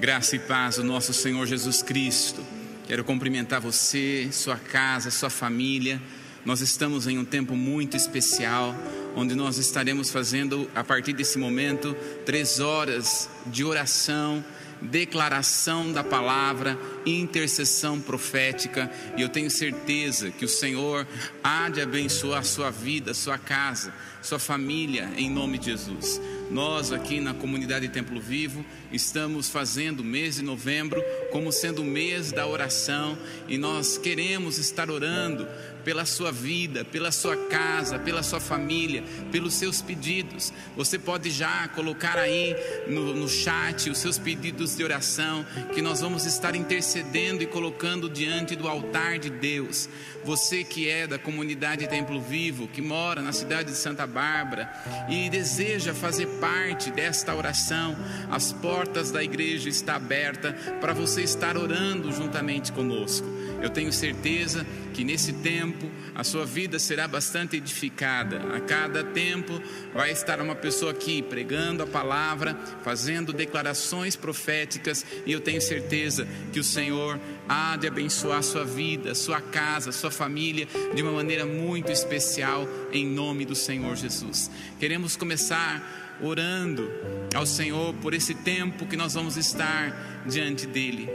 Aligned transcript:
Graça 0.00 0.34
e 0.34 0.38
paz 0.38 0.76
do 0.76 0.82
nosso 0.82 1.12
Senhor 1.12 1.46
Jesus 1.46 1.82
Cristo. 1.82 2.42
Quero 2.86 3.04
cumprimentar 3.04 3.60
você, 3.60 4.30
sua 4.32 4.56
casa, 4.56 5.10
sua 5.10 5.28
família. 5.28 6.00
Nós 6.42 6.62
estamos 6.62 7.06
em 7.06 7.18
um 7.18 7.24
tempo 7.24 7.54
muito 7.54 7.98
especial, 7.98 8.74
onde 9.14 9.34
nós 9.34 9.58
estaremos 9.58 10.08
fazendo, 10.08 10.70
a 10.74 10.82
partir 10.82 11.12
desse 11.12 11.36
momento, 11.36 11.94
três 12.24 12.60
horas 12.60 13.28
de 13.44 13.62
oração, 13.62 14.42
declaração 14.80 15.92
da 15.92 16.02
palavra, 16.02 16.78
intercessão 17.04 18.00
profética, 18.00 18.90
e 19.18 19.20
eu 19.20 19.28
tenho 19.28 19.50
certeza 19.50 20.30
que 20.30 20.46
o 20.46 20.48
Senhor 20.48 21.06
há 21.44 21.68
de 21.68 21.82
abençoar 21.82 22.40
a 22.40 22.42
sua 22.42 22.70
vida, 22.70 23.12
sua 23.12 23.36
casa, 23.36 23.92
sua 24.22 24.38
família, 24.38 25.10
em 25.18 25.28
nome 25.28 25.58
de 25.58 25.66
Jesus. 25.66 26.18
Nós 26.50 26.90
aqui 26.90 27.20
na 27.20 27.32
comunidade 27.32 27.88
Templo 27.88 28.20
Vivo 28.20 28.64
estamos 28.90 29.48
fazendo 29.48 30.00
o 30.00 30.04
mês 30.04 30.34
de 30.34 30.42
novembro 30.42 31.00
como 31.30 31.52
sendo 31.52 31.82
o 31.82 31.84
mês 31.84 32.32
da 32.32 32.44
oração 32.44 33.16
e 33.48 33.56
nós 33.56 33.96
queremos 33.96 34.58
estar 34.58 34.90
orando 34.90 35.46
pela 35.84 36.04
sua 36.04 36.30
vida, 36.30 36.84
pela 36.84 37.10
sua 37.12 37.36
casa, 37.48 37.98
pela 37.98 38.22
sua 38.22 38.40
família, 38.40 39.02
pelos 39.30 39.54
seus 39.54 39.80
pedidos. 39.80 40.52
Você 40.76 40.98
pode 40.98 41.30
já 41.30 41.68
colocar 41.68 42.18
aí 42.18 42.54
no, 42.86 43.14
no 43.14 43.28
chat 43.28 43.88
os 43.88 43.98
seus 43.98 44.18
pedidos 44.18 44.76
de 44.76 44.84
oração, 44.84 45.44
que 45.74 45.80
nós 45.80 46.00
vamos 46.00 46.26
estar 46.26 46.54
intercedendo 46.54 47.42
e 47.42 47.46
colocando 47.46 48.08
diante 48.08 48.56
do 48.56 48.68
altar 48.68 49.18
de 49.18 49.30
Deus. 49.30 49.88
Você 50.24 50.64
que 50.64 50.88
é 50.88 51.06
da 51.06 51.18
comunidade 51.18 51.86
Templo 51.88 52.20
Vivo, 52.20 52.68
que 52.68 52.82
mora 52.82 53.22
na 53.22 53.32
cidade 53.32 53.70
de 53.70 53.76
Santa 53.76 54.06
Bárbara 54.06 54.70
e 55.08 55.30
deseja 55.30 55.94
fazer 55.94 56.26
parte 56.40 56.90
desta 56.90 57.34
oração, 57.34 57.94
as 58.30 58.52
portas 58.52 59.10
da 59.10 59.22
igreja 59.22 59.68
estão 59.68 59.94
abertas 59.94 60.54
para 60.80 60.94
você 60.94 61.22
estar 61.22 61.56
orando 61.56 62.10
juntamente 62.10 62.72
conosco. 62.72 63.26
Eu 63.62 63.68
tenho 63.68 63.92
certeza 63.92 64.66
que 64.94 65.04
nesse 65.04 65.34
tempo 65.34 65.90
a 66.14 66.24
sua 66.24 66.46
vida 66.46 66.78
será 66.78 67.06
bastante 67.06 67.56
edificada. 67.56 68.56
A 68.56 68.60
cada 68.60 69.04
tempo 69.04 69.60
vai 69.94 70.10
estar 70.10 70.40
uma 70.40 70.54
pessoa 70.54 70.92
aqui 70.92 71.22
pregando 71.22 71.82
a 71.82 71.86
palavra, 71.86 72.56
fazendo 72.82 73.32
declarações 73.32 74.16
proféticas, 74.16 75.04
e 75.26 75.32
eu 75.32 75.40
tenho 75.40 75.60
certeza 75.60 76.26
que 76.52 76.58
o 76.58 76.64
Senhor 76.64 77.20
há 77.48 77.76
de 77.76 77.86
abençoar 77.86 78.38
a 78.38 78.42
sua 78.42 78.64
vida, 78.64 79.14
sua 79.14 79.40
casa, 79.40 79.92
sua 79.92 80.10
família 80.10 80.66
de 80.94 81.02
uma 81.02 81.12
maneira 81.12 81.44
muito 81.44 81.92
especial 81.92 82.66
em 82.92 83.06
nome 83.06 83.44
do 83.44 83.54
Senhor 83.54 83.94
Jesus. 83.94 84.50
Queremos 84.78 85.16
começar 85.16 86.09
orando 86.22 86.90
ao 87.34 87.46
Senhor 87.46 87.94
por 87.94 88.14
esse 88.14 88.34
tempo 88.34 88.86
que 88.86 88.96
nós 88.96 89.14
vamos 89.14 89.36
estar 89.36 90.24
diante 90.26 90.66
dele. 90.66 91.08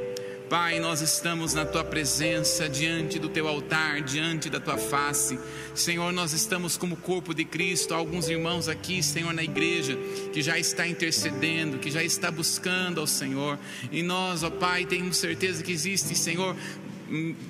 Pai, 0.50 0.80
nós 0.80 1.02
estamos 1.02 1.56
na 1.56 1.66
tua 1.66 1.84
presença, 1.84 2.70
diante 2.70 3.18
do 3.18 3.28
teu 3.28 3.48
altar, 3.48 4.02
diante 4.02 4.48
da 4.48 4.60
tua 4.60 4.78
face. 4.78 5.40
Senhor, 5.74 6.14
nós 6.14 6.34
estamos 6.34 6.78
como 6.78 6.96
corpo 6.96 7.34
de 7.34 7.44
Cristo, 7.44 7.96
alguns 7.96 8.30
irmãos 8.30 8.70
aqui, 8.70 9.02
Senhor, 9.02 9.34
na 9.34 9.44
igreja, 9.44 9.98
que 10.32 10.44
já 10.44 10.58
está 10.60 10.88
intercedendo, 10.88 11.80
que 11.80 11.90
já 11.90 12.04
está 12.04 12.30
buscando 12.30 13.02
ao 13.02 13.08
Senhor. 13.08 13.58
E 13.92 14.04
nós, 14.04 14.44
ó 14.44 14.52
Pai, 14.52 14.86
temos 14.86 15.18
certeza 15.18 15.64
que 15.64 15.72
existe, 15.72 16.16
Senhor, 16.16 16.56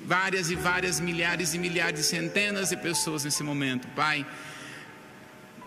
várias 0.06 0.50
e 0.50 0.54
várias 0.54 0.98
milhares 0.98 1.52
e 1.52 1.58
milhares, 1.58 2.06
centenas 2.06 2.70
de 2.70 2.78
pessoas 2.78 3.24
nesse 3.24 3.42
momento, 3.42 3.86
Pai 3.88 4.26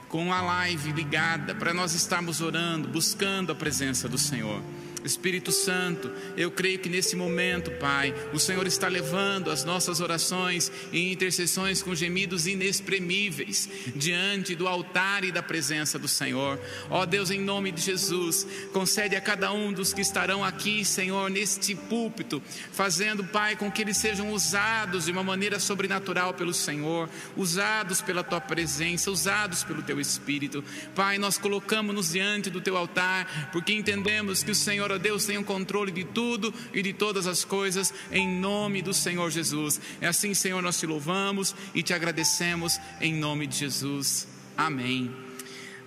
com 0.09 0.33
a 0.33 0.41
live 0.41 0.91
ligada 0.91 1.53
para 1.53 1.71
nós 1.71 1.93
estarmos 1.93 2.41
orando, 2.41 2.88
buscando 2.88 3.52
a 3.52 3.55
presença 3.55 4.09
do 4.09 4.17
Senhor. 4.17 4.59
Espírito 5.03 5.52
Santo, 5.52 6.11
eu 6.36 6.52
creio 6.52 6.80
que 6.80 6.89
nesse 6.89 7.16
momento, 7.16 7.72
Pai, 7.72 8.14
o 8.33 8.39
Senhor 8.39 8.66
está 8.67 8.88
levando 8.88 9.52
as 9.52 9.64
nossas 9.64 10.00
orações 10.00 10.72
e 10.91 11.11
intercessões 11.11 11.81
com 11.81 11.96
gemidos 11.96 12.47
inexprimíveis 12.47 13.69
diante 13.96 14.56
do 14.56 14.68
altar 14.68 15.23
e 15.23 15.31
da 15.31 15.41
presença 15.41 15.97
do 15.97 16.07
Senhor. 16.07 16.59
Ó 16.90 17.06
Deus, 17.06 17.31
em 17.31 17.40
nome 17.40 17.72
de 17.72 17.81
Jesus, 17.81 18.46
concede 18.73 19.16
a 19.16 19.22
cada 19.22 19.51
um 19.51 19.72
dos 19.72 19.94
que 19.94 20.01
estarão 20.01 20.44
aqui, 20.44 20.84
Senhor, 20.84 21.29
neste 21.29 21.75
púlpito, 21.75 22.41
fazendo, 22.72 23.23
Pai, 23.23 23.56
com 23.56 23.72
que 23.72 23.81
eles 23.81 23.97
sejam 23.97 24.31
usados 24.31 25.06
de 25.06 25.12
uma 25.12 25.23
maneira 25.23 25.59
sobrenatural 25.59 26.34
pelo 26.34 26.53
Senhor, 26.53 27.09
usados 27.35 28.02
pela 28.02 28.23
tua 28.23 28.41
presença, 28.41 29.12
usados 29.12 29.63
pelo 29.63 29.81
teu 29.81 30.00
Espírito. 30.00 30.63
Pai, 30.96 31.18
nós 31.18 31.38
colocamos-nos 31.38 32.12
diante 32.12 32.50
do 32.50 32.62
teu 32.62 32.75
altar, 32.78 33.50
porque 33.52 33.73
entendemos 33.73 34.44
que 34.44 34.52
o 34.52 34.56
Senhor 34.56 34.88
Senhor, 34.89 34.91
ó 34.91 34.97
Deus, 34.97 35.25
tem 35.25 35.38
o 35.38 35.44
controle 35.44 35.91
de 35.91 36.03
tudo 36.03 36.53
e 36.73 36.81
de 36.81 36.94
todas 36.94 37.27
as 37.27 37.45
coisas, 37.45 37.94
em 38.11 38.27
nome 38.27 38.81
do 38.81 38.94
Senhor 38.94 39.29
Jesus. 39.29 39.79
É 40.01 40.07
assim, 40.07 40.33
Senhor, 40.33 40.61
nós 40.63 40.79
te 40.79 40.88
louvamos 40.88 41.55
e 41.75 41.83
te 41.83 41.94
agradecemos, 41.94 42.79
em 42.99 43.13
nome 43.13 43.45
de 43.45 43.57
Jesus. 43.57 44.28
Amém. 44.57 45.13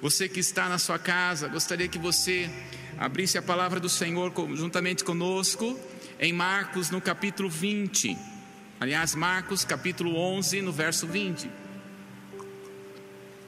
Você 0.01 0.29
que 0.29 0.39
está 0.39 0.69
na 0.69 0.79
sua 0.79 0.99
casa, 0.99 1.49
gostaria 1.49 1.89
que 1.89 1.99
você 1.99 2.49
abrisse 2.97 3.37
a 3.37 3.43
palavra 3.43 3.81
do 3.81 3.89
Senhor 3.89 4.33
juntamente 4.55 5.03
conosco, 5.03 5.79
em 6.21 6.33
Marcos, 6.33 6.91
no 6.91 7.01
capítulo 7.01 7.51
20. 7.51 8.17
Aliás, 8.79 9.17
Marcos, 9.17 9.65
capítulo 9.65 10.17
11, 10.17 10.63
no 10.63 10.73
verso 10.73 11.09
20. 11.09 11.51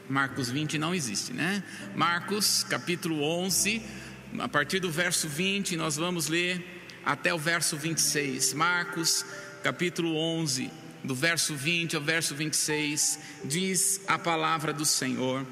Marcos 0.08 0.50
20 0.50 0.78
não 0.78 0.94
existe, 0.94 1.32
né? 1.32 1.62
Marcos, 1.94 2.64
capítulo 2.64 3.22
11, 3.22 3.82
a 4.38 4.48
partir 4.48 4.80
do 4.80 4.90
verso 4.90 5.28
20, 5.28 5.76
nós 5.76 5.96
vamos 5.96 6.28
ler 6.28 6.62
até 7.04 7.32
o 7.32 7.38
verso 7.38 7.76
26. 7.76 8.54
Marcos, 8.54 9.24
capítulo 9.62 10.16
11, 10.16 10.70
do 11.04 11.14
verso 11.14 11.54
20 11.54 11.94
ao 11.96 12.02
verso 12.02 12.34
26, 12.34 13.18
diz 13.44 14.00
a 14.08 14.18
palavra 14.18 14.72
do 14.72 14.84
Senhor. 14.84 15.46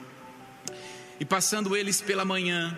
E 1.20 1.24
passando 1.24 1.76
eles 1.76 2.00
pela 2.00 2.24
manhã, 2.24 2.76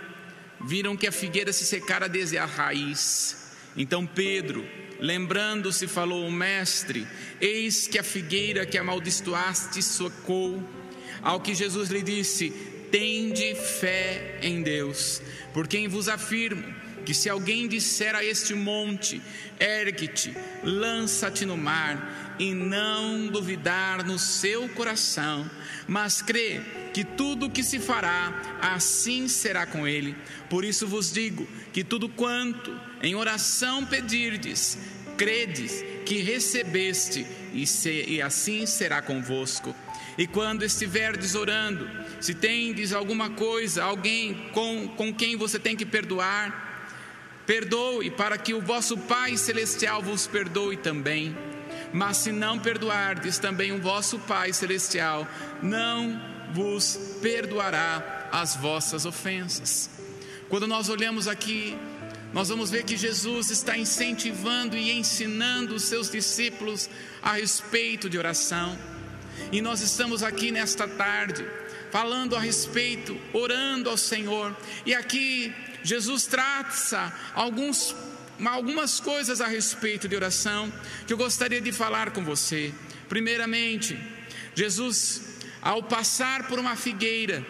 viram 0.61 0.97
que 0.97 1.07
a 1.07 1.13
figueira 1.13 1.53
se 1.53 1.65
secara 1.65 2.09
desde 2.09 2.37
a 2.37 2.45
raiz. 2.45 3.53
Então 3.75 4.07
Pedro, 4.07 4.67
lembrando-se, 5.01 5.87
falou: 5.87 6.31
Mestre, 6.31 7.07
eis 7.41 7.89
que 7.89 7.99
a 7.99 8.03
figueira 8.03 8.67
que 8.67 8.77
amaldiçoaste 8.77 9.83
secou. 9.83 10.63
Ao 11.23 11.41
que 11.41 11.55
Jesus 11.55 11.89
lhe 11.89 12.03
disse: 12.03 12.74
Tende 12.95 13.57
fé 13.57 14.39
em 14.41 14.63
Deus. 14.63 15.21
Por 15.53 15.67
quem 15.67 15.89
vos 15.89 16.09
afirmo 16.09 16.63
que 17.05 17.13
se 17.13 17.29
alguém 17.29 17.67
disser 17.67 18.15
a 18.15 18.25
este 18.25 18.55
monte, 18.55 19.21
ergue-te, 19.59 20.33
lança-te 20.63 21.45
no 21.45 21.57
mar, 21.57 22.37
e 22.39 22.55
não 22.55 23.27
duvidar 23.27 24.07
no 24.07 24.17
seu 24.17 24.69
coração, 24.69 25.51
mas 25.89 26.23
crê 26.23 26.61
que 26.93 27.03
tudo 27.03 27.47
o 27.47 27.51
que 27.51 27.65
se 27.65 27.81
fará, 27.81 28.61
assim 28.63 29.27
será 29.27 29.67
com 29.67 29.89
ele. 29.89 30.15
Por 30.49 30.65
isso 30.65 30.87
vos 30.87 31.13
digo 31.13 31.49
que 31.73 31.83
tudo 31.83 32.09
quanto 32.09 32.81
em 33.03 33.17
oração 33.17 33.85
pedirdes, 33.85 34.79
credes 35.17 35.85
que 36.07 36.23
recebeste, 36.23 37.27
e, 37.53 37.67
se, 37.67 38.05
e 38.07 38.23
assim 38.23 38.67
será 38.67 39.03
convosco. 39.03 39.75
E 40.17 40.27
quando 40.27 40.65
estiverdes 40.65 41.35
orando, 41.35 41.89
se 42.21 42.35
tendes 42.35 42.93
alguma 42.93 43.31
coisa, 43.31 43.83
alguém 43.83 44.49
com, 44.53 44.89
com 44.89 45.13
quem 45.13 45.37
você 45.37 45.59
tem 45.59 45.77
que 45.77 45.85
perdoar, 45.85 46.65
perdoe, 47.47 48.11
para 48.11 48.39
que 48.39 48.55
o 48.55 48.61
vosso 48.61 48.97
Pai 48.97 49.37
Celestial 49.37 50.01
vos 50.01 50.27
perdoe 50.27 50.77
também. 50.77 51.37
Mas 51.93 52.19
se 52.19 52.33
não 52.33 52.59
perdoardes, 52.59 53.39
também 53.39 53.73
o 53.73 53.81
vosso 53.81 54.19
Pai 54.21 54.53
Celestial 54.53 55.27
não 55.63 56.21
vos 56.53 57.19
perdoará 57.21 58.29
as 58.31 58.57
vossas 58.57 59.05
ofensas. 59.05 59.91
Quando 60.49 60.67
nós 60.67 60.89
olhamos 60.89 61.27
aqui, 61.27 61.77
nós 62.33 62.49
vamos 62.49 62.71
ver 62.71 62.85
que 62.85 62.97
Jesus 62.97 63.51
está 63.51 63.77
incentivando 63.77 64.77
e 64.77 64.91
ensinando 64.93 65.75
os 65.75 65.85
seus 65.85 66.11
discípulos 66.11 66.89
a 67.23 67.35
respeito 67.35 68.09
de 68.09 68.19
oração. 68.19 68.77
E 69.53 69.61
nós 69.61 69.81
estamos 69.81 70.23
aqui 70.23 70.51
nesta 70.51 70.87
tarde 70.89 71.47
falando 71.91 72.35
a 72.35 72.41
respeito, 72.41 73.17
orando 73.33 73.89
ao 73.89 73.97
Senhor. 73.97 74.57
E 74.85 74.95
aqui 74.95 75.55
Jesus 75.83 76.27
traça 76.27 77.15
alguns, 77.35 77.95
algumas 78.45 78.99
coisas 78.99 79.41
a 79.41 79.47
respeito 79.47 80.09
de 80.09 80.17
oração 80.17 80.73
que 81.07 81.13
eu 81.13 81.17
gostaria 81.17 81.61
de 81.61 81.71
falar 81.71 82.11
com 82.11 82.25
você. 82.25 82.75
Primeiramente, 83.09 83.99
Jesus, 84.55 85.23
ao 85.63 85.83
passar 85.83 86.49
por 86.49 86.59
uma 86.59 86.75
figueira, 86.75 87.47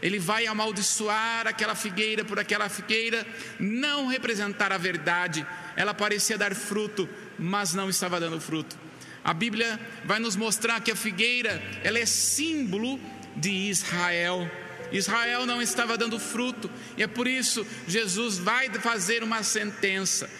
ele 0.00 0.18
vai 0.18 0.46
amaldiçoar 0.46 1.46
aquela 1.46 1.74
figueira 1.74 2.24
por 2.24 2.38
aquela 2.38 2.68
figueira 2.68 3.26
não 3.58 4.06
representar 4.06 4.70
a 4.70 4.78
verdade. 4.78 5.44
Ela 5.74 5.92
parecia 5.92 6.38
dar 6.38 6.54
fruto, 6.54 7.08
mas 7.38 7.74
não 7.74 7.90
estava 7.90 8.20
dando 8.20 8.40
fruto. 8.40 8.87
A 9.28 9.34
Bíblia 9.34 9.78
vai 10.06 10.18
nos 10.18 10.36
mostrar 10.36 10.80
que 10.80 10.90
a 10.90 10.96
figueira, 10.96 11.62
ela 11.84 11.98
é 11.98 12.06
símbolo 12.06 12.98
de 13.36 13.50
Israel. 13.50 14.50
Israel 14.90 15.44
não 15.44 15.60
estava 15.60 15.98
dando 15.98 16.18
fruto, 16.18 16.70
e 16.96 17.02
é 17.02 17.06
por 17.06 17.28
isso 17.28 17.66
Jesus 17.86 18.38
vai 18.38 18.70
fazer 18.70 19.22
uma 19.22 19.42
sentença. 19.42 20.30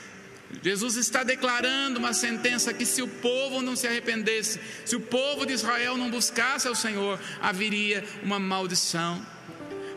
Jesus 0.63 0.97
está 0.97 1.23
declarando 1.23 1.99
uma 1.99 2.15
sentença 2.15 2.73
que 2.73 2.87
se 2.87 3.03
o 3.03 3.09
povo 3.09 3.61
não 3.61 3.77
se 3.77 3.87
arrependesse, 3.87 4.59
se 4.87 4.97
o 4.97 5.01
povo 5.01 5.45
de 5.45 5.53
Israel 5.53 5.99
não 5.99 6.11
buscasse 6.11 6.67
ao 6.67 6.75
Senhor, 6.75 7.21
haveria 7.43 8.03
uma 8.23 8.39
maldição. 8.39 9.21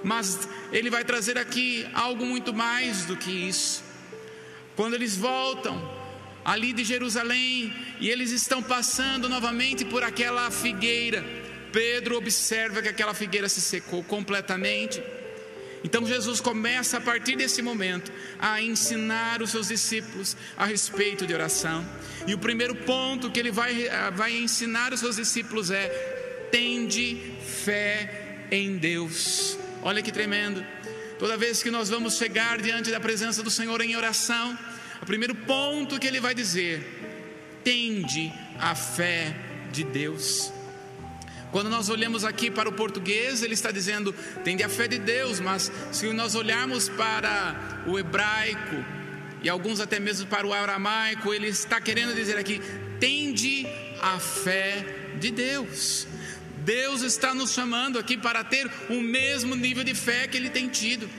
Mas 0.04 0.50
ele 0.74 0.90
vai 0.90 1.06
trazer 1.06 1.38
aqui 1.38 1.88
algo 1.94 2.26
muito 2.26 2.54
mais 2.54 3.06
do 3.06 3.16
que 3.16 3.32
isso. 3.32 3.86
Quando 4.76 4.96
eles 4.96 5.16
voltam 5.16 6.01
ali 6.44 6.74
de 6.74 6.84
Jerusalém 6.84 7.74
e 8.00 8.10
eles 8.10 8.32
estão 8.32 8.62
passando 8.62 9.30
novamente 9.30 9.86
por 9.86 10.04
aquela 10.04 10.50
figueira, 10.50 11.24
Pedro 11.72 12.18
observa 12.18 12.82
que 12.82 12.90
aquela 12.90 13.14
figueira 13.14 13.48
se 13.48 13.62
secou 13.62 14.04
completamente. 14.04 15.02
Então 15.84 16.06
Jesus 16.06 16.40
começa 16.40 16.98
a 16.98 17.02
partir 17.02 17.36
desse 17.36 17.62
momento 17.62 18.12
a 18.40 18.62
ensinar 18.62 19.42
os 19.42 19.50
seus 19.50 19.70
discípulos 19.70 20.38
a 20.56 20.66
respeito 20.66 21.26
de 21.26 21.34
oração. 21.34 21.88
E 22.28 22.34
o 22.34 22.38
primeiro 22.38 22.76
ponto 22.76 23.32
que 23.32 23.40
ele 23.40 23.52
vai, 23.52 23.90
vai 24.14 24.38
ensinar 24.38 24.94
os 24.94 25.00
seus 25.00 25.16
discípulos 25.16 25.72
é: 25.72 25.88
tende 26.52 27.34
fé 27.46 28.46
em 28.52 28.78
Deus. 28.78 29.58
Olha 29.82 30.04
que 30.04 30.12
tremendo. 30.12 30.64
Toda 31.18 31.38
vez 31.38 31.64
que 31.64 31.72
nós 31.72 31.90
vamos 31.90 32.18
chegar 32.18 32.60
diante 32.60 32.92
da 32.92 33.00
presença 33.00 33.42
do 33.42 33.50
Senhor 33.50 33.80
em 33.82 33.96
oração, 33.96 34.58
o 35.02 35.06
primeiro 35.06 35.34
ponto 35.36 36.00
que 36.00 36.08
ele 36.08 36.20
vai 36.20 36.36
dizer: 36.36 37.60
tende 37.64 38.32
a 38.60 38.76
fé 38.76 39.36
de 39.72 39.84
Deus. 39.84 40.52
Quando 41.52 41.70
nós 41.70 41.90
olhamos 41.90 42.24
aqui 42.24 42.50
para 42.50 42.70
o 42.70 42.72
português, 42.72 43.44
ele 43.44 43.54
está 43.54 43.72
dizendo, 43.72 44.14
tende 44.44 44.64
a 44.64 44.70
fé 44.70 44.88
de 44.88 44.98
Deus, 44.98 45.42
mas 45.42 45.70
se 45.92 46.12
nós 46.14 46.34
olharmos 46.34 46.88
para 46.88 47.84
o 47.86 48.00
hebraico 48.00 48.86
e 49.44 49.50
alguns 49.50 49.82
até 49.82 50.00
mesmo 50.00 50.28
para 50.28 50.48
o 50.48 50.54
aramaico, 50.54 51.34
ele 51.34 51.48
está 51.48 51.82
querendo 51.82 52.16
dizer 52.16 52.38
aqui, 52.38 52.62
tende 53.02 53.68
a 54.02 54.18
fé 54.18 54.86
de 55.20 55.30
Deus. 55.30 56.08
Deus 56.60 57.02
está 57.02 57.34
nos 57.34 57.52
chamando 57.52 58.00
aqui 58.00 58.16
para 58.16 58.44
ter 58.44 58.70
o 58.90 59.02
mesmo 59.02 59.54
nível 59.56 59.84
de 59.84 59.94
fé 59.94 60.28
que 60.28 60.38
ele 60.38 60.50
tem 60.50 60.70
tido. 60.70 61.10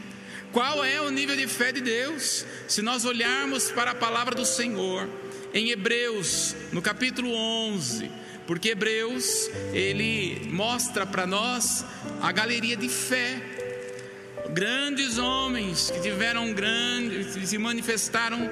Qual 0.53 0.85
é 0.85 1.01
o 1.01 1.11
nível 1.11 1.35
de 1.35 1.47
fé 1.47 1.73
de 1.73 1.81
Deus? 1.81 2.45
Se 2.69 2.83
nós 2.83 3.07
olharmos 3.07 3.71
para 3.71 3.93
a 3.93 3.95
palavra 3.95 4.35
do 4.35 4.45
Senhor, 4.45 5.09
em 5.55 5.71
Hebreus, 5.71 6.55
no 6.71 6.83
capítulo 6.83 7.33
11, 7.33 8.11
porque 8.47 8.69
Hebreus, 8.69 9.49
ele 9.73 10.49
mostra 10.51 11.07
para 11.07 11.27
nós 11.27 11.87
a 12.21 12.31
galeria 12.33 12.77
de 12.77 12.89
fé. 12.91 13.41
Grandes 14.51 15.17
homens 15.17 15.91
que 15.91 16.01
tiveram 16.01 16.53
grande, 16.53 17.25
que 17.33 17.47
se 17.47 17.57
manifestaram 17.57 18.51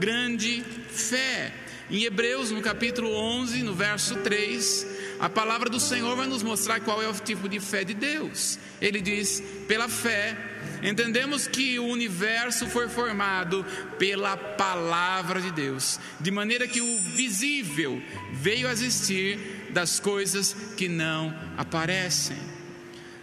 grande 0.00 0.64
fé. 0.90 1.52
Em 1.88 2.02
Hebreus, 2.02 2.50
no 2.50 2.60
capítulo 2.60 3.12
11, 3.12 3.62
no 3.62 3.72
verso 3.72 4.16
3, 4.16 4.86
a 5.18 5.28
palavra 5.28 5.70
do 5.70 5.80
Senhor 5.80 6.14
vai 6.16 6.26
nos 6.26 6.42
mostrar 6.42 6.80
qual 6.80 7.02
é 7.02 7.08
o 7.08 7.14
tipo 7.14 7.48
de 7.48 7.58
fé 7.58 7.84
de 7.84 7.94
Deus. 7.94 8.58
Ele 8.80 9.00
diz: 9.00 9.42
pela 9.66 9.88
fé, 9.88 10.36
entendemos 10.82 11.46
que 11.46 11.78
o 11.78 11.86
universo 11.86 12.66
foi 12.66 12.88
formado 12.88 13.64
pela 13.98 14.36
palavra 14.36 15.40
de 15.40 15.50
Deus, 15.50 15.98
de 16.20 16.30
maneira 16.30 16.68
que 16.68 16.80
o 16.80 16.98
visível 16.98 18.02
veio 18.32 18.68
a 18.68 18.72
existir 18.72 19.70
das 19.70 19.98
coisas 19.98 20.54
que 20.76 20.88
não 20.88 21.34
aparecem. 21.56 22.36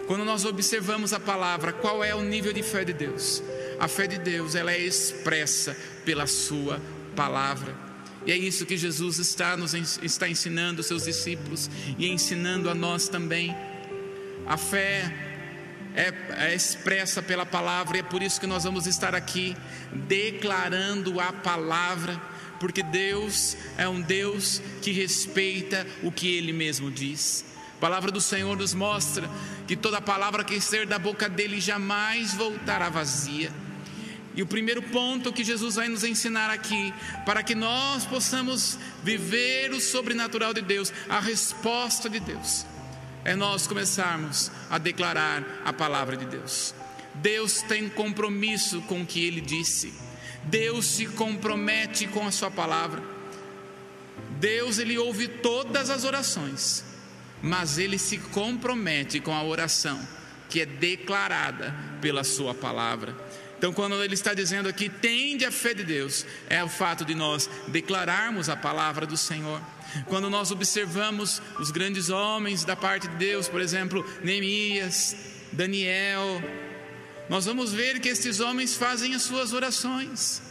Quando 0.07 0.25
nós 0.25 0.43
observamos 0.43 1.13
a 1.13 1.19
palavra, 1.19 1.71
qual 1.71 2.03
é 2.03 2.13
o 2.13 2.21
nível 2.21 2.51
de 2.51 2.61
fé 2.61 2.83
de 2.83 2.91
Deus? 2.91 3.41
A 3.79 3.87
fé 3.87 4.05
de 4.05 4.17
Deus, 4.17 4.53
ela 4.53 4.71
é 4.71 4.79
expressa 4.79 5.77
pela 6.03 6.27
sua 6.27 6.81
palavra. 7.15 7.92
E 8.25 8.31
é 8.31 8.37
isso 8.37 8.65
que 8.65 8.77
Jesus 8.77 9.19
está 9.19 9.57
nos 9.57 9.73
está 9.73 10.29
ensinando 10.29 10.81
seus 10.81 11.03
discípulos 11.03 11.69
e 11.97 12.07
ensinando 12.07 12.69
a 12.69 12.75
nós 12.75 13.07
também. 13.07 13.55
A 14.45 14.57
fé 14.57 15.13
é, 15.95 16.13
é, 16.37 16.55
expressa 16.55 17.21
pela 17.21 17.45
palavra, 17.45 17.97
e 17.97 17.99
é 17.99 18.03
por 18.03 18.21
isso 18.21 18.39
que 18.39 18.47
nós 18.47 18.63
vamos 18.63 18.87
estar 18.87 19.13
aqui 19.13 19.55
declarando 19.91 21.19
a 21.19 21.31
palavra, 21.31 22.19
porque 22.59 22.81
Deus 22.81 23.55
é 23.77 23.87
um 23.87 24.01
Deus 24.01 24.61
que 24.81 24.91
respeita 24.91 25.85
o 26.01 26.11
que 26.11 26.35
Ele 26.35 26.51
mesmo 26.51 26.89
diz. 26.89 27.45
A 27.77 27.81
palavra 27.81 28.11
do 28.11 28.21
Senhor 28.21 28.55
nos 28.55 28.73
mostra 28.73 29.29
que 29.67 29.75
toda 29.75 30.01
palavra 30.01 30.43
que 30.43 30.59
sair 30.61 30.87
da 30.87 30.97
boca 30.97 31.27
dele 31.27 31.59
jamais 31.59 32.33
voltará 32.33 32.89
vazia. 32.89 33.51
E 34.35 34.41
o 34.41 34.47
primeiro 34.47 34.81
ponto 34.81 35.31
que 35.31 35.43
Jesus 35.43 35.75
vai 35.75 35.87
nos 35.87 36.03
ensinar 36.03 36.49
aqui, 36.49 36.93
para 37.25 37.43
que 37.43 37.53
nós 37.53 38.05
possamos 38.05 38.79
viver 39.03 39.71
o 39.71 39.79
sobrenatural 39.79 40.53
de 40.53 40.61
Deus, 40.61 40.91
a 41.07 41.19
resposta 41.19 42.09
de 42.09 42.19
Deus, 42.19 42.65
é 43.23 43.35
nós 43.35 43.67
começarmos 43.67 44.51
a 44.69 44.77
declarar 44.77 45.43
a 45.63 45.71
palavra 45.71 46.17
de 46.17 46.25
Deus. 46.25 46.73
Deus 47.15 47.61
tem 47.61 47.87
compromisso 47.87 48.81
com 48.81 49.01
o 49.01 49.05
que 49.05 49.23
ele 49.25 49.39
disse. 49.39 49.93
Deus 50.45 50.85
se 50.85 51.05
compromete 51.05 52.07
com 52.07 52.25
a 52.25 52.31
sua 52.31 52.49
palavra. 52.49 53.03
Deus 54.39 54.77
ele 54.77 54.97
ouve 54.97 55.27
todas 55.27 55.89
as 55.89 56.03
orações, 56.03 56.83
mas 57.41 57.77
ele 57.77 57.97
se 57.97 58.17
compromete 58.17 59.19
com 59.19 59.33
a 59.33 59.43
oração 59.43 59.99
que 60.49 60.61
é 60.61 60.65
declarada 60.65 61.73
pela 62.01 62.23
sua 62.23 62.53
palavra. 62.53 63.15
Então, 63.63 63.71
quando 63.71 64.03
ele 64.03 64.13
está 64.13 64.33
dizendo 64.33 64.67
aqui, 64.67 64.89
tende 64.89 65.45
a 65.45 65.51
fé 65.51 65.73
de 65.73 65.85
Deus, 65.85 66.25
é 66.49 66.61
o 66.61 66.67
fato 66.67 67.05
de 67.05 67.15
nós 67.15 67.49
declararmos 67.69 68.49
a 68.49 68.57
palavra 68.57 69.05
do 69.05 69.15
Senhor. 69.15 69.61
Quando 70.07 70.29
nós 70.29 70.51
observamos 70.51 71.41
os 71.57 71.71
grandes 71.71 72.09
homens 72.09 72.65
da 72.65 72.75
parte 72.75 73.07
de 73.07 73.15
Deus, 73.15 73.47
por 73.47 73.61
exemplo, 73.61 74.05
Neemias, 74.21 75.15
Daniel, 75.53 76.43
nós 77.29 77.45
vamos 77.45 77.71
ver 77.71 78.01
que 78.01 78.09
estes 78.09 78.41
homens 78.41 78.75
fazem 78.75 79.15
as 79.15 79.21
suas 79.21 79.53
orações. 79.53 80.41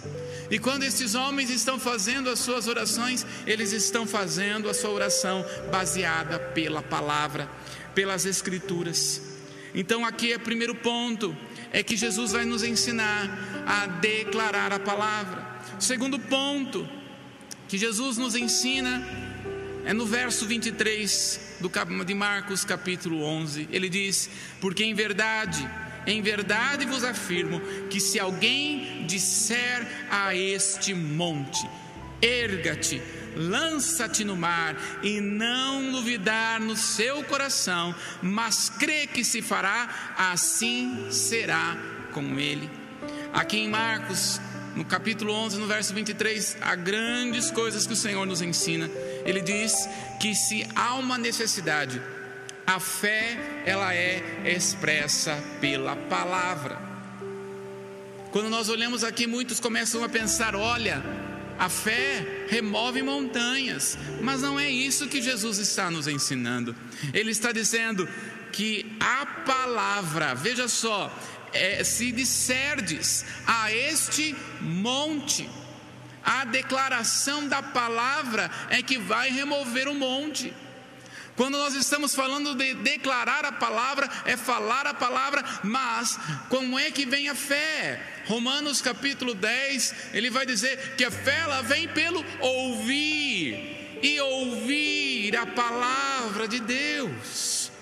E 0.50 0.58
quando 0.58 0.84
estes 0.84 1.14
homens 1.14 1.50
estão 1.50 1.78
fazendo 1.78 2.30
as 2.30 2.38
suas 2.38 2.66
orações, 2.66 3.26
eles 3.46 3.72
estão 3.72 4.06
fazendo 4.06 4.70
a 4.70 4.72
sua 4.72 4.88
oração 4.88 5.44
baseada 5.70 6.38
pela 6.38 6.80
palavra, 6.80 7.46
pelas 7.94 8.24
escrituras. 8.24 9.20
Então 9.74 10.02
aqui 10.02 10.32
é 10.32 10.36
o 10.36 10.40
primeiro 10.40 10.74
ponto 10.74 11.36
é 11.72 11.82
que 11.82 11.96
Jesus 11.96 12.32
vai 12.32 12.44
nos 12.44 12.62
ensinar 12.62 13.64
a 13.66 13.86
declarar 13.86 14.72
a 14.72 14.78
palavra. 14.78 15.42
Segundo 15.80 16.18
ponto 16.18 16.86
que 17.66 17.78
Jesus 17.78 18.18
nos 18.18 18.36
ensina 18.36 19.02
é 19.84 19.92
no 19.92 20.06
verso 20.06 20.46
23 20.46 21.56
do, 21.60 22.04
de 22.04 22.14
Marcos, 22.14 22.64
capítulo 22.64 23.22
11. 23.22 23.68
Ele 23.72 23.88
diz: 23.88 24.28
Porque 24.60 24.84
em 24.84 24.94
verdade, 24.94 25.68
em 26.06 26.20
verdade 26.20 26.84
vos 26.84 27.02
afirmo 27.02 27.60
que 27.88 27.98
se 27.98 28.20
alguém 28.20 29.06
disser 29.06 29.86
a 30.10 30.36
este 30.36 30.94
monte, 30.94 31.66
erga-te, 32.20 33.02
lança-te 33.36 34.24
no 34.24 34.36
mar 34.36 34.76
e 35.02 35.20
não 35.20 35.90
duvidar 35.90 36.60
no 36.60 36.76
seu 36.76 37.22
coração, 37.24 37.94
mas 38.20 38.68
crê 38.68 39.06
que 39.06 39.24
se 39.24 39.42
fará, 39.42 40.14
assim 40.16 41.08
será 41.10 41.76
com 42.12 42.38
ele. 42.38 42.70
Aqui 43.32 43.58
em 43.58 43.68
Marcos, 43.68 44.40
no 44.76 44.84
capítulo 44.84 45.32
11, 45.32 45.58
no 45.58 45.66
verso 45.66 45.92
23, 45.94 46.56
há 46.60 46.74
grandes 46.74 47.50
coisas 47.50 47.86
que 47.86 47.92
o 47.92 47.96
Senhor 47.96 48.26
nos 48.26 48.42
ensina. 48.42 48.90
Ele 49.24 49.40
diz 49.40 49.88
que 50.20 50.34
se 50.34 50.66
há 50.74 50.94
uma 50.94 51.18
necessidade, 51.18 52.00
a 52.66 52.78
fé 52.78 53.62
ela 53.66 53.94
é 53.94 54.42
expressa 54.44 55.36
pela 55.60 55.96
palavra. 55.96 56.78
Quando 58.30 58.48
nós 58.48 58.68
olhamos 58.70 59.04
aqui, 59.04 59.26
muitos 59.26 59.60
começam 59.60 60.02
a 60.02 60.08
pensar: 60.08 60.56
olha, 60.56 61.02
a 61.58 61.68
fé 61.68 62.46
remove 62.48 63.02
montanhas, 63.02 63.96
mas 64.20 64.42
não 64.42 64.58
é 64.58 64.70
isso 64.70 65.08
que 65.08 65.22
Jesus 65.22 65.58
está 65.58 65.90
nos 65.90 66.06
ensinando. 66.06 66.74
Ele 67.12 67.30
está 67.30 67.52
dizendo 67.52 68.08
que 68.52 68.96
a 69.00 69.24
palavra, 69.26 70.34
veja 70.34 70.68
só, 70.68 71.12
é, 71.52 71.84
se 71.84 72.12
disserdes 72.12 73.24
a 73.46 73.72
este 73.72 74.34
monte, 74.60 75.48
a 76.24 76.44
declaração 76.44 77.48
da 77.48 77.62
palavra 77.62 78.50
é 78.70 78.82
que 78.82 78.98
vai 78.98 79.30
remover 79.30 79.88
o 79.88 79.94
monte. 79.94 80.52
Quando 81.36 81.56
nós 81.56 81.74
estamos 81.74 82.14
falando 82.14 82.54
de 82.54 82.74
declarar 82.74 83.44
a 83.44 83.52
palavra, 83.52 84.08
é 84.26 84.36
falar 84.36 84.86
a 84.86 84.94
palavra, 84.94 85.42
mas 85.64 86.18
como 86.50 86.78
é 86.78 86.90
que 86.90 87.06
vem 87.06 87.28
a 87.28 87.34
fé? 87.34 88.22
Romanos 88.26 88.82
capítulo 88.82 89.34
10, 89.34 89.94
ele 90.12 90.30
vai 90.30 90.44
dizer 90.44 90.94
que 90.96 91.04
a 91.04 91.10
fé 91.10 91.38
ela 91.40 91.62
vem 91.62 91.88
pelo 91.88 92.24
ouvir 92.40 93.98
e 94.02 94.20
ouvir 94.20 95.36
a 95.36 95.46
palavra 95.46 96.46
de 96.46 96.60
Deus. 96.60 97.72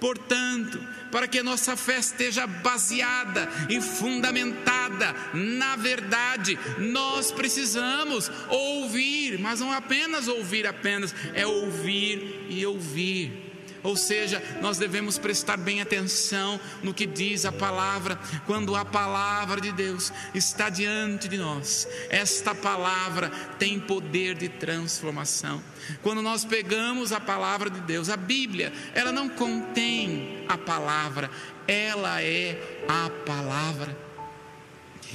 Portanto, 0.00 0.80
para 1.10 1.28
que 1.28 1.42
nossa 1.42 1.76
fé 1.76 1.98
esteja 1.98 2.46
baseada 2.46 3.48
e 3.68 3.80
fundamentada 3.80 5.14
na 5.32 5.76
verdade, 5.76 6.58
nós 6.78 7.30
precisamos 7.30 8.30
ouvir, 8.48 9.38
mas 9.38 9.60
não 9.60 9.72
apenas 9.72 10.28
ouvir 10.28 10.66
apenas, 10.66 11.14
é 11.34 11.46
ouvir 11.46 12.46
e 12.48 12.64
ouvir. 12.64 13.45
Ou 13.86 13.94
seja, 13.94 14.42
nós 14.60 14.78
devemos 14.78 15.16
prestar 15.16 15.56
bem 15.56 15.80
atenção 15.80 16.58
no 16.82 16.92
que 16.92 17.06
diz 17.06 17.44
a 17.44 17.52
palavra, 17.52 18.18
quando 18.44 18.74
a 18.74 18.84
palavra 18.84 19.60
de 19.60 19.70
Deus 19.70 20.12
está 20.34 20.68
diante 20.68 21.28
de 21.28 21.38
nós. 21.38 21.86
Esta 22.10 22.52
palavra 22.52 23.30
tem 23.60 23.78
poder 23.78 24.34
de 24.34 24.48
transformação. 24.48 25.62
Quando 26.02 26.20
nós 26.20 26.44
pegamos 26.44 27.12
a 27.12 27.20
palavra 27.20 27.70
de 27.70 27.78
Deus, 27.82 28.10
a 28.10 28.16
Bíblia, 28.16 28.72
ela 28.92 29.12
não 29.12 29.28
contém 29.28 30.44
a 30.48 30.58
palavra, 30.58 31.30
ela 31.68 32.20
é 32.20 32.82
a 32.88 33.08
palavra. 33.24 33.96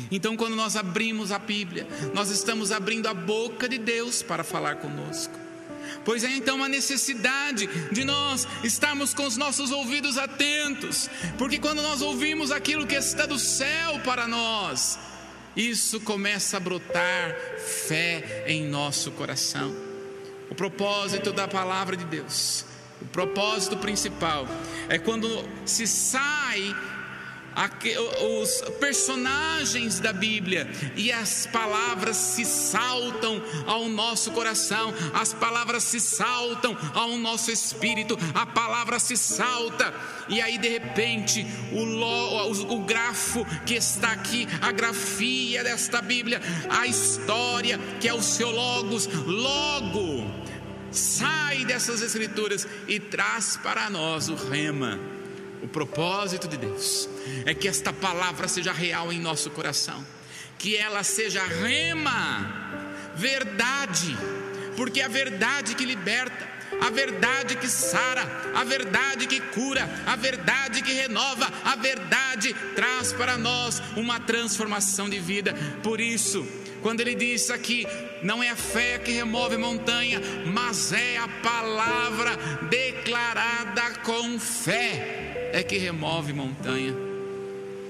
Então, 0.10 0.38
quando 0.38 0.56
nós 0.56 0.78
abrimos 0.78 1.34
a 1.34 1.40
Bíblia, 1.40 1.86
nós 2.14 2.30
estamos 2.30 2.72
abrindo 2.72 3.08
a 3.08 3.14
boca 3.14 3.68
de 3.68 3.78
Deus 3.78 4.24
para 4.24 4.46
falar 4.46 4.76
conosco. 4.78 5.41
Pois 6.04 6.24
é 6.24 6.30
então 6.30 6.56
uma 6.56 6.70
necessidade 6.70 7.68
de 7.92 8.04
nós 8.04 8.48
estarmos 8.64 9.14
com 9.14 9.26
os 9.26 9.38
nossos 9.38 9.72
ouvidos 9.72 10.18
atentos, 10.18 11.10
porque 11.38 11.60
quando 11.60 11.82
nós 11.82 12.02
ouvimos 12.02 12.52
aquilo 12.52 12.88
que 12.88 12.96
está 12.96 13.26
do 13.26 13.38
céu 13.38 14.00
para 14.04 14.28
nós, 14.28 14.98
isso 15.56 16.00
começa 16.00 16.58
a 16.58 16.60
brotar 16.60 17.36
fé 17.88 18.46
em 18.48 18.68
nosso 18.68 19.12
coração. 19.12 19.76
O 20.50 20.56
propósito 20.56 21.32
da 21.32 21.48
palavra 21.48 21.96
de 21.96 22.06
Deus, 22.06 22.66
o 23.02 23.06
propósito 23.06 23.78
principal, 23.78 24.48
é 24.90 24.98
quando 24.98 25.28
se 25.66 25.88
sai 25.88 26.76
os 28.40 28.62
personagens 28.80 30.00
da 30.00 30.14
Bíblia 30.14 30.70
e 30.96 31.12
as 31.12 31.46
palavras 31.46 32.18
se 32.18 32.46
saltam 32.46 33.42
ao 33.66 33.90
nosso 33.90 34.32
coração, 34.32 34.94
as 35.14 35.34
palavras 35.34 35.84
se 35.84 36.00
saltam 36.00 36.78
ao 36.94 37.18
nosso 37.18 37.52
espírito, 37.52 38.18
a 38.34 38.46
palavra 38.46 39.00
se 39.00 39.18
salta, 39.18 39.94
e 40.30 40.42
aí 40.42 40.58
de 40.58 40.70
repente 40.70 41.46
o, 41.72 41.84
o, 41.84 42.76
o 42.76 42.80
grafo 42.84 43.46
que 43.66 43.76
está 43.76 44.12
aqui, 44.12 44.48
a 44.62 44.72
grafia 44.72 45.64
desta 45.64 46.02
Bíblia, 46.02 46.42
a 46.70 46.88
história 46.88 47.80
que 48.00 48.08
é 48.08 48.14
o 48.14 48.22
seu 48.22 48.52
Logos, 48.52 49.08
logo 49.26 50.30
sai 50.92 51.64
dessas 51.66 52.02
escrituras 52.02 52.68
e 52.88 53.00
traz 53.00 53.58
para 53.58 53.90
nós 53.90 54.30
o 54.30 54.36
rema 54.36 55.11
o 55.62 55.68
propósito 55.68 56.48
de 56.48 56.58
Deus 56.58 57.08
é 57.46 57.54
que 57.54 57.68
esta 57.68 57.94
palavra 57.94 58.48
seja 58.48 58.72
real 58.72 59.12
em 59.14 59.20
nosso 59.20 59.50
coração, 59.52 60.06
que 60.58 60.76
ela 60.76 61.04
seja 61.04 61.44
rema, 61.44 63.12
verdade, 63.16 64.16
porque 64.76 65.02
é 65.02 65.06
a 65.06 65.10
verdade 65.10 65.76
que 65.76 65.86
liberta, 65.86 66.50
a 66.82 66.90
verdade 66.90 67.56
que 67.56 67.68
sara, 67.68 68.24
a 68.56 68.64
verdade 68.64 69.28
que 69.28 69.40
cura, 69.40 69.88
a 70.06 70.16
verdade 70.16 70.82
que 70.82 70.94
renova, 70.94 71.52
a 71.64 71.76
verdade 71.76 72.54
traz 72.76 73.14
para 73.14 73.38
nós 73.38 73.82
uma 73.96 74.20
transformação 74.20 75.10
de 75.10 75.20
vida. 75.20 75.54
Por 75.84 76.00
isso, 76.00 76.48
quando 76.82 77.02
ele 77.02 77.14
diz 77.14 77.52
aqui, 77.52 77.86
não 78.24 78.42
é 78.42 78.50
a 78.50 78.56
fé 78.56 78.98
que 78.98 79.12
remove 79.12 79.58
montanha, 79.58 80.20
mas 80.46 80.92
é 80.92 81.18
a 81.18 81.28
palavra 81.28 82.36
declarada 82.70 84.00
com 84.04 84.40
fé 84.40 85.31
é 85.52 85.62
que 85.64 85.78
remove 85.78 86.34
montanha. 86.34 86.94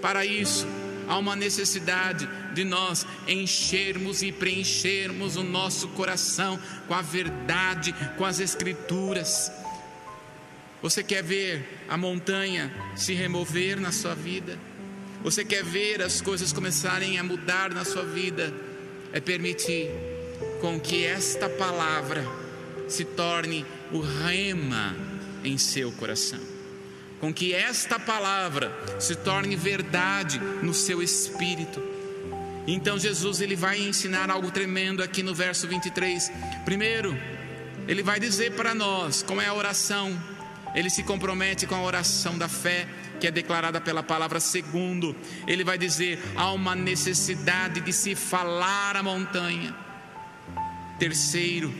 Para 0.01 0.25
isso, 0.25 0.67
há 1.07 1.17
uma 1.17 1.35
necessidade 1.35 2.27
de 2.53 2.63
nós 2.63 3.05
enchermos 3.27 4.21
e 4.21 4.31
preenchermos 4.31 5.35
o 5.35 5.43
nosso 5.43 5.89
coração 5.89 6.59
com 6.87 6.93
a 6.93 7.01
verdade, 7.01 7.93
com 8.17 8.25
as 8.25 8.39
Escrituras. 8.39 9.51
Você 10.81 11.03
quer 11.03 11.23
ver 11.23 11.85
a 11.87 11.97
montanha 11.97 12.73
se 12.95 13.13
remover 13.13 13.79
na 13.79 13.91
sua 13.91 14.15
vida? 14.15 14.57
Você 15.23 15.45
quer 15.45 15.63
ver 15.63 16.01
as 16.01 16.19
coisas 16.19 16.51
começarem 16.51 17.19
a 17.19 17.23
mudar 17.23 17.69
na 17.69 17.85
sua 17.85 18.03
vida? 18.03 18.51
É 19.13 19.19
permitir 19.19 19.91
com 20.59 20.79
que 20.79 21.05
esta 21.05 21.47
palavra 21.47 22.25
se 22.87 23.05
torne 23.05 23.63
o 23.91 23.99
rema 23.99 24.95
em 25.43 25.57
seu 25.57 25.91
coração 25.91 26.50
com 27.21 27.31
que 27.31 27.53
esta 27.53 27.99
palavra 27.99 28.75
se 28.99 29.15
torne 29.15 29.55
verdade 29.55 30.39
no 30.63 30.73
seu 30.73 31.03
espírito. 31.03 31.81
Então 32.67 32.97
Jesus 32.97 33.41
ele 33.41 33.55
vai 33.55 33.79
ensinar 33.79 34.31
algo 34.31 34.49
tremendo 34.49 35.03
aqui 35.03 35.21
no 35.21 35.33
verso 35.33 35.67
23. 35.67 36.31
Primeiro, 36.65 37.15
ele 37.87 38.01
vai 38.01 38.19
dizer 38.19 38.55
para 38.55 38.73
nós 38.73 39.21
como 39.21 39.39
é 39.39 39.47
a 39.47 39.53
oração. 39.53 40.19
Ele 40.73 40.89
se 40.89 41.03
compromete 41.03 41.67
com 41.67 41.75
a 41.75 41.81
oração 41.83 42.37
da 42.37 42.47
fé 42.49 42.87
que 43.19 43.27
é 43.27 43.31
declarada 43.31 43.79
pela 43.79 44.01
palavra. 44.01 44.39
Segundo, 44.39 45.15
ele 45.45 45.63
vai 45.63 45.77
dizer 45.77 46.19
há 46.35 46.51
uma 46.51 46.73
necessidade 46.73 47.81
de 47.81 47.93
se 47.93 48.15
falar 48.15 48.95
a 48.95 49.03
montanha. 49.03 49.75
Terceiro, 50.97 51.71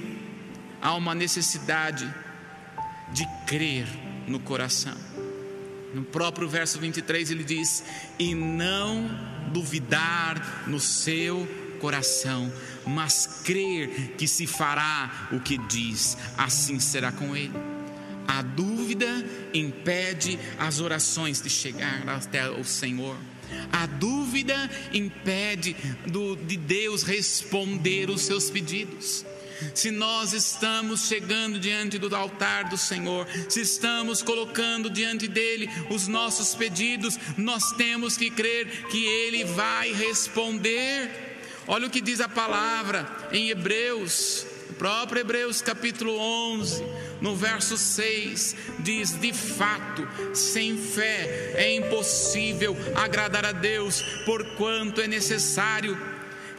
há 0.80 0.94
uma 0.94 1.16
necessidade 1.16 2.14
de 3.12 3.28
crer 3.48 3.88
no 4.28 4.40
coração. 4.40 5.11
No 5.94 6.04
próprio 6.04 6.48
verso 6.48 6.80
23 6.80 7.32
ele 7.32 7.44
diz: 7.44 7.84
E 8.18 8.34
não 8.34 9.10
duvidar 9.52 10.64
no 10.68 10.80
seu 10.80 11.48
coração, 11.80 12.52
mas 12.86 13.42
crer 13.44 14.16
que 14.18 14.28
se 14.28 14.48
fará 14.48 15.30
o 15.32 15.40
que 15.40 15.58
diz, 15.58 16.18
assim 16.38 16.80
será 16.80 17.12
com 17.12 17.36
ele. 17.36 17.54
A 18.28 18.42
dúvida 18.42 19.26
impede 19.54 20.40
as 20.58 20.80
orações 20.80 21.42
de 21.42 21.50
chegar 21.50 22.08
até 22.08 22.50
o 22.50 22.64
Senhor. 22.64 23.18
A 23.74 23.86
dúvida 23.86 24.70
impede 24.94 25.76
do, 26.08 26.38
de 26.38 26.56
Deus 26.56 27.04
responder 27.04 28.10
os 28.10 28.22
seus 28.22 28.50
pedidos 28.50 29.26
se 29.74 29.92
nós 29.92 30.34
estamos 30.34 31.08
chegando 31.08 31.60
diante 31.60 31.98
do 31.98 32.14
altar 32.16 32.70
do 32.70 32.78
Senhor, 32.78 33.28
se 33.50 33.62
estamos 33.62 34.22
colocando 34.22 34.90
diante 34.90 35.28
dele 35.28 35.70
os 35.90 36.08
nossos 36.08 36.56
pedidos, 36.56 37.18
nós 37.38 37.72
temos 37.74 38.18
que 38.18 38.30
crer 38.30 38.88
que 38.88 39.06
ele 39.06 39.44
vai 39.46 39.92
responder. 39.94 41.32
Olha 41.68 41.88
o 41.88 41.90
que 41.90 42.02
diz 42.02 42.20
a 42.20 42.28
palavra 42.28 43.08
em 43.32 43.50
Hebreus, 43.50 44.46
próprio 44.78 45.22
Hebreus 45.22 45.62
capítulo 45.62 46.18
11, 46.18 46.84
no 47.22 47.36
verso 47.36 47.78
6, 47.78 48.56
diz: 48.80 49.12
De 49.20 49.32
fato, 49.32 50.08
sem 50.34 50.78
fé 50.78 51.54
é 51.56 51.76
impossível 51.76 52.76
agradar 52.96 53.46
a 53.46 53.52
Deus, 53.52 54.02
porquanto 54.26 55.02
é 55.02 55.08
necessário 55.08 55.98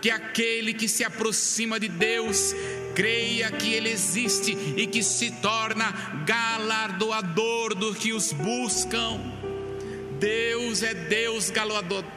que 0.00 0.10
aquele 0.10 0.74
que 0.74 0.88
se 0.88 1.04
aproxima 1.04 1.78
de 1.78 1.88
Deus 1.88 2.52
creia 2.94 3.50
que 3.50 3.74
Ele 3.74 3.90
existe 3.90 4.56
e 4.76 4.86
que 4.86 5.02
se 5.02 5.30
torna 5.30 5.92
galardoador 6.26 7.74
dos 7.74 7.96
que 7.98 8.12
os 8.12 8.32
buscam. 8.32 9.20
Deus 10.18 10.82
é 10.82 10.94
Deus 10.94 11.50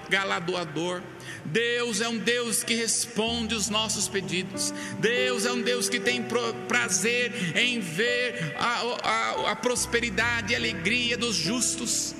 galardoador. 0.09 1.01
Deus 1.43 2.01
é 2.01 2.09
um 2.09 2.17
Deus 2.17 2.63
que 2.63 2.73
responde 2.73 3.55
os 3.55 3.69
nossos 3.69 4.07
pedidos. 4.07 4.73
Deus 4.99 5.45
é 5.45 5.51
um 5.51 5.61
Deus 5.61 5.87
que 5.87 5.99
tem 5.99 6.23
prazer 6.67 7.57
em 7.57 7.79
ver 7.79 8.55
a, 8.57 8.81
a, 9.03 9.51
a 9.51 9.55
prosperidade 9.55 10.53
e 10.53 10.55
alegria 10.55 11.17
dos 11.17 11.35
justos. 11.35 12.15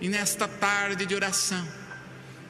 E 0.00 0.08
nesta 0.08 0.48
tarde 0.48 1.06
de 1.06 1.14
oração, 1.14 1.66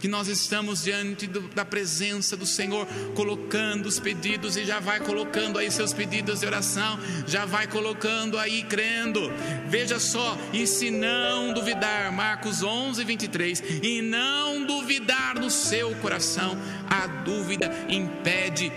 que 0.02 0.08
nós 0.08 0.26
estamos 0.26 0.82
diante 0.82 1.28
do, 1.28 1.42
da 1.42 1.64
presença 1.64 2.36
do 2.36 2.44
Senhor, 2.44 2.88
colocando 3.14 3.86
os 3.86 4.00
pedidos 4.00 4.56
e 4.56 4.64
já 4.64 4.80
vai 4.80 4.98
colocando 4.98 5.60
aí 5.60 5.70
seus 5.70 5.92
pedidos 5.92 6.40
de 6.40 6.46
oração, 6.46 6.98
já 7.24 7.44
vai 7.44 7.68
colocando 7.68 8.36
aí 8.36 8.64
crendo. 8.64 9.30
Veja 9.68 10.00
só, 10.00 10.36
e 10.52 10.66
se 10.66 10.90
não 10.90 11.52
duvidar, 11.52 12.10
Marcos 12.10 12.64
11, 12.64 13.04
23, 13.04 13.62
e 13.80 14.02
não 14.02 14.66
duvidar 14.66 15.38
no 15.38 15.48
seu 15.48 15.94
coração, 15.94 16.58
a 16.90 17.06
dúvida 17.06 17.70
impede 17.88 18.72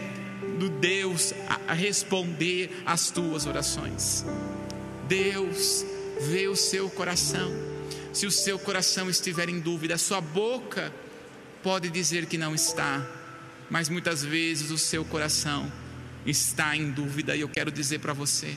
do 0.60 0.70
Deus 0.70 1.34
a 1.68 1.74
responder 1.74 2.84
às 2.86 3.10
tuas 3.10 3.48
orações. 3.48 4.24
Deus 5.08 5.84
vê 6.22 6.48
o 6.48 6.56
seu 6.56 6.88
coração. 6.88 7.52
Se 8.14 8.28
o 8.28 8.32
seu 8.32 8.60
coração 8.60 9.10
estiver 9.10 9.50
em 9.50 9.60
dúvida, 9.60 9.96
a 9.96 9.98
sua 9.98 10.22
boca 10.22 10.94
pode 11.66 11.90
dizer 11.90 12.28
que 12.28 12.38
não 12.38 12.54
está, 12.54 13.04
mas 13.72 13.90
muitas 13.90 14.24
vezes 14.24 14.70
o 14.70 14.78
seu 14.78 15.04
coração 15.04 15.74
está 16.24 16.78
em 16.78 16.92
dúvida, 16.92 17.36
e 17.36 17.42
eu 17.42 17.50
quero 17.50 17.72
dizer 17.72 17.98
para 17.98 18.14
você: 18.14 18.56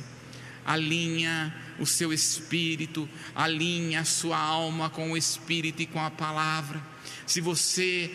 alinha 0.62 1.56
o 1.78 1.86
seu 1.86 2.12
espírito, 2.12 3.08
alinha 3.34 4.00
a 4.00 4.04
sua 4.04 4.36
alma 4.36 4.90
com 4.90 5.12
o 5.12 5.16
espírito 5.16 5.80
e 5.80 5.86
com 5.86 5.98
a 5.98 6.10
palavra. 6.10 6.82
Se 7.26 7.40
você 7.40 8.14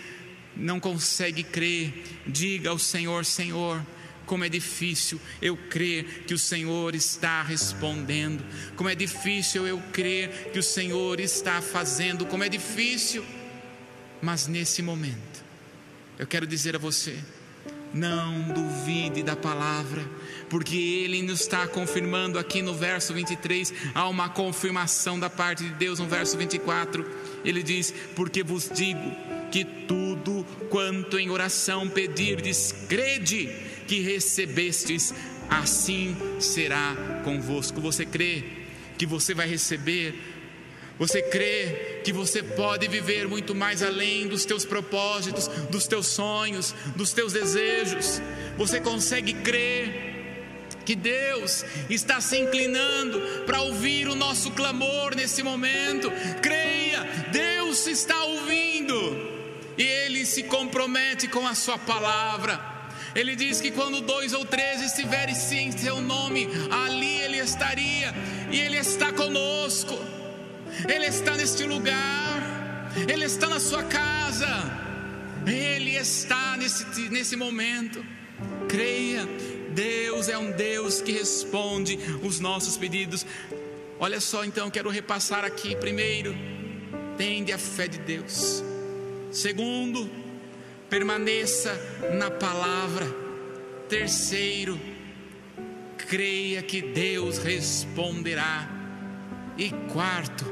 não 0.55 0.79
consegue 0.79 1.41
crer, 1.41 2.21
diga 2.27 2.69
ao 2.69 2.77
Senhor: 2.77 3.25
Senhor, 3.25 3.83
como 4.27 4.43
é 4.43 4.49
difícil 4.49 5.19
eu 5.41 5.57
crer 5.57 6.25
que 6.27 6.35
o 6.35 6.39
Senhor 6.39 6.93
está 6.93 7.41
respondendo, 7.41 8.45
como 8.75 8.89
é 8.89 8.93
difícil 8.93 9.65
eu 9.65 9.81
crer 9.91 10.51
que 10.53 10.59
o 10.59 10.63
Senhor 10.63 11.19
está 11.19 11.63
fazendo, 11.63 12.27
como 12.27 12.43
é 12.43 12.49
difícil. 12.49 13.25
Mas 14.23 14.47
nesse 14.47 14.81
momento, 14.81 15.43
eu 16.17 16.25
quero 16.25 16.47
dizer 16.47 16.77
a 16.77 16.79
você: 16.79 17.19
não 17.93 18.53
duvide 18.53 19.21
da 19.21 19.35
palavra, 19.35 20.01
porque 20.49 20.77
Ele 20.77 21.21
nos 21.21 21.41
está 21.41 21.67
confirmando 21.67 22.39
aqui 22.39 22.61
no 22.61 22.73
verso 22.73 23.13
23, 23.13 23.73
há 23.93 24.07
uma 24.07 24.29
confirmação 24.29 25.19
da 25.19 25.29
parte 25.29 25.65
de 25.65 25.71
Deus 25.71 25.99
no 25.99 26.07
verso 26.07 26.37
24. 26.37 27.05
Ele 27.43 27.61
diz: 27.61 27.93
Porque 28.15 28.41
vos 28.43 28.71
digo 28.73 29.11
que 29.51 29.65
tudo 29.65 30.45
quanto 30.69 31.19
em 31.19 31.29
oração 31.29 31.89
pedirdes, 31.89 32.73
crede 32.87 33.53
que 33.89 33.99
recebestes, 33.99 35.13
assim 35.49 36.15
será 36.39 36.95
convosco. 37.25 37.81
Você 37.81 38.05
crê 38.05 38.45
que 38.97 39.05
você 39.05 39.33
vai 39.33 39.49
receber? 39.49 40.32
Você 40.99 41.21
crê 41.21 42.01
que 42.03 42.13
você 42.13 42.43
pode 42.43 42.87
viver 42.87 43.27
muito 43.27 43.55
mais 43.55 43.81
além 43.81 44.27
dos 44.27 44.45
teus 44.45 44.63
propósitos, 44.63 45.47
dos 45.69 45.87
teus 45.87 46.07
sonhos, 46.07 46.73
dos 46.95 47.11
teus 47.11 47.33
desejos? 47.33 48.21
Você 48.57 48.79
consegue 48.79 49.33
crer? 49.33 50.11
que 50.85 50.95
Deus 50.95 51.63
está 51.89 52.19
se 52.19 52.37
inclinando 52.37 53.45
para 53.45 53.61
ouvir 53.61 54.09
o 54.09 54.15
nosso 54.15 54.51
clamor 54.51 55.15
nesse 55.15 55.41
momento. 55.41 56.11
Creia, 56.41 57.03
Deus 57.31 57.87
está 57.87 58.21
ouvindo 58.25 59.33
e 59.77 59.83
Ele 59.83 60.25
se 60.25 60.43
compromete 60.43 61.27
com 61.27 61.47
a 61.47 61.55
Sua 61.55 61.77
palavra. 61.77 62.59
Ele 63.15 63.35
diz 63.35 63.61
que 63.61 63.71
quando 63.71 64.01
dois 64.01 64.33
ou 64.33 64.43
três 64.43 64.81
estiverem 64.81 65.35
em 65.35 65.71
seu 65.71 66.01
nome, 66.01 66.49
ali 66.71 67.21
Ele 67.21 67.37
estaria, 67.37 68.13
e 68.51 68.59
Ele 68.59 68.77
está 68.77 69.11
conosco, 69.13 69.97
Ele 70.87 71.05
está 71.05 71.35
neste 71.35 71.63
lugar, 71.63 72.91
Ele 73.07 73.25
está 73.25 73.47
na 73.47 73.59
sua 73.59 73.83
casa, 73.83 74.47
Ele 75.45 75.95
está 75.95 76.57
nesse, 76.57 77.09
nesse 77.09 77.35
momento. 77.35 78.03
Creia, 78.67 79.27
Deus 79.73 80.29
é 80.29 80.37
um 80.37 80.51
Deus 80.51 81.01
que 81.01 81.11
responde 81.11 81.97
os 82.23 82.39
nossos 82.39 82.77
pedidos. 82.77 83.25
Olha 83.99 84.19
só, 84.19 84.43
então, 84.43 84.69
quero 84.69 84.89
repassar 84.89 85.45
aqui. 85.45 85.75
Primeiro, 85.75 86.35
tende 87.17 87.51
a 87.51 87.57
fé 87.57 87.87
de 87.87 87.99
Deus. 87.99 88.63
Segundo, 89.31 90.09
permaneça 90.89 91.73
na 92.13 92.29
palavra. 92.29 93.05
Terceiro, 93.89 94.79
creia 95.97 96.61
que 96.61 96.81
Deus 96.81 97.37
responderá. 97.37 98.69
E 99.57 99.69
quarto, 99.91 100.45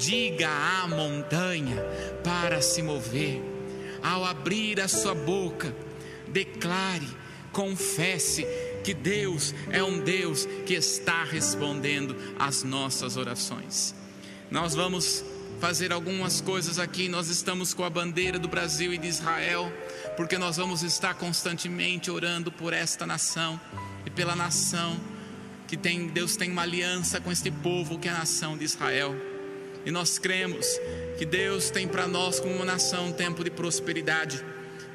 diga 0.00 0.48
à 0.48 0.88
montanha 0.88 1.76
para 2.24 2.62
se 2.62 2.82
mover. 2.82 3.42
Ao 4.02 4.24
abrir 4.24 4.80
a 4.80 4.88
sua 4.88 5.14
boca, 5.14 5.74
declare, 6.28 7.06
confesse 7.52 8.46
que 8.82 8.94
Deus 8.94 9.54
é 9.70 9.84
um 9.84 10.00
Deus 10.00 10.46
que 10.64 10.72
está 10.72 11.22
respondendo 11.22 12.16
às 12.38 12.62
nossas 12.62 13.18
orações. 13.18 13.94
Nós 14.50 14.74
vamos 14.74 15.22
fazer 15.60 15.92
algumas 15.92 16.40
coisas 16.40 16.78
aqui. 16.78 17.06
Nós 17.06 17.28
estamos 17.28 17.74
com 17.74 17.84
a 17.84 17.90
bandeira 17.90 18.38
do 18.38 18.48
Brasil 18.48 18.94
e 18.94 18.98
de 18.98 19.06
Israel, 19.06 19.70
porque 20.16 20.38
nós 20.38 20.56
vamos 20.56 20.82
estar 20.82 21.12
constantemente 21.14 22.10
orando 22.10 22.50
por 22.50 22.72
esta 22.72 23.06
nação 23.06 23.60
e 24.06 24.10
pela 24.10 24.34
nação 24.34 24.98
que 25.68 25.76
tem 25.76 26.08
Deus 26.08 26.34
tem 26.34 26.50
uma 26.50 26.62
aliança 26.62 27.20
com 27.20 27.30
este 27.30 27.50
povo 27.50 27.96
que 27.96 28.08
é 28.08 28.10
a 28.10 28.18
nação 28.18 28.56
de 28.56 28.64
Israel. 28.64 29.29
E 29.84 29.90
nós 29.90 30.18
cremos 30.18 30.66
que 31.18 31.24
Deus 31.24 31.70
tem 31.70 31.88
para 31.88 32.06
nós 32.06 32.38
como 32.38 32.64
nação 32.64 33.08
um 33.08 33.12
tempo 33.12 33.42
de 33.42 33.50
prosperidade. 33.50 34.44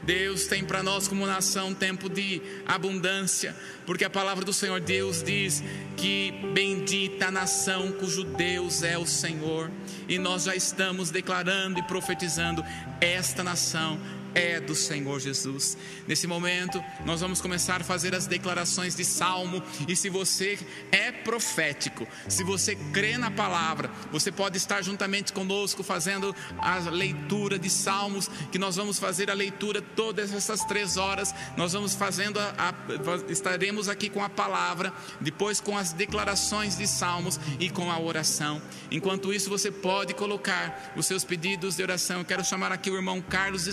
Deus 0.05 0.45
tem 0.45 0.63
para 0.63 0.83
nós 0.83 1.07
como 1.07 1.25
nação 1.25 1.69
um 1.69 1.73
tempo 1.73 2.07
de 2.07 2.39
abundância, 2.67 3.55
porque 3.87 4.05
a 4.05 4.09
palavra 4.09 4.45
do 4.45 4.53
Senhor 4.53 4.79
Deus 4.79 5.23
diz 5.23 5.63
que 5.97 6.31
bendita 6.53 7.27
a 7.27 7.31
nação 7.31 7.91
cujo 7.91 8.23
Deus 8.23 8.83
é 8.83 8.99
o 8.99 9.05
Senhor, 9.07 9.71
e 10.07 10.19
nós 10.19 10.43
já 10.43 10.55
estamos 10.55 11.09
declarando 11.09 11.79
e 11.79 11.83
profetizando 11.83 12.63
esta 13.01 13.43
nação 13.43 13.99
é 14.35 14.59
do 14.59 14.75
Senhor 14.75 15.19
Jesus. 15.19 15.77
Nesse 16.05 16.27
momento, 16.27 16.83
nós 17.05 17.21
vamos 17.21 17.39
começar 17.41 17.81
a 17.81 17.83
fazer 17.83 18.13
as 18.13 18.27
declarações 18.27 18.93
de 18.93 19.05
salmo. 19.05 19.63
E 19.87 19.95
se 19.95 20.09
você 20.09 20.59
é 20.91 21.11
profético, 21.11 22.05
se 22.27 22.43
você 22.43 22.75
crê 22.93 23.17
na 23.17 23.31
palavra, 23.31 23.89
você 24.11 24.31
pode 24.31 24.57
estar 24.57 24.81
juntamente 24.81 25.31
conosco 25.31 25.81
fazendo 25.81 26.35
a 26.59 26.77
leitura 26.89 27.57
de 27.57 27.69
salmos. 27.69 28.29
Que 28.51 28.59
nós 28.59 28.75
vamos 28.75 28.99
fazer 28.99 29.31
a 29.31 29.33
leitura 29.33 29.81
todas 29.81 30.33
essas 30.33 30.65
três 30.65 30.97
horas. 30.97 31.33
Nós 31.55 31.71
vamos 31.71 31.95
fazendo, 31.95 32.37
a, 32.39 32.53
a, 32.57 33.31
estaremos 33.31 33.87
aqui 33.87 34.09
com 34.09 34.23
a 34.23 34.29
palavra, 34.29 34.93
depois 35.21 35.61
com 35.61 35.77
as 35.77 35.93
declarações 35.93 36.77
de 36.77 36.85
salmos 36.85 37.39
e 37.59 37.69
com 37.69 37.89
a 37.89 37.97
oração. 37.99 38.61
Enquanto 38.91 39.33
isso, 39.33 39.49
você 39.49 39.71
pode 39.71 40.13
colocar 40.13 40.93
os 40.97 41.05
seus 41.05 41.23
pedidos 41.23 41.77
de 41.77 41.83
oração. 41.83 42.19
Eu 42.19 42.25
quero 42.25 42.43
chamar 42.43 42.71
aqui 42.73 42.89
o 42.91 42.95
irmão 42.95 43.21
Carlos 43.21 43.67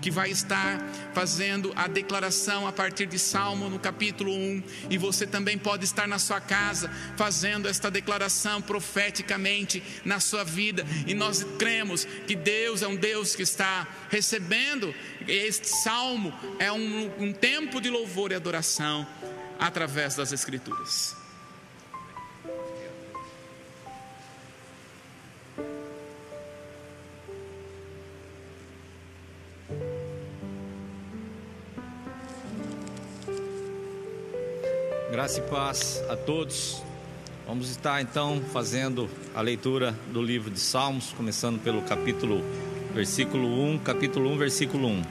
Que 0.00 0.10
vai 0.10 0.30
estar 0.30 0.78
fazendo 1.12 1.72
a 1.74 1.86
declaração 1.86 2.66
a 2.66 2.72
partir 2.72 3.06
de 3.06 3.18
Salmo 3.18 3.68
no 3.68 3.78
capítulo 3.78 4.32
1, 4.32 4.62
e 4.90 4.98
você 4.98 5.26
também 5.26 5.58
pode 5.58 5.84
estar 5.84 6.06
na 6.06 6.18
sua 6.18 6.40
casa 6.40 6.90
fazendo 7.16 7.68
esta 7.68 7.90
declaração 7.90 8.60
profeticamente 8.60 9.82
na 10.04 10.20
sua 10.20 10.44
vida, 10.44 10.84
e 11.06 11.14
nós 11.14 11.44
cremos 11.58 12.04
que 12.26 12.34
Deus 12.36 12.82
é 12.82 12.88
um 12.88 12.96
Deus 12.96 13.34
que 13.34 13.42
está 13.42 13.86
recebendo 14.10 14.94
este 15.26 15.68
salmo, 15.68 16.32
é 16.58 16.70
um, 16.72 17.10
um 17.18 17.32
tempo 17.32 17.80
de 17.80 17.90
louvor 17.90 18.32
e 18.32 18.34
adoração 18.34 19.06
através 19.58 20.16
das 20.16 20.32
Escrituras. 20.32 21.21
Graça 35.12 35.40
e 35.40 35.42
paz 35.42 36.02
a 36.08 36.16
todos. 36.16 36.82
Vamos 37.46 37.68
estar 37.68 38.00
então 38.00 38.40
fazendo 38.50 39.10
a 39.34 39.42
leitura 39.42 39.94
do 40.10 40.22
livro 40.22 40.50
de 40.50 40.58
Salmos, 40.58 41.12
começando 41.12 41.60
pelo 41.60 41.82
capítulo, 41.82 42.42
versículo 42.94 43.62
1, 43.62 43.80
capítulo 43.80 44.32
1, 44.32 44.38
versículo 44.38 44.88
1. 44.88 45.02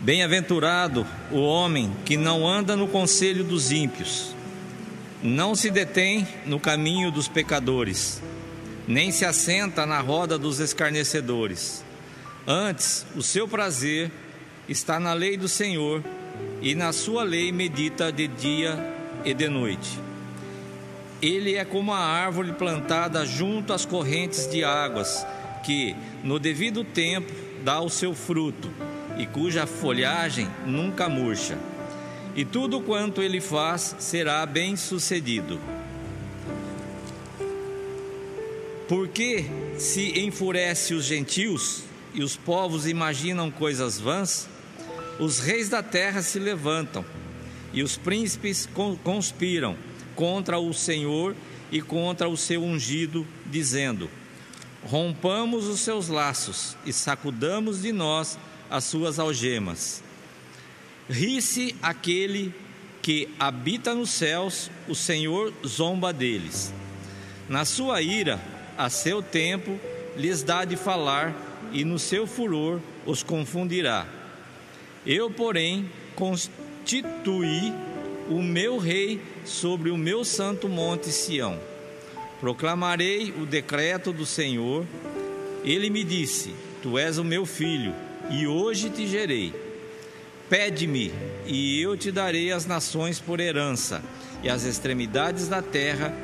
Bem-aventurado 0.00 1.06
o 1.30 1.40
homem 1.40 1.92
que 2.06 2.16
não 2.16 2.48
anda 2.48 2.74
no 2.74 2.88
conselho 2.88 3.44
dos 3.44 3.70
ímpios, 3.70 4.34
não 5.22 5.54
se 5.54 5.70
detém 5.70 6.26
no 6.46 6.58
caminho 6.58 7.12
dos 7.12 7.28
pecadores 7.28 8.22
nem 8.88 9.12
se 9.12 9.26
assenta 9.26 9.84
na 9.84 10.00
roda 10.00 10.38
dos 10.38 10.60
escarnecedores. 10.60 11.84
Antes, 12.46 13.04
o 13.14 13.22
seu 13.22 13.46
prazer 13.46 14.10
está 14.66 14.98
na 14.98 15.12
lei 15.12 15.36
do 15.36 15.46
Senhor, 15.46 16.02
e 16.62 16.74
na 16.74 16.90
sua 16.92 17.22
lei 17.22 17.52
medita 17.52 18.10
de 18.10 18.26
dia 18.26 18.78
e 19.26 19.34
de 19.34 19.46
noite. 19.46 20.00
Ele 21.20 21.56
é 21.56 21.64
como 21.66 21.92
a 21.92 21.98
árvore 21.98 22.52
plantada 22.52 23.26
junto 23.26 23.74
às 23.74 23.84
correntes 23.84 24.46
de 24.50 24.64
águas, 24.64 25.26
que, 25.64 25.94
no 26.24 26.38
devido 26.38 26.82
tempo, 26.82 27.30
dá 27.62 27.80
o 27.80 27.90
seu 27.90 28.14
fruto, 28.14 28.70
e 29.18 29.26
cuja 29.26 29.66
folhagem 29.66 30.48
nunca 30.64 31.10
murcha. 31.10 31.58
E 32.34 32.42
tudo 32.42 32.80
quanto 32.80 33.20
ele 33.20 33.40
faz 33.40 33.96
será 33.98 34.46
bem 34.46 34.76
sucedido. 34.76 35.60
Porque 38.88 39.44
se 39.76 40.18
enfurece 40.18 40.94
os 40.94 41.04
gentios 41.04 41.82
e 42.14 42.22
os 42.22 42.36
povos 42.36 42.86
imaginam 42.86 43.50
coisas 43.50 44.00
vãs, 44.00 44.48
os 45.20 45.40
reis 45.40 45.68
da 45.68 45.82
terra 45.82 46.22
se 46.22 46.38
levantam 46.38 47.04
e 47.72 47.82
os 47.82 47.98
príncipes 47.98 48.66
conspiram 49.04 49.76
contra 50.16 50.58
o 50.58 50.72
Senhor 50.72 51.36
e 51.70 51.82
contra 51.82 52.28
o 52.28 52.36
seu 52.36 52.62
ungido, 52.64 53.26
dizendo: 53.44 54.08
rompamos 54.82 55.66
os 55.66 55.80
seus 55.80 56.08
laços 56.08 56.76
e 56.86 56.92
sacudamos 56.92 57.82
de 57.82 57.92
nós 57.92 58.38
as 58.70 58.84
suas 58.84 59.18
algemas. 59.18 60.02
Ri-se 61.10 61.76
aquele 61.82 62.54
que 63.02 63.28
habita 63.38 63.94
nos 63.94 64.10
céus, 64.10 64.70
o 64.88 64.94
Senhor 64.94 65.52
zomba 65.66 66.12
deles. 66.12 66.72
Na 67.48 67.64
sua 67.64 68.02
ira, 68.02 68.38
a 68.78 68.88
seu 68.88 69.20
tempo, 69.20 69.78
lhes 70.16 70.44
dá 70.44 70.64
de 70.64 70.76
falar, 70.76 71.34
e 71.72 71.84
no 71.84 71.98
seu 71.98 72.26
furor 72.28 72.80
os 73.04 73.24
confundirá. 73.24 74.06
Eu, 75.04 75.28
porém, 75.30 75.90
constituí 76.14 77.72
o 78.30 78.40
meu 78.40 78.78
rei 78.78 79.20
sobre 79.44 79.90
o 79.90 79.96
meu 79.96 80.24
santo 80.24 80.68
monte 80.68 81.10
Sião. 81.10 81.58
Proclamarei 82.40 83.32
o 83.32 83.44
decreto 83.44 84.12
do 84.12 84.24
Senhor. 84.24 84.86
Ele 85.64 85.90
me 85.90 86.04
disse: 86.04 86.54
Tu 86.80 86.96
és 86.96 87.18
o 87.18 87.24
meu 87.24 87.44
filho, 87.44 87.94
e 88.30 88.46
hoje 88.46 88.90
te 88.90 89.06
gerei. 89.06 89.52
Pede-me, 90.48 91.12
e 91.46 91.80
eu 91.80 91.96
te 91.96 92.12
darei 92.12 92.52
as 92.52 92.64
nações 92.64 93.18
por 93.18 93.40
herança, 93.40 94.02
e 94.42 94.48
as 94.48 94.64
extremidades 94.64 95.48
da 95.48 95.60
terra 95.60 96.14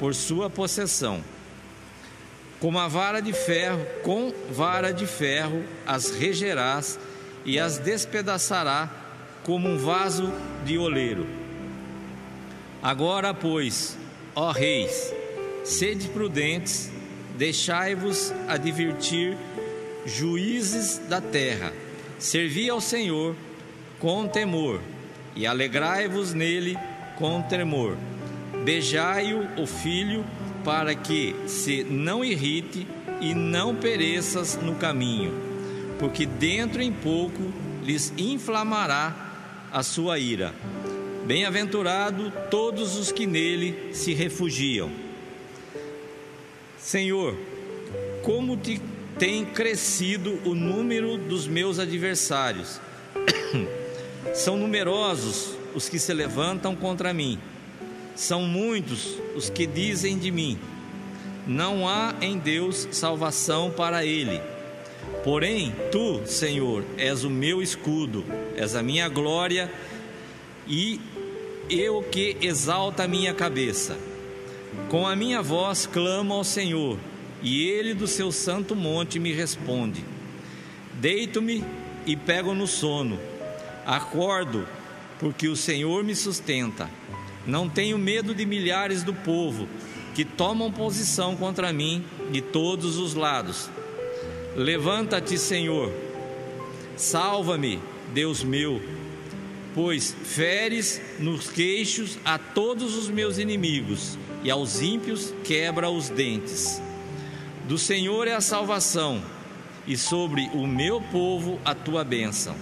por 0.00 0.14
sua 0.14 0.48
possessão. 0.48 1.22
Com 2.60 2.78
a 2.78 2.88
vara 2.88 3.20
de 3.20 3.32
ferro, 3.32 3.86
com 4.02 4.32
vara 4.50 4.92
de 4.92 5.06
ferro 5.06 5.64
as 5.86 6.10
regerás 6.10 6.98
e 7.44 7.58
as 7.58 7.78
despedaçará 7.78 8.90
como 9.44 9.68
um 9.68 9.78
vaso 9.78 10.32
de 10.64 10.76
oleiro. 10.76 11.26
Agora, 12.82 13.32
pois, 13.32 13.96
ó 14.34 14.50
reis, 14.50 15.14
sede 15.64 16.08
prudentes, 16.08 16.90
deixai-vos 17.36 18.32
advertir 18.48 19.36
juízes 20.04 20.98
da 21.08 21.20
terra. 21.20 21.72
Servi 22.18 22.68
ao 22.68 22.80
Senhor 22.80 23.36
com 24.00 24.26
temor 24.26 24.80
e 25.36 25.46
alegrai-vos 25.46 26.34
nele 26.34 26.76
com 27.16 27.40
temor. 27.42 27.96
Beijai-o, 28.64 29.60
o 29.60 29.66
filho, 29.66 30.24
para 30.64 30.94
que 30.94 31.34
se 31.46 31.84
não 31.84 32.24
irrite 32.24 32.86
e 33.20 33.34
não 33.34 33.74
pereças 33.74 34.58
no 34.60 34.74
caminho, 34.74 35.32
porque 35.98 36.26
dentro 36.26 36.82
em 36.82 36.92
pouco 36.92 37.52
lhes 37.82 38.12
inflamará 38.16 39.66
a 39.72 39.82
sua 39.82 40.18
ira. 40.18 40.54
Bem-aventurado 41.26 42.32
todos 42.50 42.96
os 42.96 43.12
que 43.12 43.26
nele 43.26 43.92
se 43.92 44.14
refugiam. 44.14 44.90
Senhor, 46.78 47.36
como 48.22 48.56
te 48.56 48.80
tem 49.18 49.44
crescido 49.44 50.38
o 50.44 50.54
número 50.54 51.18
dos 51.18 51.48
meus 51.48 51.78
adversários. 51.78 52.80
São 54.32 54.56
numerosos 54.56 55.56
os 55.74 55.88
que 55.88 55.98
se 55.98 56.14
levantam 56.14 56.76
contra 56.76 57.12
mim. 57.12 57.38
São 58.18 58.42
muitos 58.42 59.16
os 59.36 59.48
que 59.48 59.64
dizem 59.64 60.18
de 60.18 60.32
mim: 60.32 60.58
Não 61.46 61.88
há 61.88 62.12
em 62.20 62.36
Deus 62.36 62.88
salvação 62.90 63.70
para 63.70 64.04
ele. 64.04 64.40
Porém, 65.22 65.72
tu, 65.92 66.22
Senhor, 66.26 66.84
és 66.96 67.22
o 67.22 67.30
meu 67.30 67.62
escudo, 67.62 68.24
és 68.56 68.74
a 68.74 68.82
minha 68.82 69.08
glória 69.08 69.72
e 70.66 71.00
eu 71.70 72.02
que 72.02 72.36
exalta 72.42 73.04
a 73.04 73.08
minha 73.08 73.32
cabeça. 73.32 73.96
Com 74.88 75.06
a 75.06 75.14
minha 75.14 75.40
voz 75.40 75.86
clamo 75.86 76.34
ao 76.34 76.42
Senhor, 76.42 76.98
e 77.40 77.68
ele 77.68 77.94
do 77.94 78.08
seu 78.08 78.32
santo 78.32 78.74
monte 78.74 79.20
me 79.20 79.32
responde. 79.32 80.04
Deito-me 80.94 81.64
e 82.04 82.16
pego 82.16 82.52
no 82.52 82.66
sono. 82.66 83.16
Acordo, 83.86 84.66
porque 85.20 85.46
o 85.46 85.54
Senhor 85.54 86.02
me 86.02 86.16
sustenta. 86.16 86.90
Não 87.48 87.66
tenho 87.66 87.96
medo 87.96 88.34
de 88.34 88.44
milhares 88.44 89.02
do 89.02 89.14
povo 89.14 89.66
que 90.14 90.22
tomam 90.22 90.70
posição 90.70 91.34
contra 91.34 91.72
mim 91.72 92.04
de 92.30 92.42
todos 92.42 92.98
os 92.98 93.14
lados. 93.14 93.70
Levanta-te, 94.54 95.38
Senhor. 95.38 95.90
Salva-me, 96.94 97.80
Deus 98.12 98.44
meu, 98.44 98.82
pois 99.74 100.14
feres 100.24 101.00
nos 101.18 101.48
queixos 101.48 102.18
a 102.22 102.36
todos 102.36 102.94
os 102.94 103.08
meus 103.08 103.38
inimigos 103.38 104.18
e 104.44 104.50
aos 104.50 104.82
ímpios 104.82 105.32
quebra 105.42 105.88
os 105.88 106.10
dentes. 106.10 106.82
Do 107.66 107.78
Senhor 107.78 108.28
é 108.28 108.34
a 108.34 108.42
salvação, 108.42 109.22
e 109.86 109.96
sobre 109.96 110.50
o 110.52 110.66
meu 110.66 111.00
povo 111.00 111.58
a 111.64 111.74
tua 111.74 112.04
bênção. 112.04 112.54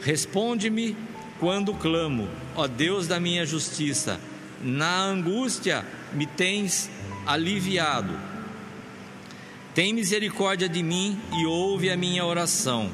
Responde-me 0.00 0.96
quando 1.40 1.74
clamo, 1.74 2.28
ó 2.54 2.68
Deus 2.68 3.08
da 3.08 3.18
minha 3.18 3.46
justiça, 3.46 4.20
na 4.62 5.02
angústia 5.02 5.84
me 6.12 6.26
tens 6.26 6.90
aliviado. 7.26 8.12
Tem 9.74 9.94
misericórdia 9.94 10.68
de 10.68 10.82
mim 10.82 11.18
e 11.38 11.46
ouve 11.46 11.90
a 11.90 11.96
minha 11.96 12.24
oração. 12.26 12.90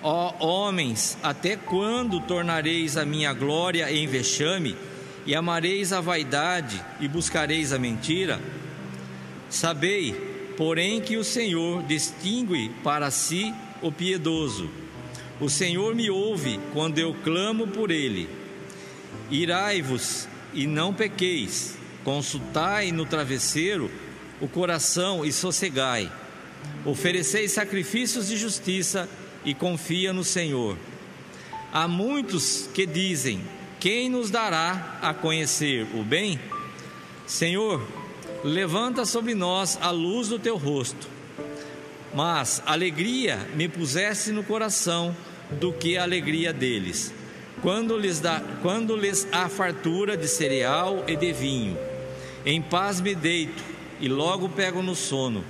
Ó 0.00 0.34
homens, 0.38 1.18
até 1.22 1.56
quando 1.56 2.20
tornareis 2.20 2.96
a 2.96 3.04
minha 3.04 3.32
glória 3.32 3.90
em 3.90 4.06
vexame, 4.06 4.76
e 5.26 5.34
amareis 5.34 5.92
a 5.92 6.00
vaidade 6.00 6.80
e 7.00 7.08
buscareis 7.08 7.72
a 7.72 7.78
mentira? 7.78 8.40
Sabei 9.50 10.12
porém 10.56 11.00
que 11.00 11.16
o 11.16 11.24
Senhor 11.24 11.82
distingue 11.82 12.70
para 12.84 13.10
si 13.10 13.52
o 13.82 13.90
piedoso. 13.90 14.83
O 15.40 15.48
Senhor 15.48 15.94
me 15.94 16.08
ouve 16.10 16.60
quando 16.72 16.98
eu 16.98 17.14
clamo 17.24 17.66
por 17.66 17.90
ele. 17.90 18.28
Irai-vos 19.30 20.28
e 20.52 20.66
não 20.66 20.94
pequeis, 20.94 21.76
consultai 22.04 22.92
no 22.92 23.04
travesseiro 23.04 23.90
o 24.40 24.46
coração 24.46 25.24
e 25.24 25.32
sossegai. 25.32 26.10
Ofereceis 26.84 27.52
sacrifícios 27.52 28.28
de 28.28 28.36
justiça 28.36 29.08
e 29.44 29.54
confia 29.54 30.12
no 30.12 30.22
Senhor. 30.22 30.76
Há 31.72 31.88
muitos 31.88 32.68
que 32.72 32.86
dizem: 32.86 33.42
Quem 33.80 34.08
nos 34.08 34.30
dará 34.30 34.98
a 35.02 35.12
conhecer 35.12 35.86
o 35.94 36.04
bem? 36.04 36.38
Senhor, 37.26 37.84
levanta 38.44 39.04
sobre 39.04 39.34
nós 39.34 39.78
a 39.80 39.90
luz 39.90 40.28
do 40.28 40.38
teu 40.38 40.56
rosto. 40.56 41.13
Mas 42.14 42.62
alegria 42.64 43.48
me 43.54 43.68
pusesse 43.68 44.30
no 44.30 44.44
coração 44.44 45.14
do 45.50 45.72
que 45.72 45.96
a 45.96 46.02
alegria 46.02 46.52
deles, 46.52 47.12
quando 47.60 47.96
lhes, 47.98 48.20
dá, 48.20 48.42
quando 48.62 48.96
lhes 48.96 49.26
há 49.32 49.48
fartura 49.48 50.16
de 50.16 50.28
cereal 50.28 51.04
e 51.08 51.16
de 51.16 51.32
vinho. 51.32 51.76
Em 52.46 52.62
paz 52.62 53.00
me 53.00 53.14
deito 53.14 53.62
e 54.00 54.08
logo 54.08 54.48
pego 54.48 54.82
no 54.82 54.94
sono, 54.94 55.44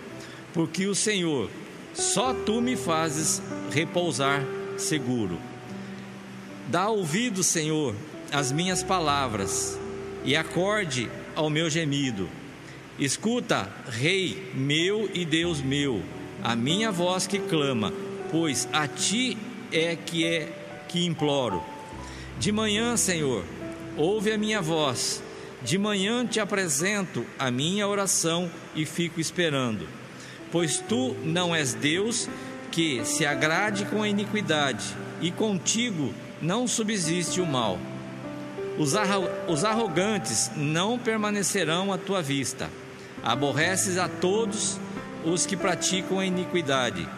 porque 0.52 0.86
o 0.86 0.94
Senhor, 0.94 1.50
só 1.92 2.32
tu 2.32 2.60
me 2.60 2.76
fazes 2.76 3.42
repousar 3.70 4.42
seguro. 4.76 5.38
Dá 6.68 6.88
ouvido, 6.88 7.42
Senhor, 7.42 7.94
às 8.32 8.50
minhas 8.50 8.82
palavras 8.82 9.78
e 10.24 10.34
acorde 10.34 11.10
ao 11.36 11.50
meu 11.50 11.68
gemido 11.68 12.28
Escuta, 12.98 13.68
Rei 13.88 14.52
meu 14.54 15.10
e 15.12 15.24
Deus 15.24 15.60
meu, 15.60 16.00
a 16.44 16.54
minha 16.54 16.92
voz 16.92 17.26
que 17.26 17.38
clama, 17.38 17.92
pois 18.30 18.68
a 18.72 18.86
ti 18.86 19.36
é 19.72 19.96
que 19.96 20.26
é 20.26 20.52
que 20.86 21.06
imploro. 21.06 21.62
De 22.38 22.52
manhã, 22.52 22.96
Senhor, 22.96 23.44
ouve 23.96 24.30
a 24.30 24.38
minha 24.38 24.60
voz. 24.60 25.22
De 25.62 25.78
manhã 25.78 26.26
te 26.26 26.38
apresento 26.38 27.24
a 27.38 27.50
minha 27.50 27.88
oração 27.88 28.50
e 28.76 28.84
fico 28.84 29.18
esperando. 29.18 29.88
Pois 30.52 30.78
tu 30.78 31.16
não 31.24 31.54
és 31.54 31.72
Deus 31.72 32.28
que 32.70 33.02
se 33.04 33.24
agrade 33.24 33.86
com 33.86 34.02
a 34.02 34.08
iniquidade, 34.08 34.84
e 35.22 35.30
contigo 35.30 36.12
não 36.42 36.68
subsiste 36.68 37.40
o 37.40 37.46
mal. 37.46 37.78
Os 38.76 39.64
arrogantes 39.64 40.50
não 40.54 40.98
permanecerão 40.98 41.92
à 41.92 41.96
tua 41.96 42.20
vista 42.20 42.68
aborreces 43.24 43.96
a 43.96 44.06
todos 44.06 44.78
os 45.24 45.46
que 45.46 45.56
praticam 45.56 46.18
a 46.18 46.26
iniquidade. 46.26 47.08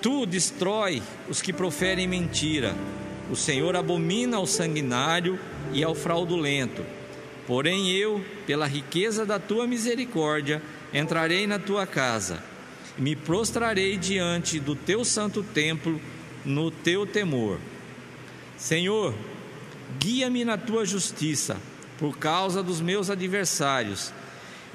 Tu 0.00 0.26
destrói 0.26 1.02
os 1.28 1.42
que 1.42 1.52
proferem 1.52 2.06
mentira. 2.06 2.74
O 3.30 3.36
Senhor 3.36 3.74
abomina 3.74 4.36
ao 4.36 4.46
sanguinário 4.46 5.38
e 5.72 5.82
ao 5.82 5.94
fraudulento. 5.94 6.84
Porém, 7.46 7.90
eu, 7.90 8.24
pela 8.46 8.66
riqueza 8.66 9.26
da 9.26 9.38
tua 9.38 9.66
misericórdia, 9.66 10.62
entrarei 10.92 11.46
na 11.46 11.58
tua 11.58 11.86
casa 11.86 12.42
e 12.98 13.02
me 13.02 13.16
prostrarei 13.16 13.96
diante 13.96 14.58
do 14.58 14.74
teu 14.74 15.04
santo 15.04 15.42
templo 15.42 16.00
no 16.44 16.70
teu 16.70 17.06
temor. 17.06 17.58
Senhor, 18.56 19.14
guia-me 19.98 20.44
na 20.44 20.56
tua 20.56 20.84
justiça 20.84 21.56
por 21.98 22.16
causa 22.18 22.62
dos 22.62 22.80
meus 22.80 23.10
adversários 23.10 24.12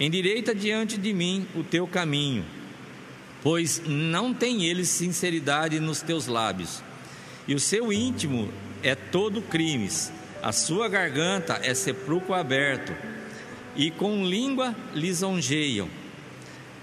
Endireita 0.02 0.56
diante 0.56 0.98
de 0.98 1.14
mim 1.14 1.46
o 1.54 1.64
teu 1.64 1.86
caminho, 1.86 2.44
pois 3.44 3.84
não 3.86 4.34
tem 4.34 4.66
eles 4.66 4.90
sinceridade 4.90 5.80
nos 5.80 6.02
teus 6.02 6.26
lábios, 6.26 6.82
e 7.48 7.54
o 7.54 7.60
seu 7.60 7.94
íntimo 7.94 8.50
é 8.82 8.96
todo 8.96 9.44
crimes, 9.44 10.12
a 10.42 10.52
sua 10.52 10.90
garganta 10.90 11.60
é 11.62 11.76
sepulcro 11.76 12.34
aberto, 12.34 12.96
e 13.76 13.92
com 13.92 14.26
língua 14.26 14.76
lisonjeiam. 14.96 15.88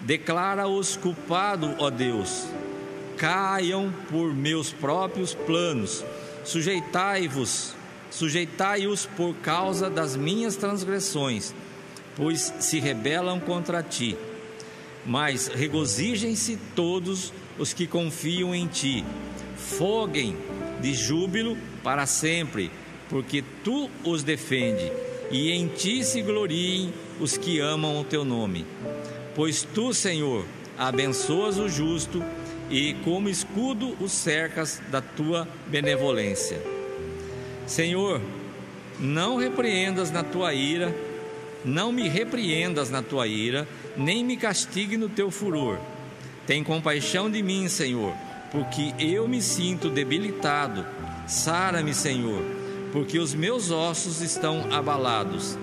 Declara-os 0.03 0.97
culpado, 0.97 1.75
ó 1.81 1.91
Deus, 1.91 2.47
caiam 3.17 3.93
por 4.09 4.33
meus 4.33 4.73
próprios 4.73 5.35
planos, 5.35 6.05
sujeitai-vos, 6.45 7.75
sujeitai-os 8.13 9.07
por 9.07 9.35
causa 9.43 9.91
das 9.91 10.15
minhas 10.15 10.55
transgressões 10.55 11.53
pois 12.19 12.53
se 12.59 12.81
rebelam 12.81 13.39
contra 13.39 13.83
ti. 13.83 14.17
Mas 15.07 15.47
regozijem-se 15.47 16.59
todos 16.75 17.33
os 17.57 17.73
que 17.73 17.87
confiam 17.87 18.55
em 18.55 18.67
ti, 18.67 19.05
foguem 19.57 20.37
de 20.83 20.93
júbilo 20.93 21.57
para 21.83 22.05
sempre, 22.05 22.71
porque 23.09 23.43
tu 23.65 23.89
os 24.05 24.23
defende, 24.23 24.93
e 25.31 25.51
em 25.51 25.69
ti 25.69 26.05
se 26.05 26.21
gloriem 26.21 26.93
os 27.21 27.37
que 27.37 27.61
amam 27.61 27.99
o 28.01 28.05
teu 28.05 28.25
nome. 28.25 28.67
Pois 29.35 29.67
tu, 29.75 29.95
Senhor, 29.95 30.45
abençoas 30.77 31.59
o 31.59 31.69
justo 31.69 32.23
e 32.71 32.95
como 33.05 33.29
escudo 33.29 33.97
os 34.01 34.13
cercas 34.13 34.83
da 34.91 35.01
tua 35.01 35.49
benevolência. 35.69 36.61
Senhor, 37.67 38.21
não 38.99 39.37
repreendas 39.37 40.11
na 40.11 40.23
tua 40.23 40.53
ira 40.55 40.95
não 41.69 41.93
me 41.93 42.09
repreendas 42.09 42.91
na 42.91 43.03
tua 43.03 43.27
ira, 43.27 43.69
nem 43.97 44.25
me 44.25 44.37
castigue 44.37 44.97
no 44.97 45.09
teu 45.09 45.31
furor. 45.31 45.79
Tem 46.47 46.65
compaixão 46.65 47.31
de 47.31 47.43
mim, 47.43 47.69
Senhor, 47.69 48.15
porque 48.51 48.95
eu 48.99 49.29
me 49.29 49.43
sinto 49.43 49.91
debilitado. 49.91 50.87
Sara-me, 51.27 51.93
Senhor, 51.93 52.43
porque 52.91 53.19
os 53.19 53.35
meus 53.35 53.71
ossos 53.71 54.23
estão 54.23 54.73
abalados. 54.73 55.59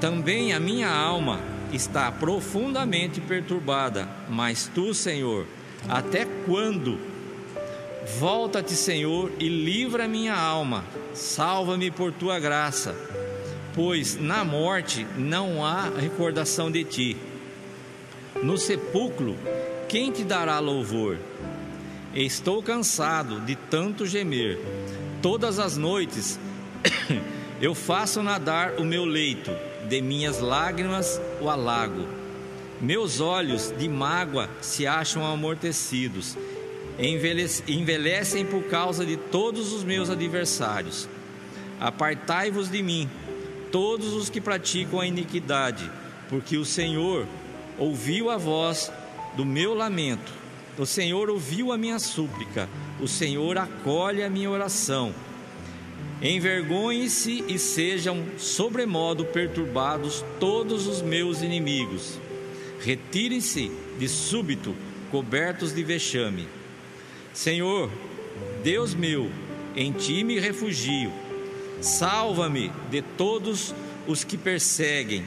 Também 0.00 0.54
a 0.54 0.58
minha 0.58 0.88
alma 0.88 1.40
está 1.74 2.10
profundamente 2.10 3.20
perturbada. 3.20 4.08
Mas 4.30 4.70
tu, 4.74 4.94
Senhor, 4.94 5.46
até 5.86 6.26
quando? 6.46 6.98
Volta-te, 8.18 8.72
Senhor, 8.72 9.30
e 9.38 9.46
livra 9.46 10.08
minha 10.08 10.34
alma. 10.34 10.84
Salva-me 11.12 11.90
por 11.90 12.12
tua 12.12 12.38
graça 12.38 12.96
pois 13.74 14.16
na 14.20 14.44
morte 14.44 15.06
não 15.16 15.64
há 15.64 15.88
recordação 15.88 16.70
de 16.70 16.84
ti. 16.84 17.16
No 18.42 18.56
sepulcro, 18.56 19.36
quem 19.88 20.10
te 20.10 20.24
dará 20.24 20.58
louvor? 20.58 21.18
Estou 22.14 22.62
cansado 22.62 23.40
de 23.40 23.54
tanto 23.54 24.06
gemer. 24.06 24.58
Todas 25.22 25.58
as 25.58 25.76
noites 25.76 26.38
eu 27.60 27.74
faço 27.74 28.22
nadar 28.22 28.74
o 28.78 28.84
meu 28.84 29.04
leito, 29.04 29.50
de 29.88 30.00
minhas 30.00 30.40
lágrimas 30.40 31.20
o 31.40 31.48
alago. 31.48 32.06
Meus 32.80 33.20
olhos 33.20 33.72
de 33.76 33.88
mágoa 33.88 34.48
se 34.62 34.86
acham 34.86 35.24
amortecidos, 35.24 36.36
envelhecem 36.98 38.46
por 38.46 38.64
causa 38.64 39.04
de 39.04 39.16
todos 39.16 39.72
os 39.72 39.84
meus 39.84 40.08
adversários. 40.08 41.08
Apartai-vos 41.78 42.70
de 42.70 42.82
mim, 42.82 43.08
todos 43.70 44.12
os 44.12 44.28
que 44.28 44.40
praticam 44.40 45.00
a 45.00 45.06
iniquidade, 45.06 45.90
porque 46.28 46.56
o 46.56 46.64
Senhor 46.64 47.26
ouviu 47.78 48.30
a 48.30 48.36
voz 48.36 48.92
do 49.36 49.44
meu 49.44 49.74
lamento, 49.74 50.32
o 50.78 50.86
Senhor 50.86 51.28
ouviu 51.28 51.72
a 51.72 51.78
minha 51.78 51.98
súplica, 51.98 52.68
o 53.00 53.08
Senhor 53.08 53.58
acolhe 53.58 54.22
a 54.22 54.30
minha 54.30 54.50
oração. 54.50 55.14
Envergonhem-se 56.22 57.44
e 57.48 57.58
sejam 57.58 58.24
sobremodo 58.36 59.24
perturbados 59.24 60.22
todos 60.38 60.86
os 60.86 61.00
meus 61.00 61.40
inimigos. 61.40 62.18
Retirem-se 62.80 63.72
de 63.98 64.08
súbito, 64.08 64.74
cobertos 65.10 65.74
de 65.74 65.82
vexame. 65.82 66.46
Senhor, 67.32 67.90
Deus 68.62 68.94
meu, 68.94 69.30
em 69.74 69.92
ti 69.92 70.22
me 70.22 70.38
refugio 70.38 71.10
Salva-me 71.80 72.70
de 72.90 73.02
todos 73.02 73.74
os 74.06 74.24
que 74.24 74.36
perseguem, 74.36 75.24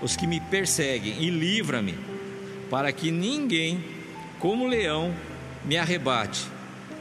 os 0.00 0.16
que 0.16 0.26
me 0.26 0.40
perseguem, 0.40 1.22
e 1.22 1.30
livra-me, 1.30 1.94
para 2.70 2.92
que 2.92 3.10
ninguém, 3.10 3.84
como 4.38 4.66
leão, 4.66 5.14
me 5.64 5.76
arrebate, 5.76 6.46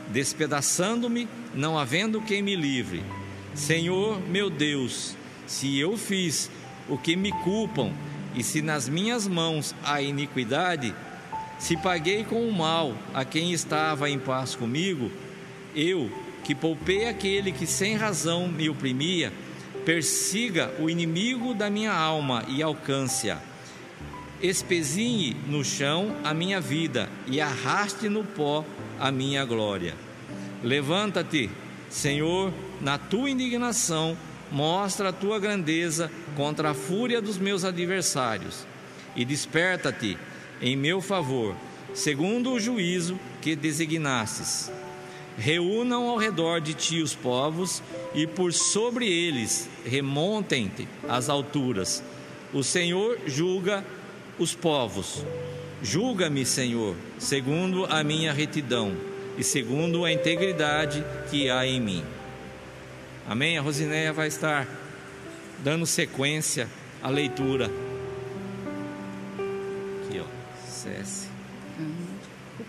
despedaçando-me, 0.09 1.27
não 1.55 1.77
havendo 1.77 2.21
quem 2.21 2.41
me 2.41 2.55
livre. 2.55 3.03
Senhor 3.55 4.19
meu 4.29 4.49
Deus, 4.49 5.15
se 5.47 5.79
eu 5.79 5.97
fiz 5.97 6.49
o 6.87 6.97
que 6.97 7.15
me 7.15 7.31
culpam, 7.43 7.91
e 8.35 8.43
se 8.43 8.61
nas 8.61 8.87
minhas 8.87 9.27
mãos 9.27 9.75
há 9.83 10.01
iniquidade, 10.01 10.93
se 11.59 11.75
paguei 11.75 12.23
com 12.23 12.47
o 12.47 12.51
mal 12.51 12.95
a 13.13 13.25
quem 13.25 13.51
estava 13.51 14.09
em 14.09 14.17
paz 14.17 14.55
comigo, 14.55 15.11
eu, 15.75 16.09
que 16.51 16.55
poupei 16.55 17.07
aquele 17.07 17.49
que 17.53 17.65
sem 17.65 17.95
razão 17.95 18.45
me 18.45 18.69
oprimia, 18.69 19.31
persiga 19.85 20.69
o 20.81 20.89
inimigo 20.89 21.53
da 21.53 21.69
minha 21.69 21.93
alma 21.93 22.43
e 22.49 22.61
alcance-a. 22.61 23.39
Espezinhe 24.41 25.33
no 25.47 25.63
chão 25.63 26.13
a 26.25 26.33
minha 26.33 26.59
vida 26.59 27.07
e 27.25 27.39
arraste 27.39 28.09
no 28.09 28.25
pó 28.25 28.65
a 28.99 29.09
minha 29.13 29.45
glória. 29.45 29.95
Levanta-te, 30.61 31.49
Senhor, 31.89 32.53
na 32.81 32.97
tua 32.97 33.29
indignação, 33.29 34.17
mostra 34.51 35.07
a 35.07 35.13
tua 35.13 35.39
grandeza 35.39 36.11
contra 36.35 36.71
a 36.71 36.73
fúria 36.73 37.21
dos 37.21 37.37
meus 37.37 37.63
adversários, 37.63 38.67
e 39.15 39.23
desperta-te 39.23 40.17
em 40.61 40.75
meu 40.75 40.99
favor, 40.99 41.55
segundo 41.93 42.51
o 42.51 42.59
juízo 42.59 43.17
que 43.39 43.55
designastes 43.55 44.69
reúnam 45.37 46.09
ao 46.09 46.17
redor 46.17 46.59
de 46.59 46.73
ti 46.73 47.01
os 47.01 47.15
povos 47.15 47.81
e 48.13 48.27
por 48.27 48.53
sobre 48.53 49.07
eles 49.07 49.69
remontem-te 49.85 50.87
as 51.07 51.29
alturas. 51.29 52.03
O 52.53 52.63
Senhor 52.63 53.19
julga 53.25 53.85
os 54.37 54.53
povos. 54.53 55.25
Julga-me, 55.81 56.45
Senhor, 56.45 56.95
segundo 57.17 57.85
a 57.85 58.03
minha 58.03 58.31
retidão 58.33 58.95
e 59.37 59.43
segundo 59.43 60.05
a 60.05 60.11
integridade 60.11 61.03
que 61.29 61.49
há 61.49 61.65
em 61.65 61.79
mim. 61.79 62.03
Amém? 63.27 63.57
A 63.57 63.61
Rosinéia 63.61 64.11
vai 64.11 64.27
estar 64.27 64.67
dando 65.63 65.85
sequência 65.85 66.67
à 67.01 67.09
leitura. 67.09 67.71
Aqui, 70.05 70.19
ó. 70.19 70.25
Cesse. 70.67 71.27
Uhum. 71.79 72.11
Eu 72.59 72.65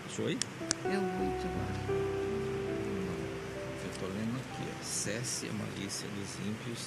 cesse 5.03 5.49
a 5.49 5.53
malícia 5.53 6.07
dos 6.17 6.47
ímpios. 6.47 6.79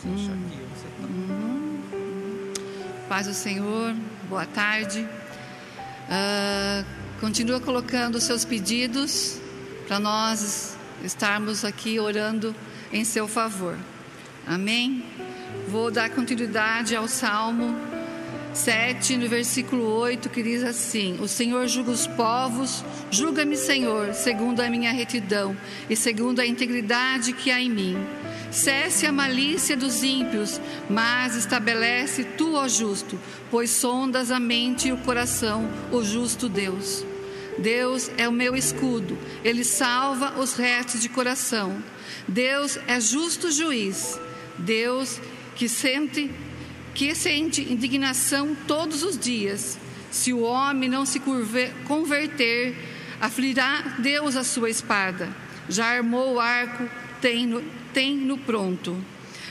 Você 0.00 0.06
hum. 0.06 0.38
aqui, 0.46 0.58
você 0.74 0.86
tá... 1.00 1.06
Hum. 1.08 2.52
Paz 3.08 3.26
do 3.26 3.32
Senhor, 3.32 3.94
boa 4.28 4.44
tarde. 4.44 5.08
Uh, 6.10 6.84
continua 7.18 7.58
colocando 7.58 8.16
os 8.16 8.24
seus 8.24 8.44
pedidos 8.44 9.40
para 9.86 9.98
nós 9.98 10.76
estarmos 11.02 11.64
aqui 11.64 11.98
orando 11.98 12.54
em 12.92 13.02
seu 13.02 13.26
favor. 13.26 13.78
Amém? 14.46 15.02
Vou 15.68 15.90
dar 15.90 16.10
continuidade 16.10 16.94
ao 16.94 17.08
Salmo 17.08 17.74
7, 18.56 19.18
no 19.18 19.28
versículo 19.28 19.84
8, 19.84 20.30
que 20.30 20.42
diz 20.42 20.64
assim: 20.64 21.18
O 21.20 21.28
Senhor 21.28 21.68
julga 21.68 21.90
os 21.90 22.06
povos, 22.06 22.82
julga-me, 23.10 23.56
Senhor, 23.56 24.14
segundo 24.14 24.60
a 24.60 24.70
minha 24.70 24.90
retidão 24.92 25.56
e 25.90 25.94
segundo 25.94 26.40
a 26.40 26.46
integridade 26.46 27.34
que 27.34 27.50
há 27.50 27.60
em 27.60 27.70
mim. 27.70 27.96
Cesse 28.50 29.06
a 29.06 29.12
malícia 29.12 29.76
dos 29.76 30.02
ímpios, 30.02 30.58
mas 30.88 31.36
estabelece 31.36 32.24
tu, 32.24 32.54
ó 32.54 32.66
justo, 32.66 33.20
pois 33.50 33.70
sondas 33.70 34.30
a 34.30 34.40
mente 34.40 34.88
e 34.88 34.92
o 34.92 34.96
coração, 34.98 35.68
o 35.92 36.02
justo 36.02 36.48
Deus. 36.48 37.04
Deus 37.58 38.10
é 38.16 38.26
o 38.26 38.32
meu 38.32 38.56
escudo, 38.56 39.18
ele 39.44 39.64
salva 39.64 40.40
os 40.40 40.54
restos 40.54 41.02
de 41.02 41.10
coração. 41.10 41.76
Deus 42.26 42.78
é 42.86 42.98
justo 43.00 43.50
juiz, 43.50 44.18
Deus 44.58 45.20
que 45.54 45.68
sente 45.68 46.30
que 46.96 47.14
sente 47.14 47.60
indignação 47.60 48.56
todos 48.66 49.02
os 49.02 49.18
dias. 49.18 49.78
Se 50.10 50.32
o 50.32 50.40
homem 50.40 50.88
não 50.88 51.04
se 51.04 51.20
converter, 51.86 52.74
aflirá 53.20 53.96
Deus 53.98 54.34
a 54.34 54.42
sua 54.42 54.70
espada. 54.70 55.28
Já 55.68 55.84
armou 55.88 56.34
o 56.34 56.40
arco, 56.40 56.88
tem 57.20 57.46
no, 57.46 57.62
tem 57.92 58.16
no 58.16 58.38
pronto. 58.38 58.96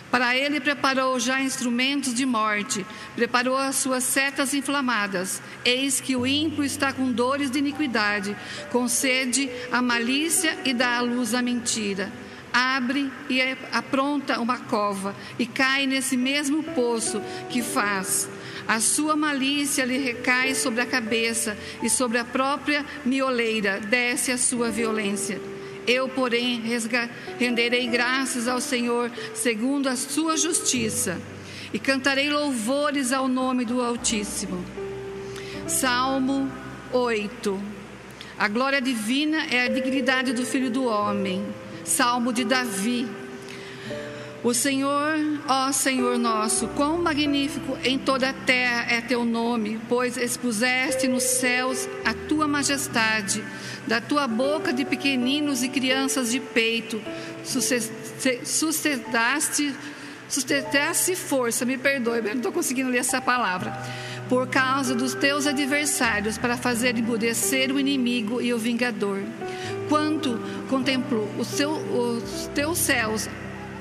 Para 0.09 0.35
ele 0.35 0.59
preparou 0.59 1.19
já 1.19 1.39
instrumentos 1.39 2.15
de 2.15 2.25
morte, 2.25 2.83
preparou 3.15 3.57
as 3.57 3.75
suas 3.75 4.03
setas 4.03 4.55
inflamadas. 4.55 5.39
Eis 5.63 6.01
que 6.01 6.15
o 6.15 6.25
ímpio 6.25 6.63
está 6.63 6.93
com 6.93 7.11
dores 7.11 7.51
de 7.51 7.59
iniquidade, 7.59 8.35
concede 8.71 9.51
a 9.71 9.83
malícia 9.83 10.57
e 10.65 10.73
dá 10.73 10.97
à 10.97 11.01
luz 11.01 11.35
a 11.35 11.43
mentira. 11.43 12.11
Abre 12.57 13.11
e 13.29 13.41
apronta 13.73 14.39
uma 14.39 14.57
cova 14.57 15.13
e 15.37 15.45
cai 15.45 15.85
nesse 15.85 16.15
mesmo 16.15 16.63
poço 16.63 17.21
que 17.49 17.61
faz. 17.61 18.29
A 18.65 18.79
sua 18.79 19.13
malícia 19.13 19.83
lhe 19.83 19.97
recai 19.97 20.55
sobre 20.55 20.79
a 20.79 20.85
cabeça 20.85 21.57
e 21.83 21.89
sobre 21.89 22.17
a 22.17 22.23
própria 22.23 22.85
mioleira 23.03 23.81
desce 23.81 24.31
a 24.31 24.37
sua 24.37 24.71
violência. 24.71 25.37
Eu, 25.85 26.07
porém, 26.07 26.63
renderei 27.37 27.87
graças 27.87 28.47
ao 28.47 28.61
Senhor 28.61 29.11
segundo 29.33 29.89
a 29.89 29.97
sua 29.97 30.37
justiça 30.37 31.21
e 31.73 31.77
cantarei 31.77 32.29
louvores 32.29 33.11
ao 33.11 33.27
nome 33.27 33.65
do 33.65 33.81
Altíssimo. 33.81 34.63
Salmo 35.67 36.49
8. 36.93 37.61
A 38.39 38.47
glória 38.47 38.79
divina 38.79 39.45
é 39.51 39.65
a 39.65 39.67
dignidade 39.67 40.31
do 40.31 40.45
Filho 40.45 40.71
do 40.71 40.85
Homem. 40.85 41.45
Salmo 41.85 42.33
de 42.33 42.43
Davi. 42.43 43.07
O 44.43 44.53
Senhor, 44.53 45.17
ó 45.47 45.71
Senhor 45.71 46.19
nosso, 46.19 46.67
quão 46.69 47.01
magnífico 47.01 47.77
em 47.83 47.97
toda 47.97 48.29
a 48.29 48.33
terra 48.33 48.85
é 48.89 49.01
teu 49.01 49.25
nome, 49.25 49.79
pois 49.89 50.17
expuseste 50.17 51.07
nos 51.07 51.23
céus 51.23 51.89
a 52.03 52.13
tua 52.13 52.47
majestade 52.47 53.43
da 53.87 53.99
tua 53.99 54.27
boca 54.27 54.71
de 54.71 54.85
pequeninos 54.85 55.63
e 55.63 55.69
crianças 55.69 56.31
de 56.31 56.39
peito, 56.39 57.01
sustentaste, 58.43 59.73
sustentaste 60.29 61.15
força, 61.15 61.65
me 61.65 61.77
perdoe, 61.77 62.17
eu 62.17 62.23
não 62.23 62.33
estou 62.33 62.51
conseguindo 62.51 62.89
ler 62.89 62.99
essa 62.99 63.19
palavra, 63.19 63.75
por 64.29 64.47
causa 64.47 64.93
dos 64.93 65.15
teus 65.15 65.47
adversários, 65.47 66.37
para 66.37 66.55
fazer 66.55 66.97
embudecer 66.97 67.71
o 67.71 67.79
inimigo 67.79 68.39
e 68.41 68.53
o 68.53 68.59
vingador. 68.59 69.21
Quanto 69.89 70.39
contemplou 70.69 71.29
os, 71.37 71.47
seu, 71.47 71.71
os 71.71 72.49
teus 72.53 72.77
céus, 72.77 73.29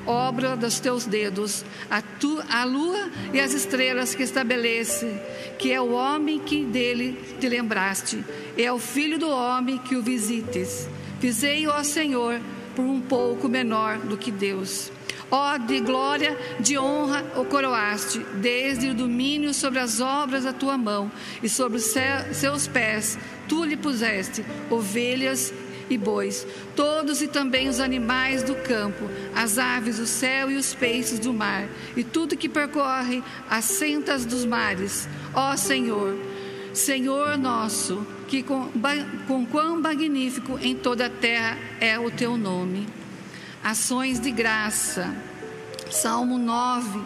obra 0.05 0.55
dos 0.55 0.79
teus 0.79 1.05
dedos, 1.05 1.65
a, 1.89 2.01
tu, 2.01 2.41
a 2.49 2.63
lua 2.63 3.09
e 3.33 3.39
as 3.39 3.53
estrelas 3.53 4.13
que 4.13 4.23
estabelece, 4.23 5.19
que 5.57 5.71
é 5.71 5.81
o 5.81 5.93
homem 5.93 6.39
que 6.39 6.63
dele 6.63 7.19
te 7.39 7.49
lembraste, 7.49 8.23
é 8.57 8.71
o 8.71 8.77
filho 8.77 9.17
do 9.17 9.29
homem 9.29 9.77
que 9.77 9.95
o 9.95 10.01
visites. 10.01 10.87
Visei, 11.19 11.67
ó 11.67 11.81
Senhor, 11.83 12.39
por 12.75 12.83
um 12.83 13.01
pouco 13.01 13.47
menor 13.49 13.97
do 13.97 14.17
que 14.17 14.31
Deus. 14.31 14.91
Ó, 15.31 15.57
de 15.57 15.79
glória, 15.79 16.37
de 16.59 16.77
honra 16.77 17.25
o 17.35 17.45
coroaste, 17.45 18.19
desde 18.35 18.89
o 18.89 18.93
domínio 18.93 19.53
sobre 19.53 19.79
as 19.79 19.99
obras 19.99 20.43
da 20.43 20.53
tua 20.53 20.77
mão 20.77 21.11
e 21.41 21.49
sobre 21.49 21.77
os 21.77 21.93
seus 22.31 22.67
pés, 22.67 23.17
tu 23.47 23.63
lhe 23.63 23.75
puseste 23.75 24.45
ovelhas 24.69 25.51
e 25.89 25.97
bois, 25.97 26.45
todos 26.75 27.21
e 27.21 27.27
também 27.27 27.69
os 27.69 27.79
animais 27.79 28.43
do 28.43 28.55
campo, 28.55 29.09
as 29.35 29.57
aves 29.57 29.97
do 29.97 30.05
céu 30.05 30.49
e 30.49 30.55
os 30.55 30.73
peixes 30.73 31.19
do 31.19 31.33
mar, 31.33 31.67
e 31.95 32.03
tudo 32.03 32.37
que 32.37 32.49
percorre 32.49 33.23
as 33.49 33.65
sentas 33.65 34.25
dos 34.25 34.45
mares. 34.45 35.07
Ó 35.33 35.55
Senhor, 35.55 36.17
Senhor 36.73 37.37
nosso, 37.37 38.05
que 38.27 38.43
com, 38.43 38.69
com 39.27 39.45
quão 39.45 39.79
magnífico 39.81 40.59
em 40.61 40.75
toda 40.75 41.05
a 41.05 41.09
terra 41.09 41.57
é 41.79 41.97
o 41.97 42.11
teu 42.11 42.37
nome. 42.37 42.87
Ações 43.63 44.19
de 44.19 44.31
graça. 44.31 45.15
Salmo 45.89 46.37
9. 46.37 47.01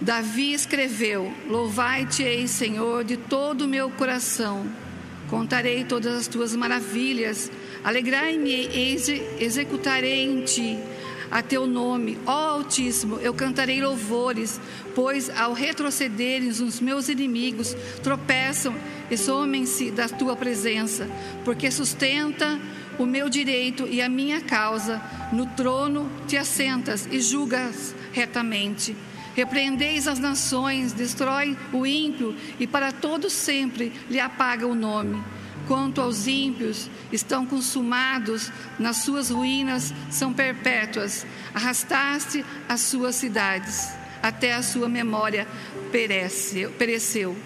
Davi 0.00 0.52
escreveu: 0.52 1.32
Louvai-te, 1.48 2.46
Senhor, 2.48 3.04
de 3.04 3.16
todo 3.16 3.62
o 3.62 3.68
meu 3.68 3.88
coração. 3.90 4.66
Contarei 5.28 5.84
todas 5.84 6.14
as 6.14 6.28
tuas 6.28 6.54
maravilhas 6.54 7.50
Alegrai-me 7.86 8.50
e 8.50 8.96
executarei 9.38 10.24
em 10.24 10.42
ti 10.42 10.76
a 11.30 11.40
teu 11.40 11.68
nome, 11.68 12.18
ó 12.26 12.56
Altíssimo, 12.56 13.20
eu 13.20 13.32
cantarei 13.32 13.80
louvores, 13.80 14.60
pois 14.92 15.30
ao 15.30 15.52
retrocederem 15.52 16.48
os 16.48 16.80
meus 16.80 17.08
inimigos, 17.08 17.76
tropeçam 18.02 18.74
e 19.08 19.16
somem-se 19.16 19.92
da 19.92 20.08
tua 20.08 20.34
presença, 20.34 21.08
porque 21.44 21.70
sustenta 21.70 22.58
o 22.98 23.06
meu 23.06 23.28
direito 23.28 23.86
e 23.86 24.02
a 24.02 24.08
minha 24.08 24.40
causa, 24.40 25.00
no 25.32 25.46
trono 25.46 26.10
te 26.26 26.36
assentas 26.36 27.06
e 27.08 27.20
julgas 27.20 27.94
retamente. 28.12 28.96
Repreendeis 29.36 30.08
as 30.08 30.18
nações, 30.18 30.92
destrói 30.92 31.56
o 31.72 31.86
ímpio 31.86 32.34
e 32.58 32.66
para 32.66 32.90
todo 32.90 33.30
sempre 33.30 33.92
lhe 34.10 34.18
apaga 34.18 34.66
o 34.66 34.74
nome. 34.74 35.22
Quanto 35.66 36.00
aos 36.00 36.26
ímpios, 36.26 36.88
estão 37.12 37.44
consumados, 37.44 38.52
nas 38.78 38.98
suas 38.98 39.30
ruínas 39.30 39.92
são 40.10 40.32
perpétuas. 40.32 41.26
Arrastaste 41.54 42.44
as 42.68 42.82
suas 42.82 43.16
cidades, 43.16 43.90
até 44.22 44.54
a 44.54 44.62
sua 44.62 44.88
memória 44.88 45.46
pereceu 45.90 47.36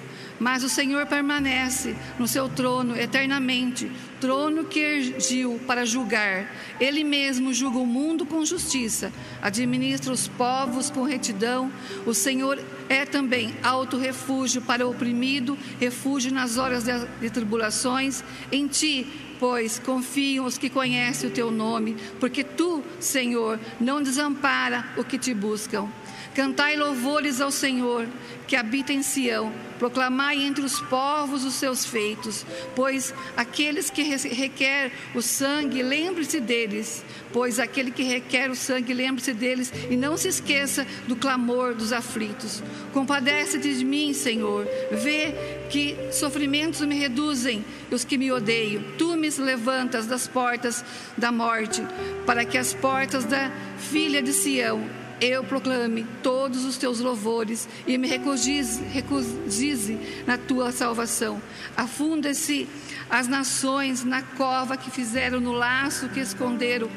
mas 0.40 0.64
o 0.64 0.70
Senhor 0.70 1.06
permanece 1.06 1.94
no 2.18 2.26
seu 2.26 2.48
trono 2.48 2.98
eternamente, 2.98 3.92
trono 4.20 4.64
que 4.64 4.78
ergiu 4.78 5.60
para 5.66 5.84
julgar. 5.84 6.54
Ele 6.78 7.02
mesmo 7.02 7.52
julga 7.52 7.78
o 7.78 7.86
mundo 7.86 8.26
com 8.26 8.44
justiça, 8.44 9.12
administra 9.40 10.12
os 10.12 10.28
povos 10.28 10.90
com 10.90 11.02
retidão. 11.02 11.72
O 12.06 12.12
Senhor 12.12 12.62
é 12.88 13.04
também 13.06 13.54
alto 13.62 13.96
refúgio 13.96 14.62
para 14.62 14.86
o 14.86 14.90
oprimido, 14.90 15.56
refúgio 15.80 16.32
nas 16.32 16.58
horas 16.58 16.84
de, 16.84 17.30
tribulações. 17.30 18.22
Em 18.52 18.66
ti, 18.66 19.06
pois, 19.38 19.78
confiam 19.78 20.44
os 20.44 20.58
que 20.58 20.68
conhecem 20.68 21.30
o 21.30 21.32
teu 21.32 21.50
nome, 21.50 21.96
porque 22.18 22.44
tu, 22.44 22.82
Senhor, 23.00 23.58
não 23.80 24.02
desampara 24.02 24.92
o 24.96 25.04
que 25.04 25.18
te 25.18 25.32
buscam. 25.32 25.88
Cantai 26.34 26.76
louvores 26.76 27.40
ao 27.40 27.50
Senhor, 27.50 28.06
que 28.46 28.54
habita 28.54 28.92
em 28.92 29.02
Sião. 29.02 29.52
Proclamai 29.80 30.42
entre 30.42 30.64
os 30.64 30.78
povos 30.78 31.44
os 31.44 31.54
seus 31.54 31.84
feitos, 31.84 32.46
pois 32.76 33.12
aqueles 33.36 33.90
que 33.90 34.02
requer 34.02 34.92
o 35.14 35.22
sangue, 35.22 35.82
lembre-se 35.82 36.38
deles, 36.38 37.04
pois 37.32 37.58
aquele 37.58 37.90
que 37.90 38.02
requer 38.02 38.50
o 38.50 38.54
sangue, 38.54 38.92
lembre-se 38.92 39.32
deles 39.32 39.72
e 39.90 39.96
não 39.96 40.16
se 40.16 40.28
esqueça 40.28 40.86
do 41.08 41.16
clamor 41.16 41.74
dos 41.74 41.92
aflitos. 41.92 42.62
Compadece-te 42.92 43.74
de 43.74 43.84
mim, 43.84 44.12
Senhor. 44.12 44.68
Vê 44.92 45.34
que 45.70 45.96
sofrimentos 46.12 46.82
me 46.82 46.96
reduzem 46.96 47.64
os 47.90 48.04
que 48.04 48.18
me 48.18 48.30
odeiam. 48.30 48.84
Tu 48.98 49.16
me 49.16 49.30
levantas 49.30 50.06
das 50.06 50.28
portas 50.28 50.84
da 51.16 51.32
morte, 51.32 51.82
para 52.26 52.44
que 52.44 52.58
as 52.58 52.74
portas 52.74 53.24
da 53.24 53.50
filha 53.78 54.22
de 54.22 54.32
Sião 54.32 54.99
eu 55.20 55.44
proclame 55.44 56.06
todos 56.22 56.64
os 56.64 56.78
teus 56.78 57.00
louvores 57.00 57.68
e 57.86 57.98
me 57.98 58.08
recogise, 58.08 58.82
recogise 58.84 59.98
na 60.26 60.38
tua 60.38 60.72
salvação. 60.72 61.40
Afunda-se 61.76 62.66
as 63.08 63.28
nações 63.28 64.04
na 64.04 64.22
cova 64.22 64.76
que 64.76 64.90
fizeram, 64.90 65.40
no 65.40 65.52
laço 65.52 66.08
que 66.08 66.20
esconderam. 66.20 66.88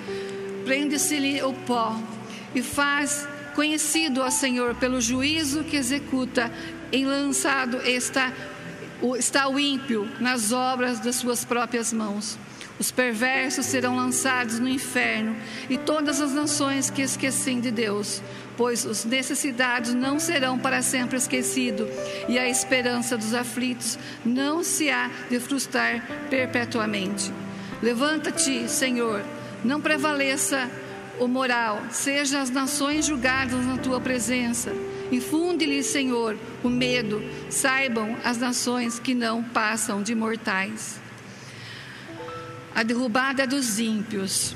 Prende-se-lhe 0.63 1.41
o 1.43 1.53
pó 1.53 1.99
e 2.55 2.61
faz 2.61 3.27
conhecido, 3.55 4.21
ó 4.21 4.29
Senhor, 4.29 4.75
pelo 4.75 5.01
juízo 5.01 5.63
que 5.63 5.75
executa. 5.75 6.51
Enlançado 6.91 7.77
está, 7.81 8.31
está 9.17 9.47
o 9.49 9.59
ímpio 9.59 10.09
nas 10.19 10.51
obras 10.51 10.99
das 10.99 11.15
suas 11.15 11.43
próprias 11.43 11.91
mãos. 11.91 12.37
Os 12.83 12.91
perversos 12.91 13.67
serão 13.67 13.95
lançados 13.95 14.59
no 14.59 14.67
inferno 14.67 15.37
e 15.69 15.77
todas 15.77 16.19
as 16.19 16.33
nações 16.33 16.89
que 16.89 17.01
esquecem 17.01 17.61
de 17.61 17.71
Deus, 17.71 18.21
pois 18.57 18.83
os 18.83 19.05
necessitados 19.05 19.93
não 19.93 20.19
serão 20.19 20.59
para 20.59 20.81
sempre 20.81 21.15
esquecidos 21.15 21.87
e 22.27 22.37
a 22.37 22.45
esperança 22.45 23.17
dos 23.17 23.33
aflitos 23.33 23.97
não 24.25 24.65
se 24.65 24.89
há 24.89 25.09
de 25.29 25.39
frustrar 25.39 26.05
perpetuamente. 26.29 27.31
Levanta-te, 27.81 28.67
Senhor, 28.67 29.23
não 29.63 29.79
prevaleça 29.79 30.69
o 31.21 31.25
moral, 31.25 31.83
sejam 31.89 32.41
as 32.41 32.49
nações 32.49 33.05
julgadas 33.05 33.65
na 33.65 33.77
tua 33.77 34.01
presença. 34.01 34.73
Infunde-lhe, 35.09 35.81
Senhor, 35.83 36.37
o 36.61 36.67
medo, 36.67 37.23
saibam 37.49 38.17
as 38.25 38.37
nações 38.37 38.99
que 38.99 39.15
não 39.15 39.41
passam 39.41 40.03
de 40.03 40.13
mortais 40.13 41.01
a 42.75 42.83
derrubada 42.83 43.45
dos 43.45 43.79
ímpios. 43.79 44.55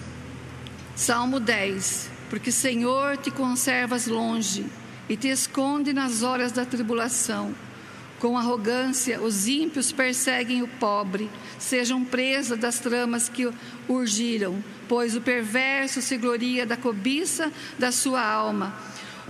Salmo 0.95 1.39
10. 1.39 2.09
Porque, 2.29 2.51
Senhor, 2.51 3.17
te 3.17 3.31
conservas 3.31 4.07
longe 4.07 4.65
e 5.07 5.15
te 5.15 5.29
esconde 5.29 5.93
nas 5.93 6.23
horas 6.23 6.51
da 6.51 6.65
tribulação. 6.65 7.55
Com 8.19 8.37
arrogância, 8.37 9.21
os 9.21 9.47
ímpios 9.47 9.91
perseguem 9.91 10.63
o 10.63 10.67
pobre, 10.67 11.29
sejam 11.59 12.03
presa 12.03 12.57
das 12.57 12.79
tramas 12.79 13.29
que 13.29 13.47
urgiram, 13.87 14.63
pois 14.89 15.15
o 15.15 15.21
perverso 15.21 16.01
se 16.01 16.17
gloria 16.17 16.65
da 16.65 16.75
cobiça 16.75 17.51
da 17.77 17.91
sua 17.91 18.25
alma. 18.25 18.75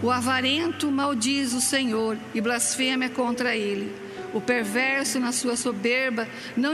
O 0.02 0.10
avarento 0.10 0.90
maldiz 0.90 1.54
o 1.54 1.60
Senhor 1.60 2.18
e 2.34 2.40
blasfêmia 2.40 3.10
contra 3.10 3.56
ele. 3.56 4.07
O 4.34 4.42
perverso, 4.42 5.20
na 5.20 5.32
sua 5.32 5.56
soberba, 5.56 6.28
não, 6.56 6.74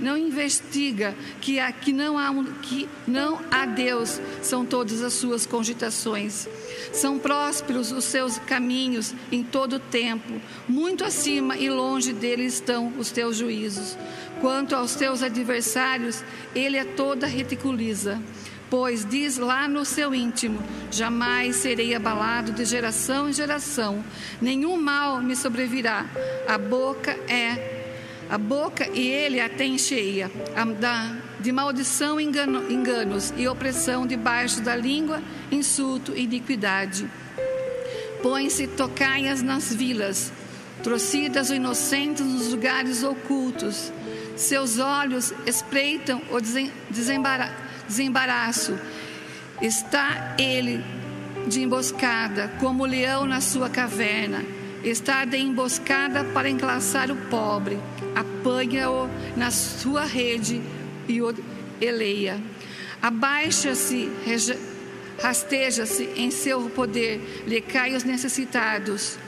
não 0.00 0.16
investiga 0.16 1.14
que, 1.40 1.58
não 1.92 2.18
há, 2.18 2.32
que 2.62 2.88
não 3.06 3.40
há 3.50 3.66
Deus, 3.66 4.20
são 4.42 4.64
todas 4.64 5.02
as 5.02 5.12
suas 5.12 5.46
cogitações. 5.46 6.48
São 6.92 7.18
prósperos 7.18 7.92
os 7.92 8.04
seus 8.04 8.38
caminhos 8.38 9.14
em 9.30 9.42
todo 9.42 9.76
o 9.76 9.80
tempo, 9.80 10.40
muito 10.68 11.04
acima 11.04 11.56
e 11.56 11.68
longe 11.68 12.12
dele 12.12 12.44
estão 12.44 12.92
os 12.98 13.10
teus 13.10 13.36
juízos. 13.36 13.96
Quanto 14.40 14.74
aos 14.74 14.94
teus 14.94 15.22
adversários, 15.22 16.22
ele 16.54 16.76
é 16.76 16.84
toda 16.84 17.26
reticuliza 17.26 18.20
pois 18.70 19.04
diz 19.04 19.36
lá 19.36 19.68
no 19.68 19.84
seu 19.84 20.14
íntimo: 20.14 20.62
jamais 20.90 21.56
serei 21.56 21.94
abalado 21.94 22.52
de 22.52 22.64
geração 22.64 23.28
em 23.28 23.32
geração, 23.32 24.04
nenhum 24.40 24.76
mal 24.80 25.20
me 25.22 25.36
sobrevirá. 25.36 26.06
A 26.46 26.58
boca 26.58 27.12
é 27.28 27.74
a 28.28 28.38
boca 28.38 28.88
e 28.92 29.06
ele 29.06 29.40
a 29.40 29.48
tem 29.48 29.78
cheia 29.78 30.30
de 31.38 31.52
maldição, 31.52 32.20
engano, 32.20 32.70
enganos 32.70 33.32
e 33.36 33.46
opressão 33.46 34.06
debaixo 34.06 34.60
da 34.60 34.74
língua, 34.74 35.22
insulto 35.50 36.12
e 36.16 36.24
iniquidade. 36.24 37.08
Põe-se 38.22 38.66
tocaias 38.66 39.42
nas 39.42 39.72
vilas, 39.72 40.32
trocidas 40.82 41.50
o 41.50 41.54
inocente 41.54 42.22
nos 42.22 42.48
lugares 42.48 43.04
ocultos. 43.04 43.92
Seus 44.34 44.78
olhos 44.78 45.32
espreitam 45.46 46.20
o 46.30 46.40
desembaraço 46.90 47.65
desembaraço. 47.86 48.78
Está 49.60 50.34
ele 50.38 50.84
de 51.46 51.62
emboscada, 51.62 52.52
como 52.60 52.82
o 52.82 52.86
leão 52.86 53.26
na 53.26 53.40
sua 53.40 53.68
caverna. 53.70 54.44
Está 54.84 55.24
de 55.24 55.38
emboscada 55.38 56.24
para 56.24 56.48
enclaçar 56.48 57.10
o 57.10 57.16
pobre. 57.28 57.78
Apanha-o 58.14 59.08
na 59.36 59.50
sua 59.50 60.04
rede 60.04 60.60
e 61.08 61.20
o 61.22 61.34
eleia. 61.80 62.40
Abaixa-se, 63.00 64.10
rasteja-se 65.20 66.04
em 66.16 66.30
seu 66.30 66.68
poder, 66.70 67.44
lhe 67.46 67.60
cai 67.60 67.94
os 67.94 68.04
necessitados. 68.04 69.18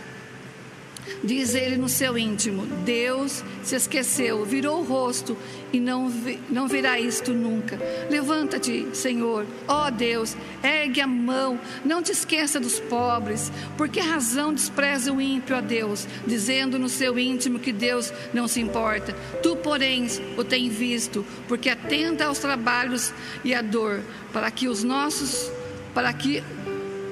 Diz 1.24 1.54
ele 1.54 1.76
no 1.76 1.88
seu 1.88 2.18
íntimo: 2.18 2.66
Deus 2.84 3.42
se 3.62 3.76
esqueceu, 3.76 4.44
virou 4.44 4.80
o 4.80 4.84
rosto 4.84 5.36
e 5.72 5.80
não, 5.80 6.10
não 6.48 6.66
virá 6.66 6.98
isto 6.98 7.32
nunca. 7.32 7.78
Levanta-te, 8.10 8.88
Senhor, 8.94 9.46
ó 9.66 9.90
Deus, 9.90 10.36
ergue 10.62 11.00
a 11.00 11.06
mão, 11.06 11.58
não 11.84 12.02
te 12.02 12.12
esqueça 12.12 12.58
dos 12.58 12.78
pobres. 12.80 13.52
Por 13.76 13.88
que 13.88 14.00
razão 14.00 14.52
despreza 14.52 15.12
o 15.12 15.20
ímpio 15.20 15.56
a 15.56 15.60
Deus, 15.60 16.06
dizendo 16.26 16.78
no 16.78 16.88
seu 16.88 17.18
íntimo 17.18 17.58
que 17.58 17.72
Deus 17.72 18.12
não 18.32 18.48
se 18.48 18.60
importa? 18.60 19.12
Tu, 19.42 19.56
porém, 19.56 20.06
o 20.36 20.44
tens 20.44 20.72
visto, 20.72 21.24
porque 21.46 21.68
atenta 21.68 22.26
aos 22.26 22.38
trabalhos 22.38 23.12
e 23.44 23.54
à 23.54 23.62
dor, 23.62 24.00
para 24.32 24.50
que 24.50 24.68
os 24.68 24.82
nossos, 24.84 25.50
para 25.94 26.12
que 26.12 26.42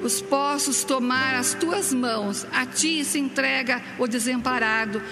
os 0.02 0.20
possas 0.20 0.84
tomar 0.84 1.34
as 1.34 1.54
tuas 1.54 1.92
mãos, 1.92 2.46
a 2.52 2.64
ti 2.64 3.04
se 3.04 3.18
entrega 3.18 3.82
o 3.98 4.07
desamparado. 4.07 5.02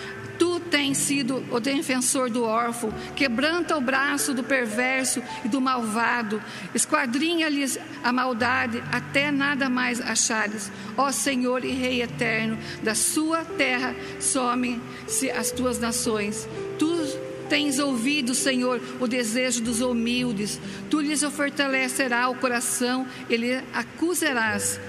Tens 0.75 0.99
sido 0.99 1.45
o 1.53 1.61
defensor 1.61 2.29
do 2.29 2.43
órfão, 2.43 2.93
quebranta 3.15 3.77
o 3.77 3.81
braço 3.81 4.35
do 4.35 4.43
perverso 4.43 5.23
e 5.45 5.49
do 5.49 5.61
malvado, 5.61 6.43
esquadrinha-lhes 6.75 7.79
a 8.03 8.13
maldade 8.13 8.83
até 8.91 9.31
nada 9.31 9.69
mais 9.69 10.01
achares. 10.01 10.73
Ó 10.97 11.13
Senhor 11.13 11.65
e 11.65 11.71
Rei 11.71 12.03
eterno, 12.03 12.59
da 12.83 12.93
sua 12.93 13.45
terra 13.45 13.95
somem-se 14.19 15.31
as 15.31 15.53
tuas 15.53 15.79
nações. 15.79 16.49
Tu 16.77 17.07
tens 17.49 17.79
ouvido, 17.79 18.35
Senhor, 18.35 18.81
o 18.99 19.07
desejo 19.07 19.63
dos 19.63 19.81
humildes, 19.81 20.59
tu 20.91 21.01
lhes 21.01 21.23
fortalecerá 21.23 22.29
o 22.29 22.35
coração 22.35 23.07
e 23.31 23.37
lhe 23.37 23.63
acusarás 23.73 24.81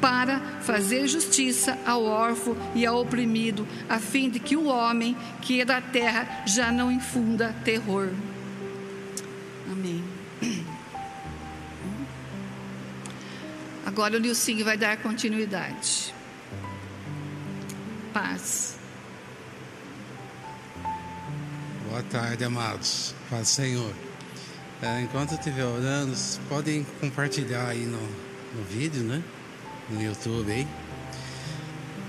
para 0.00 0.40
fazer 0.60 1.06
justiça 1.08 1.78
ao 1.86 2.04
órfão 2.04 2.56
e 2.74 2.86
ao 2.86 3.00
oprimido, 3.00 3.66
a 3.88 3.98
fim 3.98 4.30
de 4.30 4.38
que 4.38 4.56
o 4.56 4.66
homem 4.66 5.16
que 5.40 5.60
é 5.60 5.64
da 5.64 5.80
terra 5.80 6.44
já 6.46 6.70
não 6.70 6.90
infunda 6.90 7.54
terror. 7.64 8.08
Amém. 9.70 10.02
Agora 13.84 14.16
o 14.16 14.20
Nilcinho 14.20 14.64
vai 14.64 14.76
dar 14.76 14.96
continuidade. 14.98 16.14
Paz. 18.12 18.78
Boa 21.88 22.02
tarde, 22.02 22.44
amados. 22.44 23.14
Paz, 23.30 23.48
Senhor. 23.48 23.92
É, 24.80 25.00
enquanto 25.00 25.32
estiver 25.32 25.64
orando, 25.64 26.12
podem 26.48 26.86
compartilhar 27.00 27.66
aí 27.68 27.84
no, 27.84 28.00
no 28.54 28.64
vídeo, 28.70 29.02
né? 29.02 29.22
No 29.90 30.02
YouTube 30.02 30.52
aí. 30.52 30.66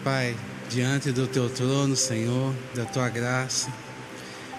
Pai, 0.03 0.35
diante 0.69 1.11
do 1.11 1.27
teu 1.27 1.49
trono, 1.49 1.95
Senhor, 1.95 2.53
da 2.75 2.85
tua 2.85 3.09
graça, 3.09 3.71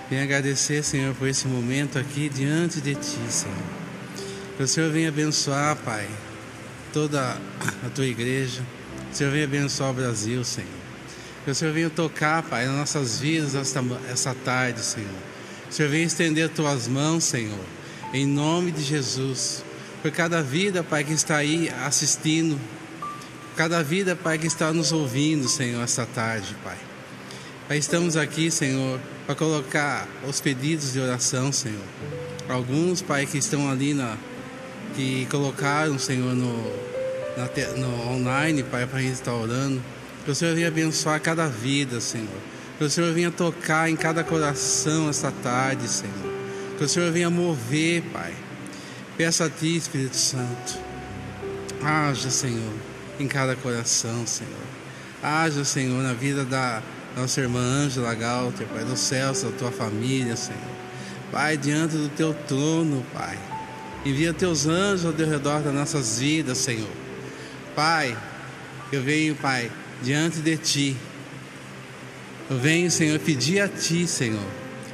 venho 0.09 0.23
agradecer, 0.23 0.83
Senhor, 0.83 1.15
por 1.15 1.29
esse 1.29 1.47
momento 1.47 1.99
aqui 1.99 2.29
diante 2.29 2.81
de 2.81 2.95
ti, 2.95 3.21
Senhor. 3.29 3.57
Que 4.57 4.65
o 4.65 4.69
Senhor 4.69 4.91
venha 4.91 5.09
abençoar, 5.09 5.77
Pai, 5.77 6.07
toda 6.93 7.39
a 7.85 7.89
tua 7.95 8.07
igreja. 8.07 8.63
Que 9.09 9.15
o 9.15 9.17
Senhor 9.17 9.33
venha 9.33 9.45
abençoar 9.45 9.91
o 9.91 9.95
Brasil, 9.95 10.45
Senhor. 10.45 10.69
Que 11.45 11.51
o 11.51 11.55
Senhor 11.55 11.73
venha 11.73 11.89
tocar, 11.89 12.43
Pai, 12.43 12.67
nas 12.67 12.77
nossas 12.77 13.21
vidas 13.21 13.55
esta, 13.55 13.83
essa 14.11 14.35
tarde, 14.35 14.81
Senhor. 14.81 15.09
Que 15.67 15.71
o 15.71 15.73
Senhor 15.75 15.91
venha 15.91 16.05
estender 16.05 16.45
as 16.45 16.53
tuas 16.53 16.87
mãos, 16.87 17.25
Senhor, 17.25 17.65
em 18.13 18.27
nome 18.27 18.71
de 18.71 18.83
Jesus. 18.83 19.65
Por 20.03 20.11
cada 20.11 20.43
vida, 20.43 20.83
Pai, 20.83 21.05
que 21.05 21.13
está 21.13 21.37
aí 21.37 21.71
assistindo, 21.87 22.61
cada 23.61 23.83
vida, 23.83 24.17
Pai, 24.17 24.39
que 24.39 24.47
está 24.47 24.73
nos 24.73 24.91
ouvindo, 24.91 25.47
Senhor, 25.47 25.85
esta 25.85 26.07
tarde, 26.07 26.57
Pai. 26.65 26.79
Pai, 27.69 27.77
estamos 27.77 28.17
aqui, 28.17 28.51
Senhor, 28.51 28.99
para 29.27 29.35
colocar 29.35 30.09
os 30.27 30.41
pedidos 30.41 30.95
de 30.95 30.99
oração, 30.99 31.53
Senhor. 31.53 31.85
Alguns, 32.49 33.03
Pai, 33.03 33.27
que 33.27 33.37
estão 33.37 33.71
ali 33.71 33.93
na. 33.93 34.17
que 34.97 35.27
colocaram, 35.31 35.99
Senhor, 35.99 36.35
no, 36.35 36.57
na, 37.37 37.51
no 37.77 38.09
online, 38.13 38.63
Pai, 38.63 38.87
para 38.87 38.99
a 38.99 39.03
gente 39.03 39.13
estar 39.13 39.35
orando. 39.35 39.83
Que 40.25 40.31
o 40.31 40.35
Senhor 40.35 40.55
venha 40.55 40.69
abençoar 40.69 41.21
cada 41.21 41.47
vida, 41.47 42.01
Senhor. 42.01 42.41
Que 42.79 42.85
o 42.85 42.89
Senhor 42.89 43.13
venha 43.13 43.31
tocar 43.31 43.91
em 43.91 43.95
cada 43.95 44.25
coração 44.25 45.11
esta 45.11 45.31
tarde, 45.31 45.87
Senhor. 45.87 46.33
Que 46.79 46.85
o 46.85 46.89
Senhor 46.89 47.13
venha 47.13 47.29
mover, 47.29 48.05
Pai. 48.11 48.33
Peço 49.19 49.45
a 49.45 49.51
Ti, 49.51 49.77
Espírito 49.77 50.17
Santo. 50.17 50.79
Haja, 51.83 52.31
Senhor, 52.31 52.73
em 53.21 53.29
cada 53.29 53.55
coração, 53.55 54.27
Senhor. 54.27 54.53
Haja, 55.23 55.65
Senhor, 55.65 56.03
na 56.03 56.15
vida 56.15 56.45
da 56.45 56.83
nossa 57.17 57.41
irmã 57.41 57.61
Ângela 57.61 58.15
Galter, 58.15 58.67
Pai, 58.67 58.85
do 58.85 58.97
céu, 58.97 59.33
da 59.33 59.51
tua 59.59 59.71
família, 59.71 60.35
Senhor. 60.37 60.61
Pai, 61.31 61.57
diante 61.57 61.97
do 61.97 62.09
teu 62.09 62.33
trono, 62.33 63.05
Pai. 63.13 63.39
Envia 64.05 64.33
teus 64.33 64.67
anjos 64.67 65.05
ao 65.05 65.13
redor 65.13 65.61
das 65.61 65.75
nossas 65.75 66.19
vidas, 66.19 66.57
Senhor. 66.59 66.89
Pai, 67.77 68.17
eu 68.91 69.03
venho, 69.03 69.35
Pai, 69.37 69.71
diante 70.03 70.39
de 70.39 70.57
Ti. 70.57 70.97
Eu 72.49 72.59
venho, 72.59 72.91
Senhor, 72.91 73.19
pedir 73.19 73.61
a 73.61 73.69
Ti, 73.69 74.07
Senhor, 74.07 74.49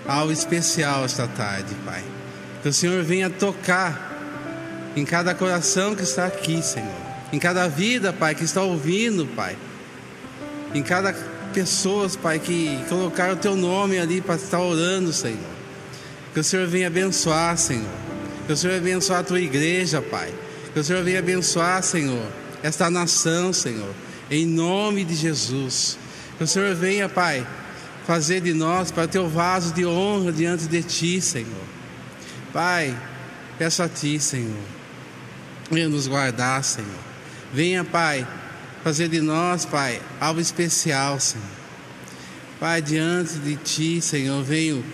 algo 0.06 0.32
especial 0.32 1.04
esta 1.04 1.28
tarde, 1.28 1.72
Pai. 1.84 2.02
Que 2.62 2.68
o 2.68 2.72
Senhor 2.72 3.02
venha 3.04 3.30
tocar 3.30 4.14
em 4.96 5.04
cada 5.04 5.32
coração 5.34 5.94
que 5.94 6.02
está 6.02 6.26
aqui, 6.26 6.60
Senhor. 6.60 7.05
Em 7.32 7.38
cada 7.38 7.68
vida, 7.68 8.12
Pai, 8.12 8.34
que 8.34 8.44
está 8.44 8.62
ouvindo, 8.62 9.26
Pai. 9.26 9.56
Em 10.74 10.82
cada 10.82 11.12
pessoa, 11.52 12.08
Pai, 12.22 12.38
que 12.38 12.78
colocaram 12.88 13.34
o 13.34 13.36
Teu 13.36 13.56
nome 13.56 13.98
ali 13.98 14.20
para 14.20 14.36
estar 14.36 14.60
orando, 14.60 15.12
Senhor. 15.12 15.56
Que 16.32 16.40
o 16.40 16.44
Senhor 16.44 16.66
venha 16.66 16.86
abençoar, 16.86 17.56
Senhor. 17.56 17.84
Que 18.46 18.52
o 18.52 18.56
Senhor 18.56 18.80
venha 18.80 18.96
abençoar 18.96 19.20
a 19.20 19.24
Tua 19.24 19.40
igreja, 19.40 20.00
Pai. 20.00 20.32
Que 20.72 20.80
o 20.80 20.84
Senhor 20.84 21.02
venha 21.02 21.18
abençoar, 21.18 21.82
Senhor, 21.82 22.26
esta 22.62 22.90
nação, 22.90 23.52
Senhor 23.52 23.94
em 24.30 24.46
nome 24.46 25.04
de 25.04 25.14
Jesus. 25.14 25.98
Que 26.36 26.44
o 26.44 26.46
Senhor 26.46 26.74
venha, 26.74 27.08
Pai, 27.08 27.46
fazer 28.06 28.40
de 28.40 28.52
nós, 28.52 28.90
para 28.90 29.08
teu 29.08 29.28
vaso 29.28 29.72
de 29.72 29.86
honra 29.86 30.32
diante 30.32 30.66
de 30.66 30.82
Ti, 30.82 31.20
Senhor. 31.20 31.66
Pai, 32.52 32.96
peço 33.58 33.82
a 33.82 33.88
Ti, 33.88 34.18
Senhor, 34.20 34.56
venha 35.70 35.88
nos 35.88 36.06
guardar, 36.06 36.62
Senhor. 36.62 37.05
Venha, 37.56 37.82
Pai, 37.82 38.28
fazer 38.84 39.08
de 39.08 39.18
nós, 39.18 39.64
Pai, 39.64 39.98
algo 40.20 40.38
especial, 40.38 41.18
Senhor. 41.18 41.42
Pai, 42.60 42.82
diante 42.82 43.38
de 43.38 43.56
Ti, 43.56 43.98
Senhor, 44.02 44.44
venho 44.44 44.84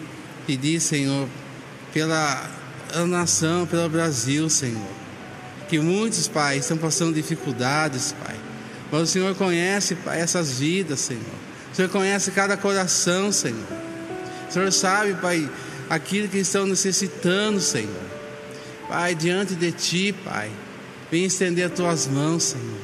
pedir, 0.47 0.79
Senhor, 0.79 1.29
pela 1.93 2.49
nação, 3.09 3.67
pelo 3.67 3.89
Brasil, 3.89 4.49
Senhor. 4.49 4.93
Que 5.69 5.81
muitos, 5.81 6.29
Pai, 6.29 6.59
estão 6.59 6.79
passando 6.79 7.13
dificuldades, 7.17 8.15
Pai 8.25 8.37
Mas 8.93 9.03
o 9.03 9.07
Senhor 9.09 9.35
conhece, 9.35 9.97
Pai, 9.97 10.21
essas 10.21 10.61
vidas, 10.61 11.01
Senhor. 11.01 11.35
O 11.73 11.75
Senhor 11.75 11.89
conhece 11.89 12.31
cada 12.31 12.57
coração, 12.57 13.33
Senhor. 13.33 13.59
O 14.49 14.53
Senhor 14.53 14.71
sabe, 14.71 15.15
Pai, 15.15 15.51
aquilo 15.91 16.29
que 16.29 16.39
estão 16.39 16.65
necessitando, 16.65 17.61
Senhor. 17.61 18.07
Pai, 18.89 19.17
diante 19.17 19.57
de 19.57 19.73
Ti, 19.73 20.15
Pai, 20.25 20.49
vem 21.13 21.27
estender 21.27 21.67
as 21.67 21.73
Tuas 21.73 22.07
mãos, 22.09 22.43
Senhor. 22.43 22.81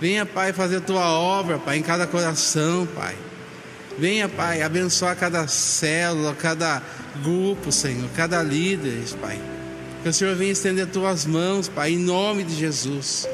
Venha, 0.00 0.24
Pai, 0.24 0.52
fazer 0.52 0.76
a 0.76 0.80
Tua 0.80 1.10
obra, 1.10 1.58
Pai, 1.58 1.78
em 1.78 1.82
cada 1.82 2.06
coração, 2.06 2.86
Pai. 2.94 3.16
Venha, 3.98 4.28
Pai, 4.28 4.62
abençoar 4.62 5.16
cada 5.16 5.48
célula, 5.48 6.32
cada 6.32 6.80
grupo, 7.24 7.72
Senhor, 7.72 8.08
cada 8.14 8.40
líder, 8.40 9.02
Pai. 9.20 9.40
Que 10.04 10.08
o 10.08 10.12
Senhor 10.12 10.36
venha 10.36 10.52
estender 10.52 10.86
as 10.86 10.92
tuas 10.92 11.26
mãos, 11.26 11.66
Pai, 11.66 11.94
em 11.94 11.98
nome 11.98 12.44
de 12.44 12.54
Jesus. 12.54 13.26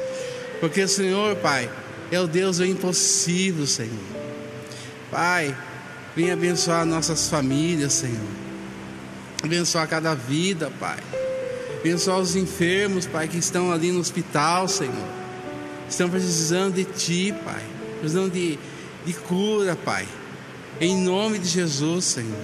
Porque 0.59 0.81
o 0.81 0.87
Senhor, 0.87 1.35
Pai, 1.35 1.69
é 2.11 2.19
o 2.19 2.25
Deus 2.25 2.57
do 2.57 2.65
impossível, 2.65 3.67
Senhor. 3.67 3.91
Pai, 5.11 5.55
venha 6.15 6.33
abençoar 6.33 6.85
nossas 6.85 7.29
famílias, 7.29 7.93
Senhor. 7.93 8.17
Abençoar 9.43 9.87
cada 9.87 10.15
vida, 10.15 10.71
Pai. 10.79 10.97
Abençoar 11.83 12.17
os 12.19 12.33
enfermos, 12.37 13.05
Pai, 13.05 13.27
que 13.27 13.37
estão 13.37 13.69
ali 13.69 13.91
no 13.91 13.99
hospital, 13.99 14.69
Senhor. 14.69 14.93
Estão 15.89 16.09
precisando 16.09 16.75
de 16.75 16.85
Ti, 16.85 17.35
Pai. 17.43 17.61
Precisando 17.99 18.31
de, 18.31 18.57
de 19.05 19.13
cura, 19.13 19.75
Pai. 19.75 20.07
Em 20.79 20.95
nome 20.95 21.37
de 21.39 21.49
Jesus, 21.49 22.05
Senhor. 22.05 22.39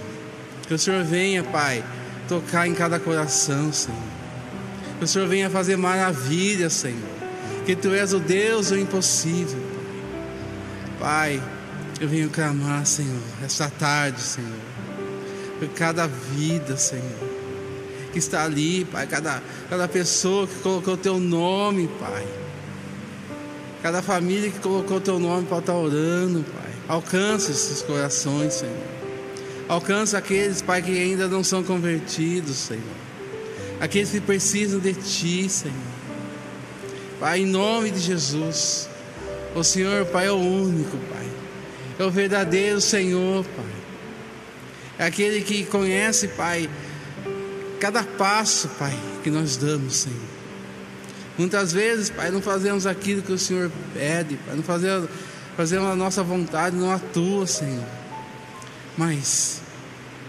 Que 0.68 0.74
o 0.74 0.78
Senhor 0.78 1.06
venha, 1.06 1.42
Pai, 1.42 1.82
tocar 2.28 2.68
em 2.68 2.74
cada 2.74 3.00
coração, 3.00 3.72
Senhor. 3.72 3.98
Que 4.98 5.06
o 5.06 5.08
Senhor 5.08 5.30
venha 5.30 5.50
fazer 5.50 5.78
maravilhas, 5.78 6.74
Senhor. 6.74 7.00
Que 7.66 7.78
Tu 7.78 7.94
és 7.94 8.12
o 8.12 8.20
Deus 8.20 8.68
do 8.68 8.78
impossível. 8.78 9.64
Pai, 11.00 11.42
eu 12.02 12.10
venho 12.10 12.30
clamar, 12.30 12.86
Senhor, 12.86 13.22
esta 13.42 13.70
tarde, 13.70 14.20
Senhor, 14.20 14.52
por 15.60 15.70
cada 15.70 16.08
vida, 16.08 16.76
Senhor, 16.76 17.29
que 18.12 18.20
está 18.20 18.44
ali, 18.44 18.86
Pai, 18.86 19.08
cada, 19.08 19.42
cada 19.70 19.88
pessoa 19.88 20.48
que 20.48 20.56
colocou 20.56 20.98
Teu 20.98 21.20
nome, 21.20 21.90
Pai. 22.00 22.28
Cada 23.82 24.02
família 24.02 24.50
que 24.50 24.60
colocou 24.60 25.00
Teu 25.00 25.20
nome 25.20 25.46
para 25.48 25.60
estar 25.60 25.76
orando, 25.76 26.44
Pai. 26.44 26.72
Alcança 26.88 27.52
esses 27.52 27.82
corações, 27.82 28.54
Senhor. 28.56 28.76
Alcança 29.68 30.18
aqueles, 30.18 30.62
Pai, 30.62 30.82
que 30.82 30.92
ainda 30.92 31.28
não 31.28 31.44
são 31.44 31.64
convertidos, 31.64 32.56
Senhor. 32.56 32.84
Aqueles 33.80 34.10
que 34.10 34.20
precisam 34.20 34.80
de 34.80 34.94
Ti, 34.94 35.48
Senhor. 35.48 35.76
Pai, 37.20 37.42
em 37.42 37.46
nome 37.46 37.92
de 37.92 38.00
Jesus. 38.00 38.90
O 39.56 39.64
Senhor, 39.64 40.06
Pai, 40.08 40.28
é 40.28 40.32
o 40.32 40.38
único, 40.38 40.98
Pai. 40.98 41.28
É 42.00 42.04
o 42.04 42.10
verdadeiro 42.10 42.82
Senhor, 42.82 43.46
Pai. 43.46 43.80
É 44.98 45.06
aquele 45.06 45.42
que 45.42 45.64
conhece, 45.66 46.30
Pai, 46.30 46.70
cada 47.80 48.04
passo, 48.04 48.68
Pai, 48.78 48.98
que 49.24 49.32
nós 49.32 49.58
damos, 49.58 49.96
Senhor. 49.96 50.20
Muitas 51.38 51.72
vezes, 51.72 52.10
Pai, 52.10 52.30
não 52.32 52.42
fazemos 52.42 52.86
aquilo 52.86 53.22
que 53.22 53.32
o 53.32 53.38
Senhor 53.38 53.72
pede, 53.94 54.36
Pai, 54.46 54.56
não 54.56 54.64
fazemos, 54.64 55.10
fazemos 55.56 55.90
a 55.90 55.96
nossa 55.96 56.22
vontade, 56.22 56.76
não 56.76 56.92
a 56.92 57.00
tua, 57.00 57.48
Senhor. 57.48 57.86
Mas 58.98 59.62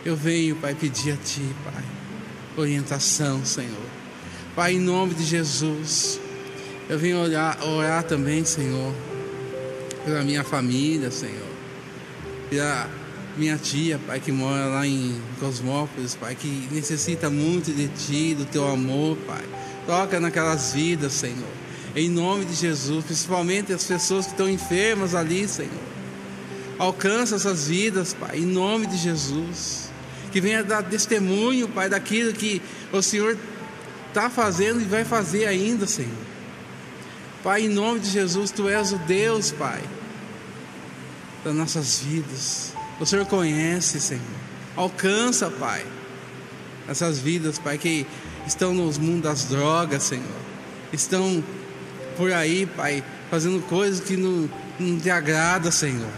eu 0.05 0.15
venho, 0.15 0.55
Pai, 0.57 0.75
pedir 0.75 1.13
a 1.13 1.17
Ti, 1.17 1.55
Pai, 1.65 1.85
orientação, 2.57 3.45
Senhor. 3.45 3.91
Pai, 4.55 4.75
em 4.75 4.81
nome 4.81 5.15
de 5.15 5.25
Jesus, 5.25 6.21
eu 6.89 6.99
venho 6.99 7.19
orar, 7.19 7.59
orar 7.67 8.05
também, 8.05 8.45
Senhor, 8.45 8.95
pela 10.05 10.23
minha 10.23 10.45
família, 10.45 11.11
Senhor, 11.11 11.51
pela 12.49 12.89
minha 13.37 13.57
tia, 13.57 13.99
Pai, 14.07 14.21
que 14.21 14.33
mora 14.33 14.67
lá 14.67 14.87
em 14.87 15.21
Cosmópolis, 15.39 16.15
Pai, 16.15 16.35
que 16.35 16.69
necessita 16.71 17.31
muito 17.31 17.73
de 17.73 17.89
Ti, 17.89 18.35
do 18.35 18.45
Teu 18.45 18.69
amor, 18.69 19.17
Pai. 19.27 19.45
Toca 19.87 20.21
naquelas 20.21 20.73
vidas, 20.73 21.13
Senhor. 21.13 21.49
Em 21.95 22.09
nome 22.09 22.45
de 22.45 22.55
Jesus, 22.55 23.05
principalmente 23.05 23.73
as 23.73 23.85
pessoas 23.85 24.27
que 24.27 24.33
estão 24.33 24.49
enfermas 24.49 25.15
ali, 25.15 25.49
Senhor. 25.49 25.71
Alcança 26.79 27.37
essas 27.37 27.69
vidas, 27.69 28.15
Pai, 28.15 28.39
em 28.39 28.47
nome 28.47 28.87
de 28.87 28.97
Jesus. 28.97 29.91
Que 30.33 30.41
venha 30.41 30.63
dar 30.63 30.83
testemunho, 30.83 31.69
Pai, 31.69 31.89
daquilo 31.89 32.33
que 32.33 32.63
o 32.93 33.03
Senhor 33.03 33.37
está 34.09 34.31
fazendo 34.31 34.81
e 34.81 34.85
vai 34.85 35.05
fazer 35.05 35.47
ainda, 35.47 35.87
Senhor. 35.87 36.11
Pai, 37.43 37.63
em 37.63 37.69
nome 37.69 38.01
de 38.01 38.11
Jesus, 38.11 38.51
Tu 38.51 38.69
és 38.69 38.93
o 38.93 38.99
Deus, 38.99 39.51
Pai, 39.51 39.83
das 41.45 41.55
nossas 41.55 42.01
vidas. 42.01 42.70
O 43.01 43.07
Senhor 43.07 43.25
conhece, 43.25 43.99
Senhor. 43.99 44.23
Alcança, 44.77 45.51
Pai, 45.51 45.85
essas 46.87 47.19
vidas, 47.19 47.59
Pai, 47.59 47.79
que 47.79 48.07
estão 48.47 48.75
nos 48.75 48.99
mundos 48.99 49.23
das 49.23 49.45
drogas, 49.47 50.03
Senhor. 50.03 50.27
Estão 50.93 51.43
por 52.17 52.31
aí, 52.31 52.67
Pai, 52.67 53.03
fazendo 53.31 53.63
coisas 53.63 54.01
que 54.01 54.19
não, 54.19 54.51
não 54.79 55.01
te 55.01 55.09
agrada, 55.09 55.71
Senhor. 55.73 56.11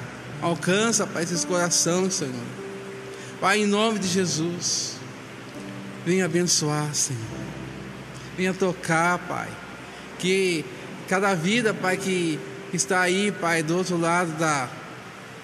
Alcança, 0.43 1.07
Pai, 1.07 1.23
esses 1.23 1.45
corações, 1.45 2.15
Senhor. 2.15 2.35
Pai, 3.41 3.61
em 3.61 3.67
nome 3.67 4.01
de 4.01 4.09
Jesus, 4.09 4.97
venha 6.05 6.25
abençoar, 6.25 6.93
Senhor. 6.93 7.23
Venha 8.37 8.53
tocar, 8.53 9.19
Pai. 9.21 9.49
Que 10.19 10.65
cada 11.09 11.33
vida, 11.35 11.73
Pai, 11.73 11.97
que 11.97 12.41
está 12.73 13.03
aí, 13.03 13.31
Pai, 13.31 13.63
do 13.63 13.77
outro 13.77 13.97
lado 13.97 14.33
da, 14.33 14.69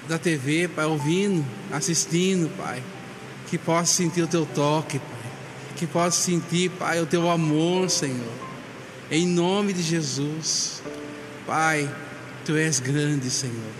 da 0.08 0.18
TV, 0.18 0.68
Pai, 0.68 0.86
ouvindo, 0.86 1.44
assistindo, 1.70 2.50
Pai, 2.56 2.82
que 3.48 3.58
possa 3.58 3.92
sentir 3.92 4.22
o 4.22 4.26
teu 4.26 4.46
toque, 4.46 4.98
Pai. 4.98 5.30
Que 5.76 5.86
possa 5.86 6.20
sentir, 6.20 6.70
Pai, 6.70 7.00
o 7.00 7.06
teu 7.06 7.30
amor, 7.30 7.90
Senhor. 7.90 8.32
Em 9.10 9.26
nome 9.26 9.72
de 9.72 9.82
Jesus. 9.82 10.82
Pai, 11.46 11.88
tu 12.44 12.56
és 12.56 12.80
grande, 12.80 13.30
Senhor. 13.30 13.72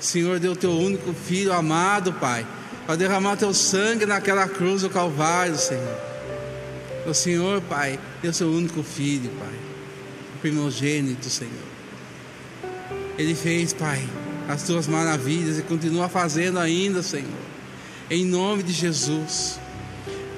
Senhor, 0.00 0.38
deu 0.38 0.56
teu 0.56 0.72
único 0.72 1.12
filho 1.12 1.52
amado, 1.52 2.12
Pai, 2.14 2.46
para 2.86 2.96
derramar 2.96 3.36
teu 3.36 3.52
sangue 3.52 4.06
naquela 4.06 4.48
cruz 4.48 4.82
do 4.82 4.90
Calvário, 4.90 5.56
Senhor. 5.56 5.98
O 7.06 7.14
Senhor, 7.14 7.60
Pai, 7.62 8.00
deu 8.22 8.32
seu 8.32 8.48
único 8.48 8.82
filho, 8.82 9.30
Pai, 9.38 9.54
o 10.34 10.38
primogênito, 10.38 11.28
Senhor. 11.28 11.52
Ele 13.18 13.34
fez, 13.34 13.72
Pai, 13.72 14.06
as 14.48 14.62
tuas 14.62 14.86
maravilhas 14.86 15.58
e 15.58 15.62
continua 15.62 16.08
fazendo 16.08 16.58
ainda, 16.58 17.02
Senhor. 17.02 17.26
Em 18.08 18.24
nome 18.24 18.62
de 18.62 18.72
Jesus. 18.72 19.58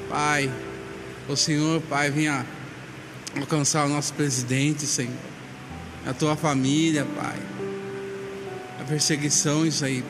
Pai, 0.08 0.50
o 1.28 1.36
Senhor, 1.36 1.82
Pai, 1.82 2.10
venha 2.10 2.46
alcançar 3.36 3.84
o 3.84 3.88
nosso 3.88 4.14
presidente, 4.14 4.86
Senhor. 4.86 5.12
A 6.06 6.14
tua 6.14 6.34
família, 6.34 7.04
Pai. 7.04 7.36
A 8.80 8.84
perseguição 8.84 9.66
isso 9.66 9.84
aí, 9.84 10.02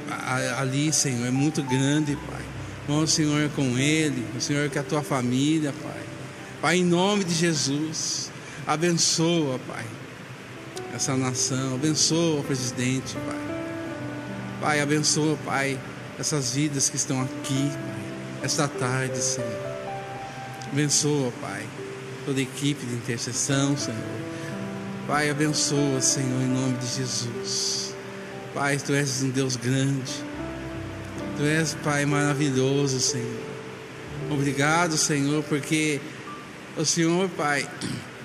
ali, 0.56 0.92
Senhor, 0.92 1.26
é 1.26 1.30
muito 1.30 1.62
grande, 1.64 2.14
Pai. 2.14 2.42
Bom, 2.86 3.02
o 3.02 3.08
Senhor 3.08 3.40
é 3.44 3.48
com 3.48 3.76
ele, 3.76 4.24
o 4.36 4.40
Senhor 4.40 4.64
é 4.64 4.68
com 4.68 4.78
a 4.78 4.82
tua 4.82 5.02
família, 5.02 5.74
Pai. 5.82 6.02
Pai, 6.60 6.76
em 6.76 6.84
nome 6.84 7.24
de 7.24 7.34
Jesus, 7.34 8.30
abençoa, 8.66 9.58
Pai, 9.66 9.84
essa 10.94 11.16
nação, 11.16 11.74
abençoa 11.74 12.40
o 12.40 12.44
presidente, 12.44 13.14
Pai. 13.26 13.57
Pai, 14.60 14.80
abençoa, 14.80 15.38
Pai, 15.44 15.78
essas 16.18 16.54
vidas 16.54 16.88
que 16.90 16.96
estão 16.96 17.22
aqui, 17.22 17.70
Pai, 17.70 18.42
esta 18.42 18.66
tarde, 18.66 19.18
Senhor. 19.18 19.68
Abençoa, 20.72 21.32
Pai, 21.40 21.64
toda 22.26 22.40
a 22.40 22.42
equipe 22.42 22.84
de 22.84 22.94
intercessão, 22.94 23.76
Senhor. 23.76 23.98
Pai, 25.06 25.30
abençoa, 25.30 26.00
Senhor, 26.00 26.42
em 26.42 26.48
nome 26.48 26.76
de 26.78 26.86
Jesus. 26.86 27.94
Pai, 28.52 28.76
Tu 28.78 28.92
és 28.92 29.22
um 29.22 29.30
Deus 29.30 29.56
grande. 29.56 30.12
Tu 31.36 31.44
és, 31.44 31.74
Pai, 31.84 32.04
maravilhoso, 32.04 33.00
Senhor. 33.00 33.40
Obrigado, 34.28 34.96
Senhor, 34.96 35.44
porque 35.44 36.00
o 36.76 36.84
Senhor, 36.84 37.28
Pai, 37.30 37.66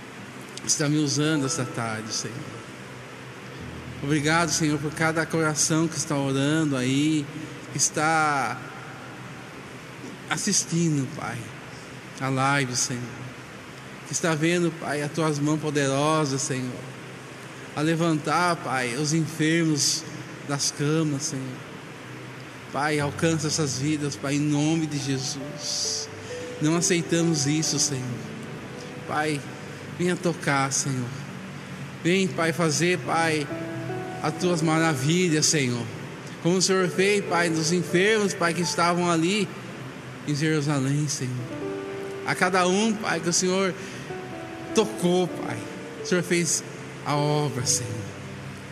está 0.65 0.89
me 0.89 0.97
usando 0.97 1.45
esta 1.45 1.63
tarde, 1.63 2.11
Senhor. 2.11 2.62
Obrigado, 4.03 4.49
Senhor, 4.51 4.77
por 4.79 4.91
cada 4.91 5.25
coração 5.25 5.87
que 5.87 5.97
está 5.97 6.17
orando 6.17 6.75
aí, 6.75 7.25
que 7.71 7.77
está 7.77 8.59
assistindo, 10.29 11.07
Pai, 11.15 11.37
a 12.19 12.27
live, 12.27 12.75
Senhor. 12.75 13.01
Que 14.05 14.11
está 14.11 14.35
vendo, 14.35 14.73
Pai, 14.81 15.01
as 15.01 15.09
tuas 15.09 15.39
mãos 15.39 15.61
poderosas, 15.61 16.41
Senhor. 16.41 16.69
A 17.77 17.81
levantar, 17.81 18.57
Pai, 18.57 18.93
os 18.95 19.13
enfermos 19.13 20.03
das 20.49 20.69
camas, 20.69 21.23
Senhor. 21.23 21.57
Pai, 22.73 22.99
alcança 22.99 23.47
essas 23.47 23.79
vidas, 23.79 24.17
Pai, 24.17 24.35
em 24.35 24.39
nome 24.39 24.85
de 24.85 24.97
Jesus. 24.97 26.09
Não 26.61 26.75
aceitamos 26.75 27.47
isso, 27.47 27.79
Senhor. 27.79 28.03
Pai, 29.07 29.39
venha 29.97 30.17
tocar, 30.17 30.73
Senhor. 30.73 31.07
Vem, 32.03 32.27
Pai, 32.27 32.51
fazer, 32.51 32.99
Pai, 32.99 33.47
as 34.23 34.33
tuas 34.35 34.61
maravilhas, 34.61 35.45
Senhor. 35.45 35.85
Como 36.41 36.57
o 36.57 36.61
Senhor 36.61 36.87
fez, 36.87 37.23
Pai, 37.25 37.49
dos 37.49 37.73
enfermos, 37.73 38.33
Pai, 38.33 38.53
que 38.53 38.61
estavam 38.61 39.11
ali 39.11 39.47
em 40.25 40.33
Jerusalém, 40.33 41.09
Senhor. 41.09 41.33
A 42.25 42.33
cada 42.33 42.65
um, 42.65 42.93
Pai, 42.93 43.19
que 43.19 43.27
o 43.27 43.33
Senhor 43.33 43.75
tocou, 44.73 45.27
Pai. 45.27 45.57
O 46.01 46.07
Senhor 46.07 46.23
fez 46.23 46.63
a 47.05 47.17
obra, 47.17 47.65
Senhor. 47.65 47.91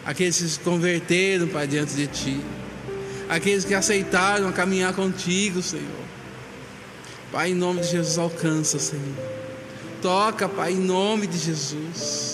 Aqueles 0.05 0.37
que 0.37 0.47
se 0.47 0.59
converteram, 0.61 1.49
Pai, 1.49 1.67
diante 1.67 1.95
de 1.95 2.07
Ti. 2.07 2.41
Aqueles 3.27 3.65
que 3.65 3.73
aceitaram 3.73 4.49
caminhar 4.53 4.93
contigo, 4.93 5.61
Senhor. 5.61 5.85
Pai, 7.29 7.51
em 7.51 7.55
nome 7.55 7.81
de 7.81 7.87
Jesus, 7.89 8.17
alcança, 8.17 8.79
Senhor. 8.79 9.03
Toca, 10.01 10.47
Pai, 10.47 10.71
em 10.71 10.79
nome 10.79 11.27
de 11.27 11.37
Jesus. 11.37 12.30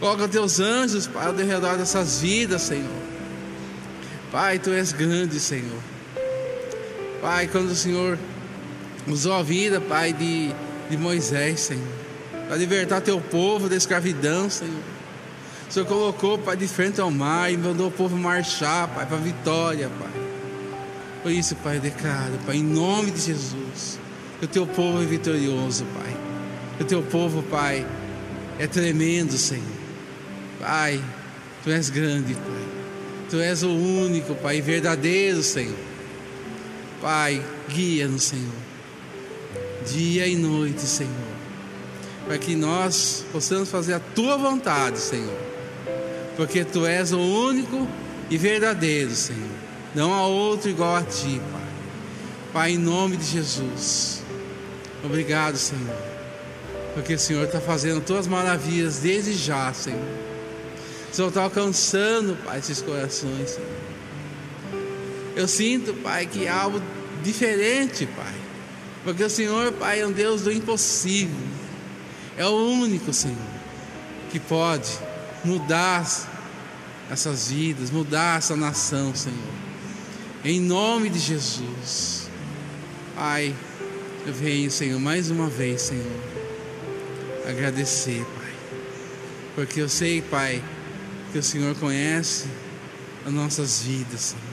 Coloca 0.00 0.28
teus 0.28 0.60
anjos, 0.60 1.06
Pai, 1.06 1.26
ao 1.26 1.34
redor 1.34 1.76
dessas 1.76 2.20
vidas, 2.20 2.62
Senhor. 2.62 3.08
Pai, 4.30 4.58
tu 4.58 4.70
és 4.70 4.92
grande, 4.92 5.40
Senhor. 5.40 5.80
Pai, 7.20 7.48
quando 7.48 7.70
o 7.70 7.74
Senhor 7.74 8.18
usou 9.06 9.32
a 9.32 9.42
vida, 9.42 9.80
Pai, 9.80 10.12
de, 10.12 10.52
de 10.88 10.96
Moisés, 10.96 11.60
Senhor, 11.60 11.82
para 12.46 12.56
libertar 12.56 13.00
teu 13.00 13.20
povo 13.20 13.68
da 13.68 13.74
escravidão, 13.74 14.48
Senhor. 14.48 14.82
O 15.68 15.72
Senhor 15.72 15.86
colocou, 15.86 16.38
Pai, 16.38 16.56
de 16.56 16.68
frente 16.68 17.00
ao 17.00 17.10
mar 17.10 17.52
e 17.52 17.56
mandou 17.56 17.88
o 17.88 17.90
povo 17.90 18.16
marchar, 18.16 18.86
Pai, 18.88 19.04
para 19.04 19.16
a 19.16 19.20
vitória, 19.20 19.90
Pai. 19.98 20.22
Por 21.22 21.32
isso, 21.32 21.56
Pai, 21.56 21.80
declaro, 21.80 22.38
Pai, 22.46 22.56
em 22.56 22.62
nome 22.62 23.10
de 23.10 23.20
Jesus, 23.20 23.98
que 24.38 24.44
o 24.44 24.48
teu 24.48 24.66
povo 24.66 25.02
é 25.02 25.06
vitorioso, 25.06 25.84
Pai. 25.86 26.16
Que 26.76 26.84
o 26.84 26.86
teu 26.86 27.02
povo, 27.02 27.42
Pai, 27.42 27.84
é 28.58 28.66
tremendo, 28.68 29.36
Senhor. 29.36 29.77
Pai, 30.58 31.02
tu 31.62 31.70
és 31.70 31.90
grande, 31.90 32.34
Pai. 32.34 32.68
Tu 33.30 33.38
és 33.40 33.62
o 33.62 33.70
único, 33.70 34.34
Pai, 34.34 34.60
verdadeiro, 34.60 35.42
Senhor. 35.42 35.76
Pai, 37.00 37.42
guia-nos, 37.68 38.24
Senhor. 38.24 38.68
Dia 39.86 40.26
e 40.26 40.34
noite, 40.34 40.82
Senhor. 40.82 41.12
Para 42.26 42.38
que 42.38 42.56
nós 42.56 43.24
possamos 43.32 43.70
fazer 43.70 43.94
a 43.94 44.00
tua 44.00 44.36
vontade, 44.36 44.98
Senhor. 44.98 45.38
Porque 46.36 46.64
tu 46.64 46.84
és 46.86 47.12
o 47.12 47.18
único 47.18 47.86
e 48.30 48.36
verdadeiro, 48.36 49.14
Senhor. 49.14 49.50
Não 49.94 50.12
há 50.12 50.26
outro 50.26 50.68
igual 50.68 50.96
a 50.96 51.02
ti, 51.02 51.40
Pai. 51.52 51.68
Pai, 52.52 52.72
em 52.72 52.78
nome 52.78 53.16
de 53.16 53.24
Jesus. 53.24 54.22
Obrigado, 55.04 55.56
Senhor. 55.56 55.96
Porque 56.94 57.14
o 57.14 57.18
Senhor 57.18 57.44
está 57.44 57.60
fazendo 57.60 58.00
todas 58.00 58.22
as 58.22 58.26
maravilhas 58.26 58.98
desde 58.98 59.34
já, 59.34 59.72
Senhor. 59.72 60.27
O 61.10 61.14
Senhor 61.14 61.28
está 61.28 61.42
alcançando, 61.42 62.36
Pai, 62.44 62.58
esses 62.58 62.82
corações, 62.82 63.50
Senhor. 63.50 63.88
Eu 65.34 65.48
sinto, 65.48 65.94
Pai, 65.94 66.26
que 66.26 66.46
algo 66.48 66.82
diferente, 67.22 68.06
Pai. 68.06 68.34
Porque 69.04 69.22
o 69.24 69.30
Senhor, 69.30 69.72
Pai, 69.72 70.00
é 70.00 70.06
um 70.06 70.12
Deus 70.12 70.42
do 70.42 70.52
impossível. 70.52 71.36
É 72.36 72.46
o 72.46 72.54
único, 72.54 73.12
Senhor, 73.12 73.36
que 74.30 74.38
pode 74.38 74.90
mudar 75.44 76.06
essas 77.10 77.50
vidas, 77.50 77.90
mudar 77.90 78.38
essa 78.38 78.54
nação, 78.54 79.14
Senhor. 79.14 79.38
Em 80.44 80.60
nome 80.60 81.08
de 81.08 81.18
Jesus. 81.18 82.28
Pai, 83.14 83.54
eu 84.26 84.32
venho, 84.32 84.70
Senhor, 84.70 85.00
mais 85.00 85.30
uma 85.30 85.48
vez, 85.48 85.82
Senhor, 85.82 86.04
agradecer, 87.48 88.24
Pai. 88.36 88.52
Porque 89.54 89.80
eu 89.80 89.88
sei, 89.88 90.22
Pai, 90.22 90.62
que 91.32 91.38
o 91.38 91.42
Senhor 91.42 91.74
conhece 91.76 92.46
as 93.26 93.32
nossas 93.32 93.82
vidas, 93.82 94.20
Senhor. 94.20 94.44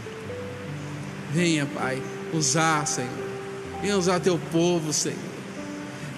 Venha, 1.34 1.66
Pai, 1.66 2.02
usar, 2.34 2.86
Senhor. 2.86 3.12
Venha 3.82 3.98
usar 3.98 4.20
teu 4.20 4.38
povo, 4.52 4.92
Senhor. 4.92 5.18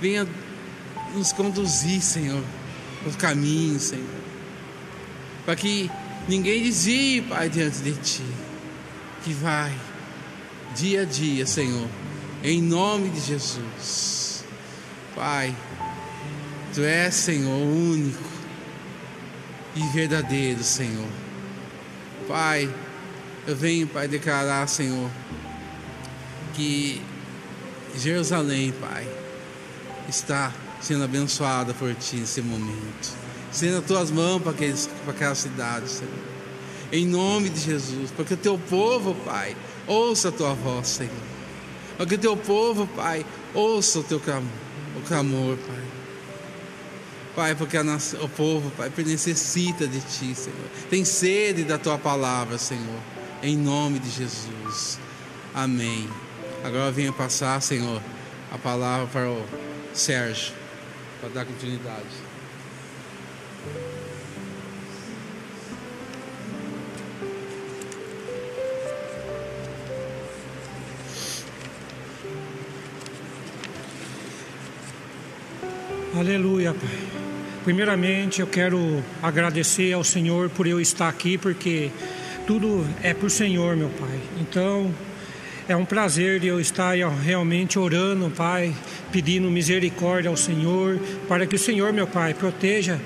Venha 0.02 0.28
nos 1.14 1.32
conduzir, 1.32 2.02
Senhor, 2.02 2.44
os 3.06 3.16
caminhos, 3.16 3.84
Senhor. 3.84 4.06
Para 5.46 5.56
que 5.56 5.90
ninguém 6.28 6.64
desvie, 6.64 7.22
Pai, 7.22 7.50
diante 7.50 7.80
de 7.80 7.94
Ti. 7.94 8.26
Que 9.24 9.34
vai, 9.34 9.74
dia 10.76 11.02
a 11.02 11.06
dia, 11.06 11.46
Senhor, 11.46 11.88
em 12.44 12.62
nome 12.62 13.10
de 13.10 13.20
Jesus. 13.20 14.44
Pai, 15.16 15.56
Tu 16.74 16.84
és, 16.84 17.14
Senhor, 17.16 17.60
único 17.60 18.37
e 19.78 19.88
verdadeiro, 19.90 20.64
Senhor. 20.64 21.08
Pai, 22.28 22.74
eu 23.46 23.56
venho, 23.56 23.88
Pai, 23.88 24.08
declarar, 24.08 24.68
Senhor, 24.68 25.10
que 26.54 27.02
Jerusalém, 27.96 28.74
Pai, 28.74 29.08
está 30.10 30.52
sendo 30.82 31.04
abençoada 31.04 31.74
por 31.74 31.94
Ti 31.96 32.18
nesse 32.18 32.42
momento. 32.42 33.16
Sendo 33.52 33.78
as 33.78 33.86
Tuas 33.86 34.12
mãos 34.12 34.42
para, 34.42 34.52
aqueles, 34.52 34.90
para 35.04 35.14
aquela 35.14 35.36
cidade, 35.36 35.90
Senhor. 35.90 36.14
Em 36.92 37.06
nome 37.06 37.50
de 37.50 37.60
Jesus, 37.60 38.12
porque 38.16 38.34
o 38.34 38.38
Teu 38.38 38.58
povo, 38.58 39.14
Pai, 39.26 39.56
ouça 39.86 40.30
a 40.30 40.32
Tua 40.32 40.54
voz, 40.54 40.88
Senhor. 40.88 41.14
Para 41.96 42.06
que 42.06 42.16
o 42.16 42.18
Teu 42.18 42.36
povo, 42.36 42.88
Pai, 42.88 43.26
ouça 43.54 44.00
o 44.00 44.04
Teu 44.04 44.20
clamor, 44.20 44.52
o 44.98 45.02
clamor, 45.02 45.58
Pai. 45.58 45.97
Pai, 47.38 47.54
porque 47.54 47.80
nossa, 47.84 48.18
o 48.18 48.28
povo, 48.28 48.72
Pai, 48.72 48.92
necessita 49.06 49.88
de 49.88 50.00
Ti, 50.00 50.34
Senhor. 50.34 50.58
Tem 50.90 51.06
sede 51.06 51.64
da 51.64 51.78
Tua 51.78 51.96
palavra, 51.96 52.58
Senhor. 52.58 53.00
Em 53.44 53.56
nome 53.56 54.00
de 54.00 54.10
Jesus. 54.10 54.98
Amém. 55.54 56.10
Agora 56.64 56.92
venha 56.92 57.14
passar, 57.14 57.62
Senhor, 57.62 58.02
a 58.52 58.58
palavra 58.58 59.06
para 59.06 59.30
o 59.30 59.46
Sérgio, 59.94 60.52
para 61.22 61.30
dar 61.30 61.46
continuidade. 61.46 62.08
Aleluia, 76.16 76.74
Pai. 76.74 77.07
Primeiramente, 77.68 78.40
eu 78.40 78.48
quero 78.48 79.04
agradecer 79.22 79.92
ao 79.92 80.02
Senhor 80.02 80.50
por 80.50 80.66
eu 80.66 80.80
estar 80.80 81.10
aqui, 81.10 81.38
porque 81.38 81.92
tudo 82.46 82.88
é 83.04 83.14
por 83.14 83.30
Senhor, 83.30 83.76
meu 83.76 83.90
Pai. 83.90 84.18
Então, 84.40 84.96
é 85.68 85.76
um 85.76 85.84
prazer 85.84 86.42
eu 86.46 86.62
estar 86.62 86.96
realmente 87.22 87.78
orando, 87.78 88.30
Pai, 88.30 88.74
pedindo 89.12 89.52
misericórdia 89.52 90.30
ao 90.30 90.38
Senhor, 90.38 90.98
para 91.28 91.46
que 91.46 91.58
o 91.58 91.60
Senhor, 91.60 91.92
meu 91.92 92.08
Pai, 92.08 92.34
proteja 92.34 93.02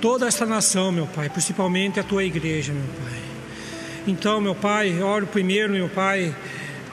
toda 0.00 0.28
esta 0.28 0.46
nação, 0.46 0.92
meu 0.92 1.08
Pai, 1.08 1.28
principalmente 1.28 1.98
a 1.98 2.04
tua 2.04 2.22
igreja, 2.22 2.72
meu 2.72 2.86
Pai. 3.02 3.18
Então, 4.06 4.40
meu 4.40 4.54
Pai, 4.54 5.02
oro 5.02 5.26
primeiro, 5.26 5.72
meu 5.72 5.88
Pai, 5.88 6.32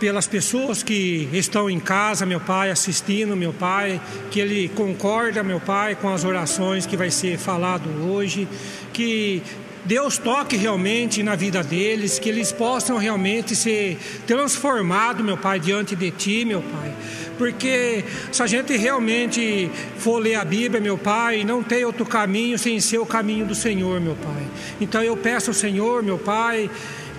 pelas 0.02 0.26
pessoas 0.26 0.82
que 0.82 1.30
estão 1.32 1.70
em 1.70 1.80
casa, 1.80 2.26
meu 2.26 2.40
Pai, 2.40 2.72
assistindo, 2.72 3.38
meu 3.38 3.54
Pai, 3.54 4.02
que 4.32 4.40
ele 4.40 4.68
concorda, 4.70 5.44
meu 5.44 5.60
Pai, 5.60 5.94
com 5.94 6.10
as 6.10 6.24
orações 6.24 6.88
que 6.88 6.98
vai 6.98 7.12
ser 7.12 7.38
falado 7.38 7.88
hoje, 8.12 8.48
que 8.92 9.44
Deus 9.86 10.18
toque 10.18 10.58
realmente 10.58 11.22
na 11.22 11.36
vida 11.36 11.62
deles, 11.62 12.18
que 12.18 12.30
eles 12.30 12.52
possam 12.52 12.98
realmente 12.98 13.56
ser 13.56 14.00
transformados, 14.26 15.24
meu 15.24 15.38
Pai, 15.38 15.60
diante 15.60 15.96
de 15.96 16.10
Ti, 16.10 16.46
meu 16.46 16.64
Pai. 16.64 16.92
Porque 17.38 18.04
se 18.32 18.42
a 18.42 18.48
gente 18.48 18.76
realmente 18.76 19.70
for 20.00 20.18
ler 20.18 20.36
a 20.36 20.44
Bíblia, 20.44 20.82
meu 20.82 20.98
Pai, 20.98 21.44
não 21.44 21.62
tem 21.62 21.86
outro 21.86 22.08
caminho 22.08 22.58
sem 22.58 22.80
ser 22.80 22.98
o 22.98 23.06
caminho 23.06 23.46
do 23.46 23.54
Senhor, 23.54 24.02
meu 24.02 24.16
Pai. 24.16 24.48
Então 24.80 25.04
eu 25.04 25.16
peço 25.16 25.52
ao 25.52 25.54
Senhor, 25.54 26.02
meu 26.02 26.18
Pai, 26.18 26.72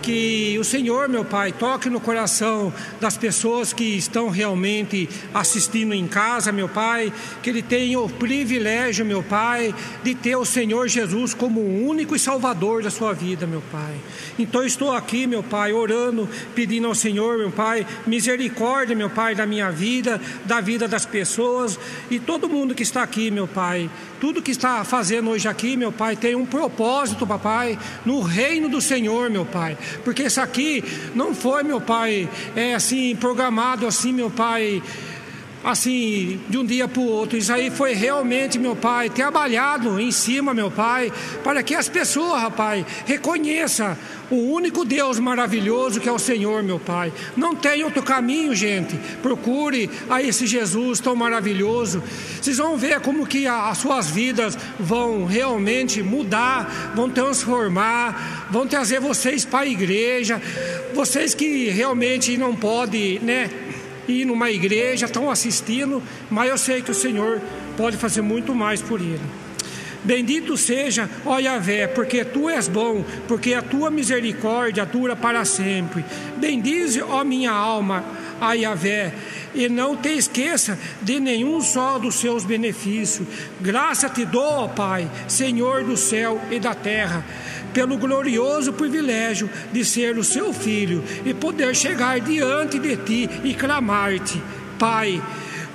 que 0.03 0.59
o 0.59 0.65
Senhor, 0.65 1.09
meu 1.09 1.25
Pai, 1.25 1.53
toque 1.53 1.89
no 1.89 2.01
coração 2.01 2.73
das 3.01 3.17
pessoas 3.17 3.73
que 3.73 3.85
estão 3.97 4.29
realmente 4.29 5.09
assistindo 5.33 5.95
em 5.95 6.09
casa, 6.09 6.51
meu 6.51 6.69
Pai, 6.69 7.13
que 7.43 7.49
ele 7.49 7.63
tenha 7.63 8.01
o 8.01 8.09
privilégio, 8.09 9.07
meu 9.07 9.23
Pai, 9.23 9.75
de 10.03 10.15
ter 10.15 10.37
o 10.37 10.45
Senhor 10.45 10.89
Jesus 10.89 11.33
como 11.33 11.61
o 11.61 11.87
único 11.87 12.17
e 12.17 12.19
salvador 12.19 12.83
da 12.83 12.91
sua 12.91 13.13
vida, 13.13 13.47
meu 13.47 13.63
Pai. 13.71 13.95
Então 14.39 14.65
estou 14.65 14.93
aqui, 14.93 15.27
meu 15.27 15.43
Pai, 15.43 15.73
orando, 15.73 16.29
pedindo 16.55 16.89
ao 16.89 16.95
Senhor, 16.95 17.39
meu 17.39 17.51
Pai, 17.51 17.87
misericórdia, 18.07 18.97
meu 18.97 19.09
Pai, 19.09 19.35
da 19.35 19.47
minha 19.47 19.71
vida, 19.71 20.21
da 20.45 20.61
vida 20.61 20.89
das 20.89 21.07
pessoas 21.07 21.79
e 22.11 22.19
todo 22.19 22.49
mundo 22.49 22.75
que 22.75 22.83
está 22.83 23.03
aqui, 23.03 23.31
meu 23.31 23.47
Pai. 23.47 23.89
Tudo 24.21 24.41
que 24.41 24.53
está 24.53 24.85
fazendo 24.85 25.31
hoje 25.31 25.49
aqui, 25.49 25.77
meu 25.77 25.91
Pai, 25.91 26.15
tem 26.15 26.37
um 26.37 26.47
propósito, 26.47 27.27
papai, 27.27 27.77
no 28.07 28.21
reino 28.21 28.69
do 28.69 28.81
Senhor, 28.81 29.29
meu 29.29 29.45
Pai. 29.45 29.77
Porque 30.05 30.25
isso 30.25 30.41
aqui 30.41 30.83
não 31.15 31.35
foi, 31.35 31.63
meu 31.63 31.81
Pai, 31.81 32.29
é 32.57 32.75
assim, 32.75 33.15
programado 33.17 33.87
assim, 33.87 34.13
meu 34.13 34.31
Pai 34.31 34.83
assim, 35.65 36.41
de 36.49 36.59
um 36.59 36.65
dia 36.65 36.89
para 36.89 37.01
o 37.01 37.07
outro. 37.07 37.39
Isso 37.39 37.53
aí 37.53 37.71
foi 37.71 37.95
realmente, 37.95 38.59
meu 38.59 38.75
Pai, 38.75 39.09
trabalhado 39.09 40.01
em 40.01 40.11
cima, 40.11 40.53
meu 40.53 40.71
Pai, 40.71 41.13
para 41.45 41.63
que 41.63 41.75
as 41.75 41.89
pessoas, 41.89 42.43
rapaz, 42.43 42.85
reconheçam 43.07 43.97
o 44.31 44.37
único 44.37 44.85
Deus 44.85 45.19
maravilhoso 45.19 46.01
que 46.01 46.09
é 46.09 46.13
o 46.13 46.19
Senhor, 46.19 46.63
meu 46.63 46.79
Pai. 46.79 47.13
Não 47.37 47.55
tem 47.55 47.85
outro 47.85 48.03
caminho, 48.03 48.55
gente. 48.55 48.99
Procure 49.23 49.91
a 50.09 50.23
esse 50.23 50.47
Jesus 50.47 51.01
tão 51.01 51.15
maravilhoso. 51.15 52.03
Vocês 52.41 52.57
vão 52.57 52.77
ver 52.77 53.01
como 53.01 53.27
que 53.27 53.47
as 53.47 53.79
suas 53.79 54.11
vidas 54.11 54.57
vão 54.81 55.27
realmente 55.27 56.03
mudar, 56.03 56.93
vão 56.95 57.11
transformar, 57.11 58.49
vão 58.51 58.67
trazer 58.67 59.01
vocês 59.01 59.45
para 59.45 59.61
a 59.61 59.67
igreja. 59.67 60.41
Vocês 60.95 61.35
que 61.35 61.69
realmente 61.69 62.37
não 62.37 62.57
podem, 62.57 63.19
né? 63.19 63.51
Ir 64.09 64.25
numa 64.25 64.51
igreja, 64.51 65.07
estão 65.07 65.31
assistindo, 65.31 66.03
mas 66.31 66.51
eu 66.51 66.59
sei 66.59 66.83
que 66.83 66.91
o 66.91 66.95
Senhor 66.95 67.41
pode 67.77 67.97
fazer 67.97 68.23
muito 68.23 68.55
mais 68.55 68.81
por 68.83 69.01
ele. 69.01 69.21
Bendito 70.05 70.57
seja, 70.57 71.09
ó 71.25 71.39
Yahvé, 71.39 71.87
porque 71.87 72.25
tu 72.25 72.51
és 72.51 72.67
bom, 72.67 73.05
porque 73.29 73.55
a 73.55 73.63
tua 73.63 73.89
misericórdia 73.89 74.85
dura 74.85 75.15
para 75.15 75.45
sempre. 75.45 76.05
Bendize, 76.39 77.01
ó 77.01 77.23
minha 77.23 77.53
alma, 77.53 78.05
a 78.41 78.53
Yahvé, 78.55 79.15
e 79.55 79.69
não 79.69 79.97
te 79.97 80.09
esqueça 80.09 80.77
de 81.01 81.21
nenhum 81.21 81.61
só 81.61 82.01
dos 82.01 82.17
seus 82.17 82.45
benefícios. 82.45 83.29
Graça 83.61 84.09
te 84.09 84.25
dou, 84.25 84.43
ó 84.43 84.69
Pai, 84.69 85.09
Senhor 85.29 85.85
do 85.85 85.97
céu 85.97 86.41
e 86.51 86.59
da 86.59 86.75
terra 86.75 87.25
pelo 87.73 87.97
glorioso 87.97 88.73
privilégio 88.73 89.49
de 89.73 89.85
ser 89.85 90.19
o 90.19 90.25
seu 90.25 90.53
filho 90.53 91.03
e 91.25 91.33
poder 91.33 91.75
chegar 91.75 92.21
diante 92.21 92.79
de 92.79 92.97
ti 92.97 93.31
e 93.45 93.55
clamar-te, 93.55 94.43
Pai, 94.79 95.23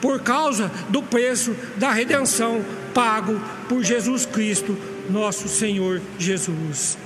por 0.02 0.22
causa 0.22 0.72
do 0.90 1.02
preço 1.02 1.56
da 1.78 1.92
redenção 1.92 2.64
pago 2.94 3.40
por 3.70 3.84
Jesus 3.84 4.26
Cristo, 4.26 4.78
nosso 5.10 5.48
Senhor 5.48 6.02
Jesus. 6.18 6.98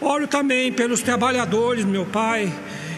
Oro 0.00 0.26
também 0.26 0.72
pelos 0.72 1.00
trabalhadores, 1.00 1.84
meu 1.84 2.04
Pai, 2.04 2.52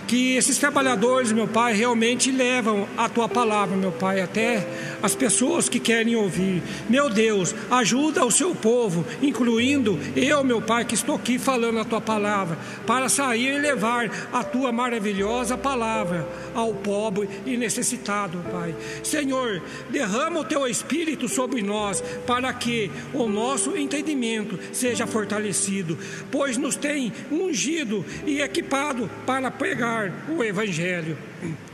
que 0.07 0.37
esses 0.37 0.59
trabalhadores, 0.59 1.33
meu 1.33 1.47
Pai, 1.47 1.75
realmente 1.75 2.31
levam 2.31 2.89
a 2.97 3.09
tua 3.09 3.29
palavra, 3.29 3.77
meu 3.77 3.93
Pai, 3.93 4.21
até 4.21 4.67
as 5.05 5.15
pessoas 5.15 5.69
que 5.69 5.79
querem 5.79 6.17
ouvir. 6.17 6.63
Meu 6.89 7.11
Deus, 7.11 7.55
ajuda 7.71 8.25
o 8.25 8.31
seu 8.31 8.55
povo, 8.55 9.05
incluindo 9.21 10.01
eu, 10.17 10.43
meu 10.43 10.63
Pai, 10.63 10.87
que 10.87 10.95
estou 10.95 11.17
aqui 11.17 11.39
falando 11.39 11.79
a 11.79 11.85
tua 11.85 12.01
palavra, 12.01 12.57
para 12.87 13.11
sair 13.11 13.57
e 13.57 13.59
levar 13.59 14.11
a 14.33 14.43
tua 14.43 14.73
maravilhosa 14.73 15.59
palavra 15.59 16.27
ao 16.55 16.73
pobre 16.73 17.29
e 17.45 17.55
necessitado, 17.55 18.43
Pai. 18.51 18.75
Senhor, 19.03 19.63
derrama 19.91 20.41
o 20.41 20.45
teu 20.45 20.67
espírito 20.67 21.29
sobre 21.29 21.61
nós, 21.61 22.03
para 22.27 22.51
que 22.55 22.91
o 23.13 23.29
nosso 23.29 23.77
entendimento 23.77 24.59
seja 24.73 25.07
fortalecido, 25.07 25.99
pois 26.31 26.57
nos 26.57 26.77
tem 26.77 27.13
ungido 27.31 28.03
e 28.25 28.41
equipado 28.41 29.11
para 29.27 29.51
pregar 29.51 30.11
o 30.35 30.43
evangelho 30.43 31.19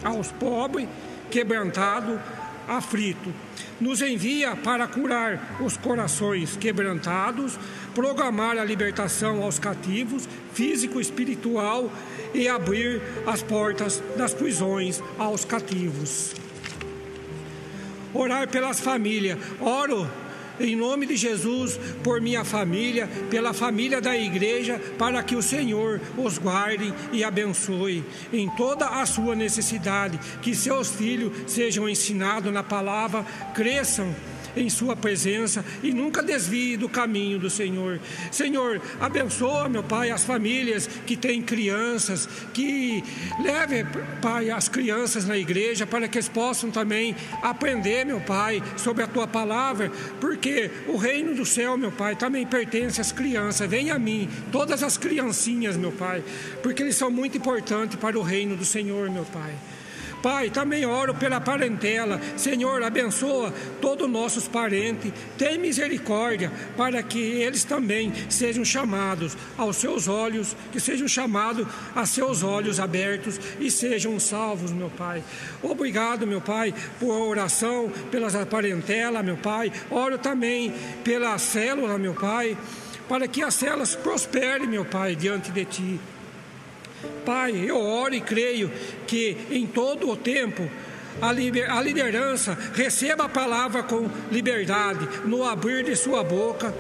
aos 0.03 0.33
pobres, 0.33 0.89
quebrantados, 1.31 2.19
aflito. 2.71 3.33
Nos 3.81 4.01
envia 4.01 4.55
para 4.55 4.87
curar 4.87 5.59
os 5.61 5.77
corações 5.77 6.57
quebrantados, 6.57 7.59
programar 7.95 8.57
a 8.59 8.65
libertação 8.65 9.43
aos 9.43 9.59
cativos, 9.59 10.29
físico, 10.55 11.01
espiritual 11.01 11.91
e 12.33 12.49
abrir 12.49 13.03
as 13.27 13.43
portas 13.43 14.03
das 14.17 14.33
prisões 14.33 15.03
aos 15.19 15.45
cativos. 15.45 16.35
Orar 18.15 18.49
pelas 18.49 18.81
famílias. 18.81 19.39
Oro 19.61 20.09
em 20.61 20.77
nome 20.77 21.07
de 21.07 21.17
Jesus, 21.17 21.79
por 22.05 22.21
minha 22.21 22.45
família, 22.45 23.09
pela 23.31 23.53
família 23.53 24.01
da 24.01 24.17
igreja, 24.17 24.81
para 24.99 25.23
que 25.23 25.35
o 25.35 25.43
Senhor 25.43 26.01
os 26.17 26.39
guarde 26.39 26.93
e 27.13 27.25
abençoe 27.25 28.05
em 28.33 28.49
toda 28.51 28.87
a 28.87 29.07
sua 29.07 29.35
necessidade, 29.35 30.19
que 30.43 30.55
seus 30.55 30.91
filhos 30.91 31.33
sejam 31.51 31.89
ensinados 31.89 32.53
na 32.53 32.63
palavra, 32.63 33.25
cresçam 33.55 34.15
em 34.57 34.69
Sua 34.69 34.97
presença 34.97 35.65
e 35.83 35.93
nunca 35.93 36.23
desvie 36.23 36.77
do 36.77 36.89
caminho 36.89 37.39
do 37.39 37.51
Senhor. 37.51 38.01
Senhor, 38.31 38.81
abençoa, 39.01 39.69
meu 39.69 39.83
Pai, 39.83 40.11
as 40.11 40.25
famílias 40.25 40.89
que 41.07 41.17
têm 41.17 41.43
crianças, 41.43 42.29
que 42.53 43.03
leve, 43.43 43.87
Pai, 44.21 44.51
as 44.51 44.69
crianças 44.69 45.25
na 45.25 45.37
igreja 45.37 45.87
para 45.87 46.09
que 46.09 46.19
eles 46.19 46.29
possam 46.29 46.71
também 46.71 47.15
aprender, 47.43 48.05
meu 48.05 48.21
Pai, 48.21 48.63
sobre 48.77 49.03
a 49.03 49.07
Tua 49.07 49.27
palavra, 49.27 49.91
porque 50.21 50.71
o 50.89 50.97
reino 50.97 51.35
do 51.35 51.45
céu, 51.45 51.77
meu 51.77 51.93
Pai, 51.93 52.17
também 52.17 52.47
pertence 52.47 53.01
às 53.01 53.13
crianças. 53.13 53.69
Venha 53.69 53.95
a 53.95 53.99
mim, 53.99 54.29
todas 54.53 54.83
as 54.83 54.97
criancinhas, 54.97 55.77
meu 55.77 55.93
Pai, 55.93 56.23
porque 56.63 56.83
eles 56.83 56.97
são 56.97 57.11
muito 57.11 57.37
importantes 57.37 57.97
para 57.97 58.19
o 58.19 58.23
reino 58.23 58.57
do 58.57 58.65
Senhor, 58.65 59.11
meu 59.11 59.25
Pai. 59.25 59.55
Pai, 60.23 60.51
também 60.51 60.85
oro 60.85 61.15
pela 61.15 61.41
parentela. 61.41 62.21
Senhor, 62.37 62.83
abençoa 62.83 63.53
todos 63.81 64.07
os 64.07 64.13
nossos 64.13 64.49
parentes. 64.49 65.13
Tem 65.39 65.59
misericórdia 65.59 66.51
para 66.77 67.03
que 67.03 67.19
eles 67.19 67.65
também 67.65 68.13
sejam 68.29 68.65
chamados 68.65 69.37
aos 69.57 69.77
seus 69.77 70.09
olhos, 70.09 70.57
que 70.73 70.81
sejam 70.81 71.09
chamados 71.09 71.67
a 71.95 72.05
seus 72.05 72.43
olhos 72.43 72.81
abertos 72.81 73.41
e 73.59 73.71
sejam 73.71 74.19
salvos, 74.21 74.73
meu 74.73 74.91
Pai. 74.91 75.23
Obrigado, 75.63 76.27
meu 76.27 76.41
Pai, 76.41 76.75
por 76.99 77.11
oração, 77.11 77.91
pelas 78.11 78.35
parentela, 78.47 79.23
meu 79.23 79.37
Pai. 79.37 79.73
Oro 79.91 80.19
também 80.19 80.73
pela 81.05 81.37
célula, 81.39 81.99
meu 81.99 82.15
Pai, 82.15 82.57
para 83.09 83.27
que 83.27 83.43
as 83.43 83.55
células 83.55 83.95
prosperem, 83.95 84.67
meu 84.67 84.85
Pai, 84.85 85.17
diante 85.17 85.51
de 85.51 85.65
Ti. 85.65 86.01
Pai, 87.25 87.53
eu 87.67 87.79
oro 87.79 88.15
e 88.15 88.21
creio 88.21 88.71
que 89.07 89.37
em 89.51 89.67
todo 89.67 90.11
o 90.11 90.17
tempo 90.17 90.69
a 91.21 91.33
liderança 91.83 92.57
receba 92.75 93.25
a 93.25 93.29
palavra 93.29 93.83
com 93.83 94.09
liberdade, 94.31 95.07
no 95.25 95.45
abrir 95.45 95.85
de 95.85 95.95
sua 95.97 96.23
boca. 96.23 96.75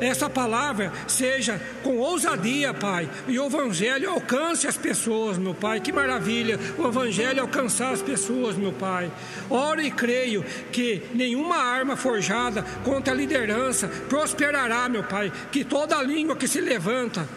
Essa 0.00 0.28
palavra 0.28 0.92
seja 1.06 1.60
com 1.84 1.96
ousadia, 1.98 2.74
Pai, 2.74 3.08
e 3.28 3.38
o 3.38 3.46
Evangelho 3.46 4.10
alcance 4.10 4.66
as 4.66 4.76
pessoas, 4.76 5.38
meu 5.38 5.54
Pai. 5.54 5.80
Que 5.80 5.92
maravilha 5.92 6.58
o 6.76 6.88
Evangelho 6.88 7.40
alcançar 7.40 7.92
as 7.92 8.02
pessoas, 8.02 8.56
meu 8.56 8.72
Pai. 8.72 9.08
Oro 9.48 9.80
e 9.80 9.92
creio 9.92 10.44
que 10.72 11.02
nenhuma 11.14 11.56
arma 11.56 11.94
forjada 11.94 12.62
contra 12.84 13.14
a 13.14 13.16
liderança 13.16 13.86
prosperará, 14.08 14.88
meu 14.88 15.04
Pai. 15.04 15.32
Que 15.52 15.62
toda 15.62 16.02
língua 16.02 16.34
que 16.34 16.48
se 16.48 16.60
levanta 16.60 17.28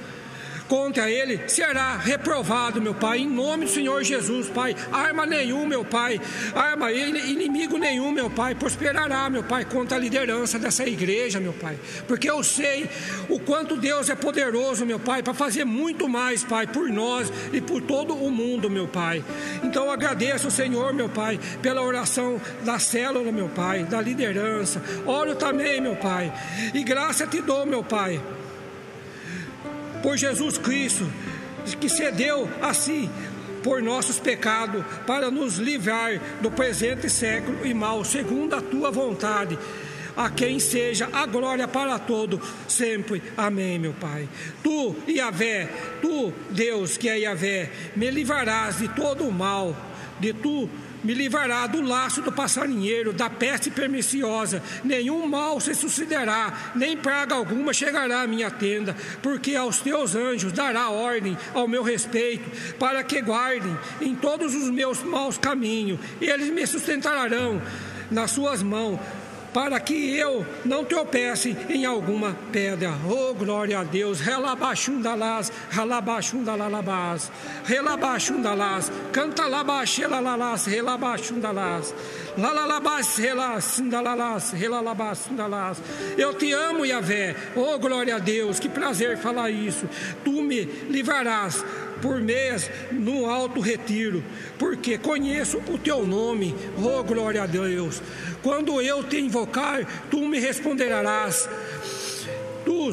contra 0.68 1.10
ele 1.10 1.42
será 1.48 1.98
reprovado, 1.98 2.82
meu 2.82 2.94
Pai, 2.94 3.20
em 3.20 3.28
nome 3.28 3.66
do 3.66 3.72
Senhor 3.72 4.04
Jesus, 4.04 4.48
Pai. 4.48 4.76
Arma 4.92 5.26
nenhum, 5.26 5.66
meu 5.66 5.84
Pai, 5.84 6.20
arma 6.54 6.92
inimigo 6.92 7.78
nenhum, 7.78 8.12
meu 8.12 8.30
Pai, 8.30 8.56
prosperará, 8.56 9.30
meu 9.30 9.44
Pai, 9.44 9.66
contra 9.66 9.98
a 9.98 10.00
liderança 10.00 10.58
dessa 10.58 10.88
igreja, 10.88 11.40
meu 11.40 11.54
Pai, 11.54 11.78
porque 12.08 12.30
eu 12.30 12.44
sei 12.44 12.90
o 13.30 13.40
quanto 13.40 13.78
Deus 13.78 14.10
é 14.10 14.16
poderoso, 14.16 14.86
meu 14.86 15.00
Pai, 15.00 15.22
para 15.22 15.34
fazer 15.34 15.66
muito 15.66 16.08
mais, 16.08 16.44
Pai, 16.44 16.68
por 16.68 16.90
nós 16.90 17.32
e 17.54 17.62
por 17.62 17.82
todo 17.82 18.16
o 18.16 18.32
mundo, 18.32 18.70
meu 18.70 18.88
Pai. 18.88 19.24
Então 19.64 19.86
eu 19.86 19.92
agradeço, 19.92 20.50
Senhor, 20.50 20.94
meu 20.94 21.10
Pai, 21.10 21.40
pela 21.62 21.82
oração 21.82 22.40
da 22.64 22.80
célula, 22.80 23.32
meu 23.32 23.50
Pai, 23.50 23.84
da 23.84 24.02
liderança. 24.02 24.82
Oro 25.06 25.36
também, 25.36 25.82
meu 25.82 25.96
Pai, 25.96 26.32
e 26.74 26.84
graça 26.84 27.28
te 27.28 27.42
dou, 27.42 27.66
meu 27.66 27.84
Pai 27.84 28.22
por 30.06 30.18
Jesus 30.18 30.60
Cristo, 30.60 31.04
que 31.82 31.90
cedeu 31.90 32.48
assim 32.62 33.10
por 33.64 33.82
nossos 33.82 34.20
pecados, 34.20 34.86
para 35.08 35.32
nos 35.32 35.58
livrar 35.58 36.22
do 36.42 36.52
presente 36.52 37.10
século 37.10 37.66
e 37.66 37.74
mal, 37.74 38.06
segundo 38.06 38.54
a 38.54 38.62
tua 38.62 38.92
vontade. 38.92 39.58
A 40.16 40.30
quem 40.30 40.60
seja 40.60 41.10
a 41.12 41.26
glória 41.26 41.68
para 41.68 41.98
todo, 41.98 42.40
sempre. 42.68 43.22
Amém, 43.36 43.80
meu 43.80 43.94
Pai. 43.94 44.30
Tu, 44.64 44.96
Yahvé, 45.10 45.68
tu, 46.04 46.32
Deus 46.52 46.98
que 46.98 47.10
é 47.10 47.22
Yahvé, 47.22 47.72
me 47.96 48.12
livrarás 48.12 48.78
de 48.78 48.88
todo 48.90 49.24
o 49.24 49.32
mal, 49.32 49.76
de 50.20 50.34
tu 50.34 50.70
me 51.06 51.14
livrará 51.14 51.68
do 51.68 51.82
laço 51.82 52.22
do 52.22 52.32
passarinheiro, 52.32 53.14
da 53.14 53.30
peste 53.30 53.70
perniciosa. 53.70 54.62
Nenhum 54.84 55.28
mal 55.28 55.62
se 55.62 55.76
sucederá, 55.76 56.72
nem 56.76 56.98
praga 56.98 57.36
alguma 57.36 57.74
chegará 57.74 58.22
à 58.22 58.28
minha 58.28 58.50
tenda, 58.50 58.96
porque 59.22 59.56
aos 59.56 59.80
teus 59.80 60.16
anjos 60.16 60.52
dará 60.52 60.90
ordem 60.90 61.38
ao 61.54 61.68
meu 61.68 61.84
respeito, 61.84 62.50
para 62.80 63.04
que 63.04 63.22
guardem 63.22 63.78
em 64.02 64.16
todos 64.16 64.56
os 64.56 64.70
meus 64.72 65.04
maus 65.04 65.38
caminhos. 65.38 66.00
Eles 66.20 66.50
me 66.50 66.66
sustentarão 66.66 67.62
nas 68.10 68.32
suas 68.32 68.64
mãos 68.64 69.00
para 69.56 69.80
que 69.80 70.18
eu 70.18 70.46
não 70.66 70.84
tropece 70.84 71.56
em 71.70 71.86
alguma 71.86 72.36
pedra. 72.52 72.92
Oh, 73.10 73.34
glória 73.34 73.80
a 73.80 73.84
Deus. 73.86 74.20
Relabaxundalás, 74.20 75.50
relabaxundalalabás, 75.70 77.32
relabaxundalás, 77.64 78.92
canta 79.14 79.48
labaxelalás, 79.48 80.66
relabaxundalás. 80.66 81.96
Lalalabás, 82.38 83.18
relacindalalás, 83.18 84.52
relalabás, 84.52 85.30
Eu 86.18 86.34
te 86.34 86.52
amo, 86.52 86.86
Yahvé. 86.86 87.34
Oh, 87.56 87.80
glória 87.80 88.18
a 88.18 88.20
Deus. 88.20 88.60
Que 88.60 88.68
prazer 88.68 89.18
falar 89.18 89.50
isso. 89.50 89.88
Tu 90.26 90.42
me 90.42 90.66
livrarás 90.90 91.64
por 92.02 92.20
mês 92.20 92.70
no 92.92 93.26
alto 93.30 93.60
retiro, 93.60 94.24
porque 94.58 94.98
conheço 94.98 95.58
o 95.68 95.78
teu 95.78 96.06
nome, 96.06 96.56
oh 96.78 97.04
glória 97.04 97.44
a 97.44 97.46
Deus. 97.46 98.02
Quando 98.42 98.82
eu 98.82 99.04
te 99.04 99.18
invocar, 99.18 99.86
tu 100.10 100.20
me 100.28 100.40
responderás. 100.40 101.50
Tu 102.64 102.92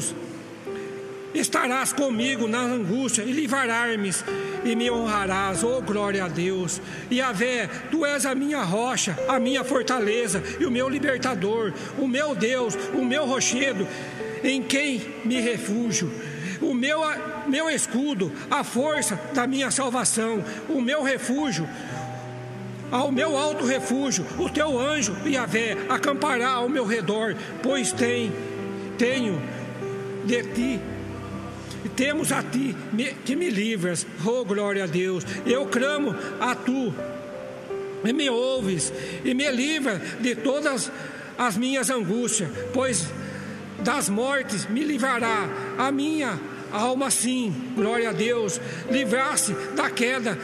estarás 1.33 1.91
comigo 1.91 2.47
na 2.47 2.59
angústia 2.59 3.23
e 3.23 3.31
livrarás-me 3.31 4.11
e 4.63 4.75
me 4.75 4.89
honrarás, 4.89 5.63
oh 5.63 5.81
glória 5.81 6.25
a 6.25 6.27
Deus. 6.27 6.81
E 7.09 7.21
a 7.21 7.31
vé, 7.31 7.67
tu 7.89 8.05
és 8.05 8.25
a 8.25 8.35
minha 8.35 8.63
rocha, 8.63 9.17
a 9.27 9.39
minha 9.39 9.63
fortaleza 9.63 10.43
e 10.59 10.65
o 10.65 10.71
meu 10.71 10.87
libertador, 10.87 11.73
o 11.97 12.07
meu 12.07 12.35
Deus, 12.35 12.75
o 12.93 13.03
meu 13.03 13.25
rochedo, 13.25 13.87
em 14.43 14.61
quem 14.61 15.01
me 15.25 15.39
refúgio 15.39 16.11
o 16.69 16.73
meu, 16.73 17.01
meu 17.47 17.69
escudo, 17.69 18.31
a 18.49 18.63
força 18.63 19.19
da 19.33 19.45
minha 19.45 19.69
salvação, 19.71 20.43
o 20.69 20.81
meu 20.81 21.03
refúgio, 21.03 21.67
ao 22.91 23.11
meu 23.11 23.37
alto 23.37 23.65
refúgio, 23.65 24.25
o 24.37 24.49
teu 24.49 24.79
anjo, 24.79 25.15
Yahvé, 25.25 25.77
acampará 25.89 26.49
ao 26.49 26.69
meu 26.69 26.85
redor, 26.85 27.35
pois 27.61 27.91
tem, 27.91 28.31
tenho 28.97 29.41
de 30.25 30.43
ti 30.43 30.79
temos 31.95 32.31
a 32.31 32.41
ti 32.41 32.75
que 33.25 33.35
me 33.35 33.49
livras, 33.49 34.05
oh 34.25 34.43
glória 34.43 34.83
a 34.83 34.87
Deus. 34.87 35.23
Eu 35.45 35.65
clamo 35.67 36.15
a 36.39 36.55
tu, 36.55 36.93
e 38.03 38.13
me 38.13 38.29
ouves, 38.29 38.91
e 39.23 39.33
me 39.33 39.49
livra 39.51 40.01
de 40.19 40.35
todas 40.35 40.91
as 41.37 41.57
minhas 41.57 41.89
angústias, 41.89 42.49
pois 42.73 43.07
das 43.79 44.09
mortes 44.09 44.67
me 44.67 44.83
livrará 44.83 45.47
a 45.77 45.91
minha 45.91 46.39
alma 46.73 47.11
sim, 47.11 47.53
glória 47.75 48.09
a 48.09 48.13
Deus, 48.13 48.59
livrar-se 48.89 49.53
da 49.75 49.89
queda, 49.89 50.37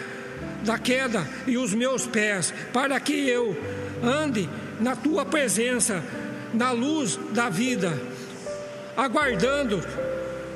da 0.63 0.77
queda 0.77 1.27
e 1.47 1.57
os 1.57 1.73
meus 1.73 2.05
pés, 2.05 2.53
para 2.71 2.99
que 2.99 3.27
eu 3.27 3.57
ande 4.03 4.47
na 4.79 4.95
tua 4.95 5.25
presença, 5.25 6.03
na 6.53 6.71
luz 6.71 7.19
da 7.31 7.49
vida, 7.49 7.99
aguardando 8.95 9.81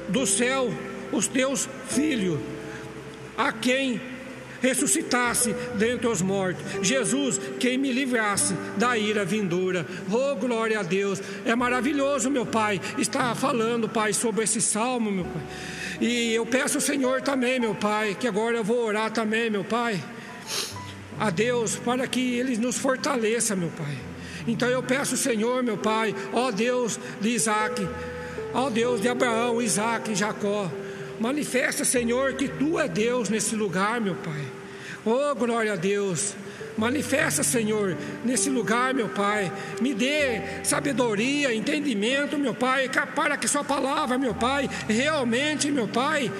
do 0.09 0.26
céu 0.26 0.71
os 1.11 1.28
teus 1.28 1.67
filhos, 1.88 2.39
a 3.38 3.51
quem 3.51 3.99
ressuscitasse 4.64 5.53
dentre 5.76 6.07
os 6.07 6.22
mortos. 6.22 6.64
Jesus, 6.82 7.39
quem 7.59 7.78
me 7.78 7.91
livrasse 7.91 8.55
da 8.78 8.97
ira 8.97 9.26
vindoura. 9.26 9.86
Oh, 10.09 10.36
glória 10.38 10.80
a 10.80 10.84
Deus. 10.84 11.22
É 11.45 11.53
maravilhoso, 11.53 12.32
meu 12.32 12.45
Pai, 12.45 12.80
estar 12.97 13.36
falando, 13.36 13.89
Pai, 13.89 14.14
sobre 14.14 14.45
esse 14.45 14.61
salmo, 14.61 15.11
meu 15.11 15.26
Pai. 15.26 15.43
E 15.99 16.34
eu 16.34 16.45
peço 16.45 16.78
ao 16.78 16.82
Senhor 16.82 17.22
também, 17.22 17.59
meu 17.59 17.76
Pai, 17.76 18.16
que 18.18 18.28
agora 18.28 18.57
eu 18.57 18.64
vou 18.64 18.86
orar 18.86 19.11
também, 19.11 19.49
meu 19.49 19.66
Pai, 19.66 20.01
a 21.20 21.30
Deus, 21.30 21.76
para 21.76 22.07
que 22.07 22.36
Ele 22.36 22.57
nos 22.57 22.78
fortaleça, 22.78 23.55
meu 23.55 23.70
Pai. 23.70 23.97
Então 24.47 24.70
eu 24.70 24.82
peço 24.82 25.18
Senhor, 25.18 25.61
meu 25.61 25.78
Pai, 25.78 26.16
ó 26.32 26.51
Deus 26.51 26.97
de 27.20 27.30
Isaac, 27.30 27.86
ó 28.53 28.70
Deus 28.70 29.01
de 29.01 29.09
Abraão, 29.09 29.61
Isaac 29.61 30.11
e 30.11 30.16
Jacó, 30.16 30.72
Manifesta, 31.20 31.86
Senhor, 31.86 32.34
que 32.34 32.47
tu 32.47 32.80
é 32.80 32.88
Deus 32.88 33.30
nesse 33.30 33.55
lugar, 33.55 34.01
meu 34.01 34.16
Pai. 34.16 34.45
Oh, 35.05 35.36
glória 35.36 35.74
a 35.74 35.76
Deus. 35.76 36.36
Manifesta, 36.78 37.43
Senhor, 37.43 37.95
nesse 38.26 38.49
lugar, 38.49 38.93
meu 38.93 39.09
Pai. 39.09 39.51
Me 39.80 39.93
dê 39.93 40.41
sabedoria, 40.64 41.53
entendimento, 41.53 42.38
meu 42.38 42.53
Pai, 42.53 42.89
para 43.16 43.38
que 43.38 43.47
Sua 43.47 43.64
palavra, 43.64 44.18
meu 44.18 44.34
Pai, 44.34 44.70
realmente, 44.88 45.70
meu 45.70 45.88
Pai, 45.88 46.32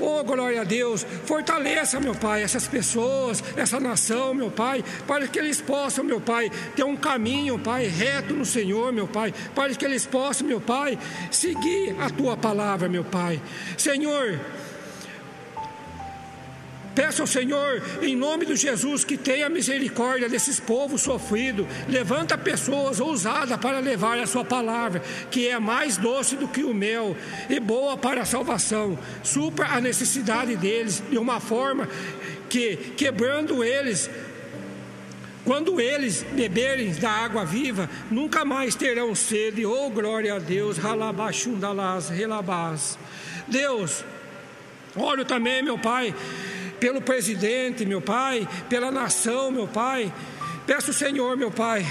Oh, 0.00 0.22
glória 0.24 0.60
a 0.60 0.64
Deus. 0.64 1.06
Fortaleça, 1.24 2.00
meu 2.00 2.14
Pai, 2.14 2.42
essas 2.42 2.66
pessoas, 2.68 3.42
essa 3.56 3.80
nação, 3.80 4.34
meu 4.34 4.50
Pai, 4.50 4.84
para 5.06 5.26
que 5.26 5.38
eles 5.38 5.60
possam, 5.60 6.04
meu 6.04 6.20
Pai, 6.20 6.50
ter 6.74 6.84
um 6.84 6.96
caminho, 6.96 7.58
Pai, 7.58 7.86
reto 7.86 8.34
no 8.34 8.44
Senhor, 8.44 8.92
meu 8.92 9.06
Pai, 9.06 9.32
para 9.54 9.74
que 9.74 9.84
eles 9.84 10.06
possam, 10.06 10.46
meu 10.46 10.60
Pai, 10.60 10.98
seguir 11.30 11.96
a 12.00 12.10
tua 12.10 12.36
palavra, 12.36 12.88
meu 12.88 13.04
Pai. 13.04 13.40
Senhor, 13.76 14.38
Peço 16.96 17.20
ao 17.20 17.26
Senhor, 17.26 17.82
em 18.00 18.16
nome 18.16 18.46
de 18.46 18.56
Jesus, 18.56 19.04
que 19.04 19.18
tenha 19.18 19.50
misericórdia 19.50 20.30
desses 20.30 20.58
povos 20.58 21.02
sofridos. 21.02 21.66
Levanta 21.86 22.38
pessoas 22.38 23.00
ousadas 23.00 23.58
para 23.58 23.80
levar 23.80 24.18
a 24.18 24.26
Sua 24.26 24.42
palavra, 24.42 25.02
que 25.30 25.46
é 25.46 25.58
mais 25.58 25.98
doce 25.98 26.36
do 26.36 26.48
que 26.48 26.64
o 26.64 26.72
mel 26.72 27.14
e 27.50 27.60
boa 27.60 27.98
para 27.98 28.22
a 28.22 28.24
salvação. 28.24 28.98
Supra 29.22 29.66
a 29.66 29.80
necessidade 29.80 30.56
deles 30.56 31.02
de 31.10 31.18
uma 31.18 31.38
forma 31.38 31.86
que, 32.48 32.76
quebrando 32.96 33.62
eles, 33.62 34.08
quando 35.44 35.78
eles 35.78 36.24
beberem 36.32 36.94
da 36.94 37.10
água 37.10 37.44
viva, 37.44 37.90
nunca 38.10 38.42
mais 38.42 38.74
terão 38.74 39.14
sede. 39.14 39.66
Oh, 39.66 39.90
glória 39.90 40.36
a 40.36 40.38
Deus. 40.38 40.78
Ralabaxundalás, 40.78 42.08
relabás. 42.08 42.98
Deus, 43.46 44.02
oro 44.96 45.26
também, 45.26 45.62
meu 45.62 45.78
Pai 45.78 46.14
pelo 46.78 47.00
presidente, 47.00 47.84
meu 47.84 48.00
Pai, 48.00 48.46
pela 48.68 48.90
nação, 48.90 49.50
meu 49.50 49.66
Pai. 49.66 50.12
Peço, 50.66 50.92
Senhor, 50.92 51.36
meu 51.36 51.50
Pai, 51.50 51.86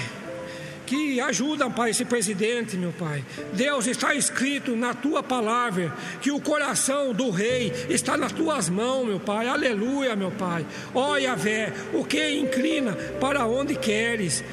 que 0.86 1.20
ajuda, 1.20 1.68
Pai, 1.68 1.90
esse 1.90 2.04
presidente, 2.04 2.76
meu 2.76 2.92
Pai. 2.92 3.24
Deus 3.52 3.86
está 3.86 4.14
escrito 4.14 4.76
na 4.76 4.94
tua 4.94 5.22
palavra 5.22 5.92
que 6.20 6.30
o 6.30 6.40
coração 6.40 7.12
do 7.12 7.30
rei 7.30 7.72
está 7.88 8.16
nas 8.16 8.32
tuas 8.32 8.68
mãos, 8.68 9.06
meu 9.06 9.18
Pai. 9.18 9.48
Aleluia, 9.48 10.14
meu 10.14 10.30
Pai. 10.30 10.64
Ó 10.94 11.16
Yahvé, 11.16 11.72
o 11.92 12.04
que 12.04 12.38
inclina 12.38 12.92
para 13.20 13.46
onde 13.46 13.74
queres, 13.74 14.44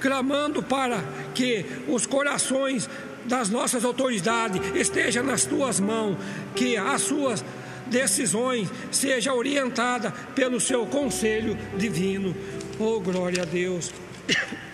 clamando 0.00 0.62
para 0.62 1.04
que 1.34 1.66
os 1.86 2.06
corações 2.06 2.88
das 3.24 3.50
nossas 3.50 3.84
autoridades 3.84 4.62
estejam 4.74 5.22
nas 5.22 5.44
tuas 5.44 5.78
mãos, 5.78 6.16
que 6.54 6.76
as 6.76 7.02
suas 7.02 7.44
decisões 7.88 8.68
seja 8.90 9.34
orientada 9.34 10.10
pelo 10.34 10.60
seu 10.60 10.86
conselho 10.86 11.56
divino. 11.76 12.34
Oh, 12.78 13.00
glória 13.00 13.42
a 13.42 13.46
Deus. 13.46 13.92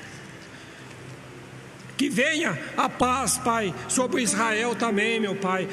Que 1.96 2.08
venha 2.10 2.58
a 2.76 2.88
paz, 2.88 3.38
Pai, 3.38 3.72
sobre 3.88 4.20
Israel 4.20 4.74
também, 4.74 5.20
meu 5.20 5.36
Pai. 5.36 5.68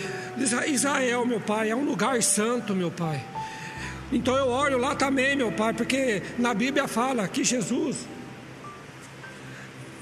Israel, 0.68 1.26
meu 1.26 1.40
Pai, 1.40 1.72
é 1.72 1.76
um 1.76 1.84
lugar 1.84 2.22
santo, 2.22 2.76
meu 2.76 2.92
Pai. 2.92 3.26
Então 4.12 4.36
eu 4.36 4.48
oro 4.48 4.78
lá 4.78 4.94
também, 4.94 5.36
meu 5.36 5.52
Pai, 5.52 5.74
porque 5.74 6.22
na 6.38 6.54
Bíblia 6.54 6.88
fala 6.88 7.28
que 7.28 7.44
Jesus, 7.44 8.06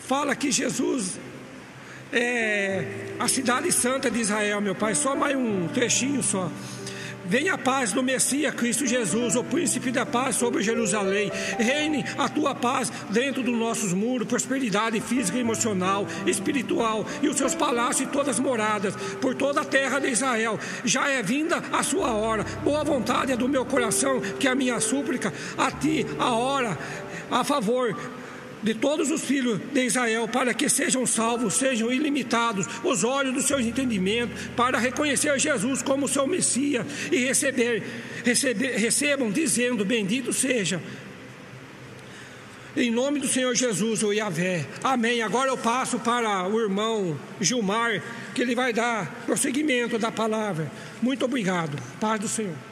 fala 0.08 0.36
que 0.36 0.52
Jesus 0.52 1.20
é 2.12 3.14
a 3.20 3.28
cidade 3.28 3.72
santa 3.72 4.10
de 4.10 4.20
Israel, 4.20 4.60
meu 4.60 4.74
Pai. 4.74 4.96
Só 4.96 5.16
mais 5.16 5.36
um 5.36 5.68
trechinho 5.68 6.24
só. 6.24 6.52
Venha 7.30 7.54
a 7.54 7.58
paz 7.60 7.94
do 7.94 8.02
Messias 8.02 8.56
Cristo 8.56 8.88
Jesus, 8.88 9.36
o 9.36 9.44
príncipe 9.44 9.92
da 9.92 10.04
paz 10.04 10.36
sobre 10.36 10.64
Jerusalém. 10.64 11.32
Reine 11.60 12.04
a 12.18 12.28
tua 12.28 12.56
paz 12.56 12.92
dentro 13.12 13.44
dos 13.44 13.56
nossos 13.56 13.94
muros, 13.94 14.28
prosperidade 14.28 15.00
física, 15.00 15.38
emocional, 15.38 16.08
espiritual 16.26 17.06
e 17.22 17.30
os 17.30 17.38
seus 17.38 17.54
palácios 17.54 18.10
e 18.10 18.12
todas 18.12 18.30
as 18.30 18.40
moradas 18.40 18.96
por 19.22 19.36
toda 19.36 19.62
a 19.62 19.66
terra 19.66 20.00
de 20.00 20.08
Israel. 20.08 20.60
Já 20.84 21.08
é 21.08 21.22
vinda 21.22 21.62
a 21.72 21.84
sua 21.84 22.12
hora. 22.14 22.44
Boa 22.64 22.84
vontade 22.84 23.32
é 23.32 23.38
do 23.38 23.48
meu 23.48 23.64
coração 23.64 24.20
que 24.40 24.48
a 24.48 24.56
minha 24.56 24.80
súplica 24.80 25.32
a 25.56 25.70
ti 25.70 26.08
a 26.18 26.34
hora 26.34 26.76
a 27.30 27.44
favor 27.44 27.96
de 28.62 28.74
todos 28.74 29.10
os 29.12 29.24
filhos 29.24 29.60
de 29.74 29.86
Israel, 29.86 30.28
para 30.28 30.54
que 30.54 30.70
sejam 30.70 31.06
salvos, 31.06 31.56
sejam 31.56 31.92
ilimitados 31.92 32.66
os 32.84 33.04
olhos 33.04 33.34
do 33.34 33.42
seu 33.42 33.60
entendimento, 33.60 34.32
para 34.56 34.78
reconhecer 34.78 35.38
Jesus 35.40 35.82
como 35.82 36.08
seu 36.08 36.28
Messias 36.28 36.86
e 37.12 37.18
receber, 37.18 37.84
receber, 38.24 38.78
recebam 38.78 39.32
dizendo: 39.32 39.86
Bendito 39.86 40.34
seja. 40.34 40.82
Em 42.78 42.92
nome 42.92 43.20
do 43.20 43.28
Senhor 43.28 43.54
Jesus, 43.56 44.04
o 44.04 44.14
Yahvé. 44.14 44.66
Amém. 44.84 45.22
Agora 45.24 45.50
eu 45.50 45.58
passo 45.58 46.00
para 46.00 46.48
o 46.48 46.60
irmão 46.60 47.20
Gilmar, 47.42 48.02
que 48.34 48.42
ele 48.42 48.54
vai 48.54 48.72
dar 48.72 49.24
prosseguimento 49.26 49.98
da 49.98 50.12
palavra. 50.12 50.72
Muito 51.02 51.26
obrigado. 51.26 51.78
Paz 52.00 52.22
do 52.22 52.28
Senhor. 52.28 52.69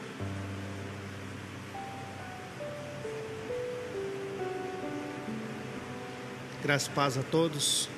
Graças 6.68 6.88
paz 6.88 7.16
a 7.16 7.22
todos. 7.22 7.88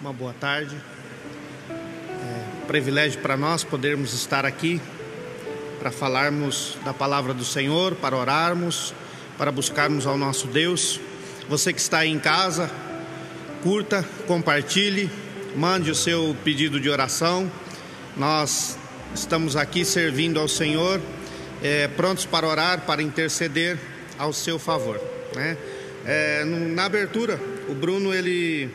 uma 0.00 0.10
boa 0.10 0.32
tarde. 0.32 0.74
É 1.68 2.62
um 2.62 2.66
privilégio 2.66 3.20
para 3.20 3.36
nós 3.36 3.62
podermos 3.62 4.14
estar 4.14 4.46
aqui 4.46 4.80
para 5.78 5.90
falarmos 5.90 6.78
da 6.82 6.94
palavra 6.94 7.34
do 7.34 7.44
Senhor, 7.44 7.94
para 7.96 8.16
orarmos, 8.16 8.94
para 9.36 9.52
buscarmos 9.52 10.06
ao 10.06 10.16
nosso 10.16 10.46
Deus. 10.46 10.98
Você 11.46 11.70
que 11.70 11.78
está 11.78 11.98
aí 11.98 12.08
em 12.08 12.18
casa, 12.18 12.70
curta, 13.62 14.02
compartilhe, 14.26 15.10
mande 15.54 15.90
o 15.90 15.94
seu 15.94 16.34
pedido 16.42 16.80
de 16.80 16.88
oração. 16.88 17.52
Nós 18.16 18.78
estamos 19.14 19.56
aqui 19.56 19.84
servindo 19.84 20.40
ao 20.40 20.48
Senhor, 20.48 21.02
é, 21.62 21.86
prontos 21.86 22.24
para 22.24 22.48
orar, 22.48 22.86
para 22.86 23.02
interceder 23.02 23.78
ao 24.18 24.32
seu 24.32 24.58
favor. 24.58 24.98
Né? 25.36 25.58
É, 26.06 26.44
na 26.44 26.86
abertura, 26.86 27.38
o 27.68 27.74
Bruno 27.74 28.14
ele 28.14 28.70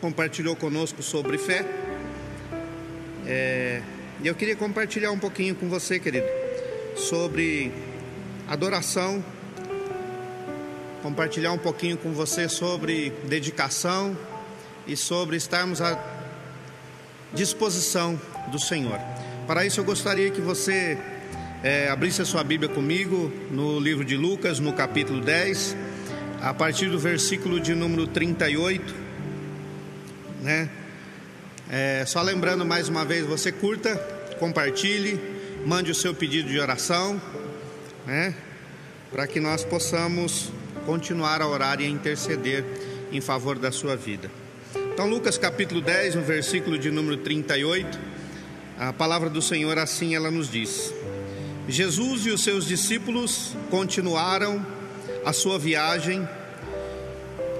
compartilhou 0.00 0.56
conosco 0.56 1.02
sobre 1.02 1.36
fé. 1.36 1.64
É, 3.26 3.82
e 4.22 4.26
eu 4.26 4.34
queria 4.34 4.56
compartilhar 4.56 5.12
um 5.12 5.18
pouquinho 5.18 5.54
com 5.54 5.68
você, 5.68 5.98
querido, 5.98 6.26
sobre 6.96 7.70
adoração, 8.48 9.22
compartilhar 11.02 11.52
um 11.52 11.58
pouquinho 11.58 11.98
com 11.98 12.12
você 12.12 12.48
sobre 12.48 13.10
dedicação 13.28 14.16
e 14.86 14.96
sobre 14.96 15.36
estarmos 15.36 15.82
à 15.82 16.02
disposição 17.34 18.18
do 18.50 18.58
Senhor. 18.58 18.98
Para 19.46 19.66
isso, 19.66 19.80
eu 19.80 19.84
gostaria 19.84 20.30
que 20.30 20.40
você 20.40 20.98
é, 21.62 21.88
abrisse 21.90 22.22
a 22.22 22.24
sua 22.24 22.42
Bíblia 22.42 22.68
comigo 22.68 23.30
no 23.50 23.78
livro 23.78 24.04
de 24.04 24.16
Lucas, 24.16 24.58
no 24.58 24.72
capítulo 24.72 25.20
10, 25.20 25.76
a 26.42 26.52
partir 26.52 26.90
do 26.90 26.98
versículo 26.98 27.58
de 27.58 27.74
número 27.74 28.06
38 28.06 29.02
né? 30.42 30.68
É, 31.70 32.04
só 32.04 32.20
lembrando 32.20 32.66
mais 32.66 32.88
uma 32.88 33.04
vez, 33.04 33.24
você 33.24 33.50
curta, 33.52 33.94
compartilhe, 34.38 35.18
mande 35.64 35.90
o 35.90 35.94
seu 35.94 36.12
pedido 36.12 36.48
de 36.48 36.58
oração, 36.58 37.20
né? 38.04 38.34
Para 39.10 39.26
que 39.26 39.40
nós 39.40 39.64
possamos 39.64 40.50
continuar 40.84 41.40
a 41.40 41.46
orar 41.46 41.80
e 41.80 41.86
a 41.86 41.88
interceder 41.88 42.64
em 43.12 43.20
favor 43.20 43.58
da 43.58 43.70
sua 43.70 43.94
vida. 43.94 44.30
Então, 44.92 45.08
Lucas 45.08 45.38
capítulo 45.38 45.80
10, 45.80 46.16
no 46.16 46.22
versículo 46.22 46.76
de 46.76 46.90
número 46.90 47.18
38, 47.18 47.98
a 48.78 48.92
palavra 48.92 49.30
do 49.30 49.40
Senhor 49.40 49.78
assim 49.78 50.14
ela 50.14 50.30
nos 50.30 50.50
diz: 50.50 50.92
Jesus 51.68 52.26
e 52.26 52.30
os 52.30 52.42
seus 52.42 52.66
discípulos 52.66 53.56
continuaram 53.70 54.81
a 55.24 55.32
sua 55.32 55.58
viagem 55.58 56.28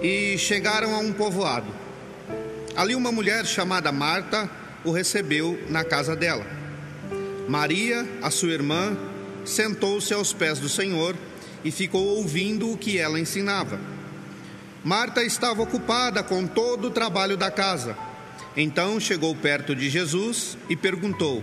e 0.02 0.36
chegaram 0.36 0.94
a 0.94 0.98
um 0.98 1.12
povoado. 1.12 1.66
Ali 2.74 2.94
uma 2.94 3.12
mulher 3.12 3.46
chamada 3.46 3.92
Marta 3.92 4.50
o 4.84 4.90
recebeu 4.90 5.60
na 5.68 5.84
casa 5.84 6.16
dela. 6.16 6.44
Maria, 7.48 8.08
a 8.22 8.30
sua 8.30 8.50
irmã, 8.50 8.96
sentou-se 9.44 10.12
aos 10.12 10.32
pés 10.32 10.58
do 10.58 10.68
Senhor 10.68 11.14
e 11.64 11.70
ficou 11.70 12.16
ouvindo 12.16 12.72
o 12.72 12.76
que 12.76 12.98
ela 12.98 13.20
ensinava. 13.20 13.78
Marta 14.82 15.22
estava 15.22 15.62
ocupada 15.62 16.22
com 16.22 16.46
todo 16.46 16.88
o 16.88 16.90
trabalho 16.90 17.36
da 17.36 17.50
casa. 17.50 17.96
Então 18.56 18.98
chegou 18.98 19.34
perto 19.36 19.74
de 19.74 19.88
Jesus 19.88 20.56
e 20.68 20.74
perguntou: 20.74 21.42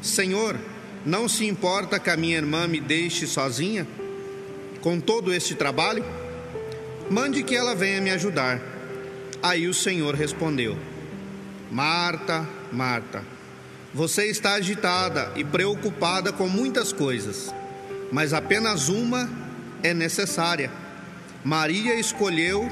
Senhor, 0.00 0.56
não 1.04 1.28
se 1.28 1.46
importa 1.46 1.98
que 1.98 2.10
a 2.10 2.16
minha 2.16 2.36
irmã 2.36 2.68
me 2.68 2.80
deixe 2.80 3.26
sozinha 3.26 3.86
com 4.82 5.00
todo 5.00 5.32
este 5.32 5.54
trabalho? 5.54 6.04
Mande 7.08 7.42
que 7.42 7.56
ela 7.56 7.74
venha 7.74 8.00
me 8.00 8.10
ajudar. 8.10 8.60
Aí 9.42 9.66
o 9.66 9.72
Senhor 9.72 10.14
respondeu: 10.14 10.76
Marta, 11.70 12.46
Marta, 12.70 13.24
você 13.94 14.26
está 14.26 14.54
agitada 14.54 15.32
e 15.36 15.44
preocupada 15.44 16.32
com 16.32 16.48
muitas 16.48 16.92
coisas, 16.92 17.54
mas 18.10 18.34
apenas 18.34 18.88
uma 18.88 19.30
é 19.82 19.94
necessária. 19.94 20.70
Maria 21.44 21.94
escolheu 21.98 22.70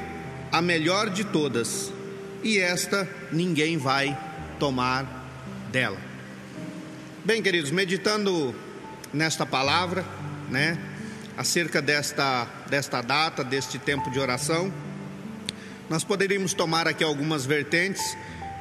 a 0.52 0.60
melhor 0.60 1.10
de 1.10 1.24
todas, 1.24 1.92
e 2.42 2.58
esta 2.58 3.08
ninguém 3.32 3.76
vai 3.76 4.18
tomar 4.58 5.06
dela. 5.70 5.98
Bem, 7.24 7.42
queridos, 7.42 7.70
meditando 7.70 8.54
nesta 9.12 9.44
palavra, 9.44 10.04
né, 10.48 10.78
acerca 11.40 11.80
desta, 11.80 12.46
desta 12.68 13.00
data, 13.00 13.42
deste 13.42 13.78
tempo 13.78 14.10
de 14.10 14.20
oração, 14.20 14.70
nós 15.88 16.04
poderíamos 16.04 16.52
tomar 16.52 16.86
aqui 16.86 17.02
algumas 17.02 17.46
vertentes, 17.46 18.14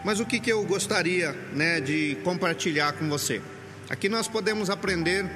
mas 0.06 0.22
o 0.22 0.26
que, 0.26 0.40
que 0.40 0.50
eu 0.50 0.64
gostaria 0.64 1.34
né, 1.52 1.82
de 1.82 2.18
compartilhar 2.24 2.94
com 2.94 3.10
você? 3.10 3.42
Aqui 3.90 4.08
nós 4.08 4.30
podemos 4.30 4.70
aprender 4.70 5.30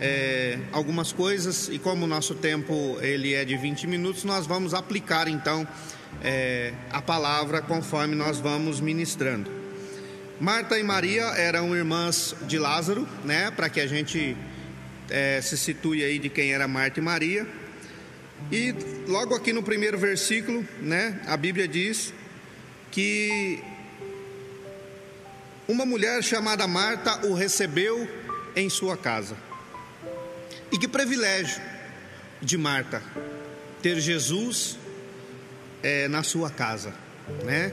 é, 0.00 0.60
algumas 0.70 1.10
coisas 1.10 1.68
e 1.72 1.76
como 1.80 2.04
o 2.04 2.08
nosso 2.08 2.36
tempo 2.36 2.96
ele 3.00 3.34
é 3.34 3.44
de 3.44 3.56
20 3.56 3.88
minutos, 3.88 4.22
nós 4.22 4.46
vamos 4.46 4.72
aplicar 4.72 5.26
então 5.26 5.66
é, 6.22 6.72
a 6.92 7.02
palavra 7.02 7.60
conforme 7.60 8.14
nós 8.14 8.38
vamos 8.38 8.80
ministrando. 8.80 9.50
Marta 10.38 10.78
e 10.78 10.84
Maria 10.84 11.24
eram 11.36 11.74
irmãs 11.74 12.36
de 12.46 12.60
Lázaro, 12.60 13.08
né? 13.24 13.50
Para 13.50 13.68
que 13.68 13.80
a 13.80 13.88
gente 13.88 14.36
é, 15.10 15.40
se 15.40 15.56
situe 15.56 16.04
aí 16.04 16.18
de 16.18 16.28
quem 16.28 16.52
era 16.52 16.66
Marta 16.66 17.00
e 17.00 17.02
Maria. 17.02 17.46
E 18.50 18.74
logo 19.06 19.34
aqui 19.34 19.52
no 19.52 19.62
primeiro 19.62 19.98
versículo, 19.98 20.66
né, 20.80 21.20
a 21.26 21.36
Bíblia 21.36 21.66
diz 21.66 22.12
que 22.90 23.62
uma 25.68 25.84
mulher 25.84 26.22
chamada 26.22 26.66
Marta 26.66 27.26
o 27.26 27.34
recebeu 27.34 28.08
em 28.54 28.70
sua 28.70 28.96
casa. 28.96 29.36
E 30.70 30.78
que 30.78 30.88
privilégio 30.88 31.60
de 32.40 32.56
Marta 32.56 33.02
ter 33.82 34.00
Jesus 34.00 34.78
é, 35.82 36.08
na 36.08 36.22
sua 36.22 36.50
casa, 36.50 36.92
né? 37.44 37.72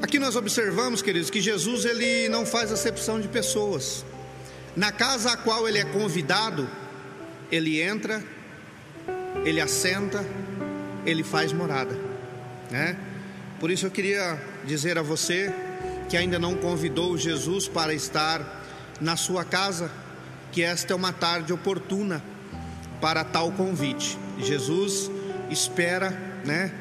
Aqui 0.00 0.18
nós 0.18 0.36
observamos, 0.36 1.02
queridos, 1.02 1.28
que 1.28 1.40
Jesus 1.40 1.84
ele 1.84 2.28
não 2.28 2.46
faz 2.46 2.70
acepção 2.70 3.20
de 3.20 3.26
pessoas. 3.26 4.04
Na 4.76 4.92
casa 4.92 5.32
a 5.32 5.36
qual 5.36 5.68
ele 5.68 5.78
é 5.78 5.84
convidado, 5.84 6.68
ele 7.50 7.80
entra, 7.80 8.22
ele 9.44 9.60
assenta, 9.60 10.24
ele 11.04 11.24
faz 11.24 11.52
morada, 11.52 11.98
né? 12.70 12.96
Por 13.58 13.70
isso 13.70 13.86
eu 13.86 13.90
queria 13.90 14.40
dizer 14.64 14.98
a 14.98 15.02
você 15.02 15.52
que 16.08 16.16
ainda 16.16 16.38
não 16.38 16.54
convidou 16.54 17.18
Jesus 17.18 17.66
para 17.66 17.92
estar 17.92 18.64
na 19.00 19.16
sua 19.16 19.44
casa, 19.44 19.90
que 20.52 20.62
esta 20.62 20.92
é 20.92 20.96
uma 20.96 21.12
tarde 21.12 21.52
oportuna 21.52 22.22
para 23.00 23.24
tal 23.24 23.50
convite. 23.52 24.16
Jesus 24.38 25.10
espera, 25.50 26.10
né, 26.44 26.72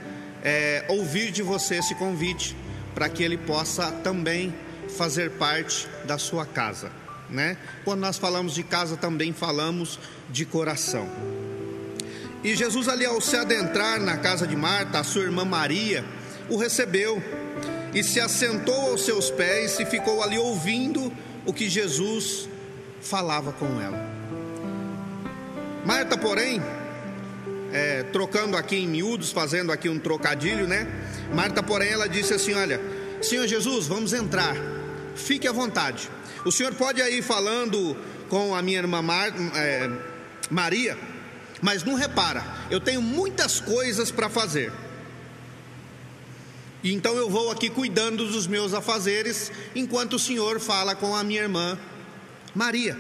é, 0.44 0.86
ouvir 0.88 1.32
de 1.32 1.42
você 1.42 1.76
esse 1.76 1.96
convite, 1.96 2.56
para 2.94 3.10
que 3.10 3.24
ele 3.24 3.38
possa 3.38 3.92
também 3.92 4.54
fazer 4.98 5.32
parte 5.32 5.88
da 6.06 6.18
sua 6.18 6.46
casa 6.46 6.92
né? 7.30 7.58
Quando 7.84 8.02
nós 8.02 8.18
falamos 8.18 8.54
de 8.54 8.64
casa, 8.64 8.98
também 8.98 9.34
falamos 9.34 10.00
de 10.30 10.46
coração. 10.46 11.08
E 12.44 12.56
Jesus, 12.56 12.88
ali 12.88 13.06
ao 13.06 13.20
se 13.20 13.36
adentrar 13.36 14.00
na 14.00 14.18
casa 14.18 14.48
de 14.48 14.56
Marta, 14.56 15.00
a 15.00 15.04
sua 15.04 15.24
irmã 15.24 15.44
Maria, 15.44 16.06
o 16.50 16.58
recebeu 16.58 17.22
e 17.94 18.04
se 18.04 18.20
assentou 18.20 18.92
aos 18.92 19.04
seus 19.04 19.30
pés 19.30 19.80
e 19.80 19.86
ficou 19.86 20.22
ali 20.22 20.38
ouvindo 20.38 21.12
o 21.46 21.54
que 21.54 21.70
Jesus 21.70 22.48
falava 23.02 23.52
com 23.52 23.82
ela. 23.82 24.00
Marta, 25.86 26.18
porém, 26.18 26.62
é, 27.72 28.04
trocando 28.04 28.58
aqui 28.58 28.76
em 28.76 28.88
miúdos, 28.88 29.32
fazendo 29.32 29.72
aqui 29.72 29.90
um 29.90 30.00
trocadilho, 30.00 30.68
né? 30.68 30.88
Marta, 31.34 31.64
porém, 31.64 31.90
ela 31.90 32.08
disse 32.08 32.34
assim: 32.34 32.54
Olha, 32.54 32.80
Senhor 33.22 33.48
Jesus, 33.48 33.88
vamos 33.88 34.14
entrar, 34.14 34.56
fique 35.16 35.48
à 35.48 35.52
vontade. 35.52 36.10
O 36.46 36.52
senhor 36.52 36.74
pode 36.76 37.02
ir 37.02 37.22
falando 37.22 37.96
com 38.30 38.56
a 38.56 38.62
minha 38.62 38.80
irmã 38.80 39.02
Mar, 39.02 39.32
é, 39.56 39.90
Maria, 40.50 40.98
mas 41.62 41.84
não 41.84 41.96
repara, 41.96 42.46
eu 42.70 42.80
tenho 42.80 43.02
muitas 43.02 43.60
coisas 43.60 44.12
para 44.12 44.30
fazer. 44.30 44.72
Então 46.84 47.16
eu 47.16 47.30
vou 47.30 47.52
aqui 47.52 47.70
cuidando 47.70 48.26
dos 48.28 48.48
meus 48.48 48.74
afazeres, 48.74 49.52
enquanto 49.76 50.14
o 50.14 50.20
senhor 50.20 50.60
fala 50.60 50.96
com 50.96 51.16
a 51.16 51.24
minha 51.24 51.42
irmã 51.42 51.78
Maria. 52.54 52.98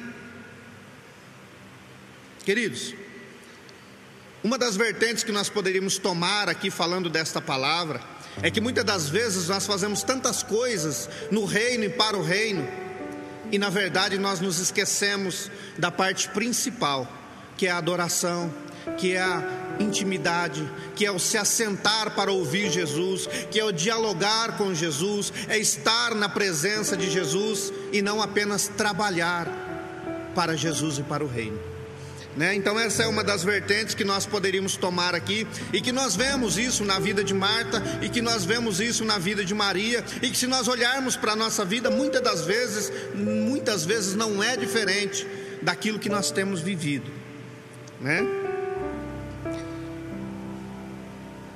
Queridos, 2.43 2.93
uma 4.43 4.57
das 4.57 4.75
vertentes 4.75 5.23
que 5.23 5.31
nós 5.31 5.49
poderíamos 5.49 5.97
tomar 5.97 6.49
aqui 6.49 6.71
falando 6.71 7.09
desta 7.09 7.41
palavra 7.41 8.01
é 8.41 8.49
que 8.49 8.61
muitas 8.61 8.85
das 8.85 9.09
vezes 9.09 9.47
nós 9.47 9.65
fazemos 9.65 10.03
tantas 10.03 10.43
coisas 10.43 11.09
no 11.31 11.45
reino 11.45 11.85
e 11.85 11.89
para 11.89 12.17
o 12.17 12.23
reino 12.23 12.67
e 13.51 13.57
na 13.57 13.69
verdade 13.69 14.17
nós 14.17 14.39
nos 14.39 14.59
esquecemos 14.59 15.49
da 15.77 15.91
parte 15.91 16.29
principal, 16.29 17.07
que 17.57 17.67
é 17.67 17.71
a 17.71 17.77
adoração, 17.77 18.53
que 18.97 19.13
é 19.13 19.21
a 19.21 19.43
intimidade, 19.79 20.67
que 20.95 21.05
é 21.05 21.11
o 21.11 21.19
se 21.19 21.37
assentar 21.37 22.11
para 22.11 22.31
ouvir 22.31 22.71
Jesus, 22.71 23.27
que 23.51 23.59
é 23.59 23.63
o 23.63 23.71
dialogar 23.71 24.57
com 24.57 24.73
Jesus, 24.73 25.33
é 25.47 25.57
estar 25.57 26.15
na 26.15 26.29
presença 26.29 26.95
de 26.95 27.09
Jesus 27.09 27.71
e 27.91 28.01
não 28.01 28.21
apenas 28.21 28.67
trabalhar 28.67 29.47
para 30.33 30.55
Jesus 30.55 30.99
e 30.99 31.03
para 31.03 31.23
o 31.23 31.27
reino. 31.27 31.76
Né? 32.37 32.53
Então, 32.53 32.79
essa 32.79 33.01
é 33.01 33.07
uma 33.07 33.23
das 33.23 33.43
vertentes 33.43 33.95
que 33.95 34.03
nós 34.03 34.27
poderíamos 34.27 34.77
tomar 34.77 35.15
aqui, 35.15 35.47
e 35.73 35.81
que 35.81 35.91
nós 35.91 36.15
vemos 36.15 36.59
isso 36.59 36.85
na 36.85 36.99
vida 36.99 37.23
de 37.23 37.33
Marta, 37.33 37.81
e 37.99 38.09
que 38.09 38.21
nós 38.21 38.45
vemos 38.45 38.79
isso 38.79 39.03
na 39.03 39.17
vida 39.17 39.43
de 39.43 39.55
Maria, 39.55 40.05
e 40.21 40.29
que 40.29 40.37
se 40.37 40.45
nós 40.45 40.67
olharmos 40.67 41.15
para 41.15 41.31
a 41.31 41.35
nossa 41.35 41.65
vida, 41.65 41.89
muitas 41.89 42.21
das 42.21 42.45
vezes, 42.45 42.91
muitas 43.15 43.83
vezes 43.83 44.13
não 44.13 44.43
é 44.43 44.55
diferente 44.55 45.25
daquilo 45.63 45.97
que 45.97 46.09
nós 46.09 46.29
temos 46.29 46.61
vivido. 46.61 47.11
Né? 47.99 48.21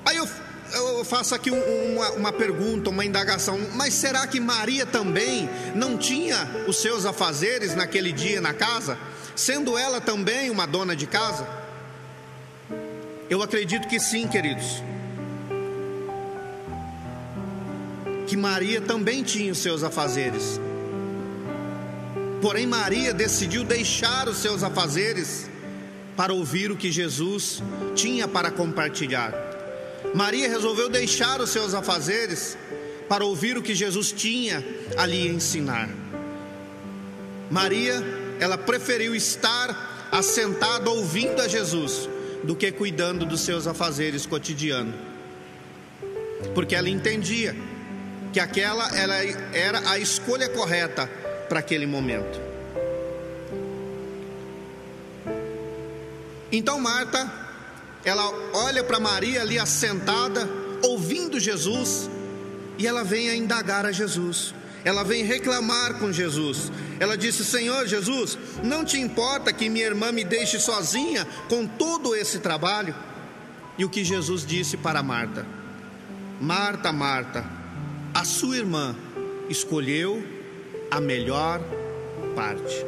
Aí 0.04 0.18
eu, 0.18 0.28
eu 0.74 1.06
faço 1.06 1.36
aqui 1.36 1.52
uma, 1.52 2.10
uma 2.14 2.34
pergunta, 2.34 2.90
uma 2.90 3.06
indagação, 3.06 3.60
mas 3.76 3.94
será 3.94 4.26
que 4.26 4.40
Maria 4.40 4.88
também 4.88 5.48
não 5.76 5.96
tinha 5.96 6.64
os 6.68 6.82
seus 6.82 7.06
afazeres 7.06 7.76
naquele 7.76 8.12
dia 8.12 8.42
na 8.42 8.52
casa? 8.52 8.98
Sendo 9.36 9.78
ela 9.78 10.02
também 10.02 10.50
uma 10.50 10.66
dona 10.66 10.96
de 10.96 11.08
casa? 11.08 11.48
Eu 13.30 13.42
acredito 13.42 13.88
que 13.88 14.00
sim, 14.00 14.28
queridos. 14.28 14.84
Que 18.28 18.36
Maria 18.36 18.82
também 18.82 19.24
tinha 19.24 19.52
os 19.52 19.60
seus 19.60 19.84
afazeres. 19.84 20.60
Porém, 22.42 22.66
Maria 22.66 23.14
decidiu 23.14 23.64
deixar 23.64 24.28
os 24.28 24.38
seus 24.38 24.64
afazeres 24.64 25.50
para 26.18 26.34
ouvir 26.34 26.72
o 26.72 26.76
que 26.76 26.92
Jesus 26.92 27.62
tinha 27.96 28.28
para 28.28 28.52
compartilhar. 28.52 29.34
Maria 30.14 30.50
resolveu 30.50 30.90
deixar 30.90 31.40
os 31.40 31.50
seus 31.52 31.74
afazeres 31.74 32.58
para 33.08 33.24
ouvir 33.24 33.58
o 33.58 33.62
que 33.62 33.76
Jesus 33.76 34.12
tinha 34.12 34.66
ali 34.98 35.28
ensinar. 35.28 35.90
Maria 37.50 38.21
ela 38.42 38.58
preferiu 38.58 39.14
estar 39.14 40.10
assentada 40.12 40.90
ouvindo 40.90 41.40
a 41.44 41.48
Jesus 41.48 42.10
do 42.44 42.56
que 42.56 42.72
cuidando 42.72 43.24
dos 43.24 43.42
seus 43.42 43.68
afazeres 43.68 44.26
cotidianos. 44.26 44.96
Porque 46.56 46.74
ela 46.74 46.90
entendia 46.90 47.56
que 48.34 48.40
aquela 48.40 48.98
ela 48.98 49.16
era 49.54 49.92
a 49.92 50.00
escolha 50.00 50.50
correta 50.50 51.08
para 51.48 51.60
aquele 51.60 51.86
momento. 51.86 52.42
Então 56.52 56.80
Marta, 56.80 57.32
ela 58.04 58.28
olha 58.54 58.84
para 58.84 59.00
Maria 59.00 59.42
ali 59.42 59.60
assentada, 59.60 60.50
ouvindo 60.82 61.40
Jesus, 61.40 62.10
e 62.80 62.88
ela 62.88 63.04
vem 63.04 63.30
a 63.30 63.36
indagar 63.36 63.86
a 63.86 63.92
Jesus 63.92 64.56
ela 64.84 65.04
vem 65.04 65.24
reclamar 65.24 65.96
com 66.00 66.12
Jesus. 66.12 66.72
Ela 67.00 67.18
disse: 67.18 67.46
Senhor 67.46 67.88
Jesus, 67.88 68.38
não 68.64 68.84
te 68.84 69.00
importa 69.00 69.54
que 69.54 69.70
minha 69.70 69.86
irmã 69.86 70.12
me 70.12 70.24
deixe 70.24 70.60
sozinha 70.60 71.28
com 71.48 71.68
todo 71.68 72.16
esse 72.16 72.40
trabalho? 72.40 72.96
E 73.78 73.86
o 73.86 73.90
que 73.90 74.04
Jesus 74.04 74.46
disse 74.46 74.78
para 74.78 75.04
Marta: 75.04 75.46
Marta, 76.40 76.92
Marta, 76.92 77.46
a 78.14 78.26
sua 78.26 78.58
irmã 78.58 78.96
escolheu 79.50 80.24
a 80.90 81.00
melhor 81.00 81.62
parte. 82.36 82.86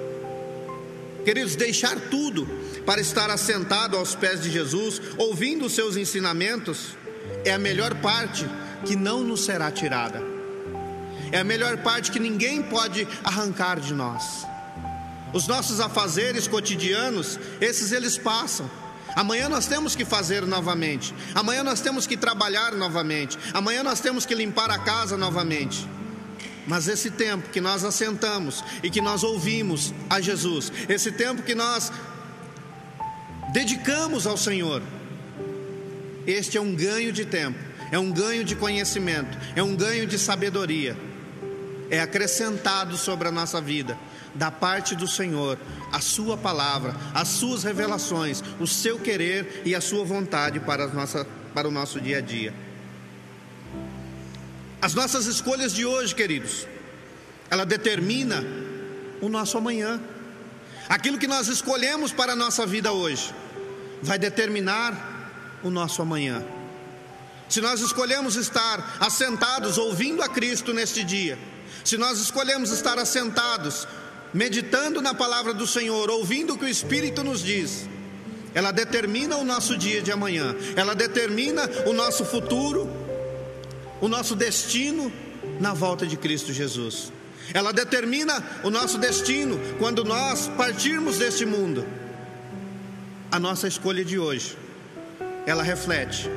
Queridos, 1.24 1.56
deixar 1.56 1.98
tudo 2.10 2.48
para 2.86 3.00
estar 3.00 3.30
assentado 3.30 3.96
aos 3.96 4.14
pés 4.14 4.42
de 4.42 4.52
Jesus, 4.52 5.02
ouvindo 5.18 5.66
os 5.66 5.74
seus 5.74 5.96
ensinamentos, 5.96 6.98
é 7.46 7.54
a 7.54 7.60
melhor 7.60 7.96
parte 8.02 8.46
que 8.86 8.96
não 8.96 9.24
nos 9.24 9.46
será 9.46 9.72
tirada 9.72 10.33
é 11.34 11.40
a 11.40 11.44
melhor 11.44 11.78
parte 11.78 12.12
que 12.12 12.20
ninguém 12.20 12.62
pode 12.62 13.08
arrancar 13.24 13.80
de 13.80 13.92
nós. 13.92 14.46
Os 15.34 15.48
nossos 15.48 15.80
afazeres 15.80 16.48
cotidianos, 16.48 17.40
esses 17.60 17.92
eles 17.92 18.20
passam. 18.20 18.70
Amanhã 19.16 19.50
nós 19.50 19.66
temos 19.66 19.96
que 19.96 20.06
fazer 20.06 20.46
novamente. 20.46 21.12
Amanhã 21.34 21.64
nós 21.64 21.82
temos 21.82 22.06
que 22.06 22.16
trabalhar 22.16 22.74
novamente. 22.74 23.36
Amanhã 23.52 23.82
nós 23.82 24.00
temos 24.00 24.28
que 24.28 24.36
limpar 24.36 24.70
a 24.70 24.78
casa 24.78 25.18
novamente. 25.18 25.90
Mas 26.68 26.88
esse 26.88 27.10
tempo 27.10 27.50
que 27.50 27.60
nós 27.60 27.84
assentamos 27.84 28.64
e 28.84 28.92
que 28.92 29.02
nós 29.02 29.24
ouvimos 29.24 29.92
a 30.12 30.22
Jesus, 30.22 30.72
esse 30.88 31.12
tempo 31.12 31.42
que 31.42 31.56
nós 31.56 31.92
dedicamos 33.52 34.28
ao 34.28 34.38
Senhor, 34.38 34.84
este 36.28 36.60
é 36.60 36.62
um 36.62 36.76
ganho 36.76 37.12
de 37.12 37.26
tempo, 37.26 37.58
é 37.92 37.98
um 37.98 38.12
ganho 38.12 38.44
de 38.44 38.56
conhecimento, 38.56 39.36
é 39.56 39.64
um 39.64 39.76
ganho 39.76 40.06
de 40.06 40.20
sabedoria 40.20 40.96
é 41.94 42.00
acrescentado 42.00 42.98
sobre 42.98 43.28
a 43.28 43.32
nossa 43.32 43.62
vida, 43.62 43.96
da 44.34 44.50
parte 44.50 44.96
do 44.96 45.08
Senhor, 45.08 45.60
a 45.92 46.02
Sua 46.02 46.36
palavra, 46.36 46.96
as 47.14 47.28
Suas 47.28 47.64
revelações, 47.64 48.44
o 48.60 48.66
seu 48.66 48.98
querer 48.98 49.62
e 49.64 49.76
a 49.76 49.80
Sua 49.80 50.04
vontade 50.04 50.60
para, 50.60 50.88
nossa, 50.88 51.24
para 51.54 51.68
o 51.68 51.72
nosso 51.72 52.02
dia 52.02 52.18
a 52.18 52.22
dia. 52.22 52.52
As 54.82 54.96
nossas 54.96 55.28
escolhas 55.28 55.72
de 55.72 55.86
hoje, 55.86 56.16
queridos, 56.16 56.66
ela 57.48 57.64
determina 57.64 58.44
o 59.22 59.30
nosso 59.30 59.56
amanhã. 59.60 60.02
Aquilo 60.90 61.20
que 61.20 61.28
nós 61.28 61.48
escolhemos 61.48 62.12
para 62.12 62.34
a 62.34 62.36
nossa 62.36 62.66
vida 62.66 62.92
hoje 62.92 63.32
vai 64.02 64.18
determinar 64.18 65.60
o 65.62 65.70
nosso 65.70 66.02
amanhã. 66.02 66.44
Se 67.48 67.62
nós 67.62 67.82
escolhemos 67.82 68.36
estar 68.36 68.98
assentados 69.00 69.78
ouvindo 69.78 70.24
a 70.24 70.28
Cristo 70.28 70.74
neste 70.74 71.04
dia, 71.04 71.38
se 71.84 71.98
nós 71.98 72.20
escolhemos 72.20 72.72
estar 72.72 72.98
assentados, 72.98 73.88
meditando 74.34 75.02
na 75.02 75.14
palavra 75.14 75.54
do 75.54 75.68
Senhor, 75.68 76.10
ouvindo 76.10 76.54
o 76.54 76.58
que 76.58 76.66
o 76.66 76.70
Espírito 76.70 77.24
nos 77.24 77.44
diz, 77.44 77.88
ela 78.54 78.72
determina 78.72 79.38
o 79.38 79.44
nosso 79.44 79.78
dia 79.78 80.02
de 80.02 80.12
amanhã, 80.12 80.56
ela 80.76 80.94
determina 80.94 81.70
o 81.86 81.94
nosso 81.94 82.24
futuro, 82.24 82.90
o 84.00 84.08
nosso 84.08 84.36
destino 84.36 85.12
na 85.60 85.74
volta 85.74 86.06
de 86.06 86.18
Cristo 86.18 86.54
Jesus. 86.54 87.12
Ela 87.54 87.74
determina 87.74 88.44
o 88.64 88.70
nosso 88.70 88.98
destino 88.98 89.60
quando 89.78 90.04
nós 90.04 90.48
partirmos 90.56 91.18
deste 91.18 91.46
mundo. 91.46 91.86
A 93.32 93.40
nossa 93.40 93.68
escolha 93.68 94.06
de 94.06 94.18
hoje, 94.20 94.56
ela 95.46 95.64
reflete 95.64 96.30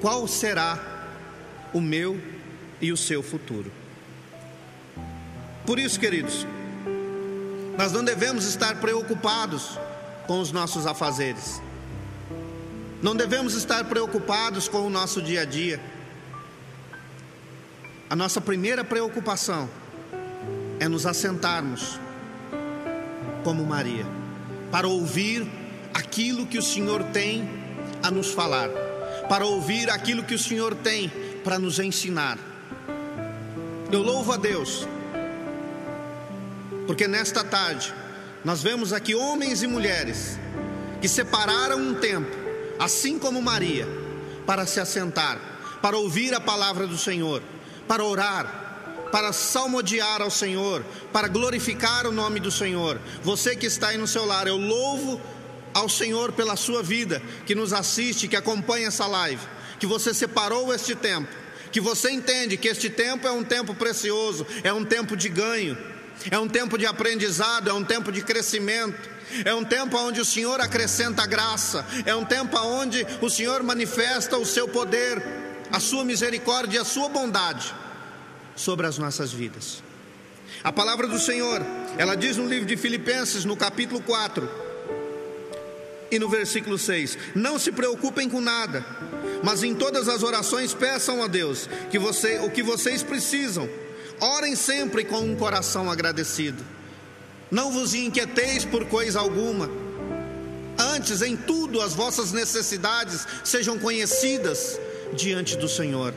qual 0.00 0.28
será 0.28 0.78
o 1.72 1.80
meu 1.80 2.20
e 2.80 2.92
o 2.92 2.96
seu 2.96 3.22
futuro. 3.22 3.72
Por 5.66 5.78
isso, 5.78 5.98
queridos, 5.98 6.46
nós 7.78 7.90
não 7.90 8.04
devemos 8.04 8.44
estar 8.44 8.76
preocupados 8.76 9.78
com 10.26 10.38
os 10.40 10.52
nossos 10.52 10.86
afazeres, 10.86 11.60
não 13.02 13.16
devemos 13.16 13.54
estar 13.54 13.84
preocupados 13.84 14.68
com 14.68 14.86
o 14.86 14.90
nosso 14.90 15.22
dia 15.22 15.42
a 15.42 15.44
dia. 15.44 15.80
A 18.08 18.16
nossa 18.16 18.40
primeira 18.40 18.84
preocupação 18.84 19.68
é 20.78 20.86
nos 20.86 21.06
assentarmos 21.06 21.98
como 23.42 23.64
Maria, 23.64 24.06
para 24.70 24.86
ouvir 24.86 25.46
aquilo 25.92 26.46
que 26.46 26.58
o 26.58 26.62
Senhor 26.62 27.02
tem 27.04 27.48
a 28.02 28.10
nos 28.10 28.32
falar, 28.32 28.68
para 29.28 29.46
ouvir 29.46 29.90
aquilo 29.90 30.22
que 30.24 30.34
o 30.34 30.38
Senhor 30.38 30.74
tem 30.74 31.10
para 31.42 31.58
nos 31.58 31.78
ensinar. 31.78 32.38
Eu 33.90 34.02
louvo 34.02 34.32
a 34.32 34.36
Deus 34.36 34.86
porque 36.86 37.08
nesta 37.08 37.42
tarde 37.42 37.92
nós 38.44 38.62
vemos 38.62 38.92
aqui 38.92 39.14
homens 39.14 39.62
e 39.62 39.66
mulheres 39.66 40.38
que 41.00 41.08
separaram 41.08 41.78
um 41.78 41.94
tempo, 41.94 42.30
assim 42.78 43.18
como 43.18 43.40
Maria, 43.40 43.86
para 44.46 44.66
se 44.66 44.80
assentar, 44.80 45.38
para 45.80 45.96
ouvir 45.96 46.34
a 46.34 46.40
palavra 46.40 46.86
do 46.86 46.98
Senhor, 46.98 47.42
para 47.88 48.04
orar, 48.04 49.08
para 49.10 49.32
salmodiar 49.32 50.20
ao 50.20 50.30
Senhor, 50.30 50.84
para 51.12 51.28
glorificar 51.28 52.06
o 52.06 52.12
nome 52.12 52.40
do 52.40 52.50
Senhor. 52.50 53.00
Você 53.22 53.56
que 53.56 53.66
está 53.66 53.88
aí 53.88 53.98
no 53.98 54.06
seu 54.06 54.24
lar, 54.26 54.46
eu 54.46 54.56
louvo 54.56 55.20
ao 55.72 55.88
Senhor 55.88 56.32
pela 56.32 56.56
sua 56.56 56.82
vida, 56.82 57.22
que 57.46 57.54
nos 57.54 57.72
assiste, 57.72 58.28
que 58.28 58.36
acompanha 58.36 58.88
essa 58.88 59.06
live, 59.06 59.42
que 59.78 59.86
você 59.86 60.12
separou 60.12 60.72
este 60.72 60.94
tempo, 60.94 61.28
que 61.72 61.80
você 61.80 62.10
entende 62.10 62.56
que 62.56 62.68
este 62.68 62.90
tempo 62.90 63.26
é 63.26 63.30
um 63.30 63.42
tempo 63.42 63.74
precioso, 63.74 64.46
é 64.62 64.72
um 64.72 64.84
tempo 64.84 65.16
de 65.16 65.28
ganho 65.28 65.93
é 66.30 66.38
um 66.38 66.48
tempo 66.48 66.78
de 66.78 66.86
aprendizado, 66.86 67.68
é 67.68 67.72
um 67.72 67.84
tempo 67.84 68.10
de 68.10 68.22
crescimento, 68.22 69.10
é 69.44 69.54
um 69.54 69.64
tempo 69.64 69.96
onde 69.98 70.20
o 70.20 70.24
Senhor 70.24 70.60
acrescenta 70.60 71.26
graça, 71.26 71.84
é 72.06 72.14
um 72.14 72.24
tempo 72.24 72.56
onde 72.58 73.06
o 73.20 73.28
Senhor 73.28 73.62
manifesta 73.62 74.36
o 74.36 74.46
seu 74.46 74.68
poder, 74.68 75.22
a 75.72 75.80
sua 75.80 76.04
misericórdia 76.04 76.82
a 76.82 76.84
sua 76.84 77.08
bondade 77.08 77.74
sobre 78.54 78.86
as 78.86 78.98
nossas 78.98 79.32
vidas. 79.32 79.82
A 80.62 80.72
palavra 80.72 81.06
do 81.06 81.18
Senhor, 81.18 81.60
ela 81.98 82.14
diz 82.14 82.36
no 82.36 82.46
livro 82.46 82.66
de 82.66 82.76
Filipenses, 82.76 83.44
no 83.44 83.56
capítulo 83.56 84.00
4: 84.00 84.48
E 86.10 86.18
no 86.18 86.28
versículo 86.28 86.78
6: 86.78 87.18
Não 87.34 87.58
se 87.58 87.72
preocupem 87.72 88.28
com 88.28 88.40
nada, 88.40 88.84
mas 89.42 89.62
em 89.62 89.74
todas 89.74 90.08
as 90.08 90.22
orações 90.22 90.72
peçam 90.72 91.22
a 91.22 91.26
Deus 91.26 91.68
que 91.90 91.98
você, 91.98 92.38
o 92.38 92.50
que 92.50 92.62
vocês 92.62 93.02
precisam. 93.02 93.68
Orem 94.20 94.56
sempre 94.56 95.04
com 95.04 95.20
um 95.20 95.36
coração 95.36 95.90
agradecido. 95.90 96.64
Não 97.50 97.70
vos 97.70 97.94
inquieteis 97.94 98.64
por 98.64 98.86
coisa 98.86 99.20
alguma. 99.20 99.70
Antes, 100.78 101.22
em 101.22 101.36
tudo, 101.36 101.80
as 101.80 101.94
vossas 101.94 102.32
necessidades 102.32 103.26
sejam 103.44 103.78
conhecidas 103.78 104.78
diante 105.12 105.56
do 105.56 105.68
Senhor. 105.68 106.14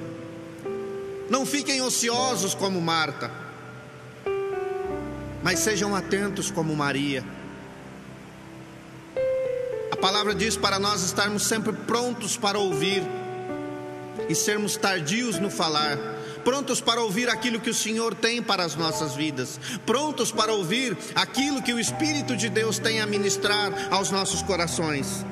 Não 1.29 1.45
fiquem 1.45 1.81
ociosos 1.81 2.55
como 2.55 2.81
Marta, 2.81 3.29
mas 5.43 5.59
sejam 5.59 5.95
atentos 5.95 6.49
como 6.49 6.75
Maria. 6.75 7.23
A 9.91 9.95
palavra 9.95 10.33
diz 10.33 10.55
para 10.55 10.79
nós 10.79 11.03
estarmos 11.03 11.43
sempre 11.43 11.73
prontos 11.73 12.37
para 12.37 12.57
ouvir 12.57 13.03
e 14.29 14.35
sermos 14.35 14.77
tardios 14.77 15.39
no 15.39 15.49
falar, 15.49 15.97
prontos 16.37 16.81
para 16.81 17.01
ouvir 17.01 17.29
aquilo 17.29 17.59
que 17.59 17.69
o 17.69 17.73
Senhor 17.73 18.15
tem 18.15 18.41
para 18.41 18.63
as 18.63 18.75
nossas 18.75 19.15
vidas, 19.15 19.59
prontos 19.85 20.31
para 20.31 20.53
ouvir 20.53 20.97
aquilo 21.15 21.61
que 21.61 21.73
o 21.73 21.79
Espírito 21.79 22.35
de 22.35 22.49
Deus 22.49 22.79
tem 22.79 23.01
a 23.01 23.05
ministrar 23.05 23.71
aos 23.91 24.11
nossos 24.11 24.41
corações. 24.41 25.25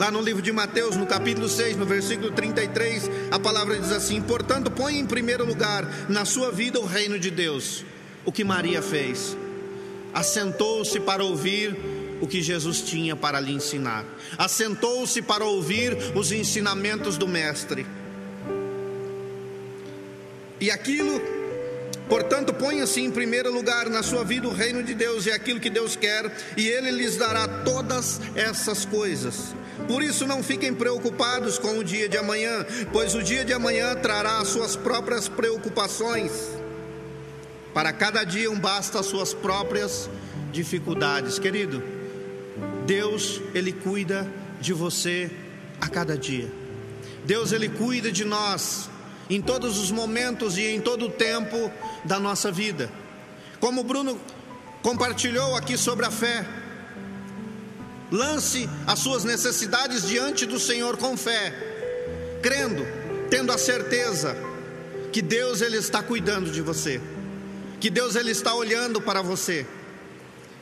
Lá 0.00 0.10
no 0.10 0.22
livro 0.22 0.40
de 0.40 0.50
Mateus, 0.50 0.96
no 0.96 1.06
capítulo 1.06 1.46
6, 1.46 1.76
no 1.76 1.84
versículo 1.84 2.30
33, 2.30 3.10
a 3.30 3.38
palavra 3.38 3.78
diz 3.78 3.92
assim: 3.92 4.22
Portanto, 4.22 4.70
põe 4.70 4.98
em 4.98 5.04
primeiro 5.04 5.44
lugar 5.44 5.86
na 6.08 6.24
sua 6.24 6.50
vida 6.50 6.80
o 6.80 6.86
reino 6.86 7.18
de 7.18 7.30
Deus. 7.30 7.84
O 8.24 8.32
que 8.32 8.42
Maria 8.42 8.80
fez? 8.80 9.36
Assentou-se 10.14 10.98
para 11.00 11.22
ouvir 11.22 11.76
o 12.20 12.26
que 12.26 12.42
Jesus 12.42 12.80
tinha 12.80 13.14
para 13.14 13.40
lhe 13.40 13.52
ensinar. 13.52 14.04
Assentou-se 14.38 15.20
para 15.22 15.44
ouvir 15.44 15.96
os 16.14 16.32
ensinamentos 16.32 17.16
do 17.16 17.28
Mestre. 17.28 17.86
E 20.60 20.70
aquilo, 20.70 21.20
portanto, 22.08 22.52
ponha-se 22.52 23.00
em 23.00 23.10
primeiro 23.10 23.50
lugar 23.50 23.88
na 23.88 24.02
sua 24.02 24.22
vida 24.22 24.46
o 24.46 24.52
reino 24.52 24.82
de 24.82 24.92
Deus 24.92 25.24
e 25.24 25.32
aquilo 25.32 25.58
que 25.58 25.70
Deus 25.70 25.96
quer, 25.96 26.30
e 26.56 26.68
Ele 26.68 26.90
lhes 26.90 27.16
dará 27.16 27.48
todas 27.48 28.20
essas 28.34 28.84
coisas. 28.84 29.54
Por 29.86 30.02
isso 30.02 30.26
não 30.26 30.42
fiquem 30.42 30.74
preocupados 30.74 31.58
com 31.58 31.78
o 31.78 31.84
dia 31.84 32.08
de 32.08 32.18
amanhã, 32.18 32.66
pois 32.92 33.14
o 33.14 33.22
dia 33.22 33.44
de 33.44 33.52
amanhã 33.52 33.94
trará 33.94 34.38
as 34.38 34.48
suas 34.48 34.76
próprias 34.76 35.28
preocupações. 35.28 36.30
Para 37.72 37.92
cada 37.92 38.22
dia 38.22 38.50
um 38.50 38.58
basta 38.58 39.00
as 39.00 39.06
suas 39.06 39.32
próprias 39.32 40.10
dificuldades, 40.52 41.38
querido. 41.38 41.82
Deus, 42.86 43.40
ele 43.54 43.72
cuida 43.72 44.30
de 44.60 44.72
você 44.72 45.30
a 45.80 45.88
cada 45.88 46.18
dia. 46.18 46.50
Deus 47.24 47.52
ele 47.52 47.68
cuida 47.68 48.12
de 48.12 48.24
nós 48.24 48.90
em 49.30 49.40
todos 49.40 49.78
os 49.78 49.90
momentos 49.90 50.58
e 50.58 50.66
em 50.66 50.80
todo 50.80 51.06
o 51.06 51.10
tempo 51.10 51.72
da 52.04 52.18
nossa 52.18 52.52
vida. 52.52 52.90
Como 53.58 53.82
Bruno 53.82 54.20
compartilhou 54.82 55.56
aqui 55.56 55.78
sobre 55.78 56.04
a 56.04 56.10
fé, 56.10 56.44
Lance 58.10 58.68
as 58.86 58.98
suas 58.98 59.22
necessidades 59.22 60.08
diante 60.08 60.44
do 60.44 60.58
Senhor 60.58 60.96
com 60.96 61.16
fé, 61.16 61.54
crendo, 62.42 62.84
tendo 63.30 63.52
a 63.52 63.58
certeza 63.58 64.36
que 65.12 65.22
Deus 65.22 65.60
ele 65.60 65.76
está 65.76 66.02
cuidando 66.02 66.50
de 66.50 66.60
você, 66.60 67.00
que 67.78 67.88
Deus 67.88 68.16
ele 68.16 68.32
está 68.32 68.52
olhando 68.52 69.00
para 69.00 69.22
você, 69.22 69.64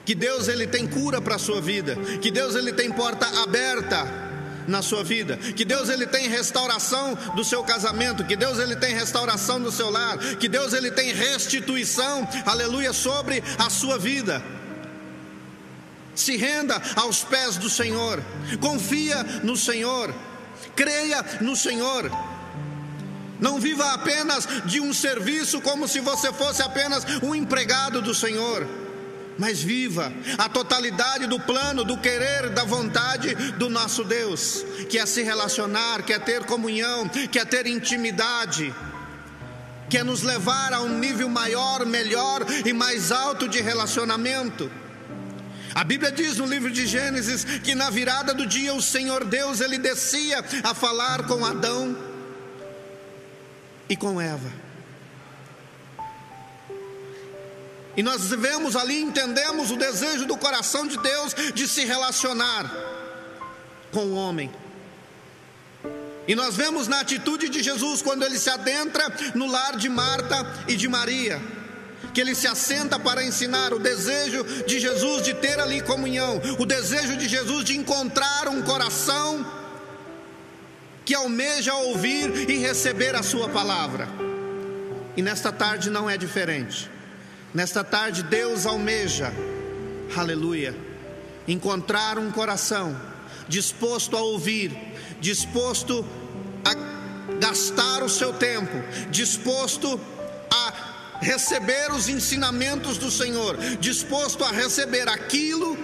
que 0.04 0.14
Deus 0.14 0.46
ele 0.46 0.66
tem 0.66 0.86
cura 0.86 1.22
para 1.22 1.36
a 1.36 1.38
sua 1.38 1.60
vida, 1.60 1.96
que 2.20 2.30
Deus 2.30 2.54
ele 2.54 2.72
tem 2.72 2.92
porta 2.92 3.26
aberta 3.42 4.27
na 4.68 4.82
sua 4.82 5.02
vida, 5.02 5.36
que 5.36 5.64
Deus 5.64 5.88
ele 5.88 6.06
tem 6.06 6.28
restauração 6.28 7.14
do 7.34 7.42
seu 7.42 7.64
casamento, 7.64 8.24
que 8.24 8.36
Deus 8.36 8.58
ele 8.58 8.76
tem 8.76 8.94
restauração 8.94 9.60
do 9.60 9.72
seu 9.72 9.90
lar, 9.90 10.18
que 10.36 10.48
Deus 10.48 10.72
ele 10.72 10.90
tem 10.90 11.12
restituição, 11.12 12.28
aleluia, 12.46 12.92
sobre 12.92 13.42
a 13.58 13.70
sua 13.70 13.98
vida. 13.98 14.42
Se 16.14 16.36
renda 16.36 16.80
aos 16.96 17.24
pés 17.24 17.56
do 17.56 17.70
Senhor, 17.70 18.22
confia 18.60 19.22
no 19.42 19.56
Senhor, 19.56 20.14
creia 20.76 21.24
no 21.40 21.56
Senhor. 21.56 22.10
Não 23.40 23.60
viva 23.60 23.94
apenas 23.94 24.48
de 24.66 24.80
um 24.80 24.92
serviço 24.92 25.60
como 25.60 25.86
se 25.86 26.00
você 26.00 26.32
fosse 26.32 26.60
apenas 26.60 27.04
um 27.22 27.34
empregado 27.34 28.02
do 28.02 28.12
Senhor, 28.12 28.66
mas 29.39 29.62
viva 29.62 30.12
a 30.36 30.48
totalidade 30.48 31.27
do 31.27 31.39
plano, 31.39 31.85
do 31.85 31.97
querer, 31.97 32.51
da 32.51 32.65
vontade 32.65 33.35
do 33.52 33.70
nosso 33.70 34.02
Deus, 34.02 34.65
que 34.90 34.98
é 34.98 35.06
se 35.06 35.23
relacionar, 35.23 36.02
quer 36.02 36.20
ter 36.20 36.44
comunhão, 36.44 37.09
quer 37.31 37.47
ter 37.47 37.66
intimidade, 37.66 38.74
quer 39.89 40.05
nos 40.05 40.23
levar 40.23 40.73
a 40.73 40.81
um 40.82 40.98
nível 40.98 41.28
maior, 41.28 41.86
melhor 41.86 42.44
e 42.66 42.73
mais 42.73 43.12
alto 43.12 43.48
de 43.48 43.60
relacionamento. 43.60 44.70
A 45.74 45.85
Bíblia 45.85 46.10
diz 46.10 46.39
no 46.39 46.47
livro 46.47 46.70
de 46.70 46.86
Gênesis 46.86 47.44
que 47.44 47.74
na 47.74 47.89
virada 47.89 48.35
do 48.35 48.44
dia 48.44 48.74
o 48.74 48.82
Senhor 48.82 49.24
Deus 49.24 49.60
ele 49.60 49.78
descia 49.78 50.44
a 50.65 50.74
falar 50.74 51.27
com 51.27 51.44
Adão 51.44 51.97
e 53.89 53.97
com 53.97 54.20
Eva. 54.20 54.67
E 57.98 58.02
nós 58.02 58.28
vemos 58.30 58.76
ali, 58.76 59.02
entendemos 59.02 59.72
o 59.72 59.76
desejo 59.76 60.24
do 60.24 60.36
coração 60.36 60.86
de 60.86 60.96
Deus 60.98 61.34
de 61.52 61.66
se 61.66 61.84
relacionar 61.84 62.72
com 63.90 64.04
o 64.04 64.14
homem. 64.14 64.48
E 66.28 66.32
nós 66.36 66.54
vemos 66.54 66.86
na 66.86 67.00
atitude 67.00 67.48
de 67.48 67.60
Jesus 67.60 68.00
quando 68.00 68.24
ele 68.24 68.38
se 68.38 68.48
adentra 68.50 69.04
no 69.34 69.48
lar 69.48 69.76
de 69.76 69.88
Marta 69.88 70.46
e 70.68 70.76
de 70.76 70.86
Maria 70.86 71.42
que 72.14 72.20
ele 72.20 72.36
se 72.36 72.46
assenta 72.46 73.00
para 73.00 73.22
ensinar, 73.22 73.72
o 73.74 73.80
desejo 73.80 74.44
de 74.64 74.78
Jesus 74.78 75.24
de 75.24 75.34
ter 75.34 75.58
ali 75.58 75.80
comunhão, 75.80 76.40
o 76.58 76.64
desejo 76.64 77.16
de 77.16 77.28
Jesus 77.28 77.64
de 77.64 77.76
encontrar 77.76 78.46
um 78.46 78.62
coração 78.62 79.44
que 81.04 81.14
almeja 81.14 81.74
ouvir 81.74 82.48
e 82.48 82.58
receber 82.58 83.16
a 83.16 83.24
Sua 83.24 83.48
palavra. 83.48 84.08
E 85.16 85.22
nesta 85.22 85.50
tarde 85.50 85.90
não 85.90 86.08
é 86.08 86.16
diferente. 86.16 86.88
Nesta 87.52 87.82
tarde 87.82 88.22
Deus 88.22 88.66
almeja, 88.66 89.32
aleluia, 90.16 90.76
encontrar 91.46 92.18
um 92.18 92.30
coração 92.30 92.94
disposto 93.48 94.16
a 94.16 94.20
ouvir, 94.20 94.76
disposto 95.20 96.04
a 96.64 97.34
gastar 97.36 98.02
o 98.02 98.08
seu 98.08 98.32
tempo, 98.34 98.76
disposto 99.10 99.98
a 100.52 101.18
receber 101.20 101.90
os 101.92 102.08
ensinamentos 102.08 102.98
do 102.98 103.10
Senhor, 103.10 103.56
disposto 103.80 104.44
a 104.44 104.50
receber 104.50 105.08
aquilo 105.08 105.76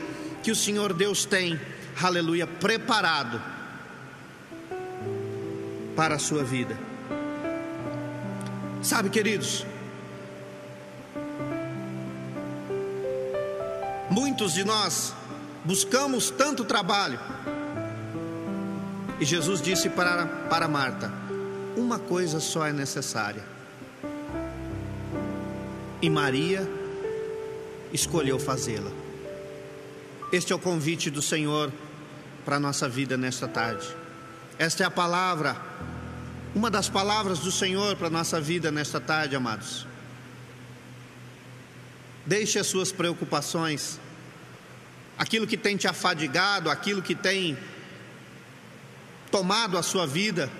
que 0.42 0.50
o 0.50 0.56
Senhor 0.56 0.92
Deus 0.92 1.24
tem, 1.24 1.58
aleluia, 2.00 2.46
preparado 2.46 3.40
para 5.96 6.16
a 6.16 6.18
sua 6.18 6.44
vida. 6.44 6.78
Sabe, 8.82 9.08
queridos, 9.08 9.64
muitos 14.14 14.54
de 14.54 14.62
nós 14.62 15.12
buscamos 15.64 16.30
tanto 16.30 16.64
trabalho, 16.64 17.18
e 19.18 19.24
Jesus 19.24 19.60
disse 19.60 19.90
para, 19.90 20.26
para 20.48 20.68
Marta: 20.68 21.12
uma 21.76 21.98
coisa 21.98 22.38
só 22.38 22.64
é 22.64 22.72
necessária 22.72 23.54
e 26.04 26.10
Maria 26.10 26.68
escolheu 27.90 28.38
fazê-la. 28.38 28.90
Este 30.30 30.52
é 30.52 30.56
o 30.56 30.58
convite 30.58 31.08
do 31.08 31.22
Senhor 31.22 31.72
para 32.44 32.56
a 32.56 32.60
nossa 32.60 32.86
vida 32.86 33.16
nesta 33.16 33.48
tarde. 33.48 33.86
Esta 34.58 34.82
é 34.82 34.86
a 34.86 34.90
palavra, 34.90 35.56
uma 36.54 36.70
das 36.70 36.90
palavras 36.90 37.38
do 37.38 37.50
Senhor 37.50 37.96
para 37.96 38.08
a 38.08 38.10
nossa 38.10 38.38
vida 38.38 38.70
nesta 38.70 39.00
tarde, 39.00 39.34
amados. 39.34 39.86
Deixe 42.26 42.58
as 42.58 42.66
suas 42.66 42.92
preocupações, 42.92 43.98
aquilo 45.18 45.46
que 45.46 45.56
tem 45.56 45.76
te 45.76 45.86
afadigado, 45.86 46.70
aquilo 46.70 47.02
que 47.02 47.14
tem 47.14 47.56
tomado 49.30 49.76
a 49.76 49.82
sua 49.82 50.06
vida, 50.06 50.50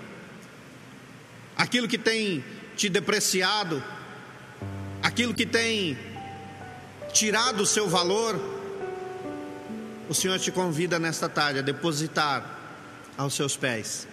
aquilo 1.55 1.87
que 1.87 1.97
tem 1.97 2.43
te 2.75 2.89
depreciado, 2.89 3.81
aquilo 5.01 5.33
que 5.33 5.45
tem 5.45 5.97
tirado 7.13 7.61
o 7.61 7.65
seu 7.65 7.87
valor, 7.87 8.37
o 10.09 10.13
Senhor 10.13 10.37
te 10.39 10.51
convida 10.51 10.99
nesta 10.99 11.27
tarde 11.27 11.59
a 11.59 11.61
depositar 11.61 12.59
aos 13.17 13.33
seus 13.33 13.55
pés. 13.55 14.07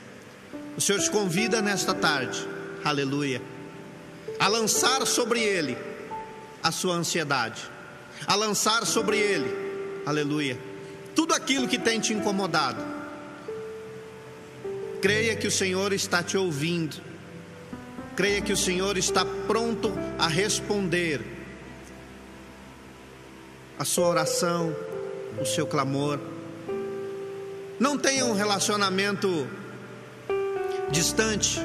O 0.77 0.81
Senhor 0.81 1.01
te 1.01 1.11
convida 1.11 1.61
nesta 1.61 1.93
tarde, 1.93 2.47
aleluia, 2.85 3.43
a 4.39 4.49
lançar 4.49 5.07
sobre 5.07 5.41
Ele 5.41 5.77
a 6.63 6.71
sua 6.71 6.95
ansiedade, 6.95 7.63
a 8.27 8.35
lançar 8.35 8.87
sobre 8.87 9.19
Ele, 9.19 9.62
aleluia, 10.05 10.59
tudo 11.15 11.35
aquilo 11.35 11.69
que 11.69 11.79
tem 11.79 12.01
te 12.01 12.13
incomodado. 12.13 12.83
Creia 15.01 15.35
que 15.35 15.47
o 15.47 15.51
Senhor 15.51 15.93
está 15.93 16.23
te 16.23 16.37
ouvindo. 16.37 16.97
Creia 18.15 18.41
que 18.41 18.53
o 18.53 18.57
Senhor 18.57 18.97
está 18.97 19.25
pronto 19.25 19.93
a 20.19 20.29
responder 20.29 21.21
a 23.79 23.85
sua 23.85 24.07
oração, 24.07 24.75
o 25.41 25.45
seu 25.45 25.67
clamor. 25.67 26.21
Não 27.81 27.99
tenha 27.99 28.25
um 28.25 28.33
relacionamento 28.33 29.47
distante 30.91 31.59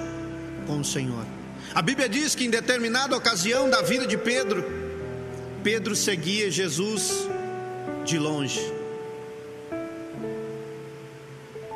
com 0.65 0.79
o 0.79 0.85
Senhor. 0.85 1.25
A 1.75 1.81
Bíblia 1.81 2.09
diz 2.09 2.33
que 2.33 2.45
em 2.45 2.49
determinada 2.49 3.15
ocasião 3.15 3.69
da 3.69 3.83
vida 3.83 4.07
de 4.07 4.17
Pedro, 4.17 4.65
Pedro 5.63 5.95
seguia 5.95 6.49
Jesus 6.49 7.27
de 8.07 8.17
longe. 8.17 8.61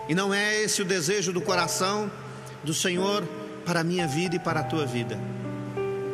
E 0.07 0.15
não 0.15 0.33
é 0.33 0.63
esse 0.63 0.81
o 0.81 0.85
desejo 0.85 1.33
do 1.33 1.41
coração 1.41 2.09
do 2.63 2.73
Senhor 2.73 3.23
para 3.65 3.81
a 3.81 3.83
minha 3.83 4.07
vida 4.07 4.37
e 4.37 4.39
para 4.39 4.61
a 4.61 4.63
tua 4.63 4.85
vida. 4.85 5.19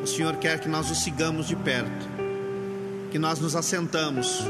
O 0.02 0.08
Senhor 0.08 0.36
quer 0.38 0.60
que 0.60 0.68
nós 0.68 0.90
o 0.90 0.96
sigamos 0.96 1.48
de 1.48 1.56
perto, 1.56 2.08
que 3.12 3.20
nós 3.20 3.40
nos 3.40 3.56
assentamos, 3.56 4.42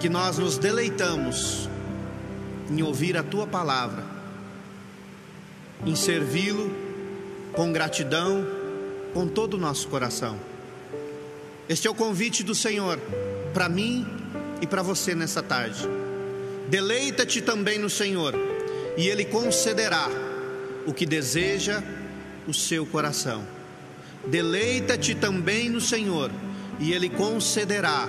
que 0.00 0.08
nós 0.08 0.38
nos 0.38 0.58
deleitamos 0.58 1.68
em 2.68 2.82
ouvir 2.82 3.16
a 3.16 3.22
tua 3.22 3.46
palavra, 3.46 4.04
em 5.84 5.94
servi-lo 5.94 6.70
com 7.52 7.72
gratidão, 7.72 8.44
com 9.14 9.28
todo 9.28 9.54
o 9.54 9.58
nosso 9.58 9.86
coração. 9.88 10.36
Este 11.68 11.86
é 11.86 11.90
o 11.90 11.94
convite 11.94 12.42
do 12.42 12.54
Senhor 12.54 12.98
para 13.56 13.70
mim 13.70 14.06
e 14.60 14.66
para 14.66 14.82
você 14.82 15.14
nessa 15.14 15.42
tarde. 15.42 15.88
Deleita-te 16.68 17.40
também 17.40 17.78
no 17.78 17.88
Senhor, 17.88 18.34
e 18.96 19.08
Ele 19.08 19.24
concederá 19.24 20.08
o 20.86 20.92
que 20.92 21.06
deseja 21.06 21.82
o 22.46 22.54
seu 22.54 22.86
coração. 22.86 23.46
Deleita-te 24.26 25.14
também 25.14 25.68
no 25.68 25.80
Senhor, 25.80 26.30
e 26.80 26.92
Ele 26.92 27.08
concederá 27.08 28.08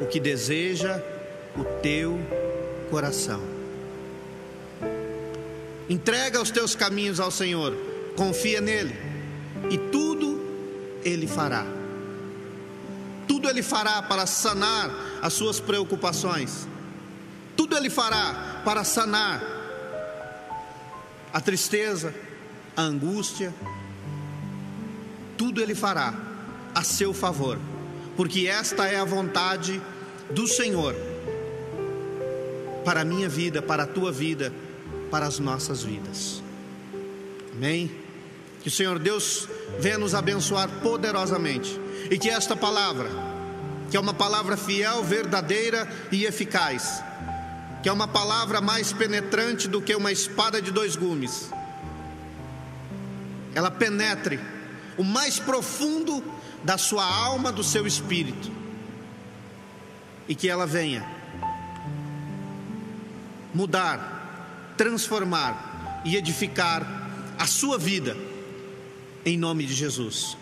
o 0.00 0.06
que 0.06 0.18
deseja 0.18 1.02
o 1.56 1.64
teu 1.82 2.18
coração. 2.90 3.42
Entrega 5.88 6.40
os 6.40 6.50
teus 6.50 6.74
caminhos 6.74 7.18
ao 7.20 7.30
Senhor, 7.30 7.76
confia 8.16 8.60
nele, 8.60 8.94
e 9.70 9.76
tudo 9.76 10.40
Ele 11.04 11.26
fará. 11.26 11.79
Tudo 13.30 13.48
Ele 13.48 13.62
fará 13.62 14.02
para 14.02 14.26
sanar 14.26 14.90
as 15.22 15.32
suas 15.32 15.60
preocupações 15.60 16.66
tudo 17.60 17.76
Ele 17.76 17.90
fará 17.90 18.62
para 18.64 18.82
sanar 18.84 19.42
a 21.30 21.40
tristeza, 21.42 22.14
a 22.74 22.80
angústia, 22.80 23.54
tudo 25.36 25.60
Ele 25.60 25.74
fará 25.74 26.14
a 26.74 26.82
seu 26.82 27.12
favor, 27.12 27.58
porque 28.16 28.46
esta 28.46 28.88
é 28.88 28.98
a 28.98 29.04
vontade 29.04 29.78
do 30.30 30.48
Senhor 30.48 30.96
para 32.82 33.02
a 33.02 33.04
minha 33.04 33.28
vida, 33.28 33.60
para 33.60 33.82
a 33.82 33.86
tua 33.86 34.10
vida, 34.10 34.50
para 35.10 35.26
as 35.26 35.38
nossas 35.38 35.82
vidas. 35.82 36.42
Amém? 37.52 37.90
Que 38.62 38.68
o 38.68 38.72
Senhor 38.72 38.98
Deus 38.98 39.46
venha 39.78 39.98
nos 39.98 40.14
abençoar 40.14 40.68
poderosamente 40.82 41.78
e 42.10 42.18
que 42.18 42.30
esta 42.30 42.54
palavra, 42.54 43.08
que 43.90 43.96
é 43.96 44.00
uma 44.00 44.14
palavra 44.14 44.56
fiel, 44.56 45.02
verdadeira 45.02 45.88
e 46.12 46.24
eficaz, 46.24 47.02
que 47.82 47.88
é 47.88 47.92
uma 47.92 48.06
palavra 48.06 48.60
mais 48.60 48.92
penetrante 48.92 49.66
do 49.66 49.82
que 49.82 49.94
uma 49.94 50.12
espada 50.12 50.62
de 50.62 50.70
dois 50.70 50.96
gumes. 50.96 51.50
Ela 53.54 53.70
penetre 53.70 54.38
o 54.96 55.02
mais 55.02 55.38
profundo 55.38 56.22
da 56.62 56.76
sua 56.76 57.04
alma, 57.04 57.50
do 57.50 57.64
seu 57.64 57.86
espírito, 57.86 58.50
e 60.28 60.34
que 60.34 60.48
ela 60.48 60.66
venha 60.66 61.04
mudar, 63.52 64.74
transformar 64.76 66.02
e 66.04 66.16
edificar 66.16 66.86
a 67.38 67.46
sua 67.46 67.78
vida, 67.78 68.16
em 69.24 69.36
nome 69.36 69.64
de 69.64 69.74
Jesus. 69.74 70.36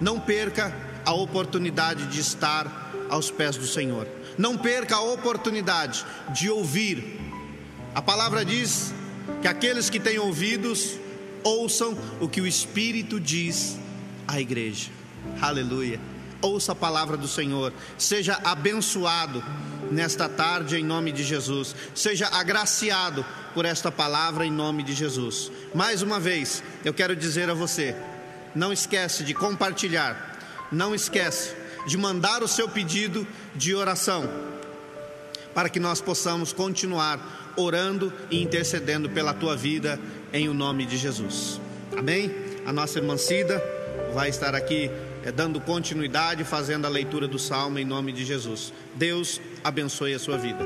Não 0.00 0.18
perca 0.18 0.74
a 1.08 1.12
oportunidade 1.14 2.04
de 2.08 2.20
estar 2.20 2.92
aos 3.08 3.30
pés 3.30 3.56
do 3.56 3.66
Senhor. 3.66 4.06
Não 4.36 4.58
perca 4.58 4.96
a 4.96 5.00
oportunidade 5.00 6.04
de 6.34 6.50
ouvir. 6.50 7.18
A 7.94 8.02
palavra 8.02 8.44
diz 8.44 8.92
que 9.40 9.48
aqueles 9.48 9.88
que 9.88 9.98
têm 9.98 10.18
ouvidos 10.18 10.98
ouçam 11.42 11.96
o 12.20 12.28
que 12.28 12.42
o 12.42 12.46
Espírito 12.46 13.18
diz 13.18 13.78
à 14.26 14.38
igreja. 14.38 14.90
Aleluia. 15.40 15.98
Ouça 16.42 16.72
a 16.72 16.74
palavra 16.74 17.16
do 17.16 17.26
Senhor. 17.26 17.72
Seja 17.96 18.38
abençoado 18.44 19.42
nesta 19.90 20.28
tarde 20.28 20.76
em 20.76 20.84
nome 20.84 21.10
de 21.10 21.24
Jesus. 21.24 21.74
Seja 21.94 22.28
agraciado 22.28 23.24
por 23.54 23.64
esta 23.64 23.90
palavra 23.90 24.44
em 24.44 24.52
nome 24.52 24.82
de 24.82 24.92
Jesus. 24.92 25.50
Mais 25.74 26.02
uma 26.02 26.20
vez, 26.20 26.62
eu 26.84 26.92
quero 26.92 27.16
dizer 27.16 27.48
a 27.48 27.54
você, 27.54 27.96
não 28.54 28.70
esquece 28.74 29.24
de 29.24 29.32
compartilhar. 29.32 30.27
Não 30.70 30.94
esquece 30.94 31.54
de 31.86 31.96
mandar 31.96 32.42
o 32.42 32.48
seu 32.48 32.68
pedido 32.68 33.26
de 33.54 33.74
oração, 33.74 34.28
para 35.54 35.68
que 35.68 35.80
nós 35.80 36.00
possamos 36.00 36.52
continuar 36.52 37.52
orando 37.56 38.12
e 38.30 38.42
intercedendo 38.42 39.08
pela 39.10 39.32
tua 39.34 39.56
vida 39.56 39.98
em 40.32 40.48
o 40.48 40.54
nome 40.54 40.84
de 40.84 40.96
Jesus. 40.96 41.60
Amém? 41.96 42.30
A 42.66 42.72
nossa 42.72 42.98
irmã 42.98 43.16
Cida 43.16 43.62
vai 44.12 44.28
estar 44.28 44.54
aqui 44.54 44.90
é, 45.24 45.32
dando 45.32 45.60
continuidade, 45.60 46.44
fazendo 46.44 46.86
a 46.86 46.88
leitura 46.88 47.26
do 47.26 47.38
salmo 47.38 47.78
em 47.78 47.84
nome 47.84 48.12
de 48.12 48.24
Jesus. 48.24 48.72
Deus 48.94 49.40
abençoe 49.64 50.14
a 50.14 50.18
sua 50.18 50.36
vida. 50.36 50.64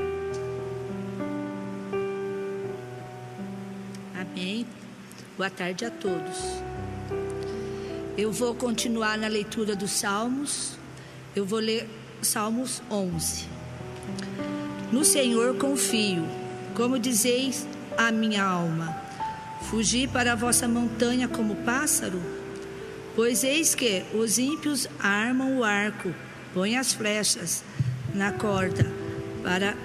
Amém. 4.15 4.65
Boa 5.37 5.49
tarde 5.49 5.85
a 5.85 5.91
todos. 5.91 6.72
Eu 8.15 8.31
vou 8.31 8.53
continuar 8.53 9.17
na 9.17 9.27
leitura 9.27 9.75
dos 9.75 9.89
Salmos. 9.89 10.77
Eu 11.35 11.43
vou 11.45 11.57
ler 11.57 11.89
Salmos 12.21 12.79
11. 12.89 13.47
No 14.91 15.03
Senhor 15.03 15.57
confio, 15.57 16.23
como 16.75 16.99
dizeis 16.99 17.65
a 17.97 18.11
minha 18.11 18.43
alma. 18.43 18.95
Fugi 19.63 20.07
para 20.07 20.33
a 20.33 20.35
vossa 20.35 20.67
montanha 20.67 21.27
como 21.27 21.55
pássaro? 21.55 22.21
Pois 23.15 23.43
eis 23.43 23.73
que 23.73 24.03
os 24.13 24.37
ímpios 24.37 24.87
armam 24.99 25.57
o 25.57 25.63
arco, 25.63 26.13
põem 26.53 26.77
as 26.77 26.93
flechas 26.93 27.63
na 28.13 28.31
corda, 28.31 28.85
para, 29.41 29.75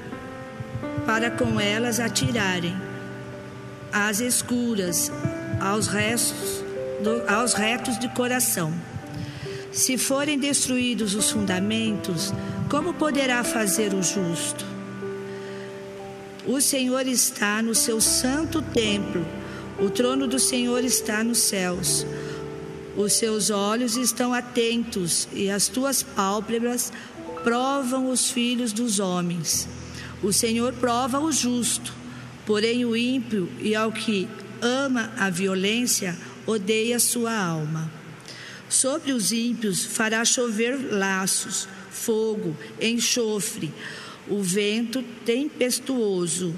para 1.07 1.31
com 1.31 1.59
elas 1.59 1.99
atirarem 1.99 2.77
às 3.91 4.21
escuras, 4.21 5.11
aos 5.61 5.87
restos, 5.87 6.68
do, 7.03 7.23
aos 7.29 7.55
retos 7.55 7.99
de 7.99 8.09
coração. 8.09 8.73
Se 9.73 9.97
forem 9.99 10.39
destruídos 10.39 11.15
os 11.15 11.31
fundamentos, 11.31 12.33
como 12.71 12.95
poderá 12.95 13.45
fazer 13.45 13.95
o 13.95 14.03
justo? 14.03 14.65
O 16.47 16.61
Senhor 16.61 17.07
está 17.07 17.63
no 17.63 17.75
seu 17.75 18.01
santo 18.01 18.63
templo, 18.63 19.25
o 19.79 19.91
trono 19.91 20.27
do 20.27 20.39
Senhor 20.39 20.83
está 20.83 21.23
nos 21.23 21.39
céus. 21.39 22.07
Os 22.97 23.13
seus 23.13 23.51
olhos 23.51 23.97
estão 23.97 24.35
atentos 24.35 25.29
e 25.33 25.51
as 25.51 25.69
tuas 25.69 26.03
pálpebras 26.03 26.93
provam 27.45 28.11
os 28.11 28.31
filhos 28.31 28.73
dos 28.73 28.99
homens. 28.99 29.69
O 30.23 30.33
Senhor 30.33 30.73
prova 30.73 31.21
o 31.21 31.31
justo, 31.31 31.95
porém 32.45 32.85
o 32.85 32.97
ímpio 32.97 33.49
e 33.61 33.77
ao 33.77 33.93
que 33.93 34.29
ama 34.61 35.13
a 35.17 35.31
violência 35.31 36.17
odeia 36.49 36.99
sua 36.99 37.37
alma. 37.37 37.93
Sobre 38.71 39.13
os 39.13 39.33
ímpios 39.33 39.85
fará 39.85 40.25
chover 40.25 40.93
laços, 40.93 41.69
fogo, 41.91 42.57
enxofre, 42.81 43.73
o 44.27 44.43
vento 44.43 45.03
tempestuoso. 45.25 46.55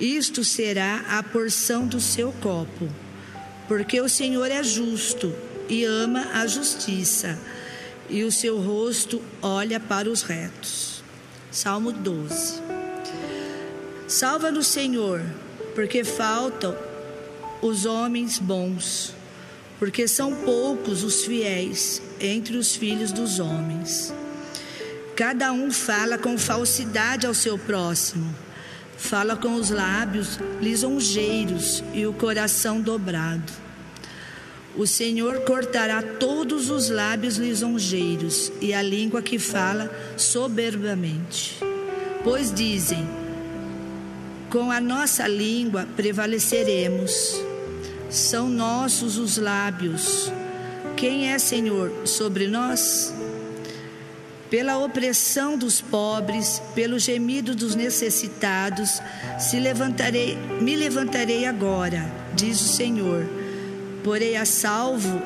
Isto 0.00 0.42
será 0.42 1.04
a 1.08 1.22
porção 1.22 1.86
do 1.86 2.00
seu 2.00 2.32
copo. 2.32 2.88
Porque 3.68 4.00
o 4.00 4.08
Senhor 4.08 4.50
é 4.50 4.62
justo 4.62 5.34
e 5.68 5.84
ama 5.84 6.30
a 6.34 6.46
justiça, 6.46 7.38
e 8.08 8.22
o 8.22 8.30
seu 8.30 8.60
rosto 8.60 9.20
olha 9.42 9.80
para 9.80 10.08
os 10.08 10.22
retos. 10.22 11.02
Salmo 11.50 11.90
12. 11.90 12.62
Salva-nos, 14.06 14.68
Senhor, 14.68 15.20
porque 15.74 16.04
faltam 16.04 16.76
os 17.60 17.84
homens 17.84 18.38
bons 18.38 19.16
porque 19.78 20.08
são 20.08 20.34
poucos 20.34 21.02
os 21.02 21.24
fiéis 21.24 22.00
entre 22.20 22.56
os 22.56 22.74
filhos 22.74 23.12
dos 23.12 23.38
homens. 23.38 24.12
Cada 25.14 25.52
um 25.52 25.70
fala 25.70 26.18
com 26.18 26.36
falsidade 26.38 27.26
ao 27.26 27.34
seu 27.34 27.58
próximo. 27.58 28.34
Fala 28.96 29.36
com 29.36 29.54
os 29.54 29.70
lábios 29.70 30.38
lisonjeiros 30.60 31.82
e 31.92 32.06
o 32.06 32.12
coração 32.12 32.80
dobrado. 32.80 33.52
O 34.76 34.86
Senhor 34.86 35.40
cortará 35.40 36.02
todos 36.02 36.68
os 36.68 36.90
lábios 36.90 37.36
lisonjeiros 37.36 38.52
e 38.60 38.74
a 38.74 38.82
língua 38.82 39.22
que 39.22 39.38
fala 39.38 39.90
soberbamente. 40.16 41.56
Pois 42.22 42.52
dizem: 42.52 43.06
com 44.50 44.70
a 44.70 44.80
nossa 44.80 45.26
língua 45.26 45.86
prevaleceremos. 45.96 47.40
São 48.16 48.48
nossos 48.48 49.18
os 49.18 49.36
lábios. 49.36 50.32
Quem 50.96 51.30
é 51.30 51.38
Senhor 51.38 51.92
sobre 52.06 52.48
nós? 52.48 53.12
Pela 54.48 54.78
opressão 54.78 55.58
dos 55.58 55.82
pobres, 55.82 56.62
pelo 56.74 56.98
gemido 56.98 57.54
dos 57.54 57.74
necessitados, 57.74 59.02
se 59.38 59.60
levantarei, 59.60 60.34
me 60.62 60.74
levantarei 60.74 61.44
agora, 61.44 62.10
diz 62.34 62.58
o 62.62 62.68
Senhor. 62.68 63.28
Porei 64.02 64.34
a 64.34 64.46
salvo 64.46 65.20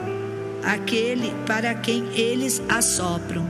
aquele 0.61 1.33
para 1.47 1.73
quem 1.77 2.13
eles 2.13 2.61
assopram. 2.69 3.49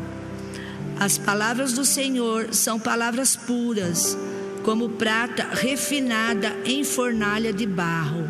As 0.99 1.17
palavras 1.17 1.73
do 1.73 1.87
Senhor 1.87 2.53
são 2.53 2.79
palavras 2.79 3.37
puras 3.37 4.19
como 4.63 4.91
prata 4.91 5.49
refinada 5.55 6.55
em 6.67 6.85
fornalha 6.85 7.55
de 7.55 7.65
barro, 7.65 8.29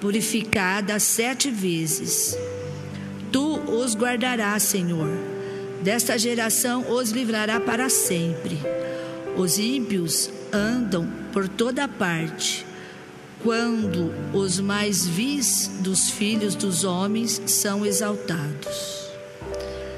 purificada 0.00 0.98
sete 0.98 1.50
vezes. 1.50 2.36
Tu 3.32 3.58
os 3.70 3.94
guardarás, 3.94 4.62
Senhor. 4.62 5.10
Desta 5.82 6.18
geração 6.18 6.90
os 6.90 7.10
livrará 7.10 7.60
para 7.60 7.88
sempre. 7.88 8.58
Os 9.36 9.58
ímpios 9.58 10.30
andam 10.52 11.08
por 11.32 11.48
toda 11.48 11.86
parte, 11.86 12.66
quando 13.42 14.12
os 14.32 14.58
mais 14.58 15.06
vis 15.06 15.70
dos 15.80 16.10
filhos 16.10 16.54
dos 16.54 16.84
homens 16.84 17.40
são 17.46 17.86
exaltados. 17.86 19.08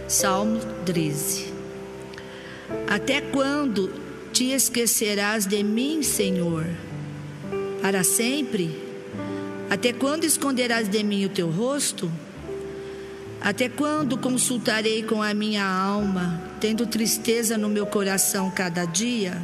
Salmo 0.06 0.60
13. 0.84 1.46
Até 2.86 3.20
quando 3.20 3.90
te 4.32 4.50
esquecerás 4.50 5.46
de 5.46 5.62
mim, 5.62 6.02
Senhor? 6.02 6.66
Para 7.80 8.04
sempre? 8.04 8.89
Até 9.70 9.92
quando 9.92 10.24
esconderás 10.24 10.88
de 10.88 11.00
mim 11.04 11.24
o 11.24 11.28
teu 11.28 11.48
rosto? 11.48 12.10
Até 13.40 13.68
quando 13.68 14.18
consultarei 14.18 15.04
com 15.04 15.22
a 15.22 15.32
minha 15.32 15.64
alma, 15.64 16.42
tendo 16.58 16.86
tristeza 16.86 17.56
no 17.56 17.68
meu 17.68 17.86
coração 17.86 18.50
cada 18.50 18.84
dia? 18.84 19.40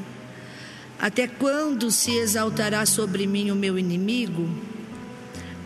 Até 0.99 1.29
quando 1.29 1.93
se 1.93 2.11
exaltará 2.11 2.85
sobre 2.85 3.25
mim 3.25 3.53
o 3.53 3.55
meu 3.55 3.79
inimigo? 3.79 4.49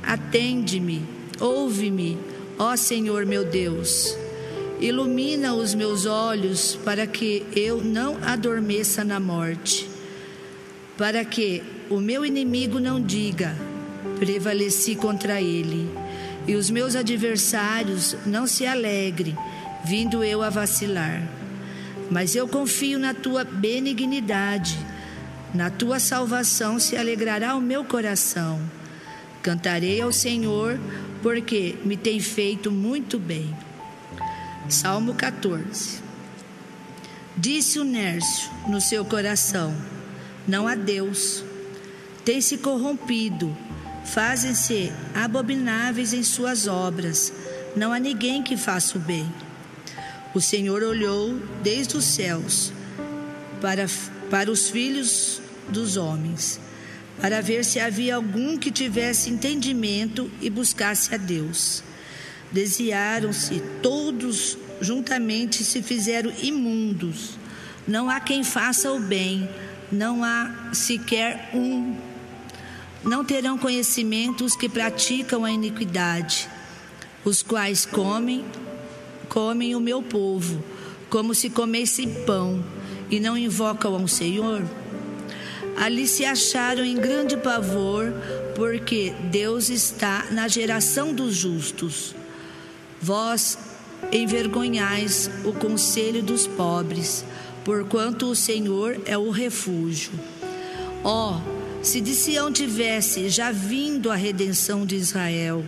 Atende-me, 0.03 1.03
ouve-me, 1.41 2.19
ó 2.59 2.77
Senhor 2.77 3.25
meu 3.25 3.47
Deus. 3.47 4.15
Ilumina 4.79 5.55
os 5.55 5.75
meus 5.75 6.05
olhos 6.05 6.79
para 6.85 7.07
que 7.07 7.47
eu 7.57 7.83
não 7.83 8.19
adormeça 8.23 9.03
na 9.05 9.19
morte, 9.19 9.89
para 10.99 11.25
que 11.25 11.63
o 11.89 11.99
meu 11.99 12.27
inimigo 12.27 12.79
não 12.79 13.01
diga: 13.01 13.70
prevaleci 14.21 14.95
contra 14.95 15.41
ele, 15.41 15.91
e 16.47 16.55
os 16.55 16.69
meus 16.69 16.95
adversários 16.95 18.15
não 18.27 18.47
se 18.47 18.67
alegrem, 18.67 19.35
vindo 19.83 20.23
eu 20.23 20.43
a 20.43 20.51
vacilar. 20.51 21.27
Mas 22.11 22.37
eu 22.37 22.47
confio 22.47 22.99
na 22.99 23.15
tua 23.15 23.45
benignidade, 23.45 24.79
na 25.55 25.71
tua 25.71 25.99
salvação 25.99 26.79
se 26.79 26.99
alegrará 26.99 27.57
o 27.57 27.63
meu 27.63 27.83
coração. 27.83 28.61
Cantarei 29.43 30.03
ao 30.03 30.13
Senhor, 30.13 30.79
porque 31.23 31.77
me 31.83 31.97
tem 31.97 32.21
feito 32.21 32.71
muito 32.71 33.19
bem. 33.19 33.57
Salmo 34.69 35.15
14. 35.15 35.99
Disse 37.39 37.79
o 37.79 37.85
Nércio 37.85 38.51
no 38.69 38.83
seu 38.83 39.03
coração: 39.03 39.75
Não 40.47 40.69
há 40.69 40.75
Deus. 40.75 41.43
Tem 42.23 42.43
se 42.43 42.59
corrompido, 42.59 43.57
fazem-se 44.05 44.93
abomináveis 45.15 46.13
em 46.13 46.23
suas 46.23 46.67
obras. 46.67 47.33
Não 47.77 47.93
há 47.93 47.99
ninguém 47.99 48.43
que 48.43 48.57
faça 48.57 48.99
o 48.99 49.01
bem. 49.01 49.33
O 50.35 50.41
Senhor 50.41 50.83
olhou 50.83 51.41
desde 51.63 51.97
os 51.97 52.05
céus 52.05 52.73
para, 53.61 53.87
para 54.31 54.51
os 54.51 54.71
filhos 54.71 55.41
dos 55.69 55.97
homens, 55.97 56.61
para 57.21 57.41
ver 57.41 57.65
se 57.65 57.79
havia 57.79 58.17
algum 58.17 58.57
que 58.57 58.71
tivesse 58.71 59.31
entendimento 59.31 60.31
e 60.41 60.49
buscasse 60.49 61.15
a 61.15 61.19
Deus. 61.19 61.83
Desviaram-se 62.53 63.61
todos 63.83 64.59
juntamente 64.81 65.63
se 65.63 65.83
fizeram 65.83 66.33
imundos. 66.43 67.39
Não 67.87 68.09
há 68.09 68.21
quem 68.21 68.43
faça 68.43 68.91
o 68.93 69.01
bem, 69.01 69.49
não 69.91 70.25
há 70.25 70.71
sequer 70.73 71.51
um. 71.55 71.97
Não 73.03 73.25
terão 73.25 73.57
conhecimento 73.57 74.45
os 74.45 74.55
que 74.55 74.69
praticam 74.69 75.45
a 75.45 75.51
iniquidade, 75.51 76.49
os 77.25 77.43
quais 77.43 77.87
comem, 77.87 78.45
comem 79.29 79.75
o 79.75 79.81
meu 79.81 80.03
povo, 80.03 80.63
como 81.09 81.35
se 81.35 81.49
comesse 81.49 82.07
pão, 82.27 82.63
e 83.11 83.19
não 83.19 83.39
invocam 83.39 83.95
ao 83.95 84.07
Senhor. 84.07 84.63
Ali 85.77 86.07
se 86.07 86.27
acharam 86.27 86.85
em 86.85 86.97
grande 86.97 87.39
pavor, 87.39 88.13
porque 88.55 89.15
Deus 89.31 89.71
está 89.71 90.27
na 90.31 90.47
geração 90.47 91.15
dos 91.15 91.35
justos. 91.35 92.15
Vós 93.01 93.59
envergonhais 94.13 95.31
o 95.43 95.55
conselho 95.55 96.23
dos 96.23 96.47
pobres, 96.47 97.25
porquanto 97.65 98.27
o 98.27 98.37
Senhor 98.37 99.01
é 99.07 99.17
o 99.17 99.31
refúgio. 99.31 100.13
Ó, 101.03 101.39
oh, 101.39 101.60
se 101.83 102.01
de 102.01 102.15
Sião 102.15 102.53
tivesse 102.53 103.29
já 103.29 103.51
vindo 103.51 104.11
a 104.11 104.15
redenção 104.15 104.85
de 104.85 104.97
Israel, 104.97 105.65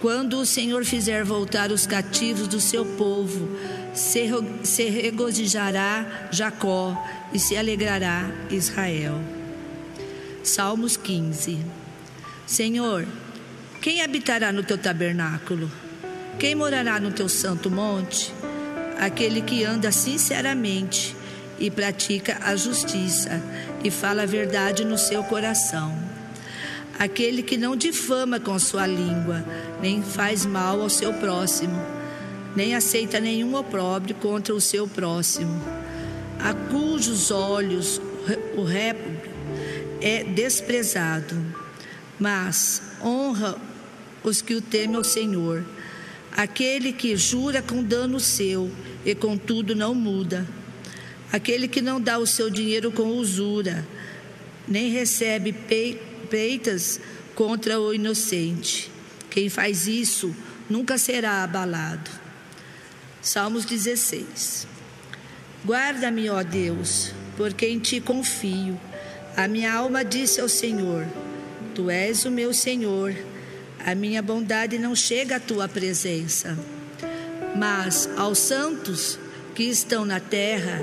quando 0.00 0.38
o 0.38 0.46
Senhor 0.46 0.84
fizer 0.84 1.24
voltar 1.24 1.70
os 1.70 1.86
cativos 1.86 2.48
do 2.48 2.60
seu 2.60 2.86
povo, 2.86 3.48
se, 3.92 4.84
regozijará 4.88 6.28
Jacó 6.30 6.96
e 7.34 7.38
se 7.38 7.56
alegrará 7.56 8.30
Israel. 8.50 9.20
Salmos 10.42 10.96
15 10.96 11.58
Senhor, 12.46 13.06
quem 13.80 14.02
habitará 14.02 14.50
no 14.50 14.64
teu 14.64 14.76
tabernáculo? 14.76 15.70
Quem 16.38 16.54
morará 16.54 16.98
no 16.98 17.12
teu 17.12 17.28
santo 17.28 17.70
monte? 17.70 18.32
Aquele 18.98 19.40
que 19.40 19.62
anda 19.64 19.92
sinceramente 19.92 21.14
e 21.60 21.70
pratica 21.70 22.38
a 22.42 22.56
justiça 22.56 23.40
e 23.82 23.90
fala 23.90 24.22
a 24.22 24.26
verdade 24.26 24.84
no 24.84 24.98
seu 24.98 25.22
coração. 25.24 25.96
Aquele 26.98 27.42
que 27.42 27.56
não 27.56 27.74
difama 27.76 28.38
com 28.38 28.58
sua 28.58 28.86
língua, 28.86 29.44
nem 29.80 30.02
faz 30.02 30.44
mal 30.44 30.80
ao 30.80 30.90
seu 30.90 31.14
próximo, 31.14 31.80
nem 32.54 32.74
aceita 32.74 33.18
nenhum 33.20 33.54
opróbrio 33.54 34.14
contra 34.16 34.54
o 34.54 34.60
seu 34.60 34.86
próximo, 34.86 35.62
a 36.38 36.52
cujos 36.52 37.30
olhos 37.30 38.00
o 38.56 38.62
réprobo 38.62 39.20
é 40.00 40.24
desprezado, 40.24 41.36
mas 42.18 42.82
honra 43.02 43.56
os 44.22 44.42
que 44.42 44.54
o 44.54 44.60
temem 44.60 44.96
ao 44.96 45.04
Senhor 45.04 45.64
aquele 46.36 46.92
que 46.92 47.16
jura 47.16 47.62
com 47.62 47.82
dano 47.82 48.20
seu 48.20 48.70
e 49.04 49.14
contudo 49.14 49.74
não 49.74 49.94
muda, 49.94 50.46
aquele 51.32 51.68
que 51.68 51.80
não 51.80 52.00
dá 52.00 52.18
o 52.18 52.26
seu 52.26 52.50
dinheiro 52.50 52.90
com 52.90 53.08
usura, 53.08 53.86
nem 54.66 54.90
recebe 54.90 55.54
peitas 56.28 57.00
contra 57.34 57.80
o 57.80 57.92
inocente. 57.94 58.90
Quem 59.30 59.48
faz 59.48 59.86
isso 59.86 60.34
nunca 60.68 60.98
será 60.98 61.42
abalado. 61.42 62.10
Salmos 63.22 63.64
16. 63.64 64.66
Guarda-me, 65.64 66.30
ó 66.30 66.42
Deus, 66.42 67.12
porque 67.36 67.66
em 67.66 67.78
ti 67.78 68.00
confio. 68.00 68.78
A 69.36 69.46
minha 69.46 69.72
alma 69.72 70.04
disse 70.04 70.40
ao 70.40 70.48
Senhor: 70.48 71.06
Tu 71.74 71.90
és 71.90 72.24
o 72.24 72.30
meu 72.30 72.52
Senhor 72.52 73.14
a 73.84 73.94
minha 73.94 74.20
bondade 74.20 74.78
não 74.78 74.94
chega 74.94 75.36
à 75.36 75.40
tua 75.40 75.66
presença. 75.66 76.58
Mas 77.56 78.08
aos 78.16 78.38
santos 78.38 79.18
que 79.54 79.64
estão 79.64 80.04
na 80.04 80.20
terra 80.20 80.80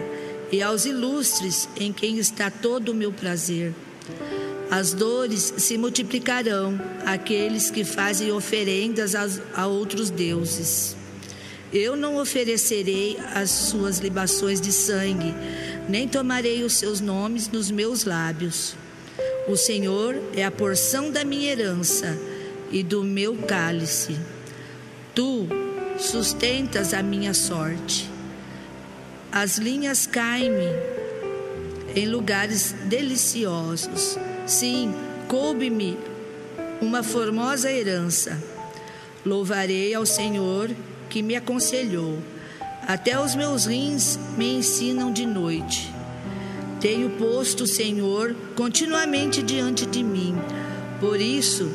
e 0.51 0.61
aos 0.61 0.85
ilustres 0.85 1.67
em 1.79 1.91
quem 1.91 2.17
está 2.17 2.49
todo 2.49 2.89
o 2.89 2.95
meu 2.95 3.11
prazer. 3.11 3.73
As 4.69 4.93
dores 4.93 5.53
se 5.57 5.77
multiplicarão 5.77 6.79
àqueles 7.05 7.71
que 7.71 7.83
fazem 7.83 8.31
oferendas 8.31 9.13
a 9.53 9.65
outros 9.65 10.09
deuses. 10.09 10.95
Eu 11.71 11.95
não 11.95 12.17
oferecerei 12.17 13.17
as 13.33 13.49
suas 13.49 13.99
libações 13.99 14.59
de 14.59 14.71
sangue, 14.71 15.33
nem 15.87 16.07
tomarei 16.07 16.63
os 16.63 16.73
seus 16.73 17.01
nomes 17.01 17.49
nos 17.49 17.71
meus 17.71 18.03
lábios. 18.03 18.75
O 19.47 19.55
Senhor 19.55 20.15
é 20.35 20.43
a 20.43 20.51
porção 20.51 21.11
da 21.11 21.23
minha 21.23 21.49
herança 21.49 22.17
e 22.71 22.83
do 22.83 23.03
meu 23.03 23.35
cálice. 23.35 24.17
Tu 25.15 25.47
sustentas 25.97 26.93
a 26.93 27.01
minha 27.01 27.33
sorte. 27.33 28.16
As 29.39 29.59
linhas 29.59 30.07
caem-me 30.07 30.65
em 31.95 32.07
lugares 32.07 32.73
deliciosos. 32.85 34.17
Sim, 34.47 34.95
coube-me 35.27 35.95
uma 36.81 37.03
formosa 37.03 37.71
herança. 37.71 38.41
Louvarei 39.23 39.93
ao 39.93 40.07
Senhor 40.07 40.71
que 41.07 41.21
me 41.21 41.35
aconselhou. 41.35 42.17
Até 42.87 43.19
os 43.19 43.35
meus 43.35 43.67
rins 43.67 44.17
me 44.35 44.55
ensinam 44.55 45.13
de 45.13 45.27
noite. 45.27 45.93
Tenho 46.81 47.11
posto 47.11 47.65
o 47.65 47.67
Senhor 47.67 48.35
continuamente 48.55 49.43
diante 49.43 49.85
de 49.85 50.03
mim. 50.03 50.35
Por 50.99 51.21
isso 51.21 51.69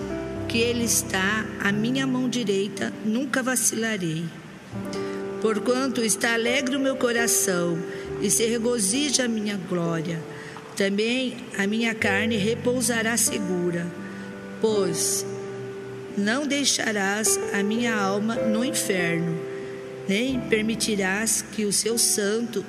que 0.48 0.58
Ele 0.58 0.82
está 0.82 1.46
à 1.62 1.70
minha 1.70 2.08
mão 2.08 2.28
direita, 2.28 2.92
nunca 3.04 3.40
vacilarei. 3.40 4.41
Porquanto 5.42 6.04
está 6.04 6.34
alegre 6.34 6.76
o 6.76 6.80
meu 6.80 6.94
coração 6.94 7.76
e 8.20 8.30
se 8.30 8.46
regozija 8.46 9.24
a 9.24 9.28
minha 9.28 9.56
glória, 9.68 10.22
também 10.76 11.36
a 11.58 11.66
minha 11.66 11.92
carne 11.96 12.36
repousará 12.36 13.16
segura, 13.16 13.84
pois 14.60 15.26
não 16.16 16.46
deixarás 16.46 17.40
a 17.52 17.60
minha 17.60 17.92
alma 17.92 18.36
no 18.36 18.64
inferno, 18.64 19.36
nem 20.08 20.38
permitirás 20.38 21.42
que 21.42 21.64
o 21.64 21.72
seu 21.72 21.98
santo 21.98 22.64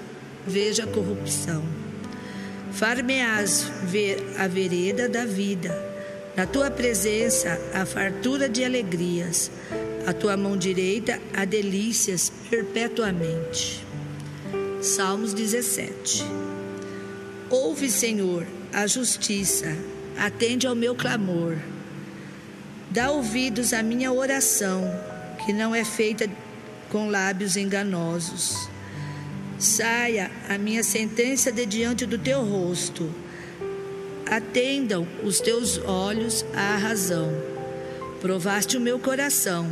veja 0.47 0.87
corrupção. 0.87 1.63
Far-me-ás 2.71 3.71
ver 3.83 4.17
a 4.39 4.47
vereda 4.47 5.07
da 5.07 5.25
vida, 5.25 5.77
na 6.35 6.47
tua 6.47 6.71
presença 6.71 7.61
a 7.71 7.85
fartura 7.85 8.49
de 8.49 8.65
alegrias, 8.65 9.51
a 10.05 10.13
tua 10.13 10.35
mão 10.35 10.57
direita 10.57 11.19
há 11.33 11.45
delícias 11.45 12.31
perpetuamente. 12.49 13.85
Salmos 14.81 15.33
17. 15.33 16.25
Ouve, 17.49 17.89
Senhor, 17.89 18.45
a 18.73 18.85
justiça, 18.85 19.77
atende 20.17 20.67
ao 20.67 20.75
meu 20.75 20.93
clamor. 20.93 21.55
Dá 22.89 23.11
ouvidos 23.11 23.73
à 23.73 23.81
minha 23.81 24.11
oração, 24.11 24.83
que 25.45 25.53
não 25.53 25.73
é 25.73 25.85
feita 25.85 26.29
com 26.89 27.09
lábios 27.09 27.55
enganosos. 27.55 28.69
Saia 29.57 30.29
a 30.49 30.57
minha 30.57 30.83
sentença 30.83 31.51
de 31.51 31.65
diante 31.65 32.05
do 32.05 32.17
teu 32.17 32.43
rosto. 32.43 33.09
Atendam 34.29 35.07
os 35.23 35.39
teus 35.39 35.77
olhos 35.77 36.45
à 36.53 36.75
razão. 36.75 37.31
Provaste 38.19 38.77
o 38.77 38.81
meu 38.81 38.99
coração, 38.99 39.69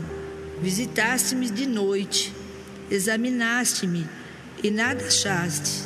visitaste-me 0.61 1.49
de 1.49 1.65
noite, 1.65 2.33
examinaste-me 2.89 4.07
e 4.63 4.69
nada 4.69 5.05
achaste. 5.05 5.81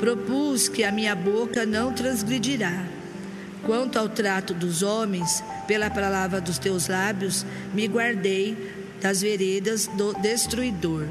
Propus 0.00 0.68
que 0.68 0.84
a 0.84 0.92
minha 0.92 1.14
boca 1.14 1.66
não 1.66 1.92
transgredirá. 1.92 2.86
Quanto 3.64 3.98
ao 3.98 4.08
trato 4.08 4.54
dos 4.54 4.82
homens, 4.82 5.42
pela 5.66 5.90
palavra 5.90 6.40
dos 6.40 6.58
teus 6.58 6.86
lábios, 6.86 7.44
me 7.74 7.86
guardei 7.86 8.56
das 9.00 9.20
veredas 9.20 9.88
do 9.88 10.12
destruidor. 10.14 11.06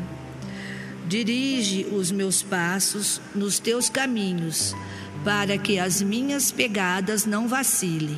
Dirige 1.07 1.85
os 1.91 2.11
meus 2.11 2.41
passos 2.41 3.21
nos 3.33 3.59
teus 3.59 3.89
caminhos, 3.89 4.73
para 5.23 5.57
que 5.57 5.79
as 5.79 6.01
minhas 6.01 6.51
pegadas 6.51 7.25
não 7.25 7.47
vacilem. 7.47 8.17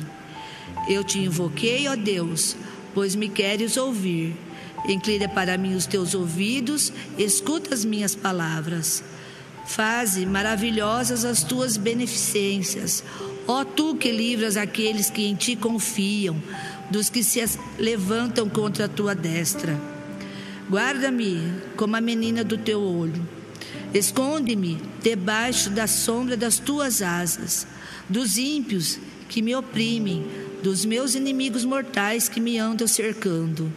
Eu 0.88 1.02
te 1.02 1.18
invoquei, 1.18 1.88
ó 1.88 1.96
Deus, 1.96 2.56
pois 2.94 3.14
me 3.14 3.28
queres 3.28 3.76
ouvir. 3.76 4.36
Inclina 4.86 5.28
para 5.28 5.58
mim 5.58 5.74
os 5.74 5.86
teus 5.86 6.14
ouvidos, 6.14 6.92
escuta 7.16 7.74
as 7.74 7.84
minhas 7.84 8.14
palavras. 8.14 9.02
Faze 9.66 10.24
maravilhosas 10.24 11.24
as 11.24 11.42
tuas 11.42 11.76
beneficências, 11.76 13.04
ó 13.46 13.64
tu 13.64 13.96
que 13.96 14.10
livras 14.10 14.56
aqueles 14.56 15.10
que 15.10 15.26
em 15.26 15.34
ti 15.34 15.56
confiam, 15.56 16.42
dos 16.90 17.10
que 17.10 17.22
se 17.22 17.44
levantam 17.78 18.48
contra 18.48 18.86
a 18.86 18.88
tua 18.88 19.14
destra. 19.14 19.78
Guarda-me 20.70 21.52
como 21.76 21.96
a 21.96 22.00
menina 22.00 22.42
do 22.42 22.56
teu 22.56 22.80
olho. 22.80 23.28
Esconde-me 23.92 24.80
debaixo 25.02 25.70
da 25.70 25.86
sombra 25.86 26.36
das 26.36 26.58
tuas 26.58 27.02
asas, 27.02 27.66
dos 28.08 28.36
ímpios 28.36 28.98
que 29.28 29.42
me 29.42 29.54
oprimem, 29.54 30.26
dos 30.62 30.84
meus 30.84 31.14
inimigos 31.14 31.64
mortais 31.64 32.28
que 32.28 32.40
me 32.40 32.58
andam 32.58 32.86
cercando. 32.86 33.72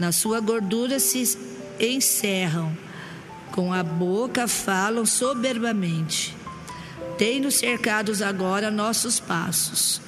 Na 0.00 0.12
sua 0.12 0.40
gordura 0.40 0.98
se 0.98 1.38
encerram, 1.78 2.74
com 3.52 3.70
a 3.70 3.82
boca 3.82 4.48
falam 4.48 5.04
soberbamente. 5.04 6.34
Tem-nos 7.18 7.56
cercados 7.56 8.22
agora 8.22 8.70
nossos 8.70 9.20
passos, 9.20 10.00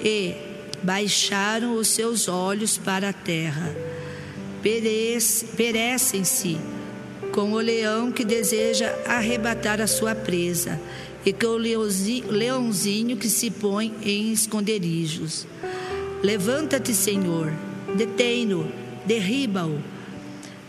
e 0.00 0.36
baixaram 0.80 1.74
os 1.74 1.88
seus 1.88 2.28
olhos 2.28 2.78
para 2.78 3.08
a 3.08 3.12
terra. 3.12 3.74
Perecem-se 5.56 6.56
com 7.32 7.50
o 7.50 7.58
leão 7.58 8.12
que 8.12 8.24
deseja 8.24 8.94
arrebatar 9.08 9.80
a 9.80 9.88
sua 9.88 10.14
presa, 10.14 10.80
e 11.26 11.32
com 11.32 11.48
o 11.48 11.56
leãozinho 11.56 13.16
que 13.16 13.28
se 13.28 13.50
põe 13.50 13.92
em 14.04 14.32
esconderijos. 14.32 15.48
Levanta-te, 16.22 16.94
Senhor, 16.94 17.52
detém-no 17.96 18.81
derriba-o. 19.04 19.80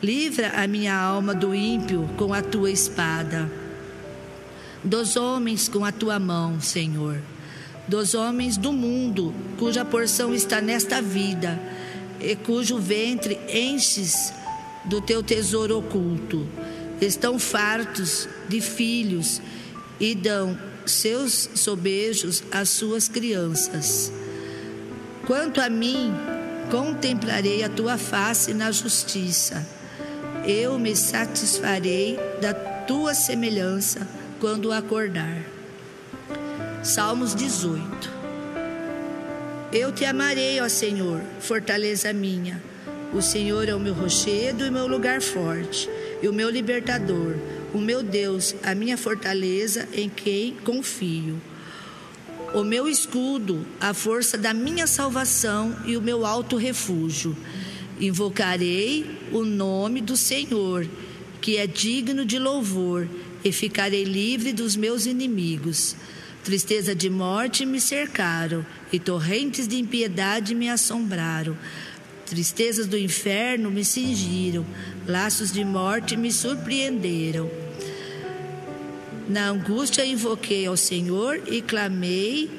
Livra 0.01 0.49
a 0.61 0.68
minha 0.68 0.93
alma 0.93 1.34
do 1.34 1.55
ímpio 1.55 2.10
com 2.18 2.34
a 2.34 2.41
tua 2.41 2.69
espada, 2.69 3.49
dos 4.84 5.15
homens 5.15 5.69
com 5.69 5.85
a 5.85 5.93
tua 5.93 6.19
mão, 6.19 6.60
Senhor, 6.60 7.22
dos 7.88 8.14
homens 8.14 8.57
do 8.57 8.73
mundo, 8.73 9.34
cuja 9.57 9.85
porção 9.85 10.34
está 10.34 10.60
nesta 10.60 11.01
vida, 11.01 11.57
e 12.19 12.35
cujo 12.35 12.77
ventre 12.80 13.39
enches 13.47 14.34
do 14.84 14.99
teu 14.99 15.23
tesouro 15.23 15.77
oculto. 15.77 16.45
Estão 16.99 17.39
fartos 17.39 18.27
de 18.49 18.60
filhos 18.60 19.41
e 19.99 20.14
dão 20.14 20.57
seus 20.85 21.49
sobejos 21.55 22.43
às 22.51 22.69
suas 22.69 23.07
crianças. 23.07 24.11
Quanto 25.26 25.61
a 25.61 25.69
mim, 25.69 26.14
contemplarei 26.73 27.63
a 27.63 27.69
tua 27.69 27.99
face 27.99 28.51
na 28.51 28.71
justiça. 28.71 29.63
Eu 30.43 30.79
me 30.79 30.95
satisfarei 30.95 32.17
da 32.41 32.51
tua 32.51 33.13
semelhança 33.13 34.07
quando 34.39 34.71
acordar. 34.71 35.37
Salmos 36.81 37.35
18. 37.35 38.11
Eu 39.71 39.91
te 39.91 40.03
amarei, 40.03 40.59
ó 40.61 40.67
Senhor, 40.67 41.21
fortaleza 41.39 42.11
minha. 42.11 42.59
O 43.13 43.21
Senhor 43.21 43.69
é 43.69 43.75
o 43.75 43.79
meu 43.79 43.93
rochedo 43.93 44.65
e 44.65 44.71
meu 44.71 44.87
lugar 44.87 45.21
forte, 45.21 45.87
e 46.23 46.27
o 46.27 46.33
meu 46.33 46.49
libertador, 46.49 47.35
o 47.71 47.77
meu 47.77 48.01
Deus, 48.01 48.55
a 48.63 48.73
minha 48.73 48.97
fortaleza 48.97 49.87
em 49.93 50.09
quem 50.09 50.55
confio 50.65 51.39
o 52.53 52.63
meu 52.63 52.88
escudo, 52.88 53.65
a 53.80 53.93
força 53.93 54.38
da 54.38 54.53
minha 54.53 54.85
salvação 54.85 55.75
e 55.85 55.97
o 55.97 56.01
meu 56.01 56.25
alto 56.25 56.55
refúgio. 56.55 57.35
Invocarei 57.99 59.19
o 59.31 59.43
nome 59.43 60.01
do 60.01 60.15
Senhor, 60.15 60.88
que 61.41 61.57
é 61.57 61.65
digno 61.65 62.25
de 62.25 62.38
louvor, 62.38 63.07
e 63.43 63.51
ficarei 63.51 64.03
livre 64.03 64.53
dos 64.53 64.75
meus 64.75 65.05
inimigos. 65.05 65.95
Tristeza 66.43 66.93
de 66.93 67.09
morte 67.09 67.65
me 67.65 67.80
cercaram, 67.81 68.65
e 68.91 68.99
torrentes 68.99 69.67
de 69.67 69.77
impiedade 69.77 70.53
me 70.53 70.69
assombraram. 70.69 71.57
Tristezas 72.25 72.88
do 72.88 72.97
inferno 72.97 73.71
me 73.71 73.84
cingiram, 73.84 74.65
laços 75.07 75.51
de 75.51 75.63
morte 75.63 76.15
me 76.15 76.31
surpreenderam. 76.31 77.62
Na 79.27 79.49
angústia 79.49 80.05
invoquei 80.05 80.65
ao 80.65 80.75
Senhor 80.75 81.41
e 81.47 81.61
clamei 81.61 82.49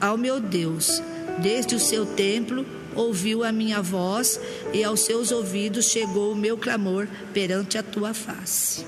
ao 0.00 0.16
meu 0.16 0.40
Deus. 0.40 1.02
Desde 1.42 1.74
o 1.74 1.80
seu 1.80 2.04
templo 2.04 2.64
ouviu 2.94 3.44
a 3.44 3.52
minha 3.52 3.80
voz 3.80 4.40
e 4.72 4.82
aos 4.82 5.00
seus 5.00 5.30
ouvidos 5.30 5.86
chegou 5.86 6.32
o 6.32 6.36
meu 6.36 6.56
clamor 6.56 7.06
perante 7.32 7.78
a 7.78 7.82
tua 7.82 8.12
face. 8.12 8.84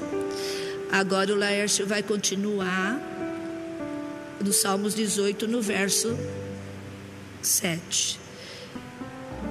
Agora 0.90 1.32
o 1.32 1.36
Laércio 1.36 1.86
vai 1.86 2.02
continuar 2.02 3.00
no 4.42 4.52
Salmos 4.52 4.94
18, 4.94 5.46
no 5.46 5.60
verso 5.62 6.18
7. 7.42 8.18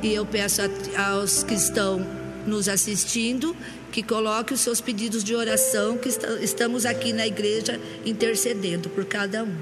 E 0.01 0.13
eu 0.13 0.25
peço 0.25 0.61
aos 0.97 1.43
que 1.43 1.53
estão 1.53 2.05
nos 2.45 2.67
assistindo 2.67 3.55
que 3.91 4.03
coloque 4.03 4.53
os 4.53 4.59
seus 4.61 4.79
pedidos 4.79 5.23
de 5.23 5.35
oração, 5.35 5.97
que 5.97 6.09
estamos 6.41 6.85
aqui 6.85 7.11
na 7.11 7.25
igreja 7.25 7.79
intercedendo 8.05 8.89
por 8.89 9.05
cada 9.05 9.43
um. 9.43 9.55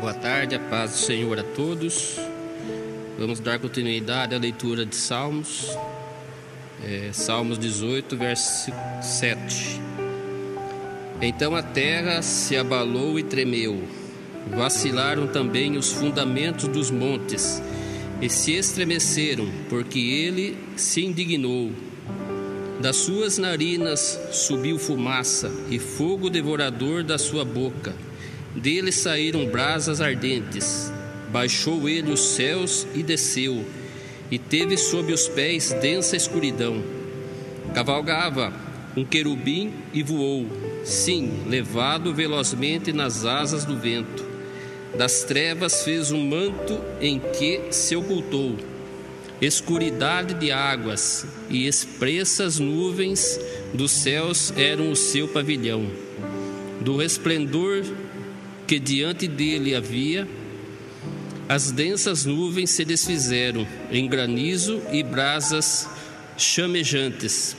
Boa 0.00 0.14
tarde, 0.14 0.54
a 0.54 0.60
paz 0.60 0.92
do 0.92 0.96
Senhor 0.98 1.38
a 1.38 1.42
todos. 1.42 2.16
Vamos 3.18 3.40
dar 3.40 3.58
continuidade 3.58 4.34
à 4.34 4.38
leitura 4.38 4.86
de 4.86 4.94
Salmos. 4.94 5.66
É, 6.84 7.10
Salmos 7.12 7.58
18, 7.58 8.16
verso 8.16 8.72
7. 9.02 9.87
Então 11.20 11.56
a 11.56 11.62
terra 11.62 12.22
se 12.22 12.56
abalou 12.56 13.18
e 13.18 13.24
tremeu, 13.24 13.82
vacilaram 14.56 15.26
também 15.26 15.76
os 15.76 15.92
fundamentos 15.92 16.68
dos 16.68 16.90
montes, 16.92 17.60
e 18.22 18.28
se 18.28 18.52
estremeceram, 18.52 19.48
porque 19.68 19.98
ele 19.98 20.56
se 20.76 21.04
indignou. 21.04 21.72
Das 22.80 22.96
suas 22.96 23.36
narinas 23.36 24.18
subiu 24.30 24.78
fumaça, 24.78 25.50
e 25.68 25.78
fogo 25.80 26.30
devorador 26.30 27.02
da 27.02 27.18
sua 27.18 27.44
boca. 27.44 27.94
Dele 28.54 28.92
saíram 28.92 29.46
brasas 29.46 30.00
ardentes. 30.00 30.92
Baixou 31.30 31.88
ele 31.88 32.10
os 32.12 32.20
céus 32.20 32.86
e 32.94 33.02
desceu, 33.02 33.64
e 34.30 34.38
teve 34.38 34.76
sob 34.76 35.12
os 35.12 35.28
pés 35.28 35.72
densa 35.82 36.16
escuridão. 36.16 36.82
Cavalgava 37.74 38.52
um 38.96 39.04
querubim 39.04 39.72
e 39.92 40.02
voou, 40.02 40.46
sim, 40.88 41.44
levado 41.46 42.14
velozmente 42.14 42.92
nas 42.92 43.24
asas 43.24 43.64
do 43.64 43.76
vento. 43.76 44.24
Das 44.96 45.22
trevas 45.22 45.82
fez 45.84 46.10
um 46.10 46.26
manto 46.26 46.80
em 47.00 47.18
que 47.18 47.60
se 47.70 47.94
ocultou. 47.94 48.56
Escuridade 49.40 50.34
de 50.34 50.50
águas 50.50 51.26
e 51.48 51.68
espessas 51.68 52.58
nuvens 52.58 53.38
dos 53.72 53.92
céus 53.92 54.52
eram 54.56 54.90
o 54.90 54.96
seu 54.96 55.28
pavilhão. 55.28 55.86
Do 56.80 56.96
resplendor 56.96 57.84
que 58.66 58.80
diante 58.80 59.28
dele 59.28 59.74
havia, 59.74 60.26
as 61.48 61.70
densas 61.70 62.24
nuvens 62.24 62.70
se 62.70 62.84
desfizeram 62.84 63.66
em 63.90 64.08
granizo 64.08 64.82
e 64.90 65.02
brasas 65.02 65.88
chamejantes. 66.36 67.56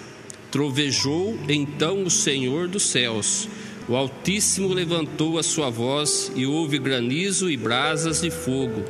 Trovejou 0.51 1.38
então 1.47 2.03
o 2.03 2.09
Senhor 2.09 2.67
dos 2.67 2.84
céus. 2.84 3.47
O 3.88 3.95
Altíssimo 3.95 4.67
levantou 4.67 5.38
a 5.38 5.43
sua 5.43 5.69
voz 5.69 6.31
e 6.35 6.45
houve 6.45 6.80
granizo 6.80 7.49
e 7.49 7.57
brasas 7.57 8.21
de 8.21 8.31
fogo. 8.31 8.84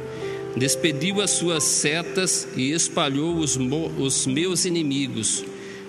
Despediu 0.56 1.22
as 1.22 1.32
suas 1.32 1.64
setas 1.64 2.48
e 2.56 2.72
espalhou 2.72 3.38
os, 3.38 3.58
os 3.98 4.26
meus 4.26 4.66
inimigos. 4.66 5.44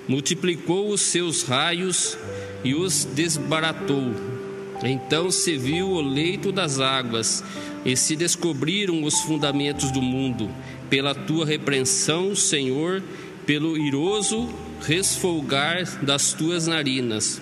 Multiplicou 0.09 0.91
os 0.91 1.03
seus 1.03 1.43
raios 1.43 2.19
e 2.65 2.75
os 2.75 3.05
desbaratou. 3.05 4.13
Então 4.83 5.31
se 5.31 5.57
viu 5.57 5.89
o 5.89 6.01
leito 6.01 6.51
das 6.51 6.81
águas 6.81 7.45
e 7.85 7.97
se 7.97 8.17
descobriram 8.17 9.05
os 9.05 9.21
fundamentos 9.21 9.91
do 9.93 10.03
mundo. 10.03 10.51
Pela 10.89 11.15
tua 11.15 11.47
repreensão, 11.47 12.35
Senhor, 12.35 13.03
pelo 13.47 13.79
iroso 13.79 14.49
resfolgar 14.81 15.85
das 16.03 16.33
tuas 16.33 16.67
narinas. 16.67 17.41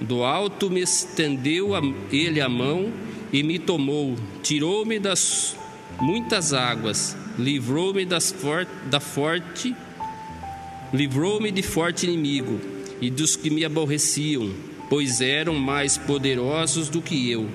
Do 0.00 0.24
alto 0.24 0.68
me 0.68 0.80
estendeu 0.80 1.70
ele 2.10 2.40
a 2.40 2.48
mão 2.48 2.92
e 3.32 3.42
me 3.42 3.58
tomou, 3.58 4.16
tirou-me 4.42 4.98
das 4.98 5.56
muitas 6.00 6.52
águas, 6.52 7.16
livrou-me 7.38 8.04
das 8.04 8.32
for, 8.32 8.66
da 8.90 8.98
forte, 8.98 9.74
livrou-me 10.92 11.50
de 11.50 11.62
forte 11.62 12.06
inimigo 12.06 12.60
e 13.00 13.10
dos 13.10 13.36
que 13.36 13.48
me 13.48 13.64
aborreciam, 13.64 14.52
pois 14.90 15.20
eram 15.20 15.54
mais 15.54 15.96
poderosos 15.96 16.88
do 16.88 17.00
que 17.00 17.30
eu. 17.30 17.48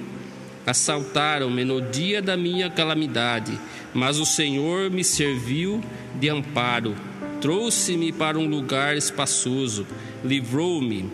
Assaltaram-me 0.66 1.64
no 1.64 1.82
dia 1.82 2.22
da 2.22 2.36
minha 2.36 2.70
calamidade, 2.70 3.58
mas 3.94 4.20
o 4.20 4.26
Senhor 4.26 4.90
me 4.90 5.04
serviu 5.04 5.82
de 6.20 6.30
amparo 6.30 6.95
Trouxe-me 7.41 8.11
para 8.11 8.38
um 8.38 8.47
lugar 8.47 8.97
espaçoso, 8.97 9.85
livrou-me, 10.23 11.05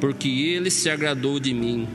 porque 0.00 0.28
ele 0.28 0.70
se 0.70 0.90
agradou 0.90 1.38
de 1.38 1.54
mim. 1.54 1.86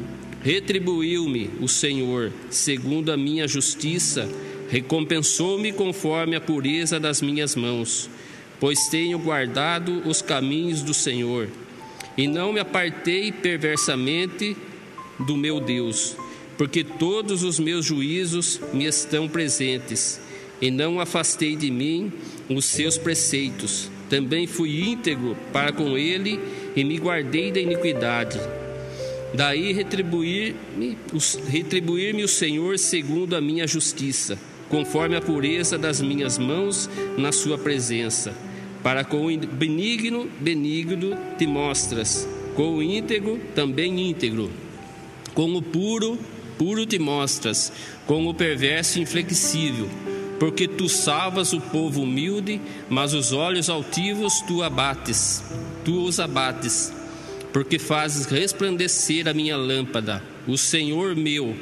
Retribuiu-me 0.41 1.49
o 1.61 1.67
Senhor, 1.67 2.31
segundo 2.49 3.11
a 3.11 3.17
minha 3.17 3.47
justiça, 3.47 4.27
recompensou-me 4.69 5.71
conforme 5.71 6.35
a 6.35 6.41
pureza 6.41 6.99
das 6.99 7.21
minhas 7.21 7.55
mãos, 7.55 8.09
pois 8.59 8.87
tenho 8.87 9.19
guardado 9.19 10.01
os 10.05 10.21
caminhos 10.21 10.81
do 10.81 10.93
Senhor, 10.93 11.47
e 12.17 12.27
não 12.27 12.53
me 12.53 12.59
apartei 12.59 13.31
perversamente 13.31 14.57
do 15.19 15.37
meu 15.37 15.59
Deus, 15.59 16.15
porque 16.57 16.83
todos 16.83 17.43
os 17.43 17.59
meus 17.59 17.85
juízos 17.85 18.59
me 18.73 18.85
estão 18.85 19.27
presentes, 19.27 20.19
e 20.61 20.71
não 20.71 20.99
afastei 20.99 21.55
de 21.55 21.69
mim 21.69 22.11
os 22.49 22.65
seus 22.65 22.97
preceitos. 22.97 23.89
Também 24.09 24.45
fui 24.45 24.81
íntegro 24.81 25.35
para 25.51 25.71
com 25.71 25.97
ele 25.97 26.39
e 26.75 26.83
me 26.83 26.97
guardei 26.97 27.51
da 27.51 27.59
iniquidade. 27.59 28.39
Daí 29.33 29.73
retribuir-me 29.73 30.97
retribuir 31.47 32.15
o 32.23 32.27
Senhor 32.27 32.77
segundo 32.77 33.35
a 33.35 33.41
minha 33.41 33.65
justiça, 33.65 34.37
conforme 34.69 35.15
a 35.15 35.21
pureza 35.21 35.77
das 35.77 35.99
minhas 36.01 36.37
mãos 36.37 36.89
na 37.17 37.31
sua 37.31 37.57
presença. 37.57 38.33
Para 38.83 39.03
com 39.03 39.25
o 39.25 39.37
benigno, 39.37 40.29
benigno 40.39 41.17
te 41.37 41.47
mostras, 41.47 42.27
com 42.53 42.75
o 42.75 42.83
íntegro, 42.83 43.39
também 43.55 44.09
íntegro. 44.09 44.51
Com 45.33 45.55
o 45.55 45.61
puro, 45.61 46.19
puro 46.57 46.85
te 46.85 46.99
mostras, 46.99 47.71
com 48.05 48.27
o 48.27 48.33
perverso, 48.33 48.99
inflexível 48.99 49.89
porque 50.39 50.67
tu 50.67 50.89
salvas 50.89 51.53
o 51.53 51.61
povo 51.61 52.01
humilde, 52.01 52.59
mas 52.89 53.13
os 53.13 53.31
olhos 53.31 53.69
altivos 53.69 54.41
tu 54.47 54.61
abates, 54.63 55.43
tu 55.85 56.03
os 56.03 56.19
abates, 56.19 56.91
porque 57.51 57.77
fazes 57.77 58.25
resplandecer 58.25 59.27
a 59.27 59.33
minha 59.33 59.55
lâmpada. 59.55 60.23
O 60.47 60.57
Senhor 60.57 61.15
meu, 61.15 61.55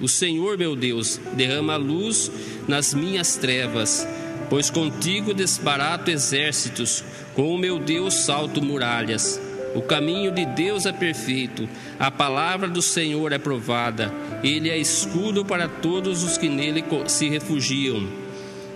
o 0.00 0.08
Senhor 0.08 0.58
meu 0.58 0.76
Deus, 0.76 1.20
derrama 1.34 1.76
luz 1.76 2.30
nas 2.68 2.92
minhas 2.92 3.36
trevas, 3.36 4.06
pois 4.50 4.70
contigo 4.70 5.32
desbarato 5.32 6.10
exércitos, 6.10 7.02
com 7.34 7.54
o 7.54 7.58
meu 7.58 7.78
Deus 7.78 8.14
salto 8.14 8.62
muralhas. 8.62 9.40
O 9.76 9.82
caminho 9.82 10.32
de 10.32 10.46
Deus 10.46 10.86
é 10.86 10.92
perfeito, 10.92 11.68
a 11.98 12.10
palavra 12.10 12.66
do 12.66 12.80
Senhor 12.80 13.30
é 13.30 13.36
provada, 13.36 14.10
ele 14.42 14.70
é 14.70 14.78
escudo 14.78 15.44
para 15.44 15.68
todos 15.68 16.22
os 16.24 16.38
que 16.38 16.48
nele 16.48 16.82
se 17.08 17.28
refugiam. 17.28 18.08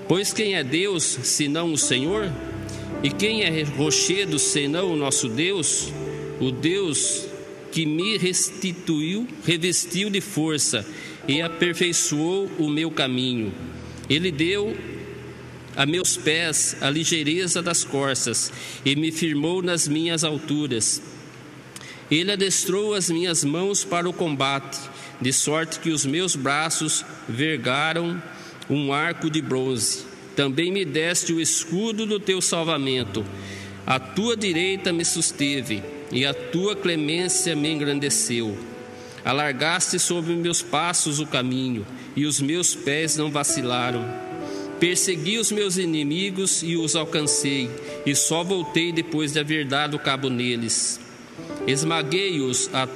Pois 0.07 0.31
quem 0.31 0.57
é 0.57 0.63
Deus 0.63 1.03
senão 1.23 1.73
o 1.73 1.79
Senhor? 1.79 2.31
E 3.03 3.09
quem 3.09 3.45
é 3.45 3.63
rochedo 3.63 4.39
senão 4.39 4.93
o 4.93 4.97
nosso 4.97 5.27
Deus? 5.27 5.91
O 6.39 6.51
Deus 6.51 7.27
que 7.73 7.87
me 7.87 8.19
restituiu, 8.19 9.27
revestiu 9.47 10.11
de 10.11 10.21
força 10.21 10.85
e 11.27 11.41
aperfeiçoou 11.41 12.51
o 12.59 12.69
meu 12.69 12.91
caminho. 12.91 13.55
Ele 14.07 14.31
deu 14.31 14.77
a 15.81 15.87
meus 15.87 16.15
pés 16.15 16.77
a 16.83 16.91
ligeireza 16.91 17.63
das 17.63 17.85
corças 17.85 18.53
e 18.85 18.95
me 18.95 19.11
firmou 19.11 19.63
nas 19.63 19.89
minhas 19.89 20.25
alturas. 20.25 21.01
Ele 22.11 22.31
adestrou 22.31 22.93
as 22.93 23.09
minhas 23.09 23.43
mãos 23.43 23.83
para 23.83 24.07
o 24.07 24.13
combate, 24.13 24.79
de 25.19 25.33
sorte 25.33 25.81
que 25.81 25.89
os 25.89 26.05
meus 26.05 26.37
braços 26.37 27.03
vergaram 27.27 28.23
um 28.69 28.93
arco 28.93 29.31
de 29.31 29.41
bronze. 29.41 30.05
Também 30.37 30.71
me 30.71 30.85
deste 30.85 31.33
o 31.33 31.41
escudo 31.41 32.05
do 32.05 32.21
teu 32.21 32.43
salvamento. 32.43 33.25
A 33.87 33.99
tua 33.99 34.37
direita 34.37 34.93
me 34.93 35.03
susteve, 35.03 35.83
e 36.13 36.27
a 36.27 36.35
tua 36.35 36.77
clemência 36.77 37.57
me 37.57 37.73
engrandeceu. 37.73 38.55
Alargaste 39.25 39.99
sobre 39.99 40.35
meus 40.35 40.61
passos 40.61 41.21
o 41.21 41.27
caminho, 41.27 41.87
e 42.15 42.27
os 42.27 42.39
meus 42.39 42.75
pés 42.75 43.17
não 43.17 43.31
vacilaram. 43.31 44.30
Persegui 44.81 45.39
os 45.39 45.53
meus 45.53 45.77
inimigos 45.77 46.63
e 46.63 46.77
os 46.77 46.97
alcancei, 46.97 47.71
e 48.05 48.15
só 48.15 48.43
voltei 48.43 48.91
depois 48.91 49.33
de 49.33 49.39
haver 49.39 49.65
dado 49.65 49.99
cabo 49.99 50.29
neles. 50.29 50.99
Esmaguei-os 51.67 52.69
a 52.73 52.89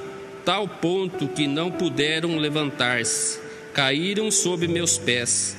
tal 0.43 0.67
ponto 0.67 1.27
que 1.27 1.47
não 1.47 1.71
puderam 1.71 2.37
levantar-se, 2.37 3.39
caíram 3.73 4.29
sob 4.29 4.67
meus 4.67 4.97
pés 4.97 5.55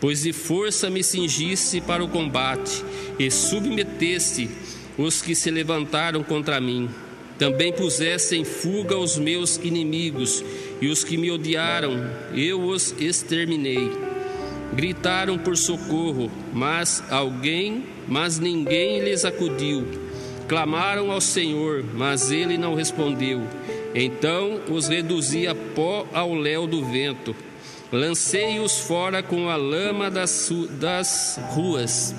pois 0.00 0.22
de 0.22 0.32
força 0.32 0.90
me 0.90 1.02
cingisse 1.02 1.80
para 1.80 2.04
o 2.04 2.08
combate 2.08 2.84
e 3.18 3.30
submetesse 3.30 4.48
os 4.98 5.22
que 5.22 5.34
se 5.34 5.50
levantaram 5.50 6.22
contra 6.22 6.60
mim. 6.60 6.88
Também 7.38 7.72
pusesse 7.72 8.36
em 8.36 8.44
fuga 8.44 8.96
os 8.96 9.18
meus 9.18 9.56
inimigos 9.56 10.42
e 10.80 10.88
os 10.88 11.04
que 11.04 11.16
me 11.16 11.30
odiaram, 11.30 12.10
eu 12.34 12.62
os 12.62 12.94
exterminei. 12.98 13.90
Gritaram 14.74 15.38
por 15.38 15.56
socorro, 15.56 16.30
mas 16.52 17.02
alguém, 17.10 17.84
mas 18.06 18.38
ninguém 18.38 19.00
lhes 19.00 19.24
acudiu. 19.24 19.86
Clamaram 20.48 21.10
ao 21.10 21.20
Senhor, 21.20 21.84
mas 21.94 22.30
ele 22.30 22.56
não 22.56 22.74
respondeu. 22.74 23.42
Então 23.94 24.60
os 24.68 24.88
reduzi 24.88 25.46
a 25.46 25.54
pó 25.54 26.06
ao 26.12 26.34
léu 26.34 26.66
do 26.66 26.84
vento. 26.84 27.34
Lancei-os 27.90 28.78
fora 28.78 29.22
com 29.22 29.48
a 29.48 29.56
lama 29.56 30.10
das, 30.10 30.52
das 30.78 31.40
ruas. 31.50 32.14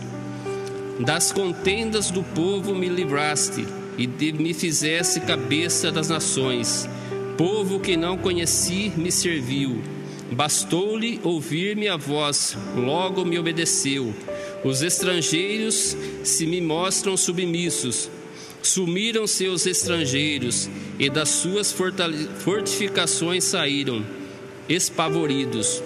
Das 1.00 1.32
contendas 1.32 2.10
do 2.10 2.24
povo 2.24 2.74
me 2.74 2.90
livraste 2.90 3.66
e 3.98 4.08
de, 4.08 4.34
me 4.34 4.54
fizesse 4.54 5.22
cabeça 5.22 5.92
das 5.92 6.10
nações. 6.10 6.90
Povo 7.38 7.80
que 7.80 7.96
não 7.96 8.18
conheci 8.18 8.92
me 8.98 9.12
serviu. 9.12 9.82
Bastou-lhe 10.32 11.20
ouvir-me 11.24 11.88
a 11.88 11.96
voz, 11.96 12.58
logo 12.76 13.24
me 13.24 13.40
obedeceu. 13.40 14.14
Os 14.64 14.82
estrangeiros 14.82 15.96
se 16.24 16.46
me 16.46 16.60
mostram 16.60 17.16
submissos. 17.16 18.10
Sumiram 18.62 19.26
seus 19.26 19.66
estrangeiros 19.66 20.70
e 21.00 21.10
das 21.10 21.30
suas 21.30 21.74
fortificações 22.40 23.46
saíram, 23.46 24.06
espavoridos. 24.68 25.82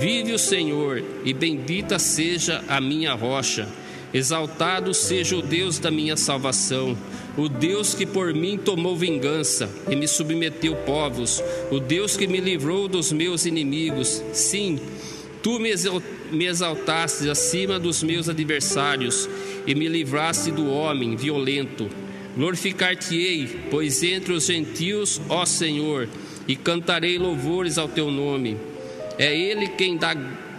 Vive 0.00 0.32
o 0.32 0.38
Senhor 0.38 1.02
e 1.24 1.32
bendita 1.32 1.98
seja 1.98 2.64
a 2.66 2.80
minha 2.80 3.14
rocha. 3.14 3.68
Exaltado 4.12 4.92
seja 4.94 5.36
o 5.36 5.42
Deus 5.42 5.78
da 5.78 5.90
minha 5.90 6.16
salvação 6.16 6.96
o 7.36 7.48
Deus 7.48 7.94
que 7.94 8.06
por 8.06 8.32
mim 8.32 8.56
tomou 8.56 8.96
vingança 8.96 9.68
e 9.90 9.96
me 9.96 10.06
submeteu 10.06 10.76
povos, 10.76 11.42
o 11.70 11.80
Deus 11.80 12.16
que 12.16 12.26
me 12.26 12.38
livrou 12.38 12.86
dos 12.86 13.12
meus 13.12 13.44
inimigos. 13.44 14.22
Sim, 14.32 14.78
tu 15.42 15.58
me 15.58 16.46
exaltaste 16.46 17.28
acima 17.28 17.78
dos 17.78 18.02
meus 18.02 18.28
adversários 18.28 19.28
e 19.66 19.74
me 19.74 19.88
livraste 19.88 20.52
do 20.52 20.70
homem 20.70 21.16
violento. 21.16 21.88
Glorificar-te-ei, 22.36 23.66
pois 23.70 24.02
entre 24.02 24.32
os 24.32 24.46
gentios, 24.46 25.20
ó 25.28 25.44
Senhor, 25.44 26.08
e 26.46 26.56
cantarei 26.56 27.18
louvores 27.18 27.78
ao 27.78 27.88
teu 27.88 28.10
nome. 28.10 28.56
É 29.18 29.36
Ele 29.36 29.68
quem 29.68 29.96
dá 29.96 30.14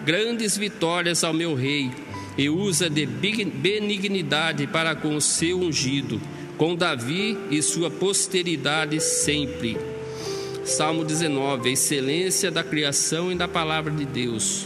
grandes 0.05 0.57
vitórias 0.57 1.23
ao 1.23 1.33
meu 1.33 1.53
rei 1.53 1.89
e 2.37 2.49
usa 2.49 2.89
de 2.89 3.05
benignidade 3.05 4.67
para 4.67 4.93
com 4.93 5.15
o 5.15 5.21
seu 5.21 5.59
ungido 5.59 6.19
com 6.57 6.75
Davi 6.75 7.37
e 7.51 7.61
sua 7.61 7.89
posteridade 7.89 8.99
sempre. 9.01 9.77
Salmo 10.63 11.03
19: 11.03 11.69
A 11.69 11.71
excelência 11.71 12.49
da 12.49 12.63
criação 12.63 13.31
e 13.31 13.35
da 13.35 13.47
palavra 13.47 13.91
de 13.91 14.05
Deus. 14.05 14.65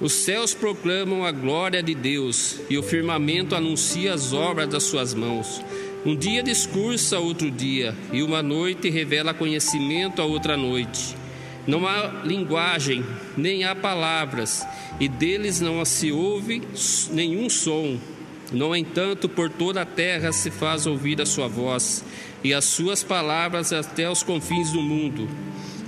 Os 0.00 0.12
céus 0.12 0.52
proclamam 0.52 1.24
a 1.24 1.32
glória 1.32 1.82
de 1.82 1.94
Deus 1.94 2.60
e 2.68 2.76
o 2.76 2.82
firmamento 2.82 3.54
anuncia 3.54 4.12
as 4.12 4.32
obras 4.32 4.68
das 4.68 4.82
suas 4.82 5.14
mãos. 5.14 5.64
Um 6.04 6.14
dia 6.14 6.42
discursa 6.42 7.18
outro 7.18 7.50
dia, 7.50 7.92
e 8.12 8.22
uma 8.22 8.40
noite 8.40 8.88
revela 8.88 9.34
conhecimento 9.34 10.22
a 10.22 10.24
outra 10.24 10.56
noite. 10.56 11.16
Não 11.66 11.84
há 11.84 12.22
linguagem, 12.24 13.04
nem 13.36 13.64
há 13.64 13.74
palavras, 13.74 14.64
e 15.00 15.08
deles 15.08 15.60
não 15.60 15.84
se 15.84 16.12
ouve 16.12 16.62
nenhum 17.10 17.50
som. 17.50 17.98
No 18.52 18.76
entanto, 18.76 19.28
por 19.28 19.50
toda 19.50 19.82
a 19.82 19.86
terra 19.86 20.32
se 20.32 20.50
faz 20.50 20.86
ouvir 20.86 21.20
a 21.20 21.26
sua 21.26 21.48
voz, 21.48 22.04
e 22.44 22.54
as 22.54 22.64
suas 22.64 23.02
palavras 23.02 23.72
até 23.72 24.08
os 24.08 24.22
confins 24.22 24.70
do 24.70 24.80
mundo. 24.80 25.28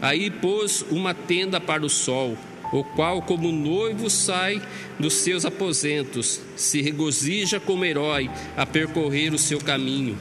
Aí 0.01 0.30
pôs 0.30 0.85
uma 0.90 1.14
tenda 1.14 1.60
para 1.60 1.85
o 1.85 1.89
sol, 1.89 2.36
o 2.72 2.85
qual, 2.85 3.22
como 3.22 3.52
noivo, 3.52 4.10
sai 4.10 4.60
dos 4.98 5.14
seus 5.14 5.44
aposentos, 5.44 6.40
se 6.56 6.82
regozija 6.82 7.60
como 7.60 7.85
herói 7.85 8.30
a 8.56 8.66
percorrer 8.66 9.32
o 9.32 9.39
seu 9.39 9.59
caminho. 9.60 10.18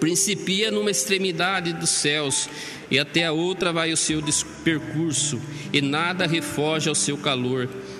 Principia 0.00 0.70
numa 0.70 0.90
extremidade 0.90 1.72
dos 1.72 1.90
céus, 1.90 2.48
e 2.90 2.98
até 2.98 3.24
a 3.26 3.32
outra 3.32 3.72
vai 3.72 3.92
o 3.92 3.96
seu 3.96 4.22
percurso, 4.64 5.40
e 5.72 5.80
nada 5.80 6.26
refoge 6.26 6.88
ao 6.88 6.94
seu 6.94 7.16
calor. 7.16 7.68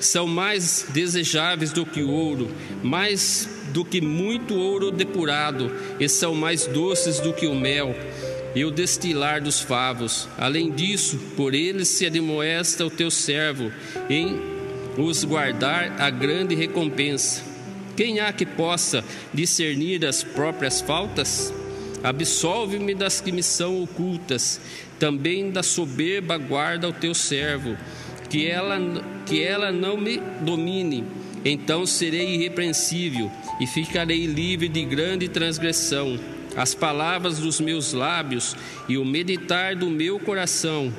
são 0.00 0.26
mais 0.26 0.86
desejáveis 0.90 1.72
do 1.72 1.84
que 1.84 2.02
ouro, 2.02 2.50
mais 2.82 3.48
do 3.72 3.84
que 3.84 4.00
muito 4.00 4.54
ouro 4.54 4.90
depurado, 4.90 5.70
e 5.98 6.08
são 6.08 6.34
mais 6.34 6.66
doces 6.66 7.20
do 7.20 7.32
que 7.32 7.46
o 7.46 7.54
mel 7.54 7.94
e 8.54 8.64
o 8.64 8.70
destilar 8.70 9.42
dos 9.42 9.60
favos. 9.60 10.28
Além 10.38 10.70
disso, 10.70 11.18
por 11.36 11.54
eles 11.54 11.88
se 11.88 12.06
admoesta 12.06 12.84
o 12.84 12.90
teu 12.90 13.10
servo, 13.10 13.70
em 14.08 14.40
os 14.96 15.22
guardar 15.24 16.00
a 16.00 16.10
grande 16.10 16.54
recompensa. 16.54 17.42
Quem 17.96 18.20
há 18.20 18.32
que 18.32 18.46
possa 18.46 19.04
discernir 19.34 20.04
as 20.04 20.22
próprias 20.22 20.80
faltas? 20.80 21.52
Absolve-me 22.02 22.94
das 22.94 23.20
que 23.20 23.32
me 23.32 23.42
são 23.42 23.82
ocultas, 23.82 24.60
também 24.98 25.50
da 25.50 25.62
soberba 25.62 26.38
guarda 26.38 26.88
o 26.88 26.92
teu 26.92 27.12
servo 27.12 27.76
que 28.28 28.46
ela, 28.46 28.78
que 29.26 29.42
ela 29.42 29.72
não 29.72 29.96
me 29.96 30.18
domine. 30.40 31.04
Então 31.44 31.86
serei 31.86 32.34
irrepreensível 32.34 33.30
e 33.60 33.66
ficarei 33.66 34.26
livre 34.26 34.68
de 34.68 34.84
grande 34.84 35.28
transgressão. 35.28 36.18
As 36.56 36.74
palavras 36.74 37.38
dos 37.38 37.60
meus 37.60 37.92
lábios 37.92 38.56
e 38.88 38.98
o 38.98 39.04
meditar 39.04 39.76
do 39.76 39.88
meu 39.88 40.18
coração 40.18 40.92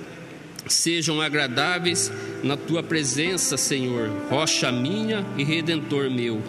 sejam 0.67 1.19
agradáveis 1.19 2.11
na 2.43 2.55
tua 2.55 2.83
presença, 2.83 3.57
Senhor, 3.57 4.09
rocha 4.29 4.71
minha 4.71 5.25
e 5.37 5.43
redentor 5.43 6.09
meu. 6.09 6.41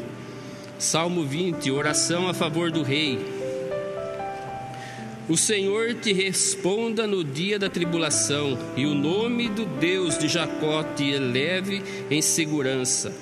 Salmo 0.78 1.24
20, 1.24 1.70
oração 1.70 2.28
a 2.28 2.35
favor 2.35 2.70
do 2.70 2.82
rei. 2.82 3.40
O 5.31 5.36
Senhor 5.36 5.94
te 5.94 6.12
responda 6.12 7.07
no 7.07 7.23
dia 7.23 7.57
da 7.57 7.70
tribulação, 7.70 8.59
e 8.77 8.85
o 8.85 8.97
nome 8.97 9.48
do 9.48 9.65
Deus 9.65 10.19
de 10.19 10.27
Jacó 10.27 10.82
te 10.82 11.05
eleve 11.05 11.85
em 12.11 12.20
segurança. 12.20 13.15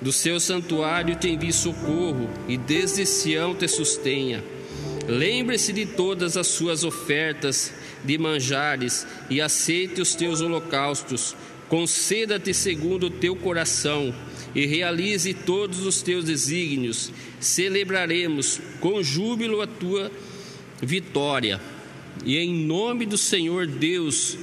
Do 0.00 0.10
seu 0.10 0.40
santuário 0.40 1.14
te 1.14 1.28
envie 1.28 1.52
socorro, 1.52 2.28
e 2.48 2.56
desde 2.56 3.06
Sião 3.06 3.54
te 3.54 3.68
sustenha. 3.68 4.42
Lembre-se 5.06 5.72
de 5.72 5.86
todas 5.86 6.36
as 6.36 6.48
suas 6.48 6.82
ofertas 6.82 7.72
de 8.04 8.18
manjares, 8.18 9.06
e 9.30 9.40
aceite 9.40 10.00
os 10.00 10.16
teus 10.16 10.40
holocaustos. 10.40 11.36
Conceda-te 11.68 12.52
segundo 12.52 13.06
o 13.06 13.10
teu 13.10 13.36
coração, 13.36 14.12
e 14.52 14.66
realize 14.66 15.32
todos 15.32 15.86
os 15.86 16.02
teus 16.02 16.24
desígnios. 16.24 17.12
Celebraremos 17.38 18.60
com 18.80 19.00
júbilo 19.00 19.60
a 19.60 19.66
tua 19.68 20.10
vitória. 20.82 21.60
E 22.24 22.36
em 22.36 22.52
nome 22.52 23.06
do 23.06 23.16
Senhor 23.16 23.66
Deus, 23.66 24.36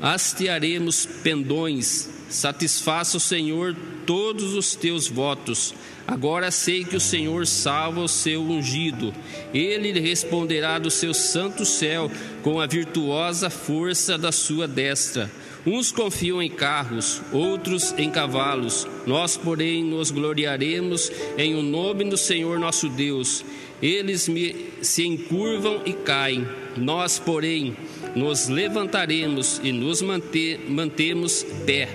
hastearemos 0.00 1.06
pendões. 1.22 2.10
Satisfaça 2.28 3.16
o 3.16 3.20
Senhor 3.20 3.74
todos 4.04 4.54
os 4.54 4.74
teus 4.74 5.08
votos. 5.08 5.72
Agora 6.06 6.50
sei 6.50 6.84
que 6.84 6.96
o 6.96 7.00
Senhor 7.00 7.46
salva 7.46 8.00
o 8.00 8.08
seu 8.08 8.42
ungido. 8.42 9.14
Ele 9.54 9.98
responderá 9.98 10.78
do 10.78 10.90
seu 10.90 11.14
santo 11.14 11.64
céu 11.64 12.10
com 12.42 12.60
a 12.60 12.66
virtuosa 12.66 13.48
força 13.48 14.18
da 14.18 14.30
sua 14.30 14.68
destra. 14.68 15.30
Uns 15.66 15.90
confiam 15.90 16.40
em 16.40 16.48
carros, 16.48 17.20
outros 17.32 17.92
em 17.98 18.08
cavalos. 18.08 18.86
Nós, 19.04 19.36
porém, 19.36 19.82
nos 19.82 20.12
gloriaremos 20.12 21.10
em 21.36 21.56
o 21.56 21.62
nome 21.62 22.04
do 22.04 22.16
Senhor 22.16 22.56
nosso 22.56 22.88
Deus. 22.88 23.44
Eles 23.82 24.28
me, 24.28 24.70
se 24.80 25.06
encurvam 25.06 25.82
e 25.84 25.92
caem. 25.92 26.46
Nós, 26.76 27.18
porém, 27.18 27.76
nos 28.14 28.48
levantaremos 28.48 29.60
e 29.62 29.72
nos 29.72 30.00
manter, 30.00 30.60
mantemos 30.68 31.44
pé. 31.64 31.88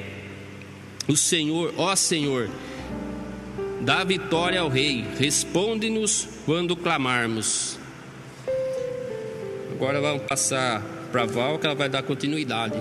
O 1.07 1.17
Senhor, 1.17 1.73
ó 1.77 1.95
Senhor, 1.95 2.49
dá 3.81 4.03
vitória 4.03 4.61
ao 4.61 4.69
Rei. 4.69 5.03
Responde-nos 5.17 6.27
quando 6.45 6.75
clamarmos. 6.75 7.79
Agora 9.71 9.99
vamos 9.99 10.23
passar 10.23 10.81
para 11.11 11.25
Val, 11.25 11.57
que 11.57 11.65
ela 11.65 11.75
vai 11.75 11.89
dar 11.89 12.03
continuidade. 12.03 12.79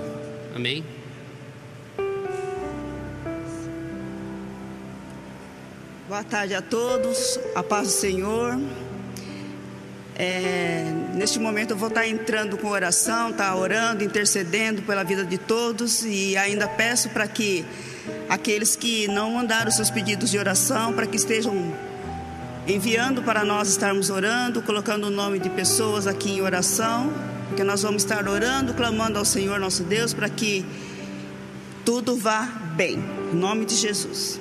Amém? 0.54 0.84
Boa 6.06 6.24
tarde 6.24 6.54
a 6.54 6.60
todos, 6.60 7.38
a 7.54 7.62
paz 7.62 7.86
do 7.86 7.92
Senhor. 7.92 8.58
É, 10.22 10.84
neste 11.14 11.38
momento 11.38 11.70
eu 11.70 11.78
vou 11.78 11.88
estar 11.88 12.06
entrando 12.06 12.58
com 12.58 12.68
oração, 12.68 13.32
tá 13.32 13.56
orando, 13.56 14.04
intercedendo 14.04 14.82
pela 14.82 15.02
vida 15.02 15.24
de 15.24 15.38
todos 15.38 16.04
e 16.04 16.36
ainda 16.36 16.68
peço 16.68 17.08
para 17.08 17.26
que 17.26 17.64
aqueles 18.28 18.76
que 18.76 19.08
não 19.08 19.30
mandaram 19.30 19.70
seus 19.70 19.88
pedidos 19.88 20.30
de 20.30 20.38
oração, 20.38 20.92
para 20.92 21.06
que 21.06 21.16
estejam 21.16 21.74
enviando 22.68 23.22
para 23.22 23.46
nós 23.46 23.70
estarmos 23.70 24.10
orando, 24.10 24.60
colocando 24.60 25.06
o 25.06 25.10
nome 25.10 25.38
de 25.38 25.48
pessoas 25.48 26.06
aqui 26.06 26.32
em 26.32 26.42
oração, 26.42 27.10
porque 27.48 27.64
nós 27.64 27.80
vamos 27.80 28.02
estar 28.02 28.28
orando, 28.28 28.74
clamando 28.74 29.18
ao 29.18 29.24
Senhor 29.24 29.58
nosso 29.58 29.84
Deus 29.84 30.12
para 30.12 30.28
que 30.28 30.66
tudo 31.82 32.14
vá 32.14 32.42
bem. 32.76 33.02
Em 33.32 33.36
nome 33.36 33.64
de 33.64 33.74
Jesus. 33.74 34.38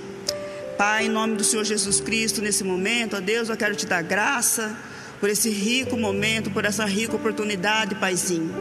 Pai, 0.77 1.05
em 1.05 1.09
nome 1.09 1.35
do 1.35 1.43
Senhor 1.45 1.63
Jesus 1.63 2.01
Cristo, 2.01 2.41
nesse 2.41 2.65
momento, 2.65 3.15
ó 3.15 3.21
Deus, 3.21 3.47
eu 3.47 3.55
quero 3.55 3.77
te 3.77 3.85
dar 3.85 4.01
graça 4.01 4.75
por 5.19 5.29
esse 5.29 5.49
rico 5.49 5.97
momento, 5.97 6.49
por 6.51 6.65
essa 6.65 6.85
rica 6.85 7.15
oportunidade, 7.15 7.95
Paizinho. 7.95 8.53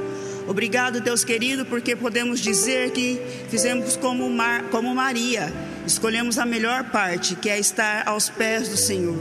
Obrigado, 0.47 1.01
Deus 1.01 1.25
querido, 1.25 1.67
porque 1.67 1.95
podemos 1.95 2.41
dizer 2.41 2.91
que 2.91 3.21
fizemos 3.51 3.97
como, 3.97 4.29
Mar, 4.31 4.65
como 4.71 4.95
Maria, 4.95 5.53
escolhemos 5.87 6.39
a 6.39 6.47
melhor 6.47 6.85
parte, 6.85 7.37
que 7.37 7.51
é 7.51 7.59
estar 7.59 8.09
aos 8.09 8.31
pés 8.31 8.69
do 8.69 8.77
Senhor. 8.77 9.19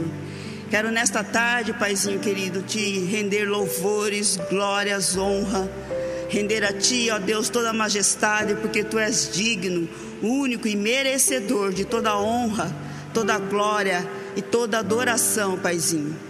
Quero 0.70 0.90
nesta 0.90 1.22
tarde, 1.22 1.74
Paizinho 1.74 2.18
querido, 2.18 2.62
te 2.62 3.00
render 3.10 3.44
louvores, 3.44 4.38
glórias, 4.50 5.16
honra, 5.16 5.70
render 6.30 6.64
a 6.64 6.72
Ti, 6.72 7.10
ó 7.10 7.18
Deus, 7.18 7.48
toda 7.48 7.70
a 7.70 7.74
majestade, 7.74 8.54
porque 8.54 8.82
Tu 8.82 8.98
és 8.98 9.30
digno, 9.32 9.88
único 10.22 10.66
e 10.66 10.76
merecedor 10.76 11.72
de 11.72 11.84
toda 11.84 12.18
honra, 12.18 12.74
toda 13.14 13.38
glória 13.38 14.06
e 14.34 14.42
toda 14.42 14.78
adoração, 14.78 15.58
Paizinho. 15.58 16.27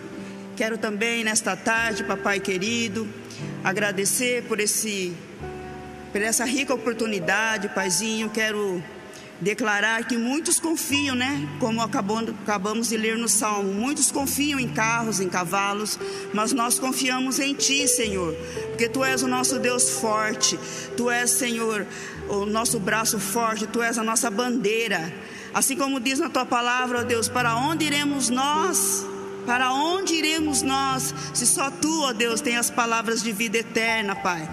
Quero 0.59 0.77
também 0.77 1.23
nesta 1.23 1.55
tarde, 1.55 2.03
papai 2.03 2.41
querido, 2.41 3.09
agradecer 3.63 4.43
por 4.49 4.59
esse 4.59 5.17
por 6.11 6.21
essa 6.21 6.45
rica 6.45 6.75
oportunidade, 6.75 7.69
Paizinho. 7.69 8.29
Quero 8.29 8.83
declarar 9.41 10.05
que 10.09 10.17
muitos 10.17 10.59
confiam, 10.59 11.15
né? 11.15 11.49
Como 11.61 11.81
acabamos, 11.81 12.35
acabamos 12.43 12.89
de 12.89 12.97
ler 12.97 13.17
no 13.17 13.29
Salmo, 13.29 13.73
muitos 13.73 14.11
confiam 14.11 14.59
em 14.59 14.67
carros, 14.67 15.21
em 15.21 15.29
cavalos, 15.29 15.97
mas 16.35 16.53
nós 16.53 16.77
confiamos 16.77 17.39
em 17.39 17.55
Ti, 17.55 17.87
Senhor, 17.87 18.35
porque 18.71 18.89
Tu 18.89 19.05
és 19.05 19.23
o 19.23 19.29
nosso 19.29 19.61
Deus 19.61 19.89
forte, 19.89 20.59
Tu 20.97 21.09
és, 21.09 21.31
Senhor, 21.31 21.87
o 22.29 22.45
nosso 22.47 22.81
braço 22.81 23.21
forte, 23.21 23.65
Tu 23.69 23.81
és 23.81 23.97
a 23.97 24.03
nossa 24.03 24.29
bandeira. 24.29 25.15
Assim 25.55 25.77
como 25.77 26.01
diz 26.01 26.19
na 26.19 26.29
Tua 26.29 26.45
palavra, 26.45 27.03
ó 27.03 27.05
Deus, 27.05 27.29
para 27.29 27.55
onde 27.55 27.85
iremos 27.85 28.29
nós? 28.29 29.07
Para 29.49 29.73
onde 29.73 30.12
iremos 30.12 30.61
nós, 30.61 31.15
se 31.33 31.47
só 31.47 31.70
tu, 31.70 32.03
ó 32.03 32.12
Deus, 32.12 32.43
tem 32.43 32.59
as 32.59 32.69
palavras 32.69 33.23
de 33.23 33.33
vida 33.33 33.57
eterna, 33.57 34.15
Pai? 34.15 34.47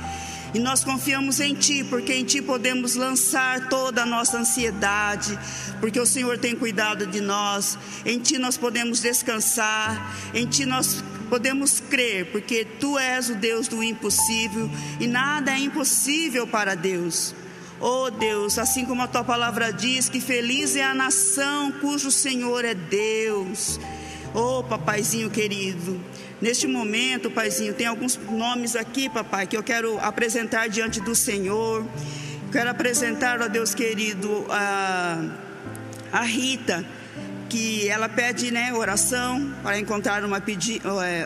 E 0.53 0.59
nós 0.59 0.85
confiamos 0.85 1.41
em 1.41 1.53
Ti, 1.53 1.83
porque 1.83 2.13
em 2.13 2.23
Ti 2.23 2.41
podemos 2.41 2.95
lançar 2.95 3.67
toda 3.67 4.03
a 4.03 4.05
nossa 4.05 4.37
ansiedade, 4.37 5.37
porque 5.81 5.99
o 5.99 6.05
Senhor 6.05 6.37
tem 6.37 6.55
cuidado 6.55 7.05
de 7.05 7.19
nós. 7.19 7.77
Em 8.05 8.19
Ti 8.19 8.37
nós 8.37 8.55
podemos 8.55 9.01
descansar, 9.01 10.15
em 10.33 10.45
Ti 10.45 10.65
nós 10.65 11.03
podemos 11.29 11.81
crer, 11.81 12.31
porque 12.31 12.63
Tu 12.63 12.97
és 12.97 13.29
o 13.29 13.35
Deus 13.35 13.67
do 13.67 13.83
impossível 13.83 14.71
e 14.97 15.07
nada 15.07 15.51
é 15.51 15.59
impossível 15.59 16.47
para 16.47 16.73
Deus. 16.73 17.35
Oh 17.81 18.09
Deus, 18.09 18.57
assim 18.57 18.85
como 18.85 19.01
a 19.01 19.07
Tua 19.07 19.25
palavra 19.25 19.73
diz, 19.73 20.07
que 20.07 20.21
feliz 20.21 20.73
é 20.77 20.85
a 20.85 20.93
nação 20.93 21.69
cujo 21.81 22.09
Senhor 22.09 22.63
é 22.63 22.73
Deus. 22.73 23.77
Oh, 24.37 24.61
papaizinho 24.61 25.29
querido, 25.29 25.97
neste 26.41 26.67
momento, 26.67 27.31
paizinho, 27.31 27.73
tem 27.73 27.87
alguns 27.87 28.17
nomes 28.17 28.75
aqui, 28.75 29.07
papai, 29.07 29.47
que 29.47 29.55
eu 29.55 29.63
quero 29.63 29.97
apresentar 29.99 30.67
diante 30.67 30.99
do 30.99 31.15
Senhor. 31.15 31.87
Quero 32.51 32.69
apresentar, 32.69 33.41
ó 33.41 33.47
Deus 33.47 33.73
querido, 33.73 34.45
a, 34.49 35.23
a 36.11 36.21
Rita, 36.23 36.85
que 37.47 37.87
ela 37.87 38.09
pede 38.09 38.51
né, 38.51 38.73
oração 38.73 39.53
para 39.63 39.79
encontrar 39.79 40.21
uma, 40.25 40.41
pedi, 40.41 40.81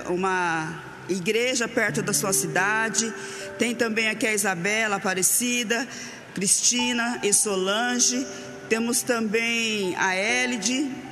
uma 0.07 0.79
igreja 1.09 1.67
perto 1.67 2.03
da 2.03 2.13
sua 2.13 2.31
cidade. 2.31 3.11
Tem 3.57 3.73
também 3.73 4.07
aqui 4.07 4.27
a 4.27 4.33
Isabela 4.35 4.97
Aparecida, 4.97 5.87
Cristina 6.35 7.19
e 7.23 7.33
Solange. 7.33 8.27
Temos 8.69 9.01
também 9.01 9.95
a 9.95 10.15
Elide, 10.15 11.08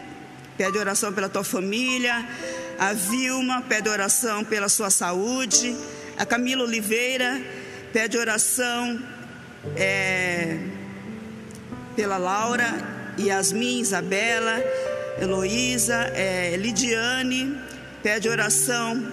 pede 0.58 0.78
oração 0.78 1.14
pela 1.14 1.30
tua 1.30 1.44
família. 1.44 2.28
A 2.80 2.94
Vilma 2.94 3.62
pede 3.62 3.88
oração 3.88 4.44
pela 4.44 4.68
sua 4.68 4.90
saúde. 4.90 5.76
A 6.18 6.26
Camila 6.26 6.64
Oliveira 6.64 7.42
pede 7.94 8.18
oração 8.18 9.00
é, 9.76 10.58
pela 11.96 12.18
Laura, 12.18 12.68
Yasmin, 13.20 13.80
Isabela, 13.80 14.62
Heloísa, 15.22 16.12
é, 16.16 16.56
Lidiane, 16.58 17.58
pede 18.04 18.30
oração 18.30 19.12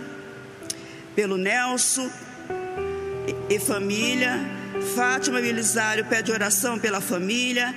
pelo 1.15 1.37
Nelson 1.37 2.11
e, 3.49 3.55
e 3.55 3.59
família. 3.59 4.39
Fátima 4.95 5.41
Belisário 5.41 6.05
pede 6.05 6.33
oração 6.33 6.79
pela 6.79 7.01
família. 7.01 7.75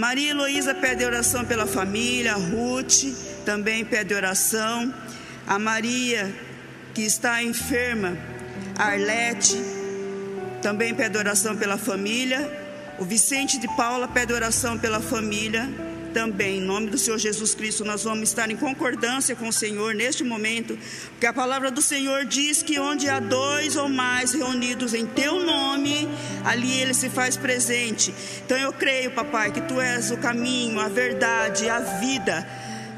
Maria 0.00 0.30
Heloísa 0.30 0.74
pede 0.74 1.04
oração 1.04 1.44
pela 1.44 1.66
família, 1.66 2.32
Ruth 2.32 3.04
também 3.44 3.84
pede 3.84 4.14
oração, 4.14 4.94
a 5.46 5.58
Maria 5.58 6.34
que 6.94 7.02
está 7.02 7.42
enferma, 7.42 8.16
Arlete 8.78 9.58
também 10.62 10.94
pede 10.94 11.18
oração 11.18 11.54
pela 11.54 11.76
família, 11.76 12.40
o 12.98 13.04
Vicente 13.04 13.58
de 13.58 13.68
Paula 13.76 14.08
pede 14.08 14.32
oração 14.32 14.78
pela 14.78 15.00
família, 15.00 15.68
também, 16.10 16.58
em 16.58 16.60
nome 16.60 16.90
do 16.90 16.98
Senhor 16.98 17.18
Jesus 17.18 17.54
Cristo, 17.54 17.84
nós 17.84 18.04
vamos 18.04 18.28
estar 18.28 18.50
em 18.50 18.56
concordância 18.56 19.34
com 19.34 19.48
o 19.48 19.52
Senhor 19.52 19.94
neste 19.94 20.22
momento, 20.22 20.78
porque 21.10 21.26
a 21.26 21.32
palavra 21.32 21.70
do 21.70 21.80
Senhor 21.80 22.24
diz 22.24 22.62
que 22.62 22.78
onde 22.78 23.08
há 23.08 23.18
dois 23.18 23.76
ou 23.76 23.88
mais 23.88 24.32
reunidos 24.32 24.94
em 24.94 25.06
teu 25.06 25.44
nome, 25.44 26.08
ali 26.44 26.80
ele 26.80 26.94
se 26.94 27.08
faz 27.08 27.36
presente. 27.36 28.14
Então 28.44 28.58
eu 28.58 28.72
creio, 28.72 29.10
papai, 29.12 29.50
que 29.50 29.60
tu 29.62 29.80
és 29.80 30.10
o 30.10 30.16
caminho, 30.16 30.80
a 30.80 30.88
verdade, 30.88 31.68
a 31.68 31.80
vida. 31.80 32.46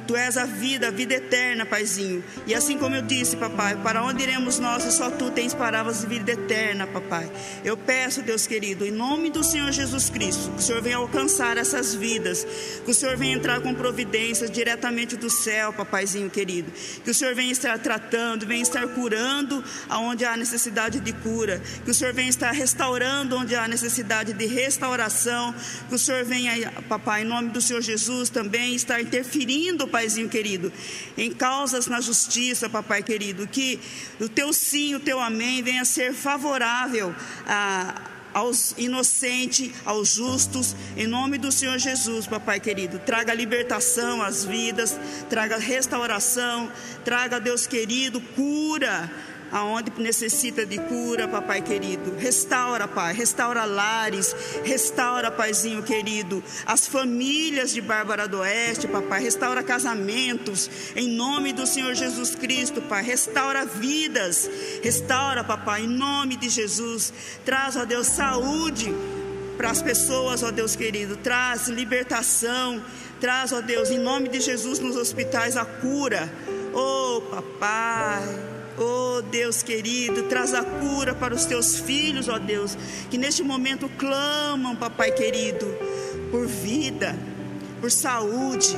Tu 0.07 0.17
és 0.17 0.37
a 0.37 0.45
vida, 0.45 0.89
a 0.89 0.91
vida 0.91 1.15
eterna, 1.15 1.65
Paizinho. 1.65 2.25
E 2.47 2.55
assim 2.55 2.77
como 2.77 2.95
eu 2.95 3.03
disse, 3.03 3.37
papai, 3.37 3.77
para 3.77 4.03
onde 4.03 4.23
iremos 4.23 4.59
nós? 4.59 4.83
Só 4.95 5.11
tu 5.11 5.31
tens 5.31 5.55
palavras 5.55 6.01
de 6.01 6.07
vida 6.07 6.33
eterna, 6.33 6.87
papai. 6.87 7.31
Eu 7.65 7.77
peço, 7.77 8.23
Deus 8.23 8.47
querido, 8.47 8.85
em 8.85 8.91
nome 8.91 9.31
do 9.31 9.45
Senhor 9.45 9.71
Jesus 9.71 10.11
Cristo, 10.11 10.51
que 10.51 10.59
o 10.59 10.63
Senhor 10.63 10.83
venha 10.83 10.97
alcançar 10.97 11.57
essas 11.57 11.95
vidas, 11.95 12.47
que 12.85 12.91
o 12.91 12.95
Senhor 12.95 13.17
venha 13.17 13.37
entrar 13.37 13.61
com 13.61 13.75
providências 13.75 14.51
diretamente 14.51 15.17
do 15.17 15.31
céu, 15.31 15.73
papaizinho 15.73 16.29
querido. 16.29 16.71
Que 17.05 17.11
o 17.11 17.15
Senhor 17.15 17.35
venha 17.35 17.53
estar 17.53 17.79
tratando, 17.79 18.47
venha 18.47 18.63
estar 18.63 18.87
curando 18.89 19.63
aonde 19.89 20.25
há 20.25 20.37
necessidade 20.37 21.01
de 21.01 21.13
cura. 21.13 21.63
Que 21.85 21.91
o 21.91 21.95
Senhor 21.95 22.13
venha 22.13 22.29
estar 22.29 22.51
restaurando 22.51 23.37
onde 23.37 23.55
há 23.55 23.69
necessidade 23.69 24.33
de 24.33 24.47
restauração. 24.47 25.55
Que 25.89 25.95
o 25.95 25.99
Senhor 25.99 26.25
venha, 26.25 26.73
papai, 26.89 27.23
em 27.23 27.25
nome 27.25 27.51
do 27.51 27.61
Senhor 27.61 27.81
Jesus, 27.81 28.29
também 28.29 28.75
estar 28.75 29.01
interferindo, 29.01 29.87
Paizinho 29.93 30.29
querido, 30.29 30.73
em 31.17 31.31
causas 31.31 31.87
na 31.87 32.01
justiça, 32.01 32.69
papai 32.69 33.03
querido, 33.03 33.47
que 33.47 33.79
o 34.19 34.29
teu 34.29 34.53
sim, 34.53 34.95
o 34.95 35.01
teu 35.01 35.21
amém 35.21 35.63
venha 35.63 35.85
ser 35.85 36.13
favorável 36.13 37.15
a 37.47 38.09
aos 38.35 38.75
inocentes, 38.79 39.71
aos 39.85 40.09
justos, 40.09 40.75
em 40.97 41.07
nome 41.07 41.37
do 41.37 41.53
Senhor 41.53 41.79
Jesus, 41.79 42.27
papai 42.27 42.59
querido. 42.61 42.99
Traga 42.99 43.35
libertação 43.35 44.23
às 44.23 44.43
vidas, 44.43 44.99
traga 45.29 45.59
restauração, 45.59 46.73
traga, 47.05 47.39
Deus 47.39 47.67
querido, 47.67 48.23
cura 48.35 49.11
aonde 49.53 49.93
necessita 49.99 50.65
de 50.65 50.79
cura, 50.79 51.29
papai 51.29 51.61
querido. 51.61 52.15
Restaura, 52.17 52.89
pai, 52.89 53.13
restaura 53.13 53.65
lares, 53.65 54.35
restaura, 54.65 55.31
paizinho 55.31 55.83
querido, 55.83 56.43
as 56.65 56.87
famílias 56.87 57.73
de 57.73 57.81
Bárbara 57.81 58.27
do 58.27 58.39
Oeste, 58.39 58.89
papai, 58.89 59.23
restaura 59.23 59.63
casamentos, 59.63 60.71
em 60.97 61.09
nome 61.09 61.53
do 61.53 61.67
Senhor 61.67 61.95
Jesus 61.95 62.35
Cristo, 62.35 62.81
pai, 62.83 63.03
restaura 63.03 63.67
vidas, 63.67 64.51
restaura, 64.83 65.45
papai, 65.45 65.83
em 65.83 65.89
nome 65.89 66.37
de 66.37 66.49
Jesus. 66.49 67.13
Traz, 67.45 67.77
ó 67.77 67.85
Deus, 67.85 68.07
saúde 68.07 68.93
para 69.57 69.71
as 69.71 69.83
pessoas, 69.83 70.43
ó 70.43 70.51
Deus 70.51 70.75
querido, 70.75 71.17
traz 71.17 71.69
libertação, 71.69 72.83
traz, 73.21 73.53
ó 73.53 73.61
Deus, 73.61 73.91
em 73.91 73.99
nome 73.99 74.29
de 74.29 74.41
Jesus 74.41 74.79
nos 74.79 74.97
hospitais 74.97 75.57
a 75.57 75.65
cura. 75.65 76.33
Oh, 76.75 77.21
papai. 77.21 78.52
Oh 78.79 79.23
Deus 79.23 79.63
querido, 79.63 80.25
traz 80.25 80.55
a 80.55 80.63
cura 80.63 81.15
para 81.15 81.35
os 81.35 81.45
teus 81.45 81.79
filhos, 81.79 82.29
ó 82.29 82.37
oh 82.37 82.39
Deus, 82.39 82.77
que 83.11 83.19
neste 83.19 83.43
momento 83.43 83.89
clamam, 83.99 84.75
papai 84.75 85.13
querido, 85.13 85.67
por 86.31 86.47
vida, 86.47 87.15
por 87.81 87.91
saúde, 87.91 88.77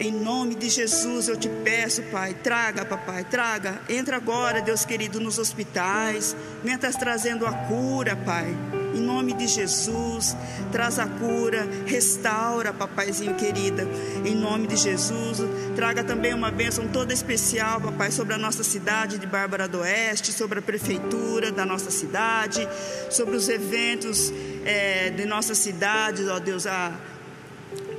Em 0.00 0.12
nome 0.12 0.54
de 0.54 0.68
Jesus 0.68 1.26
eu 1.26 1.36
te 1.36 1.48
peço, 1.48 2.02
Pai, 2.04 2.32
traga, 2.32 2.84
papai, 2.84 3.24
traga. 3.24 3.80
Entra 3.88 4.16
agora, 4.16 4.62
Deus 4.62 4.84
querido, 4.84 5.18
nos 5.18 5.38
hospitais. 5.40 6.36
Venha 6.62 6.78
trazendo 6.78 7.44
a 7.44 7.52
cura, 7.52 8.14
Pai. 8.14 8.77
Em 8.98 9.00
nome 9.00 9.32
de 9.32 9.46
Jesus, 9.46 10.36
traz 10.72 10.98
a 10.98 11.06
cura, 11.06 11.68
restaura, 11.86 12.72
papaizinho 12.72 13.36
querida. 13.36 13.86
Em 14.24 14.34
nome 14.34 14.66
de 14.66 14.76
Jesus, 14.76 15.38
traga 15.76 16.02
também 16.02 16.34
uma 16.34 16.50
bênção 16.50 16.88
toda 16.88 17.12
especial, 17.12 17.80
papai, 17.80 18.10
sobre 18.10 18.34
a 18.34 18.38
nossa 18.38 18.64
cidade 18.64 19.16
de 19.16 19.24
Bárbara 19.24 19.68
do 19.68 19.78
Oeste, 19.78 20.32
sobre 20.32 20.58
a 20.58 20.62
prefeitura 20.62 21.52
da 21.52 21.64
nossa 21.64 21.92
cidade, 21.92 22.68
sobre 23.08 23.36
os 23.36 23.48
eventos 23.48 24.32
é, 24.64 25.10
de 25.10 25.24
nossa 25.26 25.54
cidade, 25.54 26.28
ó 26.28 26.40
Deus, 26.40 26.66
a, 26.66 26.90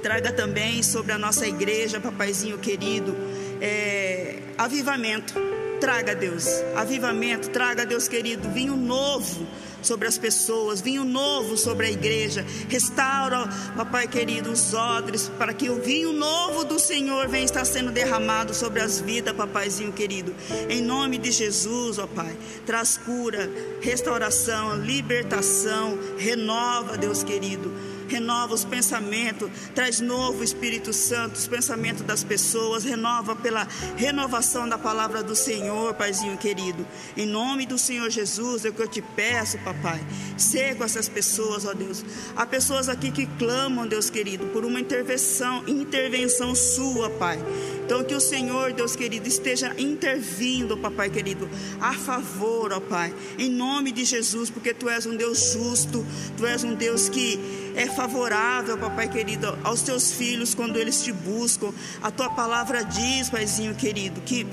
traga 0.04 0.34
também 0.34 0.84
sobre 0.84 1.14
a 1.14 1.18
nossa 1.18 1.48
igreja, 1.48 2.02
papaizinho 2.02 2.58
querido, 2.58 3.16
é, 3.62 4.40
avivamento. 4.58 5.34
Traga, 5.80 6.14
Deus, 6.14 6.62
avivamento, 6.76 7.52
traga, 7.52 7.86
Deus 7.86 8.06
querido, 8.06 8.50
vinho 8.50 8.76
novo 8.76 9.48
sobre 9.82 10.08
as 10.08 10.18
pessoas, 10.18 10.82
vinho 10.82 11.04
novo 11.04 11.58
sobre 11.58 11.88
a 11.88 11.92
igreja. 11.92 12.46
Restaura, 12.68 13.48
papai 13.76 14.08
querido, 14.08 14.52
os 14.52 14.74
odres, 14.74 15.30
para 15.38 15.54
que 15.54 15.70
o 15.70 15.82
vinho 15.82 16.14
novo 16.14 16.64
do 16.64 16.80
Senhor 16.80 17.28
venha 17.28 17.46
estar 17.46 17.66
sendo 17.66 17.92
derramado 17.92 18.54
sobre 18.54 18.82
as 18.82 19.00
vidas, 19.00 19.36
papaizinho 19.36 19.92
querido. 19.92 20.36
Em 20.70 20.82
nome 20.82 21.18
de 21.18 21.32
Jesus, 21.32 21.98
ó 21.98 22.08
Pai, 22.08 22.36
traz 22.66 22.98
cura, 22.98 23.50
restauração, 23.82 24.76
libertação, 24.78 25.98
renova, 26.18 26.98
Deus 26.98 27.24
querido 27.24 27.99
renova 28.10 28.54
os 28.54 28.66
pensamentos, 28.66 29.50
traz 29.74 30.00
novo 30.00 30.44
Espírito 30.44 30.92
Santo, 30.92 31.36
os 31.36 31.48
pensamentos 31.48 32.02
das 32.02 32.24
pessoas, 32.24 32.84
renova 32.84 33.36
pela 33.36 33.68
renovação 33.96 34.68
da 34.68 34.78
palavra 34.78 35.24
do 35.24 35.36
Senhor, 35.36 35.94
Paizinho 35.94 36.38
querido. 36.38 36.86
Em 37.16 37.26
nome 37.26 37.66
do 37.66 37.78
Senhor 37.78 38.10
Jesus, 38.10 38.66
é 38.66 38.70
o 38.70 38.74
que 38.74 38.82
eu 38.82 38.88
te 38.88 39.02
peço, 39.02 39.58
papai. 39.60 40.00
Ser 40.38 40.76
com 40.76 40.84
essas 40.84 41.08
pessoas, 41.08 41.66
ó 41.66 41.74
Deus. 41.74 42.04
Há 42.36 42.46
pessoas 42.46 42.90
aqui 42.90 43.12
que 43.12 43.26
clamam, 43.26 43.88
Deus 43.88 44.10
querido, 44.10 44.48
por 44.48 44.66
uma 44.66 44.80
intervenção, 44.80 45.64
intervenção 45.68 46.56
sua, 46.56 47.10
Pai. 47.10 47.40
Então 47.86 48.04
que 48.04 48.14
o 48.14 48.20
Senhor, 48.20 48.72
Deus 48.72 48.96
querido, 48.96 49.28
esteja 49.28 49.74
intervindo, 49.78 50.78
papai 50.78 51.10
querido, 51.10 51.50
a 51.82 51.94
favor, 51.94 52.72
ó 52.72 52.80
Pai, 52.80 53.14
em 53.38 53.50
nome 53.50 53.92
de 53.92 54.06
Jesus, 54.06 54.50
porque 54.50 54.74
tu 54.74 54.88
és 54.88 55.06
um 55.06 55.16
Deus 55.16 55.54
justo, 55.54 56.06
tu 56.38 56.46
és 56.46 56.64
um 56.64 56.76
Deus 56.76 57.10
que 57.10 57.40
é 57.76 57.88
favorável, 58.00 58.78
papai 58.78 59.10
querido, 59.10 59.60
aos 59.62 59.82
teus 59.82 60.14
filhos 60.14 60.56
quando 60.56 60.78
eles 60.78 61.04
te 61.04 61.12
buscam. 61.12 61.74
A 62.02 62.10
tua 62.10 62.30
palavra 62.30 62.82
diz, 62.82 63.30
paizinho 63.30 63.76
querido, 63.76 64.22
que 64.22 64.48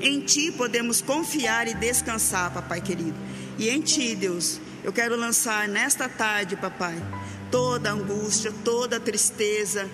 em 0.00 0.20
ti 0.20 0.52
podemos 0.52 1.00
confiar 1.00 1.66
e 1.66 1.74
descansar, 1.74 2.52
papai 2.52 2.80
querido. 2.80 3.16
E 3.58 3.68
em 3.68 3.80
ti, 3.80 4.14
Deus, 4.14 4.60
eu 4.84 4.92
quero 4.92 5.16
lançar 5.16 5.66
nesta 5.66 6.08
tarde, 6.08 6.54
papai, 6.54 6.94
toda 7.50 7.90
angústia, 7.90 8.52
toda 8.64 9.00
tristeza, 9.00 9.90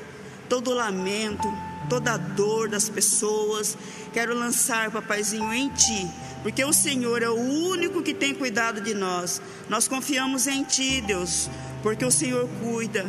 todo 0.51 0.75
lamento, 0.75 1.51
toda 1.89 2.17
dor 2.17 2.69
das 2.69 2.89
pessoas. 2.89 3.77
Quero 4.13 4.35
lançar, 4.35 4.91
papaizinho, 4.91 5.53
em 5.53 5.69
ti, 5.71 6.09
porque 6.43 6.65
o 6.65 6.73
Senhor 6.73 7.23
é 7.23 7.29
o 7.29 7.35
único 7.35 8.03
que 8.03 8.15
tem 8.15 8.35
cuidado 8.35 8.81
de 8.81 8.95
nós. 8.95 9.41
Nós 9.69 9.89
confiamos 9.89 10.47
em 10.47 10.65
ti, 10.65 11.01
Deus 11.01 11.49
porque 11.83 12.05
o 12.05 12.11
Senhor 12.11 12.49
cuida, 12.61 13.07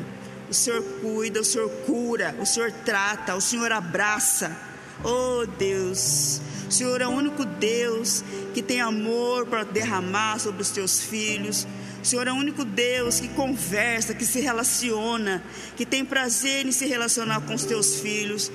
o 0.49 0.53
Senhor 0.53 0.83
cuida, 1.01 1.41
o 1.41 1.43
Senhor 1.43 1.69
cura, 1.85 2.35
o 2.39 2.45
Senhor 2.45 2.71
trata, 2.71 3.35
o 3.35 3.41
Senhor 3.41 3.71
abraça. 3.71 4.55
Oh 5.03 5.45
Deus, 5.45 6.41
o 6.67 6.71
Senhor 6.71 7.01
é 7.01 7.07
o 7.07 7.11
único 7.11 7.45
Deus 7.45 8.23
que 8.53 8.61
tem 8.61 8.81
amor 8.81 9.45
para 9.45 9.63
derramar 9.63 10.39
sobre 10.39 10.61
os 10.61 10.69
teus 10.69 10.99
filhos. 10.99 11.67
O 12.01 12.05
Senhor 12.05 12.27
é 12.27 12.31
o 12.31 12.35
único 12.35 12.63
Deus 12.63 13.19
que 13.19 13.27
conversa, 13.29 14.13
que 14.13 14.25
se 14.25 14.39
relaciona, 14.39 15.43
que 15.75 15.85
tem 15.85 16.05
prazer 16.05 16.65
em 16.65 16.71
se 16.71 16.85
relacionar 16.85 17.41
com 17.41 17.53
os 17.53 17.65
teus 17.65 17.99
filhos. 17.99 18.49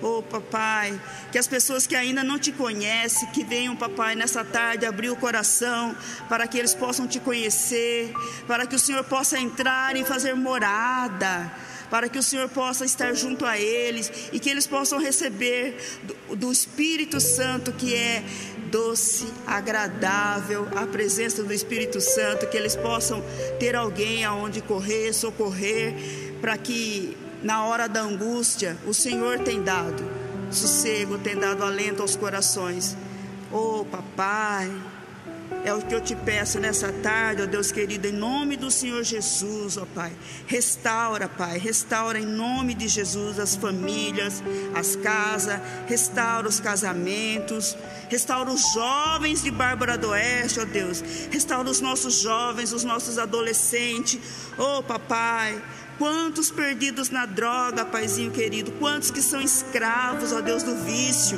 Oh, 0.00 0.22
papai, 0.22 1.00
que 1.32 1.38
as 1.38 1.48
pessoas 1.48 1.86
que 1.86 1.96
ainda 1.96 2.22
não 2.22 2.38
te 2.38 2.52
conhecem, 2.52 3.28
que 3.30 3.42
venham, 3.42 3.74
papai, 3.74 4.14
nessa 4.14 4.44
tarde 4.44 4.86
abrir 4.86 5.10
o 5.10 5.16
coração 5.16 5.94
para 6.28 6.46
que 6.46 6.56
eles 6.56 6.72
possam 6.72 7.06
te 7.06 7.18
conhecer, 7.18 8.12
para 8.46 8.64
que 8.64 8.76
o 8.76 8.78
Senhor 8.78 9.02
possa 9.04 9.38
entrar 9.38 9.96
e 9.96 10.04
fazer 10.04 10.34
morada, 10.34 11.50
para 11.90 12.08
que 12.08 12.18
o 12.18 12.22
Senhor 12.22 12.48
possa 12.48 12.84
estar 12.84 13.12
junto 13.14 13.44
a 13.44 13.58
eles 13.58 14.12
e 14.32 14.38
que 14.38 14.48
eles 14.48 14.68
possam 14.68 15.00
receber 15.00 15.76
do, 16.04 16.36
do 16.36 16.52
Espírito 16.52 17.20
Santo 17.20 17.72
que 17.72 17.94
é 17.94 18.22
doce, 18.70 19.26
agradável, 19.46 20.66
a 20.76 20.86
presença 20.86 21.42
do 21.42 21.52
Espírito 21.52 22.00
Santo, 22.00 22.46
que 22.46 22.56
eles 22.56 22.76
possam 22.76 23.22
ter 23.58 23.74
alguém 23.74 24.24
aonde 24.24 24.60
correr, 24.60 25.12
socorrer, 25.12 25.94
para 26.40 26.56
que 26.56 27.16
na 27.42 27.64
hora 27.64 27.88
da 27.88 28.02
angústia, 28.02 28.76
o 28.86 28.92
Senhor 28.92 29.38
tem 29.40 29.62
dado 29.62 30.04
sossego, 30.50 31.18
tem 31.18 31.36
dado 31.36 31.62
alento 31.62 32.02
aos 32.02 32.16
corações. 32.16 32.96
Oh, 33.52 33.84
papai, 33.84 34.70
é 35.64 35.74
o 35.74 35.82
que 35.82 35.94
eu 35.94 36.00
te 36.00 36.14
peço 36.14 36.58
nessa 36.58 36.92
tarde, 36.92 37.42
ó 37.42 37.46
Deus 37.46 37.70
querido, 37.72 38.06
em 38.06 38.12
nome 38.12 38.56
do 38.56 38.70
Senhor 38.70 39.02
Jesus, 39.02 39.76
ó 39.76 39.86
Pai. 39.94 40.12
Restaura, 40.46 41.28
Pai, 41.28 41.58
restaura 41.58 42.18
em 42.18 42.26
nome 42.26 42.74
de 42.74 42.88
Jesus 42.88 43.38
as 43.38 43.56
famílias, 43.56 44.42
as 44.74 44.96
casas, 44.96 45.60
restaura 45.86 46.48
os 46.48 46.60
casamentos, 46.60 47.76
restaura 48.08 48.50
os 48.50 48.72
jovens 48.72 49.42
de 49.42 49.50
Bárbara 49.50 49.98
do 49.98 50.10
Oeste, 50.10 50.60
ó 50.60 50.64
Deus. 50.64 51.02
Restaura 51.30 51.68
os 51.68 51.80
nossos 51.80 52.20
jovens, 52.20 52.72
os 52.72 52.84
nossos 52.84 53.18
adolescentes. 53.18 54.20
Oh, 54.56 54.82
papai, 54.82 55.60
Quantos 55.98 56.48
perdidos 56.48 57.10
na 57.10 57.26
droga, 57.26 57.84
paizinho 57.84 58.30
querido? 58.30 58.70
Quantos 58.78 59.10
que 59.10 59.20
são 59.20 59.40
escravos, 59.40 60.32
ó 60.32 60.40
Deus, 60.40 60.62
do 60.62 60.76
vício? 60.84 61.36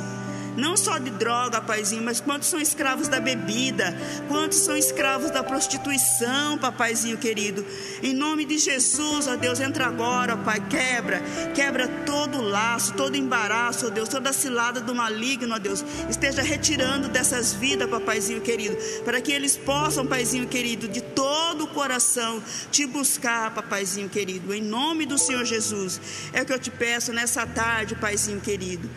Não 0.61 0.77
só 0.77 0.99
de 0.99 1.09
droga, 1.09 1.59
paizinho, 1.59 2.03
mas 2.03 2.21
quantos 2.21 2.47
são 2.47 2.61
escravos 2.61 3.07
da 3.07 3.19
bebida, 3.19 3.97
quantos 4.27 4.59
são 4.59 4.77
escravos 4.77 5.31
da 5.31 5.43
prostituição, 5.43 6.55
papaizinho 6.59 7.17
querido. 7.17 7.65
Em 8.03 8.13
nome 8.13 8.45
de 8.45 8.59
Jesus, 8.59 9.27
ó 9.27 9.35
Deus, 9.35 9.59
entra 9.59 9.87
agora, 9.87 10.35
ó 10.35 10.37
Pai, 10.37 10.61
quebra, 10.69 11.19
quebra 11.55 11.87
todo 12.05 12.37
o 12.37 12.41
laço, 12.43 12.93
todo 12.93 13.17
embaraço, 13.17 13.87
ó 13.87 13.89
Deus, 13.89 14.07
toda 14.07 14.31
cilada 14.31 14.79
do 14.79 14.93
maligno, 14.93 15.55
ó 15.55 15.57
Deus, 15.57 15.83
esteja 16.07 16.43
retirando 16.43 17.09
dessas 17.09 17.53
vidas, 17.53 17.89
papaizinho 17.89 18.39
querido, 18.39 18.77
para 19.03 19.19
que 19.19 19.31
eles 19.31 19.57
possam, 19.57 20.05
paizinho 20.05 20.47
querido, 20.47 20.87
de 20.87 21.01
todo 21.01 21.63
o 21.63 21.67
coração 21.67 22.41
te 22.69 22.85
buscar, 22.85 23.51
papaizinho 23.51 24.09
querido, 24.09 24.53
em 24.53 24.61
nome 24.61 25.07
do 25.07 25.17
Senhor 25.17 25.43
Jesus. 25.43 25.99
É 26.31 26.43
o 26.43 26.45
que 26.45 26.53
eu 26.53 26.59
te 26.59 26.69
peço 26.69 27.11
nessa 27.11 27.47
tarde, 27.47 27.95
paizinho 27.95 28.39
querido. 28.39 28.87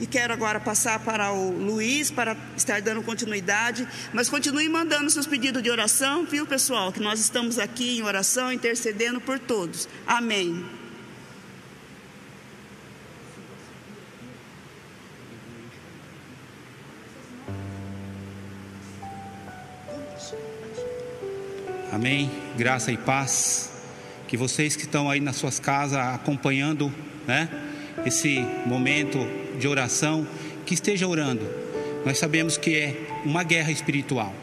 E 0.00 0.06
quero 0.06 0.32
agora 0.32 0.58
passar 0.58 0.98
para 0.98 1.32
o 1.32 1.50
Luiz 1.50 2.10
para 2.10 2.36
estar 2.56 2.82
dando 2.82 3.02
continuidade. 3.02 3.86
Mas 4.12 4.28
continue 4.28 4.68
mandando 4.68 5.08
seus 5.08 5.26
pedidos 5.26 5.62
de 5.62 5.70
oração, 5.70 6.24
viu, 6.24 6.46
pessoal? 6.46 6.92
Que 6.92 7.00
nós 7.00 7.20
estamos 7.20 7.58
aqui 7.58 7.98
em 7.98 8.02
oração, 8.02 8.52
intercedendo 8.52 9.20
por 9.20 9.38
todos. 9.38 9.88
Amém. 10.06 10.64
Amém. 21.92 22.28
Graça 22.58 22.90
e 22.90 22.96
paz. 22.96 23.70
Que 24.26 24.36
vocês 24.36 24.74
que 24.74 24.82
estão 24.82 25.08
aí 25.08 25.20
nas 25.20 25.36
suas 25.36 25.60
casas 25.60 25.98
acompanhando, 25.98 26.92
né? 27.24 27.48
Esse 28.04 28.40
momento 28.66 29.43
de 29.58 29.68
oração, 29.68 30.26
que 30.64 30.74
esteja 30.74 31.06
orando. 31.06 31.46
Nós 32.04 32.18
sabemos 32.18 32.56
que 32.56 32.76
é 32.76 32.96
uma 33.24 33.42
guerra 33.42 33.70
espiritual. 33.70 34.34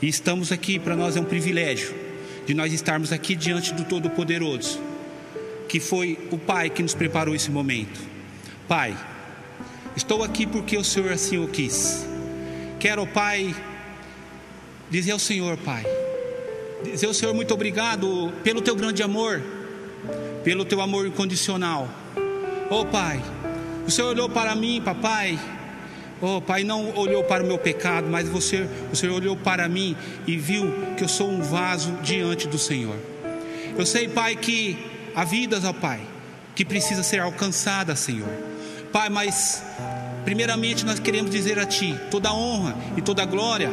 E 0.00 0.08
estamos 0.08 0.50
aqui, 0.52 0.78
para 0.78 0.96
nós 0.96 1.16
é 1.16 1.20
um 1.20 1.24
privilégio 1.24 1.94
de 2.46 2.54
nós 2.54 2.72
estarmos 2.72 3.12
aqui 3.12 3.34
diante 3.34 3.72
do 3.72 3.84
Todo-Poderoso, 3.84 4.80
que 5.68 5.78
foi 5.78 6.18
o 6.30 6.38
Pai 6.38 6.68
que 6.68 6.82
nos 6.82 6.94
preparou 6.94 7.34
esse 7.34 7.50
momento. 7.50 8.00
Pai, 8.66 8.96
estou 9.96 10.22
aqui 10.22 10.46
porque 10.46 10.76
o 10.76 10.84
Senhor 10.84 11.12
assim 11.12 11.38
o 11.38 11.46
quis. 11.46 12.06
Quero, 12.80 13.06
Pai, 13.06 13.54
dizer 14.90 15.12
ao 15.12 15.18
Senhor, 15.18 15.56
Pai, 15.58 15.84
dizer 16.84 17.06
ao 17.06 17.14
Senhor 17.14 17.32
muito 17.32 17.54
obrigado 17.54 18.32
pelo 18.42 18.60
teu 18.60 18.74
grande 18.74 19.02
amor, 19.02 19.40
pelo 20.42 20.64
teu 20.64 20.80
amor 20.80 21.06
incondicional. 21.06 21.88
Oh, 22.68 22.84
Pai, 22.84 23.22
o 23.86 23.90
Senhor 23.90 24.08
olhou 24.08 24.28
para 24.28 24.54
mim, 24.54 24.80
papai. 24.84 25.38
Oh, 26.20 26.40
pai, 26.40 26.62
não 26.62 26.96
olhou 26.96 27.24
para 27.24 27.42
o 27.42 27.46
meu 27.46 27.58
pecado, 27.58 28.06
mas 28.08 28.28
você, 28.28 28.68
o 28.92 28.96
Senhor 28.96 29.16
olhou 29.16 29.36
para 29.36 29.68
mim 29.68 29.96
e 30.24 30.36
viu 30.36 30.72
que 30.96 31.02
eu 31.02 31.08
sou 31.08 31.28
um 31.28 31.42
vaso 31.42 31.90
diante 32.02 32.46
do 32.46 32.58
Senhor. 32.58 32.96
Eu 33.76 33.84
sei, 33.84 34.06
pai, 34.06 34.36
que 34.36 34.78
há 35.16 35.24
vidas, 35.24 35.64
ó 35.64 35.72
pai, 35.72 36.00
que 36.54 36.64
precisa 36.64 37.02
ser 37.02 37.20
alcançada, 37.20 37.96
Senhor. 37.96 38.28
Pai, 38.92 39.08
mas 39.08 39.64
primeiramente 40.24 40.84
nós 40.84 41.00
queremos 41.00 41.30
dizer 41.30 41.58
a 41.58 41.66
Ti 41.66 41.98
toda 42.08 42.32
honra 42.32 42.76
e 42.96 43.02
toda 43.02 43.24
glória, 43.24 43.70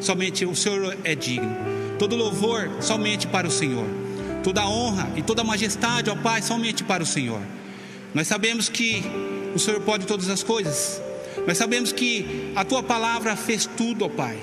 somente 0.00 0.46
o 0.46 0.56
Senhor 0.56 0.96
é 1.04 1.14
digno. 1.14 1.54
Todo 1.98 2.16
louvor 2.16 2.70
somente 2.80 3.26
para 3.26 3.46
o 3.46 3.50
Senhor. 3.50 3.86
Toda 4.42 4.66
honra 4.66 5.10
e 5.16 5.22
toda 5.22 5.44
majestade, 5.44 6.08
ó 6.08 6.16
Pai, 6.16 6.40
somente 6.40 6.82
para 6.82 7.02
o 7.02 7.06
Senhor. 7.06 7.42
Nós 8.14 8.26
sabemos 8.26 8.70
que 8.70 9.04
o 9.54 9.58
Senhor 9.58 9.80
pode 9.80 10.06
todas 10.06 10.28
as 10.28 10.42
coisas. 10.42 11.00
Nós 11.46 11.58
sabemos 11.58 11.92
que 11.92 12.52
a 12.54 12.64
tua 12.64 12.82
palavra 12.82 13.36
fez 13.36 13.66
tudo, 13.66 14.04
ó 14.04 14.08
Pai. 14.08 14.38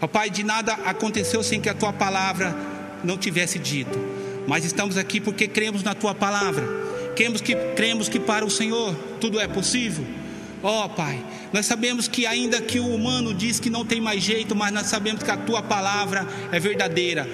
Ó 0.00 0.06
Pai, 0.06 0.30
de 0.30 0.42
nada 0.42 0.72
aconteceu 0.84 1.42
sem 1.42 1.60
que 1.60 1.68
a 1.68 1.74
tua 1.74 1.92
palavra 1.92 2.54
não 3.02 3.16
tivesse 3.16 3.58
dito. 3.58 3.98
Mas 4.46 4.64
estamos 4.64 4.96
aqui 4.96 5.20
porque 5.20 5.48
cremos 5.48 5.82
na 5.82 5.94
tua 5.94 6.14
palavra 6.14 6.86
Cremos 7.16 7.40
que, 7.40 7.54
cremos 7.74 8.10
que 8.10 8.20
para 8.20 8.44
o 8.44 8.50
Senhor 8.50 8.94
tudo 9.18 9.40
é 9.40 9.48
possível. 9.48 10.04
Ó 10.62 10.86
Pai, 10.88 11.18
nós 11.50 11.64
sabemos 11.64 12.06
que 12.06 12.26
ainda 12.26 12.60
que 12.60 12.78
o 12.78 12.94
humano 12.94 13.32
diz 13.32 13.58
que 13.58 13.70
não 13.70 13.86
tem 13.86 14.00
mais 14.02 14.22
jeito, 14.22 14.54
mas 14.54 14.70
nós 14.70 14.86
sabemos 14.86 15.22
que 15.22 15.30
a 15.30 15.36
tua 15.36 15.62
palavra 15.62 16.28
é 16.52 16.60
verdadeira. 16.60 17.26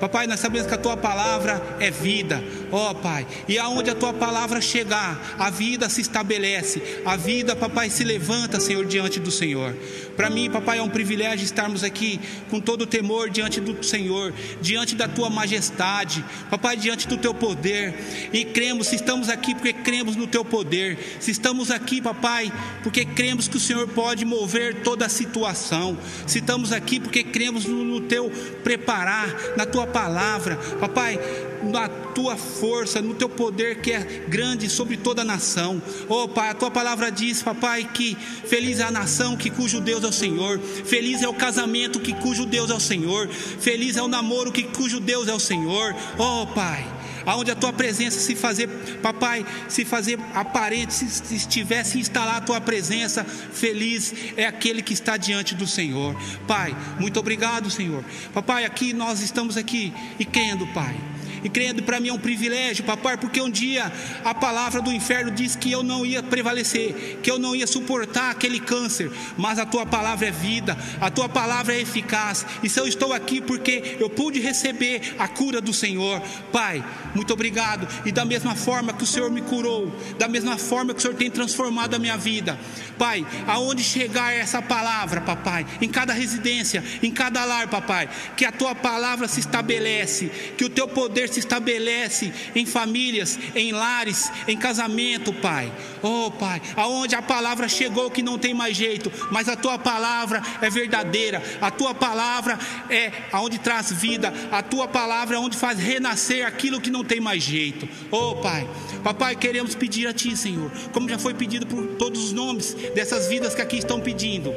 Papai, 0.00 0.26
nós 0.26 0.40
sabemos 0.40 0.66
que 0.66 0.74
a 0.74 0.78
tua 0.78 0.96
palavra 0.96 1.62
é 1.80 1.90
vida, 1.90 2.42
ó 2.70 2.90
oh, 2.90 2.94
Pai, 2.94 3.26
e 3.48 3.58
aonde 3.58 3.90
a 3.90 3.94
tua 3.94 4.12
palavra 4.12 4.60
chegar, 4.60 5.36
a 5.38 5.48
vida 5.48 5.88
se 5.88 6.00
estabelece, 6.00 6.82
a 7.04 7.16
vida, 7.16 7.56
papai, 7.56 7.88
se 7.88 8.04
levanta, 8.04 8.60
Senhor, 8.60 8.84
diante 8.84 9.18
do 9.18 9.30
Senhor. 9.30 9.74
Para 10.16 10.28
mim, 10.28 10.50
papai, 10.50 10.78
é 10.78 10.82
um 10.82 10.88
privilégio 10.88 11.44
estarmos 11.44 11.82
aqui 11.82 12.20
com 12.50 12.60
todo 12.60 12.82
o 12.82 12.86
temor 12.86 13.30
diante 13.30 13.60
do 13.60 13.82
Senhor, 13.84 14.32
diante 14.60 14.94
da 14.94 15.08
tua 15.08 15.30
majestade, 15.30 16.24
papai, 16.50 16.76
diante 16.76 17.08
do 17.08 17.16
teu 17.16 17.32
poder, 17.32 17.94
e 18.32 18.44
cremos, 18.44 18.88
se 18.88 18.96
estamos 18.96 19.28
aqui 19.28 19.54
porque 19.54 19.72
cremos 19.72 20.16
no 20.16 20.26
teu 20.26 20.44
poder, 20.44 20.98
se 21.20 21.30
estamos 21.30 21.70
aqui, 21.70 22.02
papai, 22.02 22.52
porque 22.82 23.04
cremos 23.04 23.48
que 23.48 23.56
o 23.56 23.60
Senhor 23.60 23.88
pode 23.88 24.24
mover 24.24 24.82
toda 24.82 25.06
a 25.06 25.08
situação, 25.08 25.96
se 26.26 26.38
estamos 26.38 26.72
aqui 26.72 27.00
porque 27.00 27.22
cremos 27.22 27.64
no, 27.64 27.84
no 27.84 28.00
teu 28.02 28.30
preparar, 28.62 29.54
na 29.56 29.64
tua 29.64 29.85
palavra, 29.86 30.56
papai, 30.78 31.18
na 31.62 31.88
tua 31.88 32.36
força, 32.36 33.00
no 33.00 33.14
teu 33.14 33.28
poder 33.28 33.80
que 33.80 33.92
é 33.92 34.00
grande 34.28 34.68
sobre 34.68 34.96
toda 34.96 35.22
a 35.22 35.24
nação. 35.24 35.82
Oh, 36.08 36.28
Pai, 36.28 36.50
a 36.50 36.54
tua 36.54 36.70
palavra 36.70 37.10
diz, 37.10 37.42
papai, 37.42 37.88
que 37.92 38.14
feliz 38.14 38.80
é 38.80 38.84
a 38.84 38.90
nação 38.90 39.36
que 39.36 39.50
cujo 39.50 39.80
Deus 39.80 40.04
é 40.04 40.08
o 40.08 40.12
Senhor, 40.12 40.58
feliz 40.58 41.22
é 41.22 41.28
o 41.28 41.34
casamento 41.34 42.00
que 42.00 42.14
cujo 42.14 42.46
Deus 42.46 42.70
é 42.70 42.74
o 42.74 42.80
Senhor, 42.80 43.28
feliz 43.28 43.96
é 43.96 44.02
o 44.02 44.08
namoro 44.08 44.52
que 44.52 44.64
cujo 44.64 45.00
Deus 45.00 45.28
é 45.28 45.34
o 45.34 45.40
Senhor. 45.40 45.94
Oh, 46.18 46.46
Pai, 46.46 46.86
aonde 47.26 47.50
a 47.50 47.56
tua 47.56 47.72
presença 47.72 48.20
se 48.20 48.34
fazer, 48.34 48.68
papai, 49.02 49.44
se 49.68 49.84
fazer 49.84 50.18
aparente, 50.32 50.94
se 50.94 51.34
estivesse 51.34 51.98
instalar 51.98 52.36
a 52.36 52.40
tua 52.40 52.60
presença, 52.60 53.24
feliz 53.24 54.14
é 54.36 54.46
aquele 54.46 54.80
que 54.80 54.94
está 54.94 55.16
diante 55.16 55.54
do 55.54 55.66
Senhor. 55.66 56.16
Pai, 56.46 56.74
muito 57.00 57.18
obrigado, 57.18 57.70
Senhor. 57.70 58.04
Papai, 58.32 58.64
aqui 58.64 58.92
nós 58.92 59.20
estamos 59.20 59.56
aqui 59.56 59.92
e 60.18 60.24
crendo, 60.24 60.66
Pai 60.68 60.96
e 61.42 61.48
crendo 61.48 61.82
para 61.82 62.00
mim 62.00 62.08
é 62.08 62.12
um 62.12 62.18
privilégio, 62.18 62.84
papai, 62.84 63.16
porque 63.16 63.40
um 63.40 63.50
dia 63.50 63.92
a 64.24 64.34
palavra 64.34 64.80
do 64.80 64.92
inferno 64.92 65.30
diz 65.30 65.56
que 65.56 65.70
eu 65.70 65.82
não 65.82 66.04
ia 66.04 66.22
prevalecer, 66.22 67.18
que 67.22 67.30
eu 67.30 67.38
não 67.38 67.54
ia 67.54 67.66
suportar 67.66 68.30
aquele 68.30 68.60
câncer, 68.60 69.10
mas 69.36 69.58
a 69.58 69.66
tua 69.66 69.86
palavra 69.86 70.28
é 70.28 70.30
vida, 70.30 70.76
a 71.00 71.10
tua 71.10 71.28
palavra 71.28 71.74
é 71.74 71.80
eficaz. 71.80 72.44
E 72.62 72.68
se 72.68 72.78
eu 72.78 72.86
estou 72.86 73.12
aqui 73.12 73.40
porque 73.40 73.96
eu 74.00 74.08
pude 74.08 74.40
receber 74.40 75.14
a 75.18 75.28
cura 75.28 75.60
do 75.60 75.72
Senhor, 75.72 76.20
Pai, 76.52 76.84
muito 77.14 77.32
obrigado. 77.32 77.86
E 78.04 78.12
da 78.12 78.24
mesma 78.24 78.54
forma 78.54 78.92
que 78.92 79.04
o 79.04 79.06
Senhor 79.06 79.30
me 79.30 79.42
curou, 79.42 79.94
da 80.18 80.28
mesma 80.28 80.58
forma 80.58 80.92
que 80.92 80.98
o 80.98 81.02
Senhor 81.02 81.14
tem 81.14 81.30
transformado 81.30 81.94
a 81.94 81.98
minha 81.98 82.16
vida, 82.16 82.58
Pai, 82.98 83.26
aonde 83.46 83.82
chegar 83.82 84.32
essa 84.32 84.62
palavra, 84.62 85.20
papai, 85.20 85.66
em 85.80 85.88
cada 85.88 86.12
residência, 86.12 86.82
em 87.02 87.10
cada 87.10 87.44
lar, 87.44 87.68
papai, 87.68 88.08
que 88.36 88.44
a 88.44 88.52
tua 88.52 88.74
palavra 88.74 89.28
se 89.28 89.40
estabelece, 89.40 90.30
que 90.56 90.64
o 90.64 90.70
teu 90.70 90.88
poder 90.88 91.28
se 91.28 91.35
se 91.36 91.40
estabelece 91.40 92.32
em 92.54 92.64
famílias, 92.64 93.38
em 93.54 93.72
lares, 93.72 94.30
em 94.48 94.56
casamento, 94.56 95.32
Pai. 95.34 95.70
Oh, 96.02 96.30
Pai, 96.30 96.62
aonde 96.74 97.14
a 97.14 97.20
palavra 97.20 97.68
chegou 97.68 98.10
que 98.10 98.22
não 98.22 98.38
tem 98.38 98.54
mais 98.54 98.74
jeito, 98.74 99.12
mas 99.30 99.48
a 99.48 99.56
tua 99.56 99.78
palavra 99.78 100.42
é 100.62 100.70
verdadeira, 100.70 101.42
a 101.60 101.70
tua 101.70 101.94
palavra 101.94 102.58
é 102.88 103.12
aonde 103.30 103.58
traz 103.58 103.92
vida, 103.92 104.32
a 104.50 104.62
tua 104.62 104.88
palavra 104.88 105.36
é 105.36 105.38
onde 105.38 105.56
faz 105.56 105.78
renascer 105.78 106.46
aquilo 106.46 106.80
que 106.80 106.90
não 106.90 107.04
tem 107.04 107.20
mais 107.20 107.42
jeito. 107.42 107.86
Oh, 108.10 108.36
Pai, 108.36 108.66
papai, 109.04 109.36
queremos 109.36 109.74
pedir 109.74 110.06
a 110.06 110.14
Ti, 110.14 110.36
Senhor, 110.36 110.70
como 110.92 111.08
já 111.08 111.18
foi 111.18 111.34
pedido 111.34 111.66
por 111.66 111.86
todos 111.98 112.24
os 112.24 112.32
nomes 112.32 112.72
dessas 112.94 113.28
vidas 113.28 113.54
que 113.54 113.60
aqui 113.60 113.76
estão 113.76 114.00
pedindo. 114.00 114.54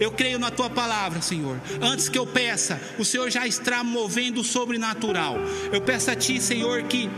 Eu 0.00 0.10
creio 0.10 0.38
na 0.38 0.50
tua 0.50 0.68
palavra, 0.68 1.20
Senhor. 1.22 1.60
Antes 1.80 2.08
que 2.08 2.18
eu 2.18 2.26
peça, 2.26 2.80
o 2.98 3.04
Senhor 3.04 3.30
já 3.30 3.46
está 3.46 3.82
movendo 3.82 4.40
o 4.40 4.44
sobrenatural. 4.44 5.36
Eu 5.72 5.80
peço 5.80 6.10
a 6.10 6.16
ti, 6.16 6.40
Senhor, 6.40 6.82
que 6.84 7.08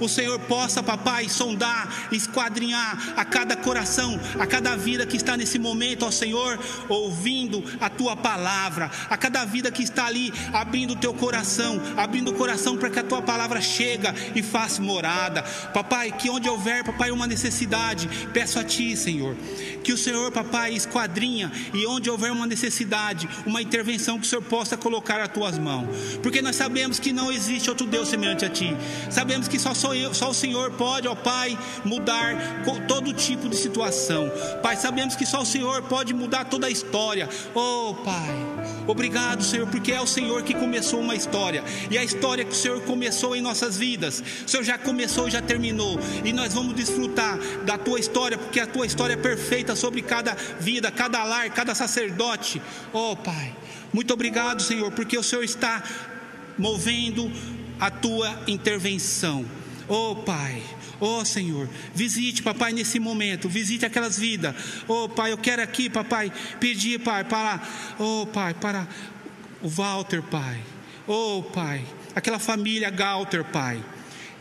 o 0.00 0.08
Senhor 0.08 0.38
possa, 0.40 0.82
papai, 0.82 1.28
sondar, 1.28 2.08
esquadrinhar 2.12 3.14
a 3.16 3.24
cada 3.24 3.56
coração, 3.56 4.18
a 4.38 4.46
cada 4.46 4.76
vida 4.76 5.06
que 5.06 5.16
está 5.16 5.36
nesse 5.36 5.58
momento, 5.58 6.06
ó 6.06 6.10
Senhor, 6.10 6.58
ouvindo 6.88 7.62
a 7.80 7.88
tua 7.88 8.16
palavra, 8.16 8.90
a 9.08 9.16
cada 9.16 9.44
vida 9.44 9.70
que 9.70 9.82
está 9.82 10.06
ali 10.06 10.32
abrindo 10.52 10.92
o 10.92 10.96
teu 10.96 11.14
coração, 11.14 11.80
abrindo 11.96 12.30
o 12.30 12.34
coração 12.34 12.76
para 12.76 12.90
que 12.90 12.98
a 12.98 13.04
tua 13.04 13.22
palavra 13.22 13.60
chega 13.60 14.14
e 14.34 14.42
faça 14.42 14.82
morada. 14.82 15.42
Papai, 15.72 16.12
que 16.12 16.30
onde 16.30 16.48
houver, 16.48 16.84
papai, 16.84 17.10
uma 17.10 17.26
necessidade, 17.26 18.08
peço 18.32 18.58
a 18.58 18.64
ti, 18.64 18.96
Senhor, 18.96 19.36
que 19.82 19.92
o 19.92 19.98
Senhor, 19.98 20.30
papai, 20.30 20.74
esquadrinha 20.74 21.50
e 21.72 21.86
onde 21.86 22.10
houver 22.10 22.32
uma 22.32 22.46
necessidade, 22.46 23.28
uma 23.46 23.62
intervenção 23.62 24.18
que 24.18 24.26
o 24.26 24.28
Senhor 24.28 24.42
possa 24.42 24.76
colocar 24.76 25.20
as 25.20 25.28
tuas 25.28 25.58
mãos. 25.58 25.88
Porque 26.22 26.42
nós 26.42 26.56
sabemos 26.56 26.98
que 26.98 27.12
não 27.12 27.30
existe 27.30 27.68
outro 27.68 27.86
Deus 27.86 28.08
semelhante 28.08 28.44
a 28.44 28.48
ti. 28.48 28.76
Sabemos 29.10 29.48
que 29.48 29.58
só, 29.58 29.69
só, 29.74 29.94
eu, 29.94 30.12
só 30.14 30.30
o 30.30 30.34
Senhor 30.34 30.70
pode, 30.72 31.08
ó 31.08 31.14
Pai, 31.14 31.58
mudar 31.84 32.62
todo 32.86 33.12
tipo 33.12 33.48
de 33.48 33.56
situação. 33.56 34.30
Pai, 34.62 34.76
sabemos 34.76 35.16
que 35.16 35.26
só 35.26 35.42
o 35.42 35.46
Senhor 35.46 35.82
pode 35.82 36.12
mudar 36.14 36.44
toda 36.44 36.66
a 36.66 36.70
história. 36.70 37.28
Oh, 37.54 37.94
Pai, 38.04 38.34
obrigado, 38.86 39.42
Senhor, 39.42 39.66
porque 39.66 39.92
é 39.92 40.00
o 40.00 40.06
Senhor 40.06 40.42
que 40.42 40.54
começou 40.54 41.00
uma 41.00 41.14
história. 41.14 41.64
E 41.90 41.98
a 41.98 42.04
história 42.04 42.44
que 42.44 42.52
o 42.52 42.54
Senhor 42.54 42.80
começou 42.82 43.34
em 43.34 43.40
nossas 43.40 43.76
vidas, 43.76 44.22
o 44.46 44.48
Senhor 44.48 44.62
já 44.62 44.78
começou 44.78 45.28
e 45.28 45.30
já 45.30 45.42
terminou. 45.42 45.98
E 46.24 46.32
nós 46.32 46.54
vamos 46.54 46.74
desfrutar 46.74 47.38
da 47.64 47.78
tua 47.78 47.98
história, 47.98 48.38
porque 48.38 48.60
a 48.60 48.66
tua 48.66 48.86
história 48.86 49.14
é 49.14 49.16
perfeita 49.16 49.76
sobre 49.76 50.02
cada 50.02 50.34
vida, 50.58 50.90
cada 50.90 51.22
lar, 51.24 51.50
cada 51.50 51.74
sacerdote. 51.74 52.60
Oh, 52.92 53.16
Pai, 53.16 53.54
muito 53.92 54.12
obrigado, 54.14 54.62
Senhor, 54.62 54.90
porque 54.92 55.18
o 55.18 55.22
Senhor 55.22 55.42
está 55.42 55.82
movendo 56.56 57.30
a 57.80 57.90
tua 57.90 58.38
intervenção. 58.46 59.44
Oh 59.92 60.14
Pai, 60.14 60.62
oh 61.00 61.24
Senhor, 61.24 61.68
visite, 61.92 62.44
papai, 62.44 62.72
nesse 62.72 63.00
momento, 63.00 63.48
visite 63.48 63.84
aquelas 63.84 64.16
vidas. 64.16 64.54
Oh 64.86 65.08
Pai, 65.08 65.32
eu 65.32 65.38
quero 65.38 65.60
aqui, 65.60 65.90
papai, 65.90 66.32
pedir, 66.60 67.00
Pai, 67.00 67.24
para, 67.24 67.60
oh 67.98 68.24
Pai, 68.24 68.54
para 68.54 68.86
o 69.60 69.68
Walter, 69.68 70.22
Pai. 70.22 70.60
Oh 71.08 71.42
Pai, 71.42 71.84
aquela 72.14 72.38
família 72.38 72.88
Galter, 72.88 73.44
Pai 73.44 73.82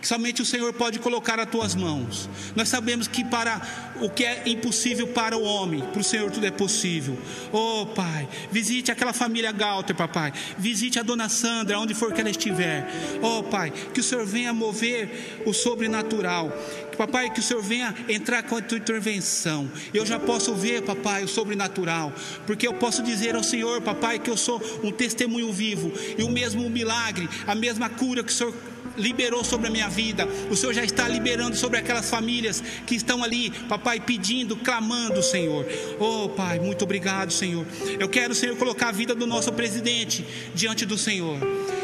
somente 0.02 0.42
o 0.42 0.46
Senhor 0.46 0.74
pode 0.74 1.00
colocar 1.00 1.40
as 1.40 1.50
tuas 1.50 1.76
mãos. 1.76 2.30
Nós 2.56 2.70
sabemos 2.70 3.08
que 3.08 3.24
para 3.24 3.62
o 4.02 4.10
que 4.10 4.24
é 4.24 4.44
impossível 4.46 5.08
para 5.08 5.38
o 5.38 5.44
homem, 5.44 5.82
para 5.82 6.00
o 6.00 6.04
Senhor 6.04 6.32
tudo 6.32 6.46
é 6.46 6.52
possível. 6.52 7.18
Oh, 7.52 7.86
Pai, 7.88 8.28
visite 8.52 8.92
aquela 8.92 9.14
família 9.14 9.52
Galter, 9.52 9.96
papai. 9.96 10.34
Visite 10.58 11.00
a 11.00 11.04
dona 11.04 11.30
Sandra, 11.30 11.80
onde 11.80 11.94
for 11.94 12.14
que 12.14 12.22
ela 12.22 12.30
estiver. 12.30 12.88
Oh, 13.22 13.44
Pai, 13.44 13.72
que 13.94 14.00
o 14.00 14.04
Senhor 14.04 14.26
venha 14.26 14.54
mover 14.54 15.44
o 15.46 15.54
sobrenatural. 15.54 16.52
Papai, 16.98 17.30
que 17.30 17.40
o 17.40 17.44
Senhor 17.44 17.64
venha 17.64 17.96
entrar 18.10 18.44
com 18.44 18.58
a 18.58 18.62
tua 18.62 18.78
intervenção. 18.78 19.72
Eu 19.94 20.06
já 20.06 20.20
posso 20.20 20.54
ver, 20.54 20.82
papai, 20.82 21.24
o 21.24 21.30
sobrenatural, 21.30 22.12
porque 22.46 22.68
eu 22.68 22.74
posso 22.74 23.02
dizer 23.02 23.36
ao 23.36 23.44
Senhor, 23.44 23.82
papai, 23.82 24.20
que 24.20 24.30
eu 24.30 24.36
sou 24.36 24.62
um 24.84 24.92
testemunho 24.92 25.52
vivo 25.54 25.94
e 26.18 26.24
o 26.24 26.30
mesmo 26.30 26.70
milagre, 26.70 27.30
a 27.48 27.56
mesma 27.56 27.90
cura 27.90 28.22
que 28.22 28.34
o 28.34 28.36
Senhor 28.36 28.54
liberou 29.00 29.44
sobre 29.44 29.68
a 29.68 29.72
minha 29.72 29.90
vida, 29.90 30.28
o 30.50 30.56
Senhor 30.56 30.74
já 30.74 30.84
está 30.84 31.08
liberando 31.08 31.56
sobre 31.56 31.80
aquelas 31.80 32.10
famílias 32.10 32.62
que 32.86 32.96
estão 32.96 33.24
ali, 33.24 33.50
papai, 33.68 34.00
pedindo, 34.00 34.56
clamando, 34.58 35.24
Senhor. 35.24 35.66
Oh, 36.00 36.30
Pai, 36.30 36.60
muito 36.60 36.84
obrigado, 36.84 37.32
Senhor. 37.32 37.66
Eu 38.00 38.10
quero, 38.10 38.36
Senhor, 38.36 38.56
colocar 38.58 38.90
a 38.90 38.92
vida 38.92 39.16
do 39.16 39.26
nosso 39.26 39.52
presidente 39.52 40.26
diante 40.54 40.86
do 40.86 40.98
Senhor. 40.98 41.40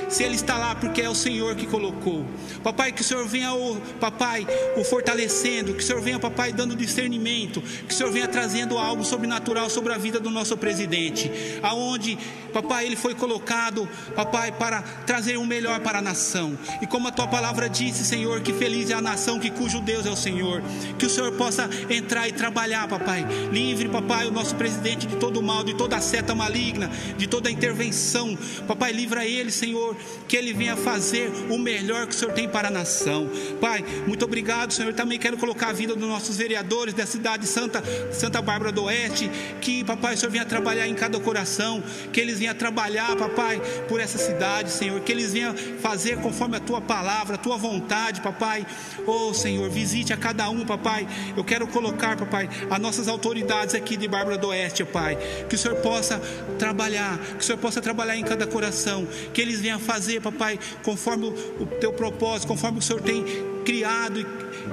se 0.09 0.23
ele 0.23 0.35
está 0.35 0.57
lá 0.57 0.75
porque 0.75 1.01
é 1.01 1.09
o 1.09 1.15
Senhor 1.15 1.55
que 1.55 1.65
colocou. 1.65 2.25
Papai, 2.63 2.91
que 2.91 3.01
o 3.01 3.03
Senhor 3.03 3.27
venha, 3.27 3.53
o, 3.53 3.79
papai, 3.99 4.45
o 4.77 4.83
fortalecendo, 4.83 5.73
que 5.73 5.83
o 5.83 5.85
Senhor 5.85 6.01
venha, 6.01 6.19
papai, 6.19 6.53
dando 6.53 6.75
discernimento, 6.75 7.61
que 7.61 7.93
o 7.93 7.97
Senhor 7.97 8.11
venha 8.11 8.27
trazendo 8.27 8.77
algo 8.77 9.03
sobrenatural 9.03 9.69
sobre 9.69 9.93
a 9.93 9.97
vida 9.97 10.19
do 10.19 10.29
nosso 10.29 10.55
presidente, 10.57 11.31
aonde, 11.61 12.17
papai, 12.53 12.85
ele 12.85 12.95
foi 12.95 13.15
colocado, 13.15 13.87
papai, 14.15 14.51
para 14.51 14.81
trazer 14.81 15.37
o 15.37 15.45
melhor 15.45 15.79
para 15.79 15.99
a 15.99 16.01
nação. 16.01 16.57
E 16.81 16.87
como 16.87 17.04
a 17.07 17.11
tua 17.11 17.27
palavra 17.27 17.69
disse, 17.69 18.03
Senhor, 18.05 18.41
que 18.41 18.53
feliz 18.53 18.89
é 18.89 18.93
a 18.93 19.01
nação 19.01 19.39
que 19.39 19.49
cujo 19.49 19.81
Deus 19.81 20.05
é 20.05 20.09
o 20.09 20.15
Senhor. 20.15 20.61
Que 20.97 21.05
o 21.05 21.09
Senhor 21.09 21.31
possa 21.33 21.69
entrar 21.89 22.27
e 22.27 22.31
trabalhar, 22.31 22.87
papai. 22.87 23.25
Livre, 23.51 23.89
papai, 23.89 24.27
o 24.27 24.31
nosso 24.31 24.55
presidente 24.55 25.07
de 25.07 25.15
todo 25.15 25.41
mal, 25.41 25.63
de 25.63 25.73
toda 25.73 25.99
seta 26.01 26.33
maligna, 26.33 26.89
de 27.17 27.27
toda 27.27 27.49
intervenção. 27.49 28.37
Papai, 28.67 28.91
livra 28.91 29.25
ele, 29.25 29.51
Senhor, 29.51 29.95
que 30.27 30.35
ele 30.35 30.53
venha 30.53 30.75
fazer 30.75 31.31
o 31.49 31.57
melhor 31.57 32.07
que 32.07 32.15
o 32.15 32.17
Senhor 32.17 32.33
tem 32.33 32.47
para 32.47 32.67
a 32.67 32.71
nação. 32.71 33.29
Pai, 33.61 33.83
muito 34.07 34.25
obrigado, 34.25 34.73
Senhor. 34.73 34.93
Também 34.93 35.19
quero 35.19 35.37
colocar 35.37 35.69
a 35.69 35.73
vida 35.73 35.95
dos 35.95 36.07
nossos 36.07 36.37
vereadores 36.37 36.93
da 36.93 37.05
cidade 37.05 37.47
Santa, 37.47 37.83
Santa 38.11 38.41
Bárbara 38.41 38.71
do 38.71 38.83
Oeste, 38.83 39.29
que, 39.61 39.83
papai, 39.83 40.15
o 40.15 40.17
Senhor 40.17 40.31
venha 40.31 40.45
trabalhar 40.45 40.87
em 40.87 40.95
cada 40.95 41.19
coração, 41.19 41.83
que 42.11 42.19
eles 42.19 42.39
venham 42.39 42.55
trabalhar, 42.55 43.15
papai, 43.15 43.61
por 43.87 43.99
essa 43.99 44.17
cidade, 44.17 44.71
Senhor, 44.71 44.99
que 45.01 45.11
eles 45.11 45.33
venham 45.33 45.55
fazer 45.81 46.17
conforme 46.17 46.57
a 46.57 46.59
tua 46.59 46.81
palavra, 46.81 46.94
a 46.99 47.37
tua 47.37 47.57
vontade, 47.57 48.21
papai. 48.21 48.65
Oh, 49.05 49.33
Senhor, 49.33 49.69
visite 49.69 50.13
a 50.13 50.17
cada 50.17 50.49
um, 50.49 50.65
papai. 50.65 51.07
Eu 51.35 51.43
quero 51.43 51.67
colocar, 51.67 52.15
papai, 52.17 52.49
as 52.69 52.79
nossas 52.79 53.07
autoridades 53.07 53.75
aqui 53.75 53.97
de 53.97 54.07
Bárbara 54.07 54.37
do 54.37 54.47
Oeste, 54.47 54.83
pai. 54.85 55.17
Que 55.49 55.55
o 55.55 55.57
Senhor 55.57 55.77
possa 55.77 56.19
trabalhar, 56.57 57.17
que 57.17 57.39
o 57.39 57.43
Senhor 57.43 57.57
possa 57.57 57.81
trabalhar 57.81 58.15
em 58.15 58.23
cada 58.23 58.47
coração, 58.47 59.07
que 59.33 59.41
eles 59.41 59.59
venham 59.59 59.79
fazer, 59.79 60.21
papai, 60.21 60.59
conforme 60.83 61.27
o 61.59 61.65
teu 61.79 61.91
propósito, 61.91 62.47
conforme 62.47 62.79
o 62.79 62.81
Senhor 62.81 63.01
tem 63.01 63.23
criado 63.65 64.25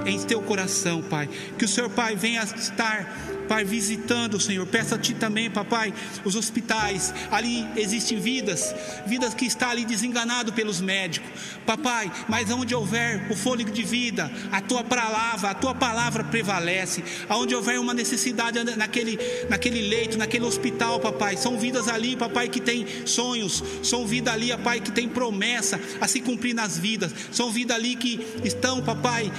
em 0.05 0.19
teu 0.19 0.41
coração, 0.41 1.01
Pai. 1.01 1.29
Que 1.57 1.65
o 1.65 1.67
Senhor, 1.67 1.89
Pai, 1.89 2.15
venha 2.15 2.43
estar 2.43 3.32
Pai, 3.53 3.63
visitando, 3.63 4.39
Senhor. 4.39 4.65
Peço 4.65 4.95
a 4.95 4.97
Ti 4.97 5.13
também, 5.13 5.47
papai, 5.47 5.93
os 6.25 6.35
hospitais. 6.35 7.13
Ali 7.29 7.67
existem 7.75 8.19
vidas, 8.19 8.73
vidas 9.05 9.35
que 9.35 9.45
estão 9.45 9.69
ali 9.69 9.85
desenganado 9.85 10.51
pelos 10.51 10.81
médicos. 10.81 11.29
Papai, 11.63 12.11
mas 12.27 12.49
onde 12.49 12.73
houver 12.73 13.31
o 13.31 13.35
fôlego 13.35 13.69
de 13.69 13.83
vida, 13.83 14.31
a 14.51 14.59
Tua 14.59 14.83
palavra, 14.83 15.51
a 15.51 15.53
Tua 15.53 15.75
palavra 15.75 16.23
prevalece. 16.23 17.03
Aonde 17.29 17.53
houver 17.53 17.79
uma 17.79 17.93
necessidade 17.93 18.57
naquele, 18.75 19.19
naquele 19.47 19.87
leito, 19.87 20.17
naquele 20.17 20.45
hospital, 20.45 20.99
papai. 20.99 21.37
São 21.37 21.59
vidas 21.59 21.87
ali, 21.87 22.15
papai, 22.15 22.49
que 22.49 22.59
tem 22.59 22.87
sonhos. 23.05 23.63
São 23.83 24.07
vidas 24.07 24.33
ali, 24.33 24.49
papai, 24.49 24.79
que 24.79 24.91
tem 24.91 25.07
promessa 25.07 25.79
a 26.01 26.07
se 26.07 26.19
cumprir 26.21 26.55
nas 26.55 26.75
vidas. 26.75 27.13
São 27.31 27.51
vidas 27.51 27.77
ali 27.77 27.95
que 27.95 28.19
estão, 28.43 28.81
papai, 28.81 29.31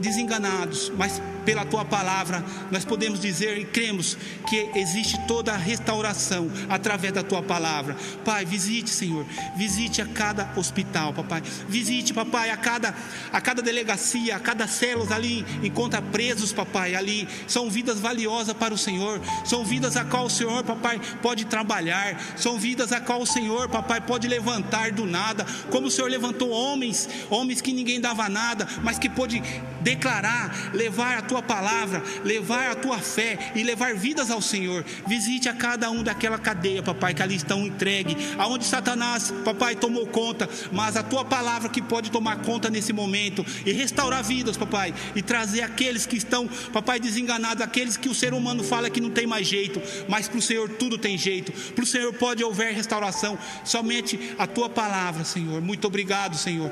desenganados, 0.00 0.90
mas 0.96 1.20
pela 1.50 1.64
tua 1.64 1.84
palavra, 1.84 2.44
nós 2.70 2.84
podemos 2.84 3.18
dizer 3.18 3.58
e 3.58 3.64
cremos 3.64 4.16
que 4.48 4.70
existe 4.76 5.18
toda 5.26 5.52
a 5.52 5.56
restauração 5.56 6.48
através 6.68 7.12
da 7.12 7.24
tua 7.24 7.42
palavra. 7.42 7.96
Pai, 8.24 8.44
visite, 8.44 8.88
Senhor, 8.88 9.26
visite 9.56 10.00
a 10.00 10.06
cada 10.06 10.52
hospital, 10.54 11.12
papai. 11.12 11.42
Visite, 11.68 12.14
papai, 12.14 12.50
a 12.50 12.56
cada, 12.56 12.94
a 13.32 13.40
cada 13.40 13.60
delegacia, 13.60 14.36
a 14.36 14.38
cada 14.38 14.68
célula 14.68 15.16
ali, 15.16 15.44
encontra 15.60 16.00
presos, 16.00 16.52
papai, 16.52 16.94
ali. 16.94 17.26
São 17.48 17.68
vidas 17.68 17.98
valiosas 17.98 18.54
para 18.54 18.72
o 18.72 18.78
Senhor, 18.78 19.20
são 19.44 19.64
vidas 19.64 19.96
a 19.96 20.04
qual 20.04 20.26
o 20.26 20.30
Senhor, 20.30 20.62
papai, 20.62 21.00
pode 21.20 21.46
trabalhar, 21.46 22.16
são 22.36 22.60
vidas 22.60 22.92
a 22.92 23.00
qual 23.00 23.22
o 23.22 23.26
Senhor, 23.26 23.68
papai, 23.68 24.00
pode 24.00 24.28
levantar 24.28 24.92
do 24.92 25.04
nada, 25.04 25.44
como 25.68 25.88
o 25.88 25.90
Senhor 25.90 26.08
levantou 26.08 26.50
homens, 26.50 27.08
homens 27.28 27.60
que 27.60 27.72
ninguém 27.72 28.00
dava 28.00 28.28
nada, 28.28 28.68
mas 28.84 29.00
que 29.00 29.08
pôde 29.08 29.42
declarar, 29.80 30.70
levar 30.72 31.18
a 31.18 31.22
tua 31.22 31.39
palavra, 31.42 32.02
levar 32.24 32.70
a 32.70 32.74
tua 32.74 32.98
fé 32.98 33.52
e 33.54 33.62
levar 33.62 33.94
vidas 33.94 34.30
ao 34.30 34.40
Senhor. 34.40 34.84
Visite 35.06 35.48
a 35.48 35.54
cada 35.54 35.90
um 35.90 36.02
daquela 36.02 36.38
cadeia, 36.38 36.82
papai, 36.82 37.14
que 37.14 37.22
ali 37.22 37.36
estão 37.36 37.66
entregue, 37.66 38.16
aonde 38.38 38.64
Satanás, 38.64 39.32
papai, 39.44 39.74
tomou 39.74 40.06
conta, 40.06 40.48
mas 40.72 40.96
a 40.96 41.02
tua 41.02 41.24
palavra 41.24 41.68
que 41.68 41.82
pode 41.82 42.10
tomar 42.10 42.42
conta 42.42 42.70
nesse 42.70 42.92
momento 42.92 43.44
e 43.64 43.72
restaurar 43.72 44.22
vidas, 44.22 44.56
papai, 44.56 44.94
e 45.14 45.22
trazer 45.22 45.62
aqueles 45.62 46.06
que 46.06 46.16
estão, 46.16 46.48
papai, 46.72 47.00
desenganados, 47.00 47.62
aqueles 47.62 47.96
que 47.96 48.08
o 48.08 48.14
ser 48.14 48.34
humano 48.34 48.62
fala 48.62 48.90
que 48.90 49.00
não 49.00 49.10
tem 49.10 49.26
mais 49.26 49.46
jeito, 49.46 49.80
mas 50.08 50.28
para 50.28 50.38
o 50.38 50.42
Senhor 50.42 50.68
tudo 50.68 50.98
tem 50.98 51.16
jeito, 51.16 51.52
para 51.72 51.84
o 51.84 51.86
Senhor 51.86 52.12
pode 52.14 52.44
haver 52.44 52.74
restauração, 52.74 53.38
somente 53.64 54.34
a 54.38 54.46
tua 54.46 54.68
palavra, 54.68 55.24
Senhor. 55.24 55.60
Muito 55.60 55.86
obrigado, 55.86 56.36
Senhor. 56.36 56.70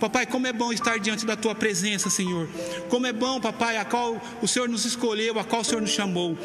Papai, 0.00 0.26
como 0.26 0.46
é 0.46 0.52
bom 0.52 0.72
estar 0.72 0.98
diante 0.98 1.26
da 1.26 1.36
tua 1.36 1.54
presença, 1.54 2.08
Senhor. 2.08 2.48
Como 2.88 3.06
é 3.06 3.12
bom, 3.12 3.40
papai, 3.40 3.76
a 3.76 3.84
qual 3.84 4.20
o 4.40 4.46
Senhor 4.46 4.68
nos 4.68 4.84
escolheu, 4.84 5.38
a 5.38 5.44
qual 5.44 5.62
o 5.62 5.64
Senhor 5.64 5.80
nos 5.80 5.90
chamou. 5.90 6.38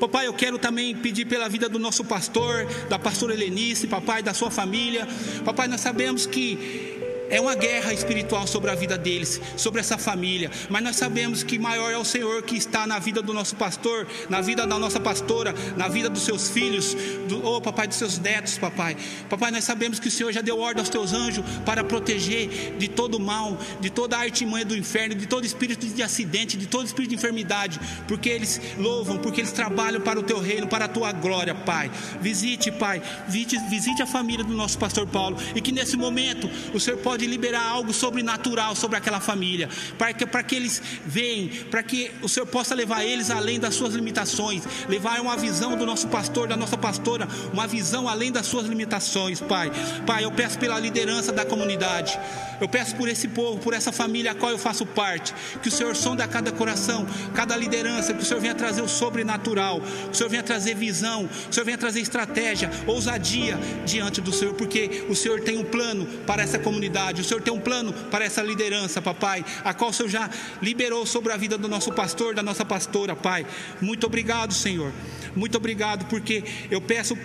Papai, 0.00 0.26
eu 0.26 0.32
quero 0.32 0.58
também 0.58 0.96
pedir 0.96 1.26
pela 1.26 1.48
vida 1.48 1.68
do 1.68 1.78
nosso 1.78 2.04
pastor, 2.04 2.66
da 2.88 2.98
pastora 2.98 3.34
Helenice, 3.34 3.86
papai, 3.86 4.22
da 4.22 4.32
sua 4.32 4.50
família. 4.50 5.06
Papai, 5.44 5.68
nós 5.68 5.82
sabemos 5.82 6.24
que 6.24 7.05
é 7.30 7.40
uma 7.40 7.54
guerra 7.54 7.92
espiritual 7.92 8.46
sobre 8.46 8.70
a 8.70 8.74
vida 8.74 8.96
deles, 8.96 9.40
sobre 9.56 9.80
essa 9.80 9.98
família. 9.98 10.50
Mas 10.68 10.82
nós 10.82 10.96
sabemos 10.96 11.42
que 11.42 11.58
maior 11.58 11.90
é 11.90 11.96
o 11.96 12.04
Senhor 12.04 12.42
que 12.42 12.56
está 12.56 12.86
na 12.86 12.98
vida 12.98 13.22
do 13.22 13.32
nosso 13.32 13.56
pastor, 13.56 14.06
na 14.28 14.40
vida 14.40 14.66
da 14.66 14.78
nossa 14.78 15.00
pastora, 15.00 15.54
na 15.76 15.88
vida 15.88 16.08
dos 16.08 16.22
seus 16.22 16.48
filhos, 16.48 16.94
do, 17.28 17.44
oh 17.44 17.60
papai, 17.60 17.86
dos 17.86 17.96
seus 17.96 18.18
netos, 18.18 18.58
papai. 18.58 18.96
Papai, 19.28 19.50
nós 19.50 19.64
sabemos 19.64 19.98
que 19.98 20.08
o 20.08 20.10
Senhor 20.10 20.32
já 20.32 20.40
deu 20.40 20.58
ordem 20.58 20.80
aos 20.80 20.88
teus 20.88 21.12
anjos 21.12 21.44
para 21.64 21.82
proteger 21.82 22.76
de 22.78 22.88
todo 22.88 23.18
mal, 23.18 23.58
de 23.80 23.90
toda 23.90 24.16
a 24.16 24.20
artimanha 24.20 24.64
do 24.64 24.76
inferno, 24.76 25.14
de 25.14 25.26
todo 25.26 25.44
espírito 25.44 25.86
de 25.86 26.02
acidente, 26.02 26.56
de 26.56 26.66
todo 26.66 26.86
espírito 26.86 27.10
de 27.10 27.16
enfermidade, 27.16 27.80
porque 28.06 28.28
eles 28.28 28.60
louvam, 28.78 29.18
porque 29.18 29.40
eles 29.40 29.52
trabalham 29.52 30.00
para 30.00 30.18
o 30.18 30.22
teu 30.22 30.40
reino, 30.40 30.66
para 30.66 30.84
a 30.84 30.88
tua 30.88 31.12
glória, 31.12 31.54
Pai. 31.54 31.90
Visite, 32.20 32.70
Pai, 32.70 33.02
visite, 33.28 33.58
visite 33.68 34.02
a 34.02 34.06
família 34.06 34.44
do 34.44 34.54
nosso 34.54 34.78
pastor 34.78 35.06
Paulo 35.06 35.36
e 35.54 35.60
que 35.60 35.72
nesse 35.72 35.96
momento 35.96 36.48
o 36.74 36.80
Senhor 36.80 36.98
pode 36.98 37.15
pode 37.16 37.26
liberar 37.26 37.64
algo 37.64 37.94
sobrenatural 37.94 38.76
sobre 38.76 38.98
aquela 38.98 39.20
família, 39.20 39.70
para 39.96 40.12
que, 40.12 40.26
para 40.26 40.42
que 40.42 40.54
eles 40.54 40.82
venham, 41.06 41.48
para 41.70 41.82
que 41.82 42.10
o 42.20 42.28
Senhor 42.28 42.44
possa 42.44 42.74
levar 42.74 43.04
eles 43.04 43.30
além 43.30 43.58
das 43.58 43.74
suas 43.74 43.94
limitações, 43.94 44.64
levar 44.86 45.18
uma 45.22 45.34
visão 45.34 45.78
do 45.78 45.86
nosso 45.86 46.08
pastor, 46.08 46.46
da 46.46 46.58
nossa 46.58 46.76
pastora, 46.76 47.26
uma 47.54 47.66
visão 47.66 48.06
além 48.06 48.30
das 48.30 48.44
suas 48.44 48.66
limitações, 48.66 49.40
Pai. 49.40 49.72
Pai, 50.06 50.24
eu 50.24 50.30
peço 50.30 50.58
pela 50.58 50.78
liderança 50.78 51.32
da 51.32 51.46
comunidade, 51.46 52.18
eu 52.60 52.68
peço 52.68 52.94
por 52.96 53.08
esse 53.08 53.28
povo, 53.28 53.58
por 53.60 53.72
essa 53.72 53.90
família 53.90 54.32
a 54.32 54.34
qual 54.34 54.52
eu 54.52 54.58
faço 54.58 54.84
parte, 54.84 55.34
que 55.62 55.68
o 55.68 55.72
Senhor 55.72 55.96
sonde 55.96 56.20
a 56.20 56.28
cada 56.28 56.52
coração, 56.52 57.06
cada 57.34 57.56
liderança, 57.56 58.12
que 58.12 58.22
o 58.22 58.26
Senhor 58.26 58.40
venha 58.40 58.54
trazer 58.54 58.82
o 58.82 58.88
sobrenatural, 58.88 59.80
que 59.80 60.12
o 60.12 60.14
Senhor 60.14 60.28
venha 60.28 60.42
trazer 60.42 60.74
visão, 60.74 61.26
que 61.26 61.50
o 61.50 61.54
Senhor 61.54 61.64
venha 61.64 61.78
trazer 61.78 62.00
estratégia, 62.00 62.70
ousadia 62.86 63.58
diante 63.86 64.20
do 64.20 64.32
Senhor, 64.32 64.52
porque 64.52 65.06
o 65.08 65.14
Senhor 65.14 65.40
tem 65.40 65.56
um 65.56 65.64
plano 65.64 66.04
para 66.26 66.42
essa 66.42 66.58
comunidade 66.58 67.05
o 67.14 67.24
Senhor 67.24 67.42
tem 67.42 67.52
um 67.52 67.60
plano 67.60 67.92
para 68.10 68.24
essa 68.24 68.42
liderança, 68.42 69.02
papai, 69.02 69.44
a 69.64 69.74
qual 69.74 69.90
o 69.90 69.92
Senhor 69.92 70.08
já 70.08 70.30
liberou 70.62 71.06
sobre 71.06 71.32
a 71.32 71.36
vida 71.36 71.56
do 71.58 71.68
nosso 71.68 71.92
pastor, 71.92 72.34
da 72.34 72.42
nossa 72.42 72.64
pastora, 72.64 73.14
pai. 73.14 73.46
Muito 73.80 74.06
obrigado, 74.06 74.52
Senhor. 74.52 74.92
Muito 75.34 75.56
obrigado, 75.56 76.06
porque 76.06 76.42
eu 76.70 76.80
peço 76.80 77.16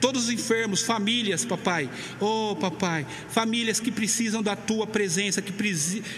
todos 0.00 0.24
os 0.24 0.30
enfermos, 0.30 0.82
famílias, 0.82 1.44
papai. 1.44 1.88
Oh, 2.18 2.56
papai, 2.58 3.06
famílias 3.28 3.78
que 3.78 3.92
precisam 3.92 4.42
da 4.42 4.56
tua 4.56 4.86
presença, 4.86 5.42
que 5.42 5.52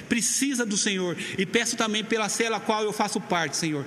precisa 0.09 0.65
do 0.65 0.77
Senhor. 0.77 1.17
E 1.37 1.45
peço 1.45 1.77
também 1.77 2.05
pela 2.05 2.29
cela 2.29 2.57
a 2.59 2.61
qual 2.61 2.83
eu 2.83 2.93
faço 2.93 3.21
parte, 3.21 3.57
Senhor. 3.57 3.85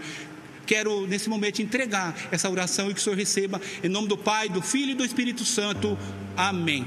Quero 0.66 1.06
nesse 1.08 1.30
momento 1.30 1.62
entregar 1.62 2.16
essa 2.32 2.50
oração 2.50 2.90
e 2.90 2.94
que 2.94 3.00
o 3.00 3.04
Senhor 3.04 3.16
receba 3.16 3.62
em 3.84 3.90
nome 3.90 4.08
do 4.08 4.18
Pai, 4.18 4.50
do 4.50 4.62
Filho 4.62 4.92
e 4.92 4.96
do 4.96 5.06
Espírito 5.06 5.46
Santo. 5.46 5.98
Amém. 6.36 6.86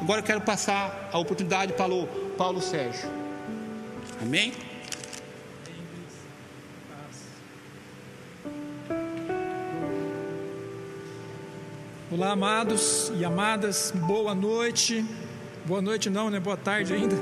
Agora 0.00 0.20
eu 0.20 0.24
quero 0.24 0.40
passar 0.40 1.10
a 1.12 1.18
oportunidade 1.18 1.74
para 1.74 1.92
o 1.92 2.06
Paulo 2.38 2.62
Sérgio. 2.62 3.08
Amém? 4.20 4.52
Olá, 12.10 12.30
amados 12.30 13.12
e 13.14 13.24
amadas, 13.24 13.92
boa 13.94 14.34
noite. 14.34 15.04
Boa 15.66 15.82
noite, 15.82 16.08
não, 16.08 16.30
né? 16.30 16.40
Boa 16.40 16.56
tarde 16.56 16.94
ainda. 16.94 17.16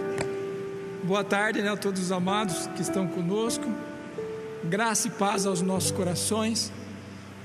Boa 1.03 1.25
tarde, 1.25 1.61
né, 1.61 1.73
a 1.73 1.77
todos 1.77 2.01
os 2.01 2.13
amados 2.13 2.69
que 2.69 2.83
estão 2.83 3.09
conosco. 3.09 3.65
Graça 4.65 5.09
e 5.09 5.11
paz 5.11 5.47
aos 5.47 5.61
nossos 5.61 5.91
corações. 5.91 6.73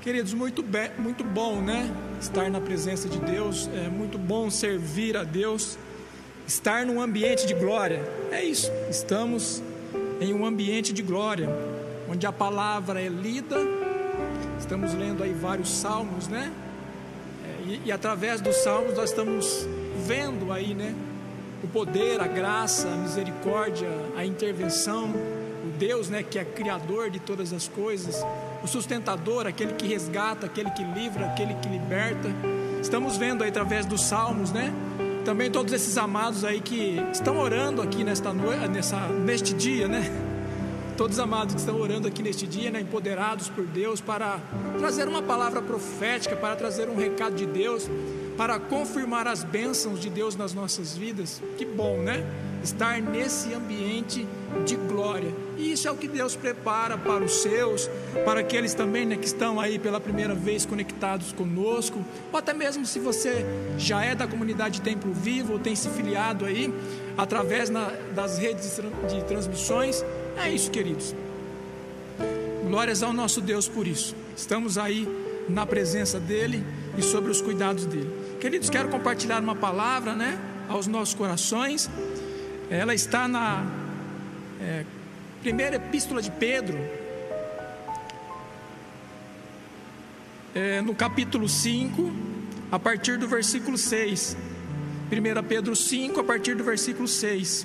Queridos, 0.04 0.34
muito, 0.34 0.62
bem, 0.62 0.90
muito 0.98 1.24
bom, 1.24 1.62
né? 1.62 1.90
Estar 2.20 2.50
na 2.50 2.60
presença 2.60 3.08
de 3.08 3.18
Deus, 3.20 3.70
é 3.74 3.88
muito 3.88 4.18
bom 4.18 4.50
servir 4.50 5.16
a 5.16 5.24
Deus, 5.24 5.78
estar 6.46 6.84
num 6.84 7.00
ambiente 7.00 7.46
de 7.46 7.54
glória. 7.54 8.06
É 8.30 8.44
isso, 8.44 8.70
estamos 8.90 9.62
em 10.20 10.34
um 10.34 10.44
ambiente 10.44 10.92
de 10.92 11.00
glória, 11.00 11.48
onde 12.06 12.26
a 12.26 12.32
palavra 12.32 13.00
é 13.00 13.08
lida. 13.08 13.56
Estamos 14.60 14.92
lendo 14.92 15.22
aí 15.22 15.32
vários 15.32 15.70
salmos, 15.70 16.28
né? 16.28 16.52
É, 17.42 17.70
e, 17.70 17.80
e 17.86 17.90
através 17.90 18.42
dos 18.42 18.56
salmos 18.56 18.94
nós 18.94 19.08
estamos 19.08 19.66
vendo 20.06 20.52
aí, 20.52 20.74
né? 20.74 20.94
O 21.62 21.66
poder, 21.66 22.20
a 22.20 22.26
graça, 22.26 22.88
a 22.88 22.96
misericórdia, 22.96 23.88
a 24.14 24.22
intervenção, 24.26 25.08
o 25.64 25.78
Deus, 25.78 26.10
né, 26.10 26.22
que 26.22 26.38
é 26.38 26.44
criador 26.44 27.08
de 27.08 27.18
todas 27.18 27.54
as 27.54 27.66
coisas, 27.66 28.22
o 28.64 28.66
sustentador, 28.66 29.46
aquele 29.46 29.74
que 29.74 29.86
resgata, 29.86 30.46
aquele 30.46 30.70
que 30.70 30.82
livra, 30.82 31.26
aquele 31.26 31.52
que 31.54 31.68
liberta. 31.68 32.30
Estamos 32.80 33.18
vendo 33.18 33.44
aí 33.44 33.50
através 33.50 33.84
dos 33.84 34.02
salmos, 34.02 34.50
né? 34.50 34.72
Também 35.22 35.50
todos 35.50 35.70
esses 35.72 35.98
amados 35.98 36.44
aí 36.44 36.62
que 36.62 36.98
estão 37.12 37.38
orando 37.38 37.82
aqui 37.82 38.02
nesta 38.02 38.32
noite, 38.32 38.66
nessa 38.68 39.06
neste 39.08 39.52
dia, 39.52 39.86
né? 39.86 40.10
Todos 40.96 41.18
os 41.18 41.22
amados 41.22 41.54
que 41.54 41.60
estão 41.60 41.78
orando 41.78 42.08
aqui 42.08 42.22
neste 42.22 42.46
dia, 42.46 42.70
né, 42.70 42.80
empoderados 42.80 43.48
por 43.48 43.66
Deus 43.66 44.00
para 44.00 44.38
trazer 44.78 45.08
uma 45.08 45.20
palavra 45.20 45.60
profética, 45.60 46.36
para 46.36 46.54
trazer 46.54 46.88
um 46.88 46.96
recado 46.96 47.34
de 47.34 47.46
Deus, 47.46 47.90
para 48.36 48.60
confirmar 48.60 49.26
as 49.26 49.42
bênçãos 49.42 50.00
de 50.00 50.08
Deus 50.08 50.36
nas 50.36 50.54
nossas 50.54 50.96
vidas. 50.96 51.42
Que 51.58 51.66
bom, 51.66 51.98
né? 51.98 52.24
Estar 52.64 52.98
nesse 53.00 53.52
ambiente 53.52 54.26
de 54.64 54.74
glória. 54.74 55.30
E 55.58 55.72
isso 55.72 55.86
é 55.86 55.90
o 55.90 55.96
que 55.96 56.08
Deus 56.08 56.34
prepara 56.34 56.96
para 56.96 57.22
os 57.22 57.42
seus, 57.42 57.90
para 58.24 58.40
aqueles 58.40 58.72
também 58.72 59.04
né, 59.04 59.16
que 59.16 59.26
estão 59.26 59.60
aí 59.60 59.78
pela 59.78 60.00
primeira 60.00 60.34
vez 60.34 60.64
conectados 60.64 61.30
conosco, 61.30 62.02
ou 62.32 62.38
até 62.38 62.54
mesmo 62.54 62.86
se 62.86 62.98
você 62.98 63.44
já 63.76 64.02
é 64.02 64.14
da 64.14 64.26
comunidade 64.26 64.80
Templo 64.80 65.12
Vivo 65.12 65.52
ou 65.52 65.58
tem 65.58 65.76
se 65.76 65.90
filiado 65.90 66.46
aí 66.46 66.72
através 67.18 67.68
na, 67.68 67.92
das 68.14 68.38
redes 68.38 68.80
de 69.10 69.22
transmissões. 69.24 70.02
É 70.42 70.48
isso, 70.48 70.70
queridos. 70.70 71.14
Glórias 72.66 73.02
ao 73.02 73.12
nosso 73.12 73.42
Deus 73.42 73.68
por 73.68 73.86
isso. 73.86 74.16
Estamos 74.34 74.78
aí 74.78 75.06
na 75.50 75.66
presença 75.66 76.18
dEle 76.18 76.64
e 76.96 77.02
sobre 77.02 77.30
os 77.30 77.42
cuidados 77.42 77.84
dEle. 77.84 78.10
Queridos, 78.40 78.70
quero 78.70 78.88
compartilhar 78.88 79.42
uma 79.42 79.54
palavra, 79.54 80.14
né, 80.14 80.38
aos 80.68 80.86
nossos 80.86 81.14
corações. 81.14 81.90
Ela 82.74 82.92
está 82.92 83.28
na 83.28 83.64
é, 84.60 84.84
primeira 85.40 85.76
epístola 85.76 86.20
de 86.20 86.28
Pedro, 86.28 86.76
é, 90.52 90.80
no 90.80 90.92
capítulo 90.92 91.48
5, 91.48 92.12
a 92.72 92.78
partir 92.80 93.16
do 93.16 93.28
versículo 93.28 93.78
6. 93.78 94.36
1 95.08 95.42
Pedro 95.46 95.76
5, 95.76 96.18
a 96.18 96.24
partir 96.24 96.56
do 96.56 96.64
versículo 96.64 97.06
6. 97.06 97.64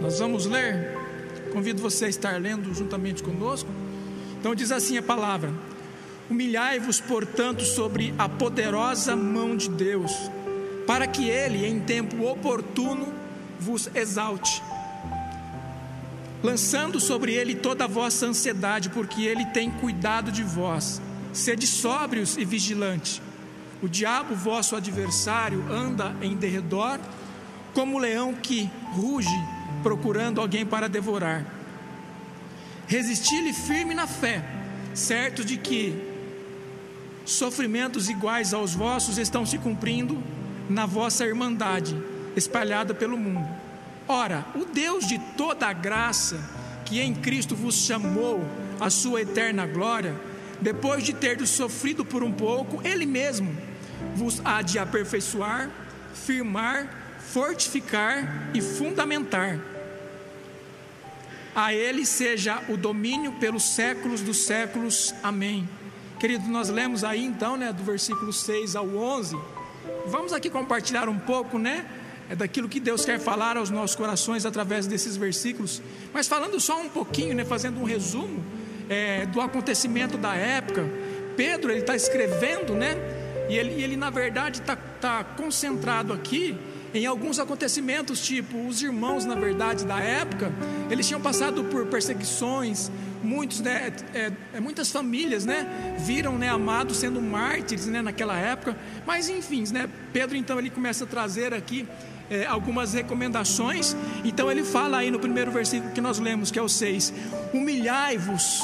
Nós 0.00 0.18
vamos 0.18 0.46
ler. 0.46 0.96
Convido 1.52 1.82
você 1.82 2.06
a 2.06 2.08
estar 2.08 2.40
lendo 2.40 2.72
juntamente 2.72 3.22
conosco. 3.22 3.68
Então 4.38 4.54
diz 4.54 4.72
assim 4.72 4.96
a 4.96 5.02
palavra: 5.02 5.52
Humilhai-vos, 6.30 7.02
portanto, 7.02 7.66
sobre 7.66 8.14
a 8.16 8.30
poderosa 8.30 9.14
mão 9.14 9.54
de 9.54 9.68
Deus, 9.68 10.10
para 10.90 11.06
que 11.06 11.28
ele, 11.28 11.64
em 11.64 11.78
tempo 11.78 12.26
oportuno, 12.26 13.14
vos 13.60 13.88
exalte, 13.94 14.60
lançando 16.42 16.98
sobre 16.98 17.32
ele 17.32 17.54
toda 17.54 17.84
a 17.84 17.86
vossa 17.86 18.26
ansiedade, 18.26 18.90
porque 18.90 19.22
ele 19.22 19.44
tem 19.44 19.70
cuidado 19.70 20.32
de 20.32 20.42
vós. 20.42 21.00
Sede 21.32 21.64
sóbrios 21.64 22.36
e 22.36 22.44
vigilantes. 22.44 23.22
O 23.80 23.88
diabo, 23.88 24.34
vosso 24.34 24.74
adversário, 24.74 25.64
anda 25.70 26.12
em 26.20 26.34
derredor, 26.34 26.98
como 27.72 27.94
o 27.94 28.00
leão 28.00 28.34
que 28.34 28.68
ruge 28.90 29.28
procurando 29.84 30.40
alguém 30.40 30.66
para 30.66 30.88
devorar. 30.88 31.46
Resisti-lhe 32.88 33.52
firme 33.52 33.94
na 33.94 34.08
fé, 34.08 34.44
certo 34.92 35.44
de 35.44 35.56
que 35.56 35.94
sofrimentos 37.24 38.08
iguais 38.08 38.52
aos 38.52 38.74
vossos 38.74 39.18
estão 39.18 39.46
se 39.46 39.56
cumprindo 39.56 40.20
na 40.70 40.86
vossa 40.86 41.26
irmandade, 41.26 42.00
espalhada 42.36 42.94
pelo 42.94 43.18
mundo. 43.18 43.46
Ora, 44.06 44.46
o 44.54 44.64
Deus 44.64 45.06
de 45.06 45.18
toda 45.36 45.66
a 45.66 45.72
graça, 45.72 46.38
que 46.84 47.00
em 47.00 47.12
Cristo 47.12 47.56
vos 47.56 47.74
chamou 47.74 48.44
à 48.78 48.88
sua 48.88 49.22
eterna 49.22 49.66
glória, 49.66 50.14
depois 50.60 51.02
de 51.02 51.12
ter 51.12 51.44
sofrido 51.46 52.04
por 52.04 52.22
um 52.22 52.32
pouco, 52.32 52.80
Ele 52.86 53.04
mesmo 53.04 53.54
vos 54.14 54.40
há 54.44 54.62
de 54.62 54.78
aperfeiçoar, 54.78 55.70
firmar, 56.14 57.18
fortificar 57.18 58.50
e 58.54 58.60
fundamentar. 58.60 59.58
A 61.54 61.74
Ele 61.74 62.06
seja 62.06 62.62
o 62.68 62.76
domínio 62.76 63.32
pelos 63.32 63.74
séculos 63.74 64.20
dos 64.20 64.44
séculos. 64.44 65.12
Amém. 65.22 65.68
Querido, 66.20 66.46
nós 66.48 66.68
lemos 66.68 67.02
aí 67.02 67.24
então, 67.24 67.56
né, 67.56 67.72
do 67.72 67.82
versículo 67.82 68.32
6 68.32 68.76
ao 68.76 68.86
11. 68.88 69.36
Vamos 70.06 70.32
aqui 70.32 70.50
compartilhar 70.50 71.08
um 71.08 71.18
pouco, 71.18 71.58
né, 71.58 71.86
é 72.28 72.36
daquilo 72.36 72.68
que 72.68 72.78
Deus 72.78 73.04
quer 73.04 73.18
falar 73.18 73.56
aos 73.56 73.70
nossos 73.70 73.96
corações 73.96 74.46
através 74.46 74.86
desses 74.86 75.16
versículos. 75.16 75.82
Mas 76.12 76.28
falando 76.28 76.60
só 76.60 76.80
um 76.80 76.88
pouquinho, 76.88 77.34
né, 77.34 77.44
fazendo 77.44 77.80
um 77.80 77.84
resumo 77.84 78.44
é, 78.88 79.26
do 79.26 79.40
acontecimento 79.40 80.16
da 80.18 80.34
época. 80.34 80.88
Pedro 81.36 81.70
ele 81.70 81.80
está 81.80 81.96
escrevendo, 81.96 82.74
né, 82.74 82.96
e 83.48 83.56
ele, 83.56 83.82
ele 83.82 83.96
na 83.96 84.10
verdade 84.10 84.60
está 84.60 84.76
tá 84.76 85.24
concentrado 85.24 86.12
aqui 86.12 86.56
em 86.92 87.06
alguns 87.06 87.38
acontecimentos, 87.38 88.20
tipo 88.20 88.66
os 88.66 88.82
irmãos, 88.82 89.24
na 89.24 89.36
verdade, 89.36 89.84
da 89.84 90.00
época, 90.00 90.52
eles 90.90 91.06
tinham 91.06 91.20
passado 91.20 91.64
por 91.64 91.86
perseguições, 91.86 92.90
muitos, 93.22 93.60
né, 93.60 93.92
é, 94.14 94.32
é, 94.54 94.60
muitas 94.60 94.90
famílias, 94.90 95.44
né, 95.44 95.66
viram, 95.98 96.38
né, 96.38 96.48
amados 96.48 96.98
sendo 96.98 97.20
mártires, 97.20 97.86
né, 97.86 98.02
naquela 98.02 98.36
época. 98.36 98.76
Mas 99.06 99.28
enfim, 99.28 99.64
né, 99.72 99.88
Pedro 100.12 100.36
então 100.36 100.58
ele 100.58 100.70
começa 100.70 101.04
a 101.04 101.06
trazer 101.06 101.54
aqui 101.54 101.86
é, 102.30 102.46
algumas 102.46 102.94
recomendações. 102.94 103.96
Então 104.24 104.50
ele 104.50 104.64
fala 104.64 104.98
aí 104.98 105.10
no 105.10 105.18
primeiro 105.18 105.50
versículo 105.50 105.92
que 105.92 106.00
nós 106.00 106.18
lemos, 106.18 106.50
que 106.50 106.58
é 106.58 106.62
o 106.62 106.68
6: 106.68 107.12
Humilhai-vos, 107.52 108.62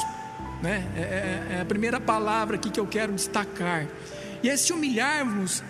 né, 0.61 0.83
é, 0.95 1.01
é, 1.01 1.57
é 1.57 1.61
a 1.61 1.65
primeira 1.65 1.99
palavra 1.99 2.55
aqui 2.55 2.69
que 2.69 2.79
eu 2.79 2.87
quero 2.87 3.13
destacar. 3.13 3.87
E 4.43 4.49
esse 4.49 4.71
humilhar-vos 4.71 5.63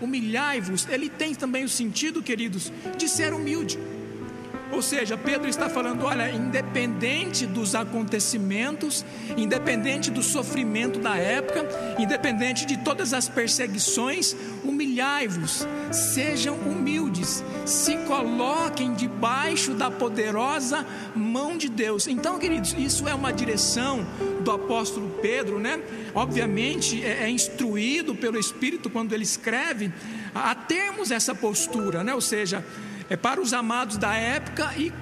humilhai-vos, 0.00 0.86
ele 0.90 1.08
tem 1.08 1.34
também 1.34 1.64
o 1.64 1.68
sentido, 1.68 2.22
queridos, 2.22 2.72
de 2.96 3.08
ser 3.08 3.32
humilde. 3.32 3.78
Ou 4.72 4.82
seja, 4.82 5.16
Pedro 5.16 5.48
está 5.48 5.68
falando: 5.68 6.04
olha, 6.04 6.30
independente 6.30 7.46
dos 7.46 7.74
acontecimentos, 7.74 9.04
independente 9.36 10.10
do 10.10 10.22
sofrimento 10.22 10.98
da 10.98 11.16
época, 11.16 11.66
independente 11.98 12.66
de 12.66 12.76
todas 12.78 13.12
as 13.12 13.28
perseguições, 13.28 14.34
humilhai-vos, 14.64 15.66
sejam 15.92 16.56
humildes, 16.56 17.44
se 17.64 17.96
coloquem 17.98 18.94
debaixo 18.94 19.74
da 19.74 19.90
poderosa 19.90 20.86
mão 21.14 21.56
de 21.56 21.68
Deus. 21.68 22.06
Então, 22.06 22.38
queridos, 22.38 22.74
isso 22.76 23.08
é 23.08 23.14
uma 23.14 23.32
direção 23.32 24.06
do 24.40 24.50
apóstolo 24.50 25.10
Pedro, 25.22 25.58
né? 25.58 25.80
Obviamente 26.14 27.04
é, 27.04 27.24
é 27.24 27.30
instruído 27.30 28.14
pelo 28.14 28.38
Espírito 28.38 28.90
quando 28.90 29.12
ele 29.12 29.24
escreve 29.24 29.92
a, 30.34 30.54
termos 30.54 31.10
essa 31.10 31.34
postura, 31.34 32.04
né? 32.04 32.14
Ou 32.14 32.20
seja, 32.20 32.64
é 33.08 33.16
para 33.16 33.40
os 33.40 33.52
amados 33.52 33.96
da 33.96 34.14
época 34.14 34.72
e 34.76 34.92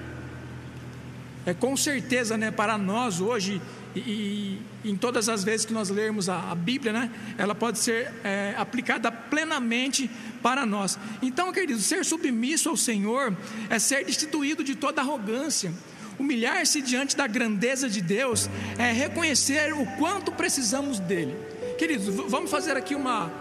é 1.47 1.53
com 1.53 1.77
certeza, 1.77 2.39
né, 2.39 2.51
para 2.51 2.79
nós 2.79 3.21
hoje 3.21 3.61
e, 3.95 4.61
e 4.85 4.91
em 4.91 4.97
todas 4.97 5.29
as 5.29 5.45
vezes 5.45 5.67
que 5.67 5.73
nós 5.73 5.89
lermos 5.89 6.29
a, 6.29 6.51
a 6.51 6.55
Bíblia, 6.55 6.93
né, 6.93 7.11
ela 7.37 7.55
pode 7.55 7.79
ser 7.79 8.13
é, 8.25 8.55
aplicada 8.57 9.13
plenamente 9.13 10.11
para 10.43 10.65
nós. 10.65 10.99
Então, 11.23 11.53
queridos, 11.53 11.85
ser 11.85 12.05
submisso 12.05 12.69
ao 12.69 12.77
Senhor 12.77 13.37
é 13.69 13.79
ser 13.79 14.05
destituído 14.05 14.65
de 14.65 14.75
toda 14.75 15.01
arrogância. 15.01 15.73
Humilhar-se 16.19 16.81
diante 16.81 17.17
da 17.17 17.27
grandeza 17.27 17.89
de 17.89 18.01
Deus 18.01 18.49
é 18.79 18.93
reconhecer 18.93 19.75
o 19.75 19.85
quanto 19.99 20.31
precisamos 20.33 20.99
dele. 20.99 21.37
Queridos, 21.77 22.07
vamos 22.29 22.51
fazer 22.51 22.77
aqui 22.77 22.95
uma, 22.95 23.33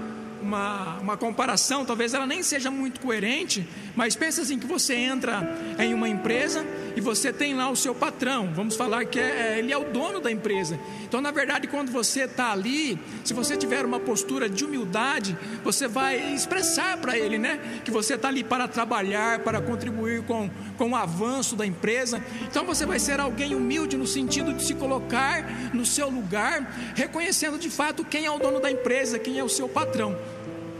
uma, 0.43 0.97
uma 0.99 1.17
comparação, 1.17 1.85
talvez 1.85 2.13
ela 2.13 2.27
nem 2.27 2.43
seja 2.43 2.69
muito 2.69 2.99
coerente, 2.99 3.67
mas 3.95 4.15
pensa 4.15 4.41
assim 4.41 4.59
que 4.59 4.67
você 4.67 4.93
entra 4.93 5.57
em 5.79 5.93
uma 5.93 6.09
empresa 6.09 6.65
e 6.95 7.01
você 7.01 7.31
tem 7.31 7.55
lá 7.55 7.69
o 7.69 7.75
seu 7.75 7.95
patrão, 7.95 8.51
vamos 8.53 8.75
falar 8.75 9.05
que 9.05 9.19
é, 9.19 9.53
é 9.53 9.59
ele 9.59 9.71
é 9.71 9.77
o 9.77 9.85
dono 9.85 10.19
da 10.19 10.31
empresa. 10.31 10.77
Então, 11.03 11.21
na 11.21 11.31
verdade, 11.31 11.67
quando 11.67 11.91
você 11.91 12.23
está 12.23 12.51
ali, 12.51 12.99
se 13.23 13.33
você 13.33 13.55
tiver 13.55 13.85
uma 13.85 13.99
postura 13.99 14.49
de 14.49 14.65
humildade, 14.65 15.37
você 15.63 15.87
vai 15.87 16.33
expressar 16.33 16.97
para 16.97 17.17
ele, 17.17 17.37
né, 17.37 17.81
que 17.83 17.91
você 17.91 18.15
está 18.15 18.27
ali 18.27 18.43
para 18.43 18.67
trabalhar, 18.67 19.39
para 19.39 19.61
contribuir 19.61 20.23
com, 20.23 20.49
com 20.77 20.91
o 20.91 20.95
avanço 20.95 21.55
da 21.55 21.65
empresa. 21.65 22.23
Então, 22.49 22.65
você 22.65 22.85
vai 22.85 22.99
ser 22.99 23.19
alguém 23.19 23.55
humilde 23.55 23.95
no 23.95 24.05
sentido 24.05 24.53
de 24.53 24.63
se 24.63 24.75
colocar 24.75 25.71
no 25.73 25.85
seu 25.85 26.09
lugar, 26.09 26.93
reconhecendo 26.95 27.57
de 27.57 27.69
fato 27.69 28.03
quem 28.03 28.25
é 28.25 28.31
o 28.31 28.37
dono 28.37 28.59
da 28.59 28.69
empresa, 28.69 29.17
quem 29.17 29.39
é 29.39 29.43
o 29.43 29.49
seu 29.49 29.69
patrão 29.69 30.17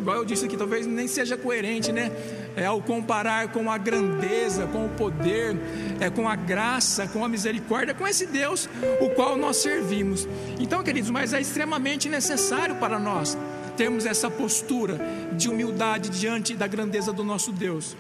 igual 0.04 0.18
eu 0.18 0.26
disse 0.26 0.46
aqui, 0.46 0.58
talvez 0.58 0.86
nem 0.86 1.08
seja 1.08 1.38
coerente, 1.38 1.92
né? 1.92 2.12
É, 2.56 2.66
ao 2.66 2.82
comparar 2.82 3.48
com 3.52 3.72
a 3.72 3.78
grandeza, 3.78 4.68
com 4.68 4.86
o 4.86 4.90
poder, 4.90 5.58
é, 6.00 6.10
com 6.10 6.28
a 6.28 6.36
graça, 6.36 7.08
com 7.08 7.26
a 7.26 7.30
misericórdia, 7.30 7.94
com 7.94 8.06
esse 8.06 8.28
Deus 8.28 8.70
o 9.00 9.10
qual 9.12 9.38
nós 9.38 9.58
servimos. 9.58 10.28
Então, 10.60 10.84
queridos, 10.84 11.10
mas 11.10 11.34
é 11.34 11.42
extremamente 11.42 12.10
necessário 12.10 12.76
para 12.76 13.00
nós 13.00 13.38
termos 13.76 14.06
essa 14.06 14.30
postura 14.30 15.00
de 15.32 15.50
humildade 15.50 16.10
diante 16.10 16.54
da 16.54 16.68
grandeza 16.68 17.12
do 17.12 17.24
nosso 17.24 17.52
Deus. 17.52 17.96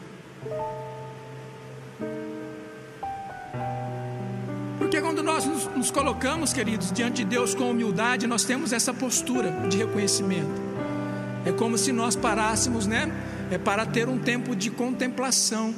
Porque 4.77 5.01
quando 5.01 5.23
nós 5.23 5.45
nos, 5.45 5.65
nos, 5.67 5.89
colocamos, 5.89 6.53
queridos, 6.53 6.91
diante 6.91 7.23
de 7.23 7.25
Deus 7.25 7.55
com 7.55 7.71
humildade, 7.71 8.27
nós 8.27 8.43
temos 8.43 8.73
essa 8.73 8.93
postura 8.93 9.49
de 9.69 9.77
reconhecimento. 9.77 10.72
É 11.45 11.51
como 11.51 11.77
se 11.77 11.91
nós 11.91 12.15
parássemos, 12.15 12.87
né? 12.87 13.11
É 13.51 13.57
para 13.57 13.85
ter 13.85 14.07
um 14.07 14.17
tempo 14.17 14.55
de 14.55 14.71
contemplação, 14.71 15.73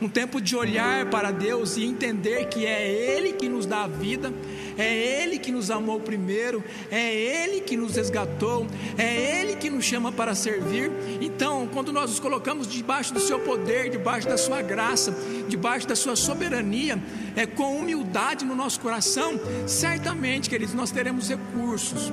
um 0.00 0.08
tempo 0.08 0.40
de 0.40 0.54
olhar 0.54 1.06
para 1.06 1.30
Deus 1.30 1.76
e 1.76 1.84
entender 1.84 2.46
que 2.46 2.66
é 2.66 2.86
Ele 2.86 3.32
que 3.32 3.48
nos 3.48 3.64
dá 3.64 3.84
a 3.84 3.88
vida, 3.88 4.32
é 4.76 5.22
Ele 5.22 5.38
que 5.38 5.50
nos 5.50 5.70
amou 5.70 5.98
primeiro, 5.98 6.62
é 6.90 7.14
Ele 7.14 7.62
que 7.62 7.76
nos 7.76 7.96
resgatou, 7.96 8.66
é 8.98 9.40
Ele 9.40 9.56
que 9.56 9.70
nos 9.70 9.84
chama 9.84 10.12
para 10.12 10.34
servir. 10.34 10.90
Então, 11.20 11.66
quando 11.72 11.92
nós 11.92 12.10
nos 12.10 12.20
colocamos 12.20 12.68
debaixo 12.68 13.14
do 13.14 13.20
Seu 13.20 13.38
poder, 13.38 13.88
debaixo 13.88 14.28
da 14.28 14.36
Sua 14.36 14.60
graça, 14.60 15.16
debaixo 15.48 15.88
da 15.88 15.96
Sua 15.96 16.14
soberania, 16.14 17.02
é 17.34 17.46
com 17.46 17.76
humildade 17.76 18.44
no 18.44 18.54
nosso 18.54 18.78
coração, 18.80 19.40
certamente, 19.66 20.50
queridos, 20.50 20.74
nós 20.74 20.90
teremos 20.90 21.30
recursos 21.30 22.12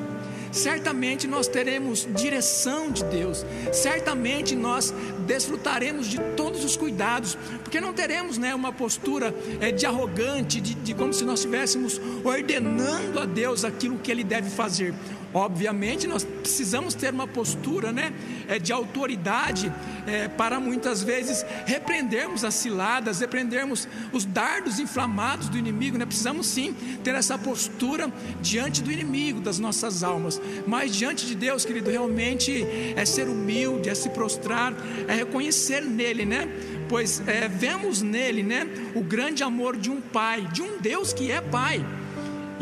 certamente 0.53 1.27
nós 1.27 1.47
teremos 1.47 2.07
direção 2.15 2.91
de 2.91 3.03
Deus, 3.05 3.45
certamente 3.73 4.55
nós 4.55 4.93
desfrutaremos 5.25 6.07
de 6.07 6.19
todos 6.37 6.63
os 6.63 6.77
cuidados, 6.77 7.37
porque 7.63 7.81
não 7.81 7.93
teremos 7.93 8.37
né, 8.37 8.53
uma 8.53 8.71
postura 8.71 9.33
é, 9.59 9.71
de 9.71 9.85
arrogante, 9.85 10.61
de, 10.61 10.75
de 10.75 10.93
como 10.93 11.11
se 11.11 11.25
nós 11.25 11.39
estivéssemos 11.39 11.99
ordenando 12.23 13.19
a 13.19 13.25
Deus 13.25 13.65
aquilo 13.65 13.97
que 13.97 14.11
Ele 14.11 14.23
deve 14.23 14.49
fazer. 14.49 14.93
Obviamente, 15.33 16.07
nós 16.07 16.23
precisamos 16.23 16.93
ter 16.93 17.11
uma 17.11 17.27
postura 17.27 17.91
né, 17.91 18.13
é, 18.47 18.59
de 18.59 18.71
autoridade 18.71 19.71
é, 20.05 20.27
para 20.27 20.59
muitas 20.59 21.01
vezes 21.01 21.43
repreendermos 21.65 22.43
as 22.43 22.53
ciladas, 22.53 23.19
repreendermos 23.19 23.87
os 24.11 24.25
dardos 24.25 24.79
inflamados 24.79 25.49
do 25.49 25.57
inimigo. 25.57 25.97
Né? 25.97 26.05
Precisamos 26.05 26.45
sim 26.45 26.75
ter 27.03 27.15
essa 27.15 27.37
postura 27.37 28.11
diante 28.41 28.83
do 28.83 28.91
inimigo 28.91 29.39
das 29.39 29.57
nossas 29.57 30.03
almas, 30.03 30.39
mas 30.67 30.95
diante 30.95 31.25
de 31.25 31.33
Deus, 31.33 31.65
querido, 31.65 31.89
realmente 31.89 32.65
é 32.95 33.03
ser 33.03 33.27
humilde, 33.27 33.89
é 33.89 33.95
se 33.95 34.09
prostrar, 34.09 34.73
é 35.07 35.15
reconhecer 35.15 35.81
nele, 35.81 36.25
né? 36.25 36.47
Pois 36.87 37.23
é, 37.27 37.47
vemos 37.47 38.01
nele, 38.01 38.43
né, 38.43 38.67
o 38.93 39.01
grande 39.01 39.41
amor 39.41 39.75
de 39.75 39.89
um 39.89 39.99
pai, 39.99 40.47
de 40.53 40.61
um 40.61 40.79
Deus 40.79 41.11
que 41.11 41.31
é 41.31 41.41
pai 41.41 41.83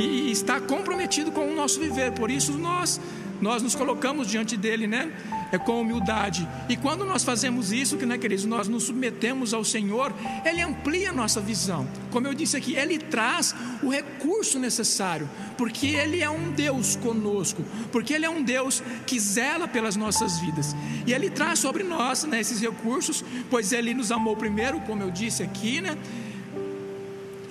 e 0.02 0.32
está 0.32 0.60
comprometido 0.60 1.32
com 1.32 1.50
o 1.50 1.56
nosso 1.56 1.80
viver. 1.80 2.12
Por 2.12 2.30
isso 2.30 2.54
nós 2.54 3.00
nós 3.42 3.64
nos 3.64 3.74
colocamos 3.74 4.28
diante 4.28 4.56
dele, 4.56 4.86
né? 4.86 5.12
É 5.52 5.58
com 5.58 5.82
humildade. 5.82 6.48
E 6.70 6.78
quando 6.78 7.04
nós 7.04 7.24
fazemos 7.24 7.72
isso, 7.72 7.98
que 7.98 8.06
né, 8.06 8.18
queridos, 8.18 8.46
nós 8.46 8.68
nos 8.68 8.84
submetemos 8.84 9.52
ao 9.54 9.66
Senhor, 9.66 10.14
ele 10.46 10.62
amplia 10.62 11.10
a 11.10 11.14
nossa 11.14 11.42
visão. 11.42 11.88
Como 12.12 12.28
eu 12.28 12.36
disse 12.36 12.56
aqui, 12.56 12.76
ele 12.76 13.00
traz 13.00 13.56
o 13.82 13.90
recurso 13.90 14.60
necessário, 14.60 15.28
porque 15.58 15.88
ele 15.88 16.22
é 16.22 16.30
um 16.30 16.52
Deus 16.52 16.96
conosco, 16.96 17.66
porque 17.92 18.14
ele 18.14 18.26
é 18.26 18.30
um 18.30 18.44
Deus 18.44 18.84
que 19.08 19.20
zela 19.20 19.68
pelas 19.68 19.96
nossas 19.96 20.38
vidas. 20.40 20.76
E 21.08 21.12
ele 21.12 21.30
traz 21.30 21.58
sobre 21.58 21.84
nós 21.84 22.24
né, 22.24 22.40
esses 22.40 22.62
recursos, 22.62 23.26
pois 23.50 23.74
ele 23.74 23.96
nos 23.96 24.12
amou 24.12 24.38
primeiro, 24.38 24.80
como 24.82 25.02
eu 25.02 25.10
disse 25.10 25.42
aqui, 25.42 25.82
né? 25.82 25.98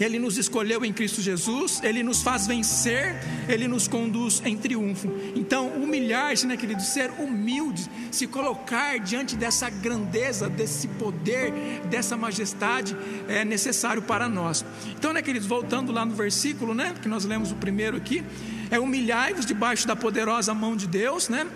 Ele 0.00 0.18
nos 0.18 0.38
escolheu 0.38 0.84
em 0.84 0.92
Cristo 0.92 1.20
Jesus, 1.20 1.80
Ele 1.82 2.02
nos 2.02 2.22
faz 2.22 2.46
vencer, 2.46 3.14
Ele 3.48 3.68
nos 3.68 3.86
conduz 3.86 4.42
em 4.44 4.56
triunfo. 4.56 5.12
Então, 5.36 5.68
humilhar-se, 5.68 6.46
né, 6.46 6.56
querido? 6.56 6.82
Ser 6.82 7.10
humilde, 7.18 7.88
se 8.10 8.26
colocar 8.26 8.98
diante 8.98 9.36
dessa 9.36 9.68
grandeza, 9.68 10.48
desse 10.48 10.88
poder, 10.88 11.52
dessa 11.90 12.16
majestade, 12.16 12.96
é 13.28 13.44
necessário 13.44 14.00
para 14.02 14.28
nós. 14.28 14.64
Então, 14.96 15.12
né, 15.12 15.20
queridos, 15.20 15.46
voltando 15.46 15.92
lá 15.92 16.04
no 16.04 16.14
versículo, 16.14 16.74
né, 16.74 16.94
que 17.02 17.08
nós 17.08 17.24
lemos 17.24 17.52
o 17.52 17.56
primeiro 17.56 17.96
aqui, 17.96 18.24
é 18.70 18.78
humilhai-vos 18.78 19.44
debaixo 19.44 19.86
da 19.86 19.96
poderosa 19.96 20.54
mão 20.54 20.76
de 20.76 20.86
Deus, 20.86 21.28
né? 21.28 21.46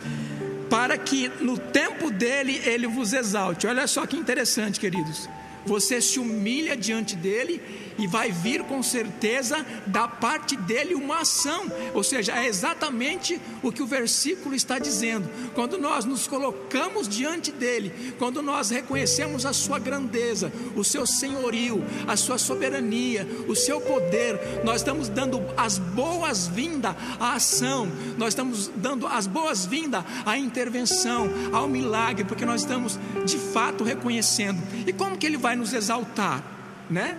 Para 0.68 0.98
que 0.98 1.30
no 1.40 1.56
tempo 1.56 2.10
dele 2.10 2.60
ele 2.64 2.86
vos 2.86 3.12
exalte. 3.12 3.66
Olha 3.66 3.86
só 3.86 4.04
que 4.06 4.16
interessante, 4.16 4.80
queridos. 4.80 5.28
Você 5.64 6.00
se 6.00 6.18
humilha 6.18 6.76
diante 6.76 7.14
dele 7.16 7.62
e 7.98 8.06
vai 8.06 8.30
vir 8.30 8.62
com 8.64 8.82
certeza 8.82 9.64
da 9.86 10.08
parte 10.08 10.56
dele 10.56 10.94
uma 10.94 11.20
ação, 11.20 11.70
ou 11.92 12.02
seja, 12.02 12.32
é 12.32 12.46
exatamente 12.46 13.40
o 13.62 13.70
que 13.72 13.82
o 13.82 13.86
versículo 13.86 14.54
está 14.54 14.78
dizendo. 14.78 15.28
Quando 15.54 15.78
nós 15.78 16.04
nos 16.04 16.26
colocamos 16.26 17.08
diante 17.08 17.52
dele, 17.52 18.14
quando 18.18 18.42
nós 18.42 18.70
reconhecemos 18.70 19.46
a 19.46 19.52
sua 19.52 19.78
grandeza, 19.78 20.52
o 20.74 20.84
seu 20.84 21.06
senhorio, 21.06 21.84
a 22.06 22.16
sua 22.16 22.38
soberania, 22.38 23.26
o 23.48 23.54
seu 23.54 23.80
poder, 23.80 24.38
nós 24.64 24.76
estamos 24.76 25.08
dando 25.08 25.42
as 25.56 25.78
boas-vindas 25.78 26.94
à 27.20 27.34
ação, 27.34 27.88
nós 28.16 28.28
estamos 28.28 28.70
dando 28.76 29.06
as 29.06 29.26
boas-vindas 29.26 30.04
à 30.24 30.36
intervenção, 30.36 31.28
ao 31.52 31.68
milagre, 31.68 32.24
porque 32.24 32.44
nós 32.44 32.62
estamos 32.62 32.98
de 33.24 33.38
fato 33.38 33.84
reconhecendo. 33.84 34.60
E 34.86 34.92
como 34.92 35.16
que 35.16 35.26
ele 35.26 35.36
vai 35.36 35.56
nos 35.56 35.72
exaltar, 35.72 36.42
né? 36.90 37.16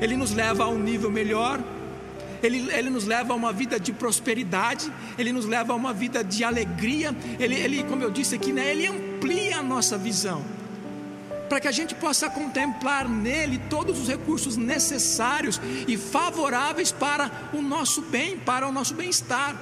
Ele 0.00 0.16
nos 0.16 0.32
leva 0.32 0.64
a 0.64 0.68
um 0.68 0.78
nível 0.78 1.10
melhor, 1.10 1.60
ele, 2.42 2.70
ele 2.72 2.90
nos 2.90 3.04
leva 3.04 3.32
a 3.32 3.36
uma 3.36 3.52
vida 3.52 3.78
de 3.78 3.92
prosperidade, 3.92 4.90
Ele 5.18 5.32
nos 5.32 5.44
leva 5.44 5.72
a 5.72 5.76
uma 5.76 5.92
vida 5.92 6.24
de 6.24 6.42
alegria, 6.42 7.14
Ele, 7.38 7.54
ele 7.54 7.84
como 7.84 8.02
eu 8.02 8.10
disse 8.10 8.34
aqui, 8.34 8.52
né, 8.52 8.70
Ele 8.70 8.86
amplia 8.86 9.58
a 9.58 9.62
nossa 9.62 9.98
visão, 9.98 10.42
para 11.48 11.60
que 11.60 11.68
a 11.68 11.72
gente 11.72 11.94
possa 11.94 12.30
contemplar 12.30 13.08
nele 13.08 13.60
todos 13.68 13.98
os 14.00 14.08
recursos 14.08 14.56
necessários 14.56 15.60
e 15.86 15.96
favoráveis 15.96 16.92
para 16.92 17.30
o 17.52 17.60
nosso 17.60 18.02
bem, 18.02 18.38
para 18.38 18.66
o 18.66 18.72
nosso 18.72 18.94
bem-estar. 18.94 19.56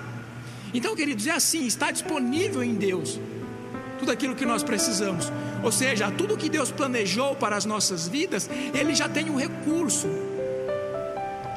Então, 0.73 0.94
queridos, 0.94 1.27
é 1.27 1.32
assim: 1.32 1.66
está 1.66 1.90
disponível 1.90 2.62
em 2.62 2.74
Deus 2.74 3.19
tudo 3.98 4.12
aquilo 4.12 4.36
que 4.36 4.47
nós 4.47 4.62
precisamos, 4.62 5.32
ou 5.60 5.73
seja, 5.73 6.09
tudo 6.09 6.36
que 6.36 6.48
Deus 6.48 6.70
planejou 6.70 7.35
para 7.35 7.56
as 7.56 7.65
nossas 7.65 8.06
vidas, 8.06 8.48
Ele 8.73 8.94
já 8.94 9.09
tem 9.09 9.28
um 9.28 9.35
recurso 9.35 10.06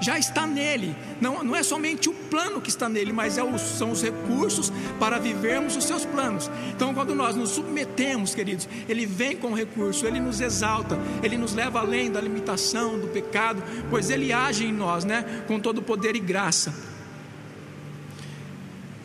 já 0.02 0.18
está 0.18 0.48
nele. 0.48 0.96
Não, 1.22 1.44
não 1.44 1.56
é 1.56 1.62
somente 1.62 2.10
o 2.10 2.14
plano 2.14 2.60
que 2.60 2.70
está 2.70 2.90
nele, 2.90 3.14
mas 3.14 3.38
é 3.38 3.44
os, 3.44 3.62
são 3.62 3.92
os 3.92 4.02
recursos 4.02 4.74
para 5.00 5.20
vivermos 5.20 5.78
os 5.78 5.86
seus 5.86 6.04
planos. 6.04 6.50
Então, 6.76 6.94
quando 6.94 7.14
nós 7.14 7.36
nos 7.36 7.52
submetemos, 7.52 8.34
queridos, 8.34 8.68
ele 8.90 9.06
vem 9.06 9.38
com 9.38 9.52
o 9.52 9.56
recurso, 9.56 10.06
ele 10.06 10.20
nos 10.20 10.42
exalta, 10.42 10.98
ele 11.22 11.38
nos 11.38 11.54
leva 11.54 11.80
além 11.80 12.12
da 12.12 12.20
limitação, 12.20 13.00
do 13.00 13.08
pecado, 13.08 13.64
pois 13.90 14.10
ele 14.10 14.34
age 14.34 14.66
em 14.66 14.74
nós, 14.74 15.06
né, 15.06 15.44
com 15.48 15.60
todo 15.60 15.82
poder 15.82 16.16
e 16.16 16.20
graça. 16.20 16.74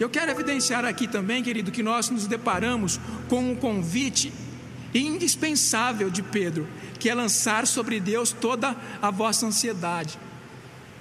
Eu 0.00 0.08
quero 0.08 0.30
evidenciar 0.30 0.84
aqui 0.84 1.06
também, 1.06 1.42
querido, 1.42 1.70
que 1.70 1.82
nós 1.82 2.10
nos 2.10 2.26
deparamos 2.26 2.98
com 3.28 3.50
um 3.50 3.54
convite 3.54 4.32
indispensável 4.94 6.10
de 6.10 6.22
Pedro, 6.22 6.66
que 6.98 7.10
é 7.10 7.14
lançar 7.14 7.66
sobre 7.66 8.00
Deus 8.00 8.32
toda 8.32 8.76
a 9.00 9.10
vossa 9.10 9.46
ansiedade. 9.46 10.18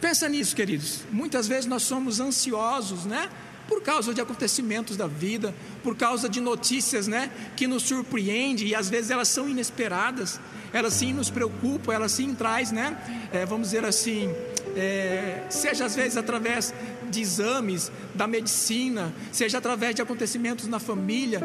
Pensa 0.02 0.28
nisso, 0.30 0.56
queridos. 0.56 1.02
Muitas 1.12 1.48
vezes 1.48 1.66
nós 1.66 1.84
somos 1.84 2.20
ansiosos, 2.20 3.06
né? 3.06 3.30
Por 3.68 3.82
causa 3.82 4.14
de 4.14 4.22
acontecimentos 4.22 4.96
da 4.96 5.08
vida, 5.08 5.56
por 5.82 5.96
causa 5.96 6.30
de 6.30 6.40
notícias, 6.40 7.08
né, 7.08 7.32
que 7.56 7.66
nos 7.66 7.82
surpreendem 7.82 8.68
e 8.68 8.76
às 8.76 8.90
vezes 8.90 9.10
elas 9.10 9.28
são 9.28 9.50
inesperadas. 9.50 10.40
Elas 10.72 10.94
sim 10.94 11.14
nos 11.14 11.32
preocupam, 11.32 11.92
elas 11.92 12.12
sim 12.12 12.36
traz, 12.36 12.72
né, 12.72 12.96
é, 13.34 13.44
vamos 13.46 13.70
dizer 13.70 13.84
assim, 13.84 14.32
é, 14.76 15.44
seja 15.50 15.86
às 15.86 15.96
vezes 15.96 16.18
através 16.18 16.74
de 17.10 17.22
exames 17.22 17.92
da 18.14 18.28
medicina, 18.28 19.14
seja 19.32 19.58
através 19.58 19.96
de 19.96 20.02
acontecimentos 20.02 20.68
na 20.68 20.80
família, 20.80 21.42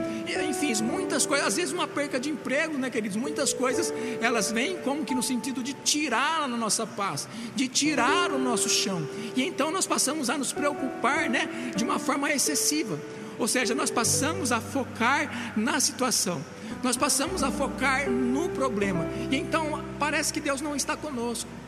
enfim, 0.48 0.72
muitas 0.82 1.26
coisas, 1.26 1.46
às 1.46 1.56
vezes 1.56 1.72
uma 1.72 1.86
perca 1.86 2.18
de 2.18 2.28
emprego, 2.28 2.76
né, 2.76 2.90
queridos? 2.90 3.16
Muitas 3.16 3.52
coisas 3.52 3.92
elas 4.20 4.50
vêm 4.50 4.76
como 4.78 5.04
que 5.04 5.14
no 5.14 5.22
sentido 5.22 5.62
de 5.62 5.74
tirar 5.74 6.42
a 6.42 6.48
nossa 6.48 6.86
paz, 6.86 7.28
de 7.54 7.68
tirar 7.68 8.30
o 8.32 8.38
nosso 8.38 8.68
chão, 8.68 9.06
e 9.36 9.42
então 9.42 9.70
nós 9.70 9.86
passamos 9.86 10.28
a 10.28 10.36
nos 10.36 10.52
preocupar, 10.52 11.28
né, 11.28 11.72
de 11.76 11.84
uma 11.84 11.98
forma 11.98 12.30
excessiva, 12.32 12.98
ou 13.38 13.48
seja, 13.48 13.74
nós 13.74 13.90
passamos 13.90 14.52
a 14.52 14.60
focar 14.60 15.54
na 15.56 15.80
situação. 15.80 16.44
Nós 16.82 16.96
passamos 16.96 17.42
a 17.42 17.50
focar 17.50 18.08
no 18.08 18.48
problema, 18.50 19.06
e 19.30 19.36
então 19.36 19.84
parece 19.98 20.32
que 20.32 20.40
Deus 20.40 20.60
não 20.60 20.74
está 20.74 20.96
conosco. 20.96 21.59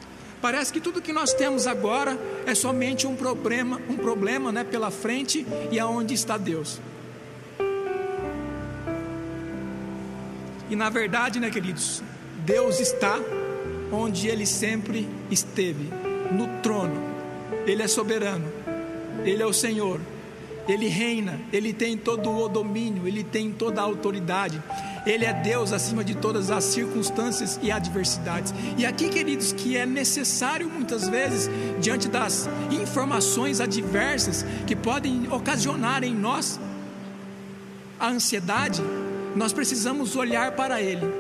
Parece 0.43 0.73
que 0.73 0.81
tudo 0.81 1.01
que 1.01 1.13
nós 1.13 1.33
temos 1.33 1.69
agora 1.69 2.19
é 2.45 2.53
somente 2.53 3.07
um 3.07 3.15
problema, 3.15 3.81
um 3.89 3.97
problema, 3.97 4.51
né, 4.51 4.65
pela 4.65 4.91
frente 4.91 5.47
e 5.71 5.79
aonde 5.79 6.15
está 6.15 6.37
Deus. 6.37 6.81
E 10.69 10.75
na 10.75 10.91
verdade, 10.91 11.39
né, 11.39 11.49
queridos, 11.49 12.03
Deus 12.45 12.81
está 12.81 13.21
onde 13.93 14.27
ele 14.27 14.45
sempre 14.45 15.09
esteve, 15.31 15.89
no 16.33 16.49
trono. 16.61 17.01
Ele 17.65 17.83
é 17.83 17.87
soberano. 17.87 18.51
Ele 19.25 19.43
é 19.43 19.47
o 19.47 19.53
Senhor. 19.53 20.01
Ele 20.69 20.89
reina, 20.89 21.41
ele 21.53 21.73
tem 21.73 21.97
todo 21.97 22.31
o 22.31 22.49
domínio, 22.49 23.09
ele 23.09 23.25
tem 23.25 23.51
toda 23.51 23.81
a 23.81 23.85
autoridade. 23.85 24.63
Ele 25.05 25.25
é 25.25 25.33
Deus 25.33 25.73
acima 25.73 26.05
de 26.05 26.15
todas 26.15 26.51
as 26.51 26.63
circunstâncias 26.65 27.59
e 27.61 27.73
adversidades. 27.73 28.55
E 28.79 28.87
aqui, 28.87 29.09
queridos, 29.09 29.53
que 29.53 29.77
é 29.77 29.85
necessário 29.85 30.71
muitas 30.71 31.09
vezes, 31.09 31.51
diante 31.81 32.09
das 32.09 32.49
informações 32.71 33.61
adversas 33.61 34.45
que 34.67 34.77
podem 34.77 35.27
ocasionar 35.33 36.05
em 36.05 36.15
nós 36.15 36.61
a 37.99 38.09
ansiedade, 38.09 38.83
nós 39.35 39.53
precisamos 39.53 40.15
olhar 40.15 40.53
para 40.53 40.81
Ele, 40.81 41.13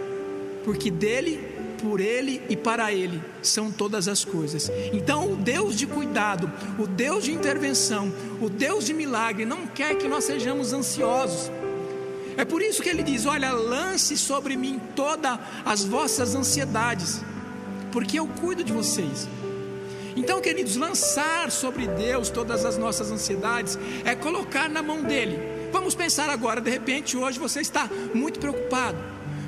porque 0.64 0.90
dele 0.90 1.51
por 1.82 2.00
Ele 2.00 2.40
e 2.48 2.56
para 2.56 2.92
Ele 2.92 3.20
são 3.42 3.70
todas 3.70 4.06
as 4.06 4.24
coisas. 4.24 4.70
Então, 4.92 5.32
o 5.32 5.36
Deus 5.36 5.76
de 5.76 5.86
cuidado, 5.86 6.50
o 6.78 6.86
Deus 6.86 7.24
de 7.24 7.32
intervenção, 7.32 8.12
o 8.40 8.48
Deus 8.48 8.86
de 8.86 8.94
milagre, 8.94 9.44
não 9.44 9.66
quer 9.66 9.96
que 9.96 10.06
nós 10.06 10.24
sejamos 10.24 10.72
ansiosos. 10.72 11.50
É 12.36 12.44
por 12.44 12.62
isso 12.62 12.82
que 12.82 12.88
Ele 12.88 13.02
diz: 13.02 13.26
Olha, 13.26 13.52
lance 13.52 14.16
sobre 14.16 14.56
mim 14.56 14.80
todas 14.94 15.38
as 15.64 15.84
vossas 15.84 16.34
ansiedades, 16.34 17.20
porque 17.90 18.18
eu 18.18 18.26
cuido 18.26 18.62
de 18.62 18.72
vocês. 18.72 19.28
Então, 20.14 20.40
queridos, 20.40 20.76
lançar 20.76 21.50
sobre 21.50 21.86
Deus 21.86 22.30
todas 22.30 22.64
as 22.64 22.78
nossas 22.78 23.10
ansiedades 23.10 23.78
é 24.04 24.14
colocar 24.14 24.68
na 24.68 24.82
mão 24.82 25.02
dele. 25.02 25.38
Vamos 25.72 25.94
pensar 25.94 26.28
agora, 26.28 26.60
de 26.60 26.70
repente, 26.70 27.16
hoje 27.16 27.38
você 27.38 27.60
está 27.60 27.88
muito 28.14 28.38
preocupado 28.38 28.98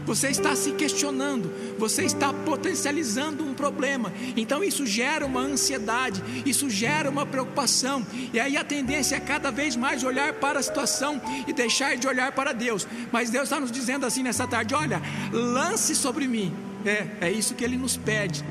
você 0.04 0.28
está 0.28 0.54
se 0.54 0.72
questionando, 0.72 1.52
você 1.78 2.04
está 2.04 2.32
potencializando 2.32 3.44
um 3.44 3.54
problema. 3.54 4.12
Então 4.36 4.62
isso 4.62 4.86
gera 4.86 5.24
uma 5.24 5.40
ansiedade, 5.40 6.22
isso 6.44 6.68
gera 6.68 7.10
uma 7.10 7.24
preocupação. 7.24 8.06
E 8.32 8.38
aí 8.38 8.56
a 8.56 8.64
tendência 8.64 9.16
é 9.16 9.20
cada 9.20 9.50
vez 9.50 9.76
mais 9.76 10.04
olhar 10.04 10.34
para 10.34 10.58
a 10.58 10.62
situação 10.62 11.20
e 11.46 11.52
deixar 11.52 11.96
de 11.96 12.06
olhar 12.06 12.32
para 12.32 12.52
Deus. 12.52 12.86
Mas 13.10 13.30
Deus 13.30 13.44
está 13.44 13.58
nos 13.58 13.72
dizendo 13.72 14.04
assim 14.06 14.22
nessa 14.22 14.46
tarde: 14.46 14.74
olha, 14.74 15.00
lance 15.32 15.94
sobre 15.94 16.26
mim. 16.26 16.54
É, 16.84 17.28
é 17.28 17.30
isso 17.30 17.54
que 17.54 17.64
Ele 17.64 17.78
nos 17.78 17.96
pede. 17.96 18.44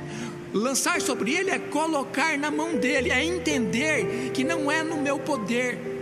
Lançar 0.53 1.01
sobre 1.01 1.33
Ele 1.33 1.51
é 1.51 1.59
colocar 1.59 2.37
na 2.37 2.49
mão 2.49 2.75
dele, 2.75 3.11
é 3.11 3.23
entender 3.23 4.31
que 4.33 4.43
não 4.43 4.71
é 4.71 4.83
no 4.83 4.97
meu 4.97 5.19
poder 5.19 5.92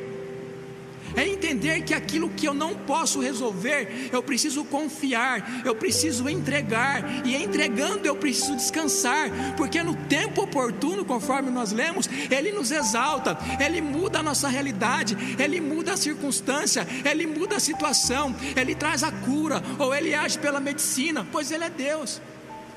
é 1.15 1.27
entender 1.27 1.81
que 1.81 1.93
aquilo 1.93 2.29
que 2.29 2.47
eu 2.47 2.53
não 2.53 2.75
posso 2.75 3.19
resolver, 3.19 4.09
eu 4.11 4.21
preciso 4.23 4.63
confiar, 4.65 5.63
eu 5.65 5.75
preciso 5.75 6.29
entregar, 6.29 7.25
e 7.25 7.35
entregando 7.35 8.07
eu 8.07 8.15
preciso 8.15 8.55
descansar, 8.55 9.29
porque 9.55 9.83
no 9.83 9.95
tempo 9.95 10.43
oportuno, 10.43 11.05
conforme 11.05 11.49
nós 11.49 11.71
lemos, 11.71 12.09
Ele 12.29 12.51
nos 12.51 12.71
exalta, 12.71 13.37
Ele 13.59 13.81
muda 13.81 14.19
a 14.19 14.23
nossa 14.23 14.47
realidade, 14.47 15.17
Ele 15.37 15.59
muda 15.59 15.93
a 15.93 15.97
circunstância, 15.97 16.87
Ele 17.03 17.25
muda 17.25 17.57
a 17.57 17.59
situação, 17.59 18.35
Ele 18.55 18.75
traz 18.75 19.03
a 19.03 19.11
cura, 19.11 19.61
ou 19.77 19.93
Ele 19.93 20.13
age 20.13 20.37
pela 20.39 20.59
medicina, 20.59 21.25
pois 21.31 21.51
Ele 21.51 21.63
é 21.63 21.69
Deus, 21.69 22.21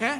é. 0.00 0.18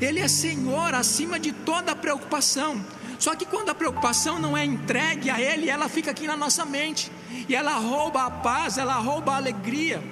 Ele 0.00 0.20
é 0.20 0.28
Senhor 0.28 0.94
acima 0.94 1.38
de 1.38 1.52
toda 1.52 1.94
preocupação. 1.94 2.84
Só 3.24 3.34
que 3.34 3.46
quando 3.46 3.70
a 3.70 3.74
preocupação 3.74 4.38
não 4.38 4.54
é 4.54 4.66
entregue 4.66 5.30
a 5.30 5.40
Ele, 5.40 5.70
ela 5.70 5.88
fica 5.88 6.10
aqui 6.10 6.26
na 6.26 6.36
nossa 6.36 6.62
mente 6.66 7.10
e 7.48 7.54
ela 7.54 7.72
rouba 7.78 8.26
a 8.26 8.30
paz, 8.30 8.76
ela 8.76 8.96
rouba 8.96 9.32
a 9.32 9.36
alegria. 9.36 10.02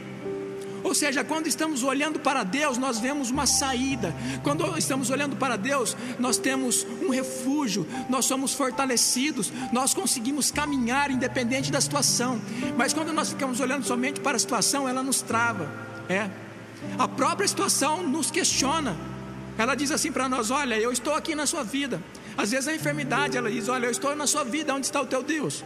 Ou 0.82 0.94
seja, 0.94 1.22
quando 1.22 1.47
estamos 1.47 1.82
olhando 1.82 2.18
para 2.18 2.43
Deus, 2.43 2.78
nós 2.78 2.98
vemos 2.98 3.28
uma 3.28 3.44
saída. 3.44 4.16
Quando 4.43 4.78
estamos 4.78 5.10
olhando 5.10 5.36
para 5.36 5.56
Deus, 5.56 5.94
nós 6.18 6.39
temos 6.39 6.86
um 7.02 7.10
refúgio, 7.10 7.86
nós 8.09 8.24
somos 8.24 8.55
fortalecidos, 8.55 9.52
nós 9.70 9.93
conseguimos 9.93 10.51
caminhar 10.51 11.10
independente 11.10 11.70
da 11.70 11.82
situação. 11.82 12.40
Mas 12.78 12.94
quando 12.94 13.12
nós 13.12 13.28
ficamos 13.28 13.60
olhando 13.60 13.84
somente 13.84 14.20
para 14.20 14.39
a 14.39 14.40
situação, 14.40 14.89
ela 14.89 15.02
nos 15.02 15.20
trava. 15.20 15.70
É. 16.09 16.30
A 16.98 17.06
própria 17.06 17.47
situação 17.47 18.02
nos 18.02 18.30
questiona. 18.30 18.97
Ela 19.59 19.74
diz 19.74 19.90
assim 19.90 20.10
para 20.10 20.30
nós: 20.30 20.51
Olha, 20.51 20.76
eu 20.76 20.90
estou 20.90 21.14
aqui 21.14 21.34
na 21.34 21.44
sua 21.44 21.62
vida. 21.62 22.02
Às 22.37 22.51
vezes 22.51 22.69
a 22.69 22.75
enfermidade, 22.75 23.37
ela 23.37 23.51
diz: 23.51 23.69
Olha, 23.69 23.87
eu 23.87 23.91
estou 23.91 24.15
na 24.17 24.27
sua 24.27 24.45
vida, 24.45 24.75
onde 24.75 24.87
está 24.87 25.01
o 25.01 25.07
teu 25.07 25.23
Deus? 25.23 25.65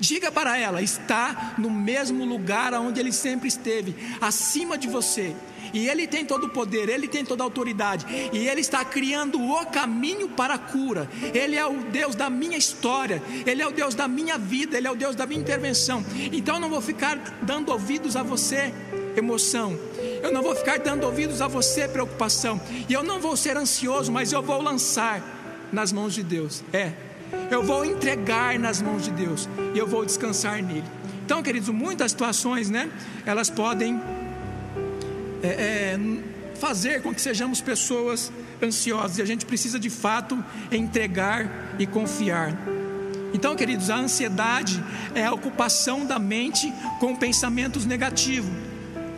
Diga 0.00 0.30
para 0.30 0.56
ela: 0.56 0.80
está 0.80 1.54
no 1.58 1.70
mesmo 1.70 2.24
lugar 2.24 2.72
onde 2.74 3.00
ele 3.00 3.12
sempre 3.12 3.48
esteve, 3.48 3.94
acima 4.20 4.78
de 4.78 4.88
você. 4.88 5.34
E 5.72 5.86
ele 5.86 6.06
tem 6.06 6.24
todo 6.24 6.44
o 6.44 6.48
poder, 6.48 6.88
ele 6.88 7.06
tem 7.06 7.24
toda 7.24 7.42
a 7.42 7.46
autoridade, 7.46 8.06
e 8.32 8.48
ele 8.48 8.60
está 8.60 8.82
criando 8.84 9.38
o 9.38 9.66
caminho 9.66 10.28
para 10.28 10.54
a 10.54 10.58
cura. 10.58 11.08
Ele 11.34 11.56
é 11.56 11.66
o 11.66 11.74
Deus 11.90 12.14
da 12.14 12.30
minha 12.30 12.56
história, 12.56 13.22
ele 13.44 13.60
é 13.60 13.66
o 13.66 13.72
Deus 13.72 13.94
da 13.94 14.08
minha 14.08 14.38
vida, 14.38 14.78
ele 14.78 14.86
é 14.86 14.90
o 14.90 14.96
Deus 14.96 15.14
da 15.14 15.26
minha 15.26 15.40
intervenção. 15.40 16.02
Então 16.32 16.54
eu 16.54 16.60
não 16.60 16.70
vou 16.70 16.80
ficar 16.80 17.16
dando 17.42 17.70
ouvidos 17.70 18.16
a 18.16 18.22
você, 18.22 18.72
emoção. 19.14 19.78
Eu 20.22 20.32
não 20.32 20.42
vou 20.42 20.54
ficar 20.54 20.78
dando 20.78 21.04
ouvidos 21.04 21.42
a 21.42 21.48
você, 21.48 21.86
preocupação. 21.86 22.60
E 22.88 22.92
eu 22.92 23.02
não 23.02 23.20
vou 23.20 23.36
ser 23.36 23.56
ansioso, 23.56 24.10
mas 24.10 24.32
eu 24.32 24.42
vou 24.42 24.62
lançar 24.62 25.22
nas 25.72 25.92
mãos 25.92 26.14
de 26.14 26.22
Deus. 26.22 26.62
É, 26.72 26.92
eu 27.50 27.62
vou 27.62 27.84
entregar 27.84 28.58
nas 28.58 28.80
mãos 28.80 29.04
de 29.04 29.10
Deus 29.10 29.48
e 29.74 29.78
eu 29.78 29.86
vou 29.86 30.04
descansar 30.04 30.62
nele. 30.62 30.84
Então, 31.24 31.42
queridos, 31.42 31.68
muitas 31.68 32.10
situações, 32.12 32.70
né? 32.70 32.90
Elas 33.26 33.50
podem 33.50 34.00
é, 35.42 35.46
é, 35.46 35.98
fazer 36.58 37.02
com 37.02 37.14
que 37.14 37.20
sejamos 37.20 37.60
pessoas 37.60 38.32
ansiosas 38.62 39.18
e 39.18 39.22
a 39.22 39.26
gente 39.26 39.44
precisa 39.44 39.78
de 39.78 39.90
fato 39.90 40.42
entregar 40.72 41.74
e 41.78 41.86
confiar. 41.86 42.56
Então, 43.34 43.54
queridos, 43.54 43.90
a 43.90 43.96
ansiedade 43.96 44.82
é 45.14 45.24
a 45.24 45.32
ocupação 45.32 46.06
da 46.06 46.18
mente 46.18 46.72
com 46.98 47.14
pensamentos 47.14 47.84
negativos 47.84 48.67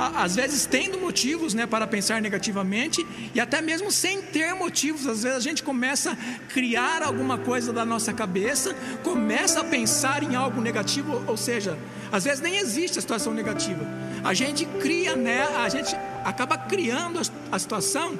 às 0.08 0.36
vezes 0.36 0.66
tendo 0.66 0.98
motivos 0.98 1.54
né, 1.54 1.66
para 1.66 1.86
pensar 1.86 2.20
negativamente 2.22 3.06
e 3.34 3.40
até 3.40 3.60
mesmo 3.60 3.90
sem 3.90 4.22
ter 4.22 4.54
motivos, 4.54 5.06
às 5.06 5.22
vezes 5.22 5.38
a 5.38 5.40
gente 5.40 5.62
começa 5.62 6.12
a 6.12 6.52
criar 6.52 7.02
alguma 7.02 7.38
coisa 7.38 7.72
da 7.72 7.84
nossa 7.84 8.12
cabeça, 8.12 8.74
começa 9.02 9.60
a 9.60 9.64
pensar 9.64 10.22
em 10.22 10.34
algo 10.34 10.60
negativo, 10.60 11.22
ou 11.26 11.36
seja, 11.36 11.78
às 12.10 12.24
vezes 12.24 12.40
nem 12.40 12.56
existe 12.56 12.98
a 12.98 13.02
situação 13.02 13.34
negativa. 13.34 13.84
A 14.24 14.34
gente 14.34 14.64
cria, 14.80 15.16
né, 15.16 15.42
a 15.42 15.68
gente 15.68 15.94
acaba 16.24 16.56
criando 16.56 17.20
a 17.50 17.58
situação 17.58 18.18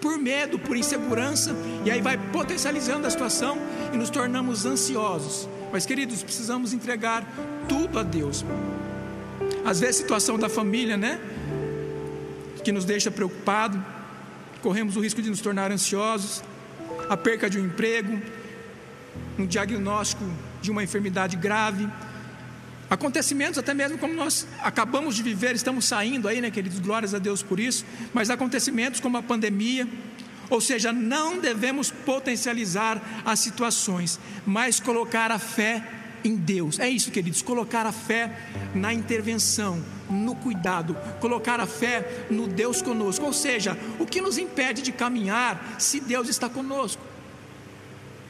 por 0.00 0.18
medo, 0.18 0.58
por 0.58 0.76
insegurança, 0.76 1.54
e 1.84 1.90
aí 1.90 2.00
vai 2.00 2.16
potencializando 2.16 3.06
a 3.06 3.10
situação 3.10 3.58
e 3.92 3.96
nos 3.96 4.10
tornamos 4.10 4.64
ansiosos. 4.64 5.48
Mas, 5.72 5.86
queridos, 5.86 6.22
precisamos 6.22 6.72
entregar 6.72 7.24
tudo 7.68 7.98
a 7.98 8.02
Deus. 8.02 8.44
Às 9.64 9.80
vezes, 9.80 9.96
a 9.96 10.02
situação 10.02 10.38
da 10.38 10.48
família, 10.48 10.96
né? 10.96 11.20
Que 12.64 12.72
nos 12.72 12.84
deixa 12.84 13.10
preocupado, 13.10 13.82
corremos 14.62 14.96
o 14.96 15.00
risco 15.00 15.22
de 15.22 15.30
nos 15.30 15.40
tornar 15.40 15.70
ansiosos, 15.70 16.42
a 17.08 17.16
perca 17.16 17.48
de 17.48 17.58
um 17.58 17.64
emprego, 17.64 18.20
um 19.38 19.46
diagnóstico 19.46 20.24
de 20.60 20.70
uma 20.70 20.82
enfermidade 20.82 21.36
grave, 21.36 21.88
acontecimentos 22.90 23.58
até 23.58 23.72
mesmo 23.72 23.96
como 23.98 24.12
nós 24.12 24.46
acabamos 24.62 25.14
de 25.14 25.22
viver, 25.22 25.54
estamos 25.54 25.84
saindo 25.84 26.26
aí, 26.26 26.40
né, 26.40 26.50
queridos, 26.50 26.80
glórias 26.80 27.14
a 27.14 27.18
Deus 27.18 27.42
por 27.42 27.60
isso, 27.60 27.84
mas 28.12 28.30
acontecimentos 28.30 29.00
como 29.00 29.16
a 29.16 29.22
pandemia, 29.22 29.88
ou 30.50 30.60
seja, 30.60 30.92
não 30.92 31.38
devemos 31.38 31.90
potencializar 31.90 33.00
as 33.24 33.38
situações, 33.38 34.18
mas 34.44 34.80
colocar 34.80 35.30
a 35.30 35.38
fé 35.38 35.84
em 36.24 36.36
Deus. 36.36 36.78
É 36.78 36.88
isso, 36.88 37.10
queridos, 37.10 37.42
colocar 37.42 37.86
a 37.86 37.92
fé 37.92 38.36
na 38.74 38.92
intervenção, 38.92 39.82
no 40.08 40.34
cuidado, 40.34 40.96
colocar 41.20 41.60
a 41.60 41.66
fé 41.66 42.26
no 42.30 42.46
Deus 42.46 42.82
conosco. 42.82 43.24
Ou 43.24 43.32
seja, 43.32 43.76
o 43.98 44.06
que 44.06 44.20
nos 44.20 44.38
impede 44.38 44.82
de 44.82 44.92
caminhar 44.92 45.76
se 45.78 46.00
Deus 46.00 46.28
está 46.28 46.48
conosco? 46.48 47.02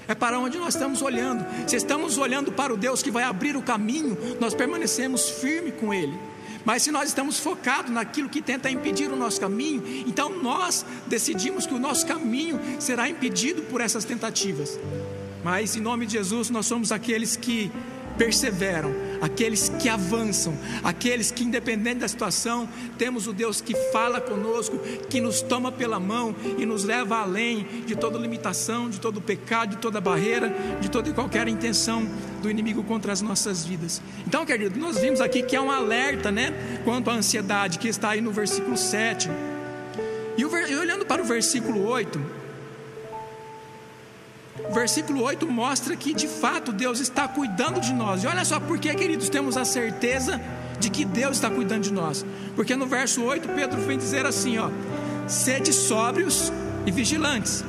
É 0.08 0.14
para 0.14 0.38
onde 0.40 0.58
nós 0.58 0.74
estamos 0.74 1.02
olhando. 1.02 1.46
Se 1.68 1.76
estamos 1.76 2.18
olhando 2.18 2.50
para 2.50 2.74
o 2.74 2.76
Deus 2.76 3.02
que 3.02 3.12
vai 3.12 3.22
abrir 3.22 3.56
o 3.56 3.62
caminho, 3.62 4.18
nós 4.40 4.54
permanecemos 4.54 5.30
firme 5.30 5.70
com 5.70 5.94
Ele. 5.94 6.18
Mas 6.64 6.82
se 6.82 6.90
nós 6.90 7.08
estamos 7.08 7.38
focados 7.38 7.90
naquilo 7.90 8.28
que 8.28 8.42
tenta 8.42 8.70
impedir 8.70 9.10
o 9.10 9.16
nosso 9.16 9.40
caminho, 9.40 9.82
então 10.06 10.30
nós 10.42 10.84
decidimos 11.06 11.66
que 11.66 11.74
o 11.74 11.78
nosso 11.78 12.06
caminho 12.06 12.60
será 12.78 13.08
impedido 13.08 13.62
por 13.62 13.80
essas 13.80 14.04
tentativas. 14.04 14.78
Mas 15.42 15.76
em 15.76 15.80
nome 15.80 16.06
de 16.06 16.12
Jesus, 16.12 16.50
nós 16.50 16.66
somos 16.66 16.92
aqueles 16.92 17.36
que 17.36 17.70
perseveram, 18.20 18.92
aqueles 19.22 19.70
que 19.70 19.88
avançam, 19.88 20.52
aqueles 20.84 21.30
que, 21.30 21.42
independente 21.42 22.00
da 22.00 22.08
situação, 22.08 22.68
temos 22.98 23.26
o 23.26 23.32
Deus 23.32 23.62
que 23.62 23.74
fala 23.90 24.20
conosco, 24.20 24.78
que 25.08 25.22
nos 25.22 25.40
toma 25.40 25.72
pela 25.72 25.98
mão 25.98 26.36
e 26.58 26.66
nos 26.66 26.84
leva 26.84 27.16
além 27.16 27.66
de 27.86 27.96
toda 27.96 28.18
limitação, 28.18 28.90
de 28.90 29.00
todo 29.00 29.22
pecado, 29.22 29.70
de 29.70 29.76
toda 29.78 30.02
barreira, 30.02 30.54
de 30.82 30.90
toda 30.90 31.08
e 31.08 31.14
qualquer 31.14 31.48
intenção 31.48 32.06
do 32.42 32.50
inimigo 32.50 32.82
contra 32.82 33.10
as 33.10 33.22
nossas 33.22 33.64
vidas. 33.64 34.02
Então, 34.26 34.44
querido, 34.44 34.78
nós 34.78 34.98
vimos 34.98 35.22
aqui 35.22 35.42
que 35.42 35.56
é 35.56 35.60
um 35.60 35.70
alerta, 35.70 36.30
né, 36.30 36.52
quanto 36.84 37.08
à 37.08 37.14
ansiedade, 37.14 37.78
que 37.78 37.88
está 37.88 38.10
aí 38.10 38.20
no 38.20 38.32
versículo 38.32 38.76
7. 38.76 39.30
E 40.36 40.44
olhando 40.44 41.06
para 41.06 41.22
o 41.22 41.24
versículo 41.24 41.86
8, 41.86 42.18
o 42.18 42.39
versículo 44.70 45.22
8 45.22 45.46
mostra 45.46 45.96
que 45.96 46.14
de 46.14 46.28
fato 46.28 46.72
Deus 46.72 47.00
está 47.00 47.26
cuidando 47.26 47.80
de 47.80 47.92
nós. 47.92 48.22
E 48.22 48.26
olha 48.26 48.44
só 48.44 48.60
por 48.60 48.78
que, 48.78 48.94
queridos, 48.94 49.28
temos 49.28 49.56
a 49.56 49.64
certeza 49.64 50.40
de 50.78 50.88
que 50.90 51.04
Deus 51.04 51.36
está 51.36 51.50
cuidando 51.50 51.82
de 51.82 51.92
nós. 51.92 52.24
Porque 52.56 52.76
no 52.76 52.86
verso 52.86 53.22
8 53.22 53.48
Pedro 53.50 53.80
vem 53.82 53.98
dizer 53.98 54.26
assim, 54.26 54.58
ó: 54.58 54.70
Sede 55.26 55.72
sóbrios 55.72 56.52
e 56.86 56.90
vigilantes. 56.90 57.64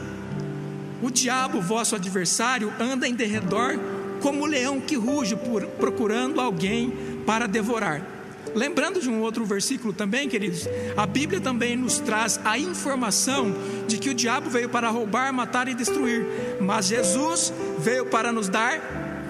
O 1.02 1.10
diabo, 1.10 1.60
vosso 1.60 1.96
adversário, 1.96 2.72
anda 2.80 3.08
em 3.08 3.16
derredor 3.16 3.80
como 4.22 4.46
leão 4.46 4.80
que 4.80 4.96
ruge 4.96 5.36
por, 5.36 5.66
procurando 5.66 6.40
alguém 6.40 6.94
para 7.26 7.48
devorar. 7.48 8.21
Lembrando 8.54 9.00
de 9.00 9.10
um 9.10 9.22
outro 9.22 9.46
versículo 9.46 9.94
também, 9.94 10.28
queridos, 10.28 10.68
a 10.98 11.06
Bíblia 11.06 11.40
também 11.40 11.76
nos 11.76 12.00
traz 12.00 12.40
a 12.44 12.58
informação 12.58 13.56
de 13.88 13.98
que 13.98 14.10
o 14.10 14.14
diabo 14.14 14.50
veio 14.50 14.70
para 14.70 14.90
roubar, 14.90 15.32
matar 15.34 15.68
e 15.68 15.74
destruir, 15.74 16.26
mas 16.60 16.88
Jesus 16.88 17.54
veio 17.80 18.06
para 18.06 18.32
nos 18.32 18.50
dar 18.50 18.82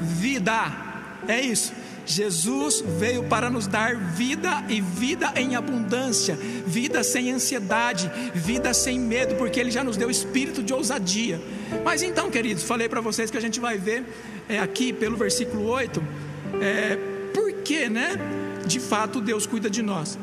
vida. 0.01 0.89
É 1.27 1.39
isso. 1.39 1.71
Jesus 2.05 2.83
veio 2.99 3.23
para 3.23 3.49
nos 3.49 3.67
dar 3.67 3.95
vida 3.95 4.63
e 4.67 4.81
vida 4.81 5.31
em 5.35 5.55
abundância, 5.55 6.35
vida 6.65 7.03
sem 7.03 7.31
ansiedade, 7.31 8.11
vida 8.33 8.73
sem 8.73 8.99
medo, 8.99 9.35
porque 9.35 9.59
Ele 9.59 9.71
já 9.71 9.83
nos 9.83 9.97
deu 9.97 10.09
espírito 10.09 10.63
de 10.63 10.73
ousadia. 10.73 11.39
Mas 11.85 12.01
então, 12.01 12.29
queridos, 12.29 12.63
falei 12.63 12.89
para 12.89 13.01
vocês 13.01 13.29
que 13.29 13.37
a 13.37 13.41
gente 13.41 13.59
vai 13.59 13.77
ver 13.77 14.03
é, 14.49 14.59
aqui 14.59 14.91
pelo 14.91 15.15
versículo 15.15 15.67
8, 15.67 16.03
é, 16.59 16.97
por 17.33 17.53
que, 17.63 17.87
né? 17.87 18.40
De 18.65 18.79
fato, 18.79 19.21
Deus 19.21 19.45
cuida 19.45 19.69
de 19.69 19.81
nós. 19.81 20.17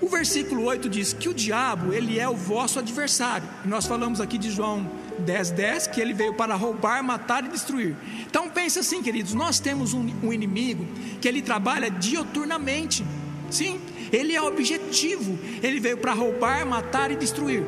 O 0.00 0.08
versículo 0.08 0.64
8 0.64 0.88
diz 0.88 1.12
que 1.12 1.28
o 1.28 1.34
diabo, 1.34 1.92
ele 1.92 2.18
é 2.18 2.28
o 2.28 2.34
vosso 2.34 2.80
adversário. 2.80 3.48
Nós 3.64 3.86
falamos 3.86 4.20
aqui 4.20 4.36
de 4.36 4.50
João 4.50 4.90
10, 5.20 5.50
10, 5.50 5.86
que 5.86 6.00
ele 6.00 6.12
veio 6.12 6.34
para 6.34 6.56
roubar, 6.56 7.04
matar 7.04 7.44
e 7.44 7.48
destruir. 7.48 7.94
Então 8.26 8.48
pense 8.48 8.80
assim, 8.80 9.00
queridos, 9.00 9.32
nós 9.32 9.60
temos 9.60 9.94
um, 9.94 10.10
um 10.22 10.32
inimigo 10.32 10.84
que 11.20 11.28
ele 11.28 11.40
trabalha 11.40 11.88
dioturnamente. 11.88 13.04
Sim, 13.48 13.80
ele 14.12 14.34
é 14.34 14.42
objetivo. 14.42 15.38
Ele 15.62 15.78
veio 15.78 15.98
para 15.98 16.12
roubar, 16.12 16.66
matar 16.66 17.12
e 17.12 17.16
destruir. 17.16 17.62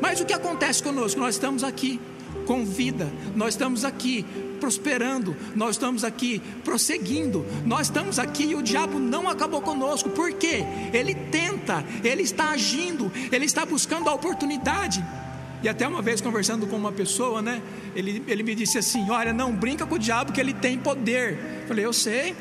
Mas 0.00 0.20
o 0.20 0.24
que 0.24 0.32
acontece 0.32 0.80
conosco? 0.80 1.18
Nós 1.18 1.34
estamos 1.34 1.64
aqui 1.64 2.00
com 2.46 2.64
vida, 2.64 3.10
nós 3.34 3.54
estamos 3.54 3.84
aqui 3.84 4.24
prosperando, 4.64 5.36
nós 5.54 5.76
estamos 5.76 6.04
aqui 6.04 6.40
prosseguindo, 6.64 7.44
nós 7.66 7.82
estamos 7.82 8.18
aqui 8.18 8.44
e 8.44 8.54
o 8.54 8.62
diabo 8.62 8.98
não 8.98 9.28
acabou 9.28 9.60
conosco, 9.60 10.08
por 10.08 10.32
quê? 10.32 10.64
Ele 10.90 11.14
tenta, 11.14 11.84
ele 12.02 12.22
está 12.22 12.48
agindo, 12.48 13.12
ele 13.30 13.44
está 13.44 13.66
buscando 13.66 14.08
a 14.08 14.14
oportunidade. 14.14 15.04
E 15.62 15.68
até 15.68 15.86
uma 15.86 16.00
vez 16.00 16.22
conversando 16.22 16.66
com 16.66 16.76
uma 16.76 16.92
pessoa, 16.92 17.42
né? 17.42 17.60
Ele, 17.94 18.22
ele 18.26 18.42
me 18.42 18.54
disse 18.54 18.78
assim: 18.78 19.10
Olha, 19.10 19.32
não 19.32 19.52
brinca 19.52 19.84
com 19.86 19.96
o 19.96 19.98
diabo 19.98 20.32
que 20.32 20.40
ele 20.40 20.54
tem 20.54 20.78
poder. 20.78 21.38
Eu 21.62 21.68
falei, 21.68 21.84
eu 21.84 21.92
sei 21.92 22.34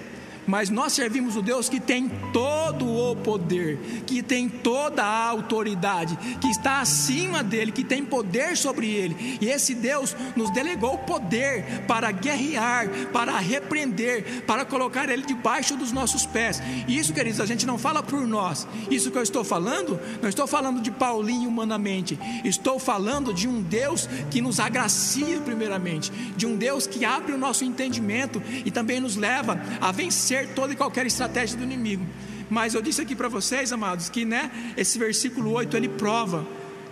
mas 0.47 0.69
nós 0.69 0.93
servimos 0.93 1.35
o 1.35 1.41
Deus 1.41 1.69
que 1.69 1.79
tem 1.79 2.09
todo 2.31 2.85
o 2.85 3.15
poder, 3.15 3.77
que 4.05 4.21
tem 4.21 4.49
toda 4.49 5.03
a 5.03 5.27
autoridade, 5.27 6.17
que 6.39 6.47
está 6.47 6.81
acima 6.81 7.43
dele, 7.43 7.71
que 7.71 7.83
tem 7.83 8.03
poder 8.03 8.57
sobre 8.57 8.87
ele. 8.87 9.37
E 9.41 9.49
esse 9.49 9.73
Deus 9.73 10.15
nos 10.35 10.51
delegou 10.51 10.97
poder 10.99 11.83
para 11.87 12.11
guerrear, 12.11 12.89
para 13.11 13.37
repreender, 13.37 14.43
para 14.45 14.65
colocar 14.65 15.09
ele 15.09 15.23
debaixo 15.23 15.75
dos 15.75 15.91
nossos 15.91 16.25
pés. 16.25 16.61
E 16.87 16.97
isso, 16.97 17.13
queridos, 17.13 17.39
a 17.39 17.45
gente 17.45 17.65
não 17.65 17.77
fala 17.77 18.03
por 18.03 18.25
nós. 18.27 18.67
Isso 18.89 19.11
que 19.11 19.17
eu 19.17 19.23
estou 19.23 19.43
falando, 19.43 19.99
não 20.21 20.29
estou 20.29 20.47
falando 20.47 20.81
de 20.81 20.91
Paulinho 20.91 21.49
humanamente. 21.49 22.19
Estou 22.43 22.79
falando 22.79 23.33
de 23.33 23.47
um 23.47 23.61
Deus 23.61 24.07
que 24.29 24.41
nos 24.41 24.59
agracia 24.59 25.39
primeiramente, 25.41 26.11
de 26.35 26.45
um 26.45 26.55
Deus 26.55 26.87
que 26.87 27.05
abre 27.05 27.33
o 27.33 27.37
nosso 27.37 27.63
entendimento 27.63 28.41
e 28.65 28.71
também 28.71 28.99
nos 28.99 29.15
leva 29.15 29.61
a 29.79 29.91
vencer 29.91 30.32
vencer 30.33 30.49
toda 30.55 30.73
e 30.73 30.75
qualquer 30.75 31.05
estratégia 31.05 31.57
do 31.57 31.63
inimigo. 31.63 32.05
Mas 32.49 32.73
eu 32.73 32.81
disse 32.81 33.01
aqui 33.01 33.15
para 33.15 33.27
vocês, 33.27 33.71
amados, 33.71 34.09
que 34.09 34.25
né, 34.25 34.51
esse 34.75 34.97
versículo 34.97 35.51
8 35.51 35.77
ele 35.77 35.87
prova 35.87 36.45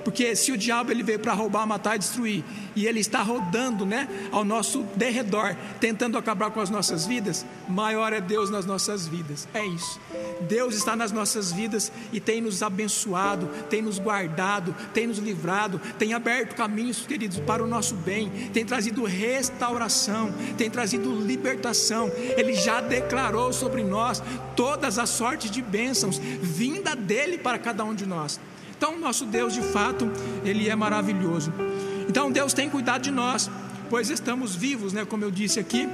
porque 0.03 0.35
se 0.35 0.51
o 0.51 0.57
diabo 0.57 0.91
ele 0.91 1.03
veio 1.03 1.19
para 1.19 1.33
roubar, 1.33 1.65
matar 1.65 1.95
e 1.95 1.99
destruir, 1.99 2.43
e 2.75 2.87
ele 2.87 2.99
está 2.99 3.21
rodando, 3.21 3.85
né, 3.85 4.07
ao 4.31 4.43
nosso 4.43 4.83
derredor, 4.95 5.55
tentando 5.79 6.17
acabar 6.17 6.51
com 6.51 6.59
as 6.59 6.69
nossas 6.69 7.05
vidas, 7.05 7.45
maior 7.67 8.13
é 8.13 8.21
Deus 8.21 8.49
nas 8.49 8.65
nossas 8.65 9.07
vidas. 9.07 9.47
É 9.53 9.65
isso. 9.65 9.99
Deus 10.41 10.75
está 10.75 10.95
nas 10.95 11.11
nossas 11.11 11.51
vidas 11.51 11.91
e 12.11 12.19
tem 12.19 12.41
nos 12.41 12.63
abençoado, 12.63 13.47
tem 13.69 13.81
nos 13.81 13.99
guardado, 13.99 14.75
tem 14.93 15.07
nos 15.07 15.17
livrado, 15.17 15.79
tem 15.97 16.13
aberto 16.13 16.55
caminhos, 16.55 17.05
queridos, 17.05 17.39
para 17.39 17.63
o 17.63 17.67
nosso 17.67 17.95
bem, 17.95 18.29
tem 18.53 18.65
trazido 18.65 19.03
restauração, 19.03 20.33
tem 20.57 20.69
trazido 20.69 21.13
libertação. 21.13 22.11
Ele 22.37 22.53
já 22.53 22.81
declarou 22.81 23.53
sobre 23.53 23.83
nós 23.83 24.21
todas 24.55 24.97
as 24.97 25.09
sortes 25.09 25.51
de 25.51 25.61
bênçãos 25.61 26.19
vinda 26.41 26.95
dele 26.95 27.37
para 27.37 27.59
cada 27.59 27.83
um 27.83 27.93
de 27.93 28.05
nós. 28.05 28.39
Então, 28.81 28.97
nosso 28.97 29.25
Deus, 29.25 29.53
de 29.53 29.61
fato, 29.61 30.11
ele 30.43 30.67
é 30.67 30.75
maravilhoso. 30.75 31.53
Então, 32.09 32.31
Deus 32.31 32.51
tem 32.51 32.67
cuidado 32.67 33.03
de 33.03 33.11
nós, 33.11 33.47
pois 33.91 34.09
estamos 34.09 34.55
vivos, 34.55 34.91
né, 34.91 35.05
como 35.05 35.23
eu 35.23 35.29
disse 35.29 35.59
aqui. 35.59 35.87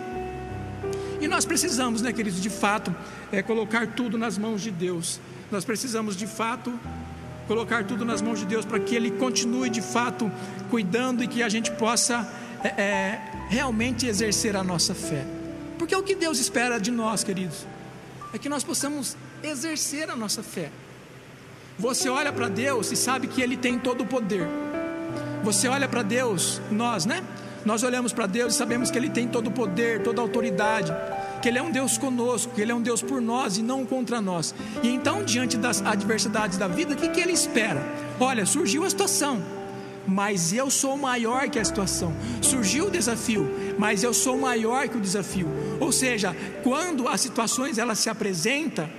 E 1.20 1.28
nós 1.28 1.44
precisamos, 1.44 2.02
né, 2.02 2.14
queridos, 2.14 2.42
de 2.42 2.50
fato, 2.50 2.96
é, 3.30 3.44
colocar 3.44 3.88
tudo 3.88 4.18
nas 4.18 4.38
mãos 4.38 4.62
de 4.62 4.72
Deus. 4.72 5.20
Nós 5.52 5.66
precisamos, 5.66 6.16
de 6.16 6.26
fato, 6.26 6.74
colocar 7.46 7.84
tudo 7.84 8.06
nas 8.06 8.22
mãos 8.22 8.40
de 8.40 8.46
Deus 8.46 8.64
para 8.64 8.80
que 8.80 8.96
Ele 8.96 9.12
continue, 9.12 9.70
de 9.70 9.82
fato, 9.82 10.32
cuidando 10.70 11.22
e 11.22 11.28
que 11.28 11.44
a 11.44 11.50
gente 11.50 11.70
possa 11.72 12.26
é, 12.64 12.70
é, 12.70 13.22
realmente 13.50 14.08
exercer 14.08 14.56
a 14.56 14.64
nossa 14.64 14.96
fé. 14.96 15.26
Porque 15.78 15.94
o 15.94 16.04
que 16.04 16.16
Deus 16.16 16.40
espera 16.40 16.80
de 16.80 16.90
nós, 16.90 17.22
queridos, 17.22 17.68
é 18.34 18.38
que 18.38 18.48
nós 18.48 18.64
possamos 18.64 19.18
exercer 19.44 20.10
a 20.10 20.16
nossa 20.16 20.42
fé. 20.42 20.72
Você 21.80 22.10
olha 22.10 22.34
para 22.34 22.50
Deus 22.50 22.92
e 22.92 22.96
sabe 22.96 23.28
que 23.28 23.40
Ele 23.40 23.56
tem 23.56 23.78
todo 23.78 24.02
o 24.02 24.08
poder. 24.08 24.48
Você 25.44 25.68
olha 25.68 25.88
para 25.88 26.02
Deus, 26.02 26.60
nós, 26.72 27.06
né? 27.06 27.24
Nós 27.64 27.84
olhamos 27.84 28.12
para 28.12 28.26
Deus 28.26 28.56
e 28.56 28.58
sabemos 28.58 28.90
que 28.90 28.98
Ele 28.98 29.10
tem 29.10 29.28
todo 29.28 29.48
o 29.48 29.52
poder, 29.52 30.02
toda 30.02 30.20
a 30.20 30.24
autoridade, 30.24 30.92
que 31.40 31.48
Ele 31.48 31.60
é 31.60 31.62
um 31.62 31.70
Deus 31.70 31.96
conosco, 31.96 32.54
que 32.56 32.62
Ele 32.62 32.72
é 32.72 32.76
um 32.76 32.82
Deus 32.82 33.04
por 33.04 33.22
nós 33.22 33.58
e 33.58 33.62
não 33.62 33.86
contra 33.86 34.20
nós. 34.20 34.56
E 34.82 34.90
então, 34.90 35.24
diante 35.24 35.56
das 35.56 35.80
adversidades 35.84 36.58
da 36.58 36.68
vida, 36.68 36.94
o 36.94 36.98
que, 36.98 37.10
que 37.10 37.22
Ele 37.22 37.34
espera? 37.34 37.84
Olha, 38.20 38.44
surgiu 38.46 38.84
a 38.84 38.90
situação, 38.90 39.40
mas 40.08 40.52
eu 40.54 40.72
sou 40.72 40.98
maior 40.98 41.48
que 41.48 41.60
a 41.60 41.66
situação. 41.66 42.12
Surgiu 42.42 42.88
o 42.88 42.92
desafio, 42.92 43.48
mas 43.78 44.02
eu 44.02 44.16
sou 44.16 44.36
maior 44.36 44.88
que 44.88 44.98
o 44.98 45.02
desafio. 45.02 45.48
Ou 45.80 45.92
seja, 45.92 46.36
quando 46.64 47.08
as 47.08 47.22
situações 47.22 47.78
elas 47.78 48.00
se 48.00 48.10
apresentam, 48.10 48.90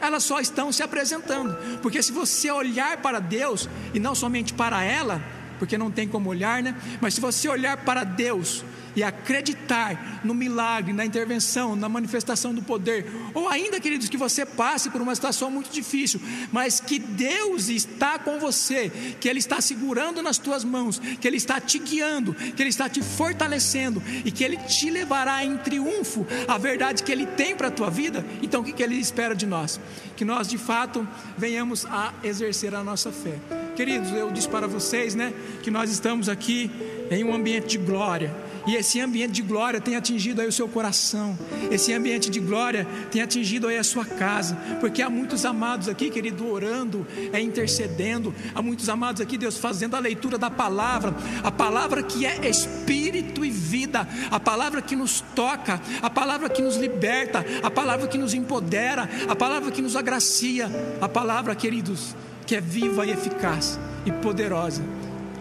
elas 0.00 0.22
só 0.24 0.40
estão 0.40 0.72
se 0.72 0.82
apresentando. 0.82 1.56
Porque 1.80 2.02
se 2.02 2.12
você 2.12 2.50
olhar 2.50 2.98
para 2.98 3.20
Deus 3.20 3.68
e 3.92 4.00
não 4.00 4.14
somente 4.14 4.52
para 4.54 4.82
ela, 4.82 5.22
porque 5.58 5.76
não 5.76 5.90
tem 5.90 6.08
como 6.08 6.30
olhar, 6.30 6.62
né? 6.62 6.74
Mas 7.00 7.14
se 7.14 7.20
você 7.20 7.48
olhar 7.48 7.76
para 7.78 8.04
Deus 8.04 8.64
e 8.94 9.02
acreditar 9.02 10.20
no 10.24 10.34
milagre, 10.34 10.92
na 10.92 11.04
intervenção, 11.04 11.76
na 11.76 11.88
manifestação 11.88 12.54
do 12.54 12.62
poder, 12.62 13.06
ou 13.34 13.48
ainda, 13.48 13.80
queridos, 13.80 14.08
que 14.08 14.16
você 14.16 14.44
passe 14.44 14.90
por 14.90 15.00
uma 15.00 15.14
situação 15.14 15.50
muito 15.50 15.70
difícil, 15.70 16.20
mas 16.52 16.80
que 16.80 16.98
Deus 16.98 17.68
está 17.68 18.18
com 18.18 18.38
você, 18.38 18.90
que 19.20 19.28
Ele 19.28 19.38
está 19.38 19.60
segurando 19.60 20.22
nas 20.22 20.38
tuas 20.38 20.64
mãos, 20.64 20.98
que 20.98 21.26
Ele 21.26 21.36
está 21.36 21.60
te 21.60 21.78
guiando, 21.78 22.34
que 22.34 22.62
Ele 22.62 22.70
está 22.70 22.88
te 22.88 23.02
fortalecendo 23.02 24.02
e 24.24 24.30
que 24.30 24.44
Ele 24.44 24.56
te 24.56 24.90
levará 24.90 25.44
em 25.44 25.56
triunfo 25.58 26.26
a 26.46 26.58
verdade 26.58 27.02
que 27.02 27.12
Ele 27.12 27.26
tem 27.26 27.54
para 27.54 27.68
a 27.68 27.70
tua 27.70 27.90
vida, 27.90 28.24
então 28.42 28.60
o 28.60 28.64
que, 28.64 28.72
que 28.72 28.82
Ele 28.82 28.96
espera 28.96 29.34
de 29.34 29.46
nós? 29.46 29.80
Que 30.16 30.24
nós 30.24 30.48
de 30.48 30.58
fato 30.58 31.06
venhamos 31.36 31.86
a 31.86 32.12
exercer 32.24 32.74
a 32.74 32.82
nossa 32.82 33.12
fé. 33.12 33.38
Queridos, 33.76 34.10
eu 34.12 34.30
disse 34.30 34.48
para 34.48 34.66
vocês, 34.66 35.14
né, 35.14 35.32
que 35.62 35.70
nós 35.70 35.90
estamos 35.90 36.28
aqui 36.28 36.70
em 37.10 37.24
um 37.24 37.32
ambiente 37.32 37.68
de 37.68 37.78
glória. 37.78 38.34
E 38.68 38.76
esse 38.76 39.00
ambiente 39.00 39.32
de 39.32 39.40
glória 39.40 39.80
tem 39.80 39.96
atingido 39.96 40.42
aí 40.42 40.46
o 40.46 40.52
seu 40.52 40.68
coração. 40.68 41.38
Esse 41.70 41.90
ambiente 41.94 42.28
de 42.28 42.38
glória 42.38 42.86
tem 43.10 43.22
atingido 43.22 43.66
aí 43.66 43.78
a 43.78 43.82
sua 43.82 44.04
casa. 44.04 44.58
Porque 44.78 45.00
há 45.00 45.08
muitos 45.08 45.46
amados 45.46 45.88
aqui, 45.88 46.10
querido, 46.10 46.46
orando, 46.46 47.06
é 47.32 47.40
intercedendo. 47.40 48.34
Há 48.54 48.60
muitos 48.60 48.90
amados 48.90 49.22
aqui, 49.22 49.38
Deus, 49.38 49.56
fazendo 49.56 49.96
a 49.96 49.98
leitura 49.98 50.36
da 50.36 50.50
palavra. 50.50 51.14
A 51.42 51.50
palavra 51.50 52.02
que 52.02 52.26
é 52.26 52.46
espírito 52.46 53.42
e 53.42 53.50
vida. 53.50 54.06
A 54.30 54.38
palavra 54.38 54.82
que 54.82 54.94
nos 54.94 55.22
toca. 55.34 55.80
A 56.02 56.10
palavra 56.10 56.50
que 56.50 56.60
nos 56.60 56.76
liberta. 56.76 57.42
A 57.62 57.70
palavra 57.70 58.06
que 58.06 58.18
nos 58.18 58.34
empodera. 58.34 59.08
A 59.30 59.34
palavra 59.34 59.70
que 59.70 59.80
nos 59.80 59.96
agracia. 59.96 60.70
A 61.00 61.08
palavra, 61.08 61.54
queridos, 61.54 62.14
que 62.46 62.54
é 62.54 62.60
viva 62.60 63.06
e 63.06 63.12
eficaz 63.12 63.80
e 64.04 64.12
poderosa. 64.12 64.84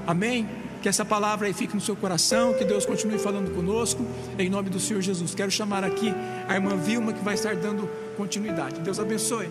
Amém? 0.07 0.47
Que 0.87 0.89
essa 0.89 1.03
palavra 1.03 1.47
aí 1.47 1.53
fique 1.53 1.75
no 1.75 1.81
seu 1.81 1.97
coração, 1.97 2.53
que 2.53 2.63
Deus 2.63 2.85
continue 2.85 3.19
falando 3.19 3.53
conosco, 3.53 4.07
em 4.39 4.49
nome 4.49 4.69
do 4.69 4.79
Senhor 4.79 5.01
Jesus. 5.01 5.35
Quero 5.35 5.51
chamar 5.51 5.83
aqui 5.83 6.13
a 6.47 6.55
irmã 6.55 6.77
Vilma, 6.77 7.11
que 7.11 7.21
vai 7.21 7.33
estar 7.33 7.57
dando 7.57 7.89
continuidade. 8.15 8.79
Deus 8.79 8.97
abençoe. 8.97 9.49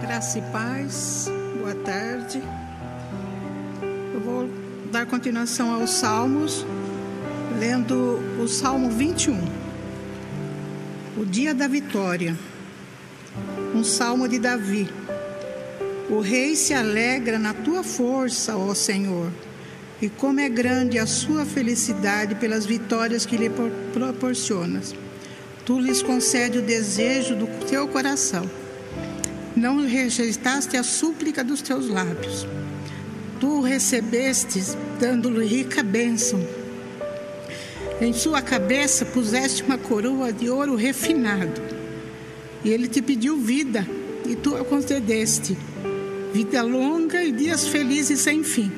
Graça 0.00 0.38
e 0.38 0.42
paz, 0.50 1.30
boa 1.58 1.74
tarde. 1.74 2.42
vou 4.24 4.48
dar 4.90 5.04
continuação 5.04 5.74
aos 5.74 5.90
Salmos, 5.90 6.64
lendo 7.58 8.22
o 8.42 8.48
Salmo 8.48 8.88
21. 8.88 9.38
O 11.18 11.26
dia 11.26 11.54
da 11.54 11.68
vitória. 11.68 12.34
Um 13.74 13.84
salmo 13.84 14.26
de 14.26 14.38
Davi. 14.38 15.03
O 16.10 16.20
rei 16.20 16.54
se 16.54 16.74
alegra 16.74 17.38
na 17.38 17.54
tua 17.54 17.82
força, 17.82 18.56
ó 18.56 18.74
Senhor, 18.74 19.30
e 20.02 20.08
como 20.10 20.38
é 20.38 20.50
grande 20.50 20.98
a 20.98 21.06
sua 21.06 21.46
felicidade 21.46 22.34
pelas 22.34 22.66
vitórias 22.66 23.24
que 23.24 23.38
lhe 23.38 23.50
proporcionas. 23.92 24.94
Tu 25.64 25.80
lhes 25.80 26.02
concede 26.02 26.58
o 26.58 26.62
desejo 26.62 27.34
do 27.34 27.46
teu 27.66 27.88
coração. 27.88 28.48
Não 29.56 29.86
rejeitaste 29.86 30.76
a 30.76 30.82
súplica 30.82 31.42
dos 31.42 31.62
teus 31.62 31.88
lábios. 31.88 32.46
Tu 33.40 33.46
o 33.46 33.62
recebestes, 33.62 34.76
dando-lhe 35.00 35.46
rica 35.46 35.82
bênção. 35.82 36.38
Em 37.98 38.12
sua 38.12 38.42
cabeça 38.42 39.06
puseste 39.06 39.62
uma 39.62 39.78
coroa 39.78 40.30
de 40.30 40.50
ouro 40.50 40.74
refinado. 40.74 41.62
E 42.62 42.68
ele 42.68 42.88
te 42.88 43.00
pediu 43.00 43.38
vida, 43.38 43.86
e 44.28 44.36
tu 44.36 44.54
a 44.54 44.64
concedeste. 44.64 45.56
Vida 46.34 46.62
longa 46.62 47.22
e 47.22 47.30
dias 47.30 47.68
felizes 47.68 48.18
sem 48.18 48.42
fim. 48.42 48.72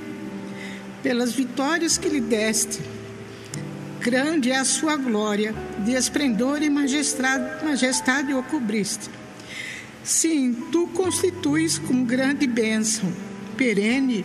Pelas 1.02 1.32
vitórias 1.32 1.96
que 1.96 2.06
lhe 2.06 2.20
deste 2.20 2.82
grande 3.98 4.50
é 4.50 4.58
a 4.58 4.64
sua 4.64 4.94
glória, 4.94 5.54
de 5.78 5.92
esplendor 5.92 6.62
e 6.62 6.68
majestade, 6.68 7.64
majestade 7.64 8.34
o 8.34 8.42
cobriste. 8.42 9.08
Sim, 10.04 10.54
tu 10.70 10.86
constituis 10.88 11.78
com 11.78 12.04
grande 12.04 12.46
bênção, 12.46 13.10
perene, 13.56 14.22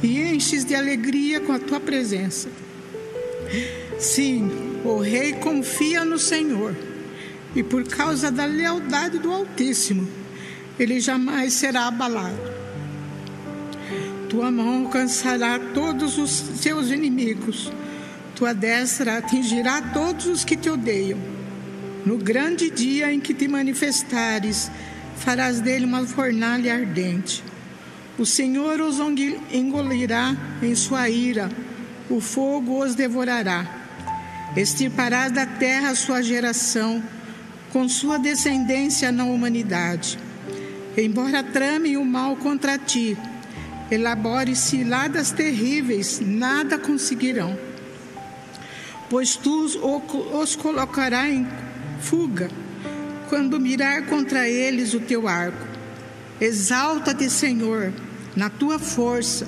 e 0.00 0.20
enches 0.20 0.64
de 0.64 0.76
alegria 0.76 1.40
com 1.40 1.52
a 1.52 1.58
tua 1.58 1.80
presença. 1.80 2.48
Sim, 3.98 4.52
o 4.84 4.98
rei 4.98 5.32
confia 5.32 6.04
no 6.04 6.18
Senhor, 6.18 6.76
e 7.56 7.62
por 7.64 7.82
causa 7.88 8.30
da 8.30 8.44
lealdade 8.44 9.18
do 9.18 9.32
Altíssimo, 9.32 10.08
ele 10.78 11.00
jamais 11.00 11.54
será 11.54 11.88
abalado. 11.88 12.57
Tua 14.28 14.50
mão 14.50 14.84
alcançará 14.84 15.58
todos 15.58 16.18
os 16.18 16.30
seus 16.30 16.90
inimigos 16.90 17.70
tua 18.38 18.54
destra 18.54 19.18
atingirá 19.18 19.82
todos 19.82 20.26
os 20.26 20.44
que 20.44 20.56
te 20.56 20.70
odeiam. 20.70 21.18
No 22.06 22.16
grande 22.16 22.70
dia 22.70 23.12
em 23.12 23.18
que 23.18 23.34
te 23.34 23.48
manifestares, 23.48 24.70
farás 25.16 25.60
dele 25.60 25.84
uma 25.84 26.06
fornalha 26.06 26.72
ardente. 26.72 27.42
O 28.16 28.24
Senhor 28.24 28.80
os 28.80 29.00
engolirá 29.52 30.36
em 30.62 30.72
sua 30.76 31.10
ira, 31.10 31.50
o 32.08 32.20
fogo 32.20 32.80
os 32.80 32.94
devorará. 32.94 33.66
Extirparás 34.56 35.32
da 35.32 35.44
terra 35.44 35.90
a 35.90 35.96
sua 35.96 36.22
geração, 36.22 37.02
com 37.72 37.88
sua 37.88 38.18
descendência 38.18 39.10
na 39.10 39.24
humanidade. 39.24 40.16
Embora 40.96 41.42
trame 41.42 41.96
o 41.96 42.04
mal 42.04 42.36
contra 42.36 42.78
ti, 42.78 43.18
elabore 43.90 44.54
ciladas 44.54 45.30
terríveis, 45.30 46.20
nada 46.20 46.78
conseguirão 46.78 47.68
pois 49.08 49.36
tu 49.36 49.64
os 50.40 50.56
colocarás 50.56 51.32
em 51.32 51.46
fuga 52.00 52.50
quando 53.28 53.60
mirar 53.60 54.06
contra 54.06 54.48
eles 54.48 54.94
o 54.94 55.00
teu 55.00 55.28
arco. 55.28 55.66
Exalta-te, 56.40 57.28
Senhor, 57.28 57.92
na 58.36 58.48
tua 58.48 58.78
força. 58.78 59.46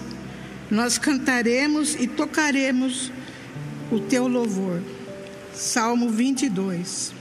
Nós 0.70 0.98
cantaremos 0.98 1.94
e 1.94 2.06
tocaremos 2.06 3.10
o 3.90 3.98
teu 3.98 4.28
louvor. 4.28 4.82
Salmo 5.54 6.10
22. 6.10 7.12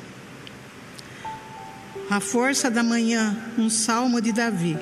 A 2.09 2.19
força 2.19 2.69
da 2.69 2.83
manhã, 2.83 3.37
um 3.57 3.69
salmo 3.69 4.19
de 4.19 4.31
Davi. 4.31 4.77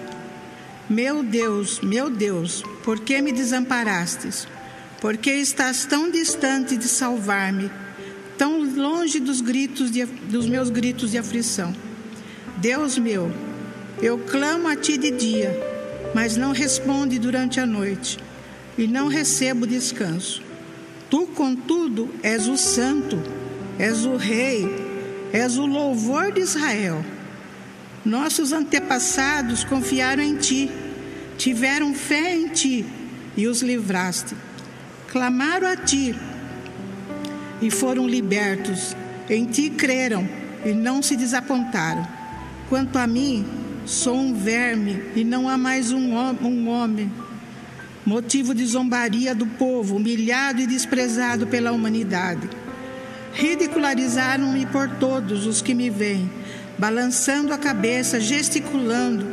Meu 0.89 1.23
Deus, 1.23 1.79
meu 1.81 2.09
Deus, 2.09 2.63
por 2.83 2.99
que 2.99 3.21
me 3.21 3.31
desamparastes? 3.31 4.47
porque 4.99 5.31
estás 5.31 5.85
tão 5.85 6.09
distante 6.09 6.75
de 6.75 6.87
salvar-me, 6.87 7.69
tão 8.37 8.63
longe 8.63 9.19
dos 9.19 9.41
gritos 9.41 9.91
de, 9.91 10.05
dos 10.05 10.47
meus 10.47 10.69
gritos 10.69 11.11
de 11.11 11.17
aflição. 11.17 11.73
Deus 12.57 12.97
meu, 12.97 13.31
eu 14.01 14.17
clamo 14.17 14.67
a 14.67 14.75
ti 14.75 14.97
de 14.97 15.11
dia, 15.11 15.55
mas 16.13 16.35
não 16.35 16.51
responde 16.51 17.19
durante 17.19 17.59
a 17.59 17.65
noite, 17.65 18.17
e 18.77 18.87
não 18.87 19.07
recebo 19.07 19.67
descanso. 19.67 20.41
Tu, 21.09 21.27
contudo, 21.27 22.09
és 22.21 22.47
o 22.47 22.57
santo, 22.57 23.21
és 23.79 24.05
o 24.05 24.17
rei, 24.17 24.67
és 25.31 25.57
o 25.57 25.65
louvor 25.65 26.31
de 26.31 26.41
Israel. 26.41 27.03
Nossos 28.07 28.51
antepassados 28.51 29.63
confiaram 29.63 30.23
em 30.23 30.35
ti, 30.37 30.71
tiveram 31.37 31.93
fé 31.93 32.35
em 32.35 32.47
ti 32.47 32.85
e 33.35 33.47
os 33.47 33.61
livraste 33.61 34.33
clamaram 35.17 35.67
a 35.67 35.75
ti 35.75 36.15
e 37.61 37.71
foram 37.71 38.07
libertos. 38.07 38.95
Em 39.29 39.45
ti 39.45 39.69
creram 39.69 40.29
e 40.63 40.73
não 40.73 41.01
se 41.01 41.15
desapontaram. 41.15 42.07
Quanto 42.69 42.97
a 42.97 43.07
mim, 43.07 43.45
sou 43.85 44.15
um 44.15 44.33
verme 44.33 45.01
e 45.15 45.23
não 45.23 45.49
há 45.49 45.57
mais 45.57 45.91
um, 45.91 46.13
um 46.15 46.69
homem. 46.69 47.11
Motivo 48.05 48.53
de 48.53 48.65
zombaria 48.65 49.33
do 49.33 49.45
povo, 49.45 49.95
humilhado 49.95 50.61
e 50.61 50.67
desprezado 50.67 51.47
pela 51.47 51.71
humanidade. 51.71 52.47
Ridicularizaram-me 53.33 54.65
por 54.67 54.87
todos 54.99 55.45
os 55.45 55.61
que 55.61 55.73
me 55.73 55.89
veem, 55.89 56.29
balançando 56.77 57.53
a 57.53 57.57
cabeça, 57.57 58.19
gesticulando, 58.19 59.25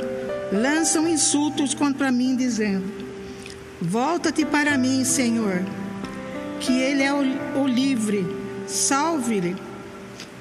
lançam 0.53 1.09
insultos 1.09 1.75
contra 1.75 2.11
mim, 2.11 2.35
dizendo: 2.35 2.85
Volta-te 3.81 4.45
para 4.45 4.79
mim, 4.79 5.05
Senhor, 5.05 5.63
que 6.61 6.73
Ele 6.73 7.03
é 7.03 7.13
o, 7.13 7.67
livre, 7.67 8.27
salve-lhe 8.67 9.57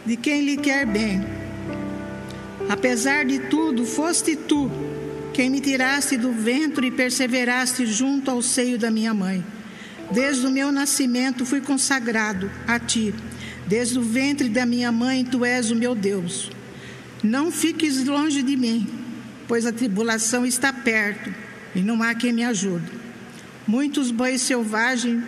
de 0.06 0.16
quem 0.16 0.42
lhe 0.42 0.58
quer 0.58 0.86
bem. 0.86 1.24
Apesar 2.70 3.26
de 3.26 3.40
tudo, 3.40 3.86
foste 3.86 4.36
tu 4.36 4.72
quem 5.34 5.50
me 5.50 5.60
tiraste 5.60 6.16
do 6.16 6.32
ventre 6.32 6.88
e 6.88 6.92
perseveraste 6.92 7.86
junto 7.86 8.30
ao 8.32 8.42
seio 8.42 8.78
da 8.78 8.92
minha 8.92 9.14
mãe. 9.14 9.44
Desde 10.12 10.46
o 10.46 10.52
meu 10.52 10.72
nascimento 10.72 11.46
fui 11.46 11.60
consagrado 11.60 12.50
a 12.68 12.80
ti. 12.80 13.14
Desde 13.66 13.98
o 13.98 14.02
ventre 14.02 14.48
da 14.48 14.66
minha 14.66 14.92
mãe, 14.92 15.26
tu 15.26 15.44
és 15.44 15.72
o 15.72 15.76
meu 15.76 15.96
Deus. 15.96 16.52
Não 17.24 17.50
fiques 17.50 18.04
longe 18.04 18.44
de 18.44 18.58
mim, 18.58 18.86
pois 19.48 19.66
a 19.66 19.72
tribulação 19.72 20.46
está 20.46 20.74
perto 20.74 21.34
e 21.74 21.80
não 21.80 22.04
há 22.04 22.14
quem 22.14 22.34
me 22.34 22.44
ajude. 22.44 22.92
Muitos 23.66 24.12
bois 24.12 24.42
selvagens 24.42 25.24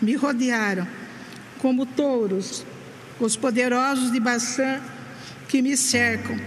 me 0.00 0.14
rodearam, 0.14 0.86
como 1.58 1.84
touros, 1.84 2.64
os 3.18 3.34
poderosos 3.34 4.12
de 4.12 4.20
Baçã 4.20 4.80
que 5.48 5.60
me 5.60 5.76
cercam. 5.76 6.38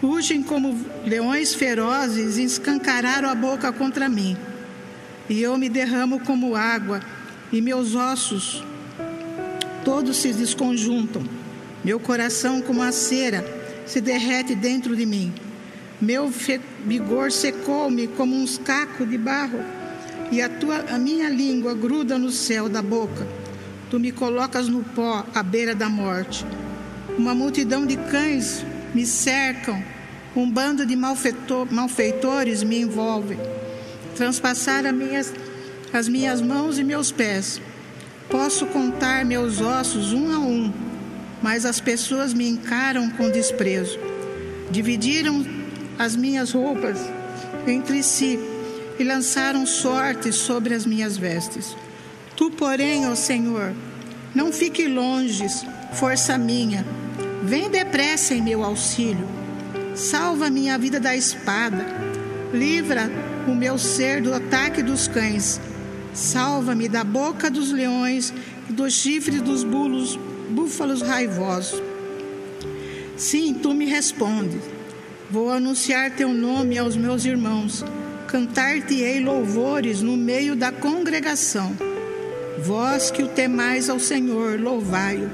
Rugem 0.00 0.44
como 0.44 0.80
leões 1.04 1.52
ferozes 1.54 2.38
e 2.38 2.44
escancararam 2.44 3.28
a 3.28 3.34
boca 3.34 3.72
contra 3.72 4.08
mim. 4.08 4.36
E 5.28 5.42
eu 5.42 5.58
me 5.58 5.68
derramo 5.68 6.20
como 6.20 6.54
água, 6.54 7.00
e 7.52 7.60
meus 7.60 7.96
ossos 7.96 8.64
todos 9.84 10.18
se 10.18 10.32
desconjuntam. 10.32 11.24
Meu 11.84 11.98
coração, 11.98 12.62
como 12.62 12.82
a 12.82 12.92
cera, 12.92 13.57
se 13.88 14.00
derrete 14.00 14.54
dentro 14.54 14.94
de 14.94 15.06
mim. 15.06 15.32
Meu 16.00 16.30
vigor 16.84 17.32
secou-me 17.32 18.06
como 18.06 18.36
uns 18.36 18.58
cacos 18.58 19.08
de 19.08 19.18
barro 19.18 19.60
e 20.30 20.40
a, 20.40 20.48
tua, 20.48 20.84
a 20.90 20.98
minha 20.98 21.28
língua 21.28 21.74
gruda 21.74 22.18
no 22.18 22.30
céu 22.30 22.68
da 22.68 22.82
boca. 22.82 23.26
Tu 23.90 23.98
me 23.98 24.12
colocas 24.12 24.68
no 24.68 24.84
pó, 24.84 25.24
à 25.34 25.42
beira 25.42 25.74
da 25.74 25.88
morte. 25.88 26.46
Uma 27.16 27.34
multidão 27.34 27.86
de 27.86 27.96
cães 27.96 28.64
me 28.94 29.06
cercam, 29.06 29.82
um 30.36 30.48
bando 30.48 30.84
de 30.84 30.94
malfeitores 30.94 32.62
me 32.62 32.80
envolve. 32.80 33.36
Transpassar 34.14 34.86
as 34.86 34.94
minhas, 34.94 35.32
as 35.92 36.06
minhas 36.06 36.42
mãos 36.42 36.78
e 36.78 36.84
meus 36.84 37.10
pés. 37.10 37.60
Posso 38.28 38.66
contar 38.66 39.24
meus 39.24 39.60
ossos 39.60 40.12
um 40.12 40.30
a 40.32 40.38
um, 40.38 40.72
mas 41.42 41.64
as 41.64 41.80
pessoas 41.80 42.32
me 42.34 42.48
encaram 42.48 43.10
com 43.10 43.30
desprezo. 43.30 43.98
Dividiram 44.70 45.44
as 45.98 46.14
minhas 46.14 46.52
roupas 46.52 46.98
entre 47.66 48.02
si 48.02 48.38
e 48.98 49.04
lançaram 49.04 49.66
sorte 49.66 50.32
sobre 50.32 50.74
as 50.74 50.84
minhas 50.84 51.16
vestes. 51.16 51.76
Tu, 52.36 52.50
porém, 52.50 53.06
ó 53.06 53.14
Senhor, 53.14 53.72
não 54.34 54.52
fique 54.52 54.86
longe, 54.86 55.46
força 55.92 56.36
minha. 56.36 56.84
Vem 57.42 57.70
depressa 57.70 58.34
em 58.34 58.42
meu 58.42 58.62
auxílio. 58.64 59.26
Salva 59.94 60.50
minha 60.50 60.78
vida 60.78 61.00
da 61.00 61.16
espada. 61.16 61.84
Livra 62.52 63.10
o 63.46 63.54
meu 63.54 63.78
ser 63.78 64.22
do 64.22 64.32
ataque 64.32 64.82
dos 64.82 65.08
cães. 65.08 65.60
Salva-me 66.12 66.88
da 66.88 67.04
boca 67.04 67.50
dos 67.50 67.70
leões 67.72 68.32
e 68.68 68.72
dos 68.72 68.92
chifres 68.92 69.40
dos 69.40 69.64
bulos, 69.64 70.18
búfalos 70.50 71.02
raivosos. 71.02 71.82
Sim, 73.16 73.54
tu 73.54 73.74
me 73.74 73.84
respondes. 73.84 74.62
Vou 75.30 75.50
anunciar 75.50 76.12
teu 76.12 76.32
nome 76.32 76.78
aos 76.78 76.96
meus 76.96 77.24
irmãos. 77.24 77.84
Cantar-te-ei 78.26 79.20
louvores 79.20 80.00
no 80.02 80.16
meio 80.16 80.54
da 80.54 80.70
congregação. 80.70 81.76
Vós 82.64 83.10
que 83.10 83.22
o 83.22 83.28
temais 83.28 83.90
ao 83.90 83.98
Senhor, 83.98 84.60
louvai-o. 84.60 85.30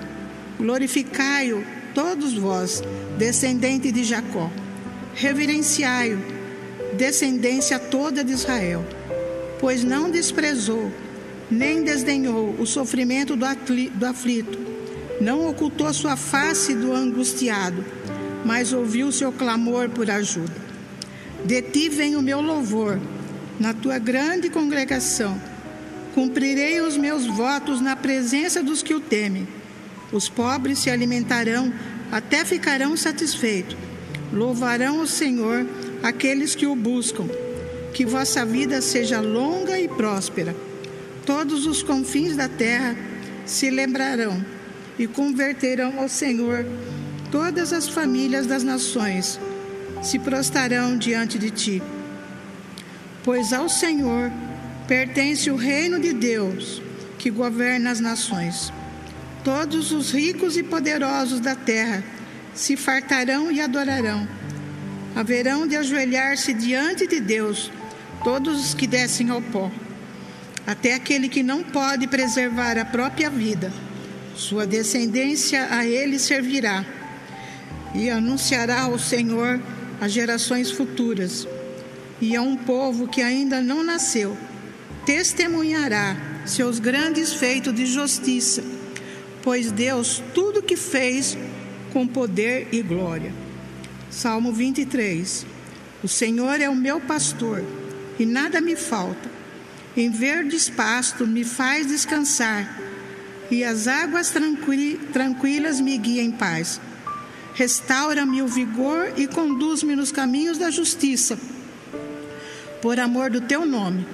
Glorificai-o, 0.59 1.65
todos 1.95 2.35
vós, 2.35 2.83
descendente 3.19 3.93
de 3.93 4.03
Jacó. 4.05 4.51
Reverenciai-o, 5.15 6.19
descendência 6.97 7.79
toda 7.79 8.25
de 8.25 8.33
Israel. 8.33 8.85
Pois 9.61 9.85
não 9.85 10.11
desprezou, 10.11 10.91
nem 11.51 11.83
desdenhou 11.83 12.55
o 12.59 12.67
sofrimento 12.67 13.37
do 13.37 13.45
aflito, 14.07 14.74
não 15.21 15.49
ocultou 15.49 15.93
sua 15.93 16.17
face 16.17 16.75
do 16.75 16.93
angustiado, 16.93 17.85
mas 18.45 18.73
ouviu 18.73 19.11
seu 19.13 19.33
clamor 19.33 19.89
por 19.89 20.11
ajuda. 20.11 20.65
De 21.45 21.63
ti 21.63 21.89
vem 21.89 22.17
o 22.17 22.23
meu 22.23 22.41
louvor, 22.41 23.01
na 23.59 23.73
tua 23.73 23.99
grande 23.99 24.51
congregação 24.51 25.39
Cumprirei 26.15 26.81
os 26.81 26.97
meus 26.97 27.27
votos 27.27 27.81
na 27.81 27.97
presença 27.97 28.63
dos 28.63 28.85
que 28.85 28.95
o 28.95 29.01
temem. 29.01 29.49
Os 30.13 30.29
pobres 30.29 30.79
se 30.79 30.89
alimentarão 30.89 31.73
até 32.13 32.45
ficarão 32.45 32.97
satisfeitos. 32.97 33.77
Louvarão 34.33 35.01
o 35.01 35.09
Senhor 35.09 35.67
aqueles 36.05 36.55
que 36.55 36.67
o 36.69 36.77
buscam. 36.77 37.29
Que 37.93 38.07
vossa 38.07 38.47
vida 38.47 38.81
seja 38.81 39.21
longa 39.21 39.79
e 39.81 39.89
próspera. 39.89 40.55
Todos 41.27 41.67
os 41.67 41.83
confins 41.83 42.37
da 42.37 42.49
terra 42.49 42.97
se 43.45 43.69
lembrarão 43.69 44.54
e 44.99 45.07
converterão 45.07 46.01
ao 46.01 46.09
Senhor. 46.09 46.67
Todas 47.31 47.73
as 47.73 47.89
famílias 47.89 48.47
das 48.47 48.63
nações 48.63 49.41
se 50.03 50.19
prostrarão 50.19 50.97
diante 50.97 51.39
de 51.39 51.51
ti. 51.51 51.83
Pois 53.23 53.53
ao 53.53 53.69
Senhor 53.69 54.31
pertence 54.87 55.51
o 55.51 55.57
reino 55.57 55.99
de 55.99 56.13
Deus 56.13 56.83
que 57.19 57.31
governa 57.31 57.91
as 57.91 58.01
nações. 58.01 58.73
Todos 59.43 59.93
os 59.93 60.13
ricos 60.13 60.57
e 60.57 60.63
poderosos 60.63 61.41
da 61.41 61.55
terra 61.55 62.05
se 62.55 62.77
fartarão 62.77 63.51
e 63.51 63.61
adorarão. 63.61 64.29
Haverão 65.17 65.67
de 65.67 65.77
ajoelhar-se 65.77 66.53
diante 66.53 67.07
de 67.07 67.21
Deus 67.21 67.71
todos 68.23 68.65
os 68.65 68.75
que 68.75 68.87
descem 68.87 69.31
ao 69.31 69.41
pó, 69.41 69.71
até 70.67 70.95
aquele 70.95 71.29
que 71.29 71.43
não 71.43 71.63
pode 71.63 72.07
preservar 72.07 72.79
a 72.79 72.85
própria 72.85 73.29
vida. 73.29 73.73
Sua 74.37 74.67
descendência 74.67 75.69
a 75.71 75.87
ele 75.87 76.19
servirá 76.19 76.85
e 77.95 78.11
anunciará 78.11 78.83
ao 78.83 78.99
Senhor 78.99 79.61
às 80.01 80.11
gerações 80.11 80.71
futuras 80.71 81.47
e 82.21 82.35
a 82.35 82.43
um 82.43 82.57
povo 82.57 83.07
que 83.07 83.23
ainda 83.23 83.61
não 83.61 83.85
nasceu 83.85 84.37
testemunhará 85.07 86.17
seus 86.47 86.79
grandes 86.79 87.33
feitos 87.33 87.75
de 87.75 87.87
justiça, 87.87 88.63
pois 89.43 89.71
Deus 89.71 90.23
tudo 90.35 90.63
que 90.63 90.77
fez 90.77 91.37
com 91.93 92.07
poder 92.07 92.69
e 92.73 92.83
glória. 92.83 93.33
Salmo 94.11 94.53
23. 94.53 95.47
O 96.03 96.09
Senhor 96.09 96.61
é 96.61 96.69
o 96.69 96.75
meu 96.75 97.01
pastor 97.01 97.65
e 98.19 98.27
nada 98.27 98.61
me 98.61 98.75
falta. 98.75 99.31
Em 99.97 100.11
verdes 100.11 100.69
pastos 100.69 101.29
me 101.29 101.45
faz 101.45 101.87
descansar 101.87 102.84
e 103.51 103.65
as 103.65 103.87
águas 103.87 104.33
tranquilas 105.13 105.81
me 105.81 105.97
guiam 105.99 106.25
em 106.25 106.31
paz. 106.31 106.81
Restaura-me 107.55 108.43
o 108.43 108.49
vigor 108.49 109.13
e 109.17 109.27
conduz-me 109.27 109.95
nos 109.95 110.11
caminhos 110.11 110.59
da 110.59 110.71
justiça, 110.71 111.39
por 112.83 112.99
amor 112.99 113.31
do 113.31 113.41
teu 113.41 113.65
nome. 113.65 114.07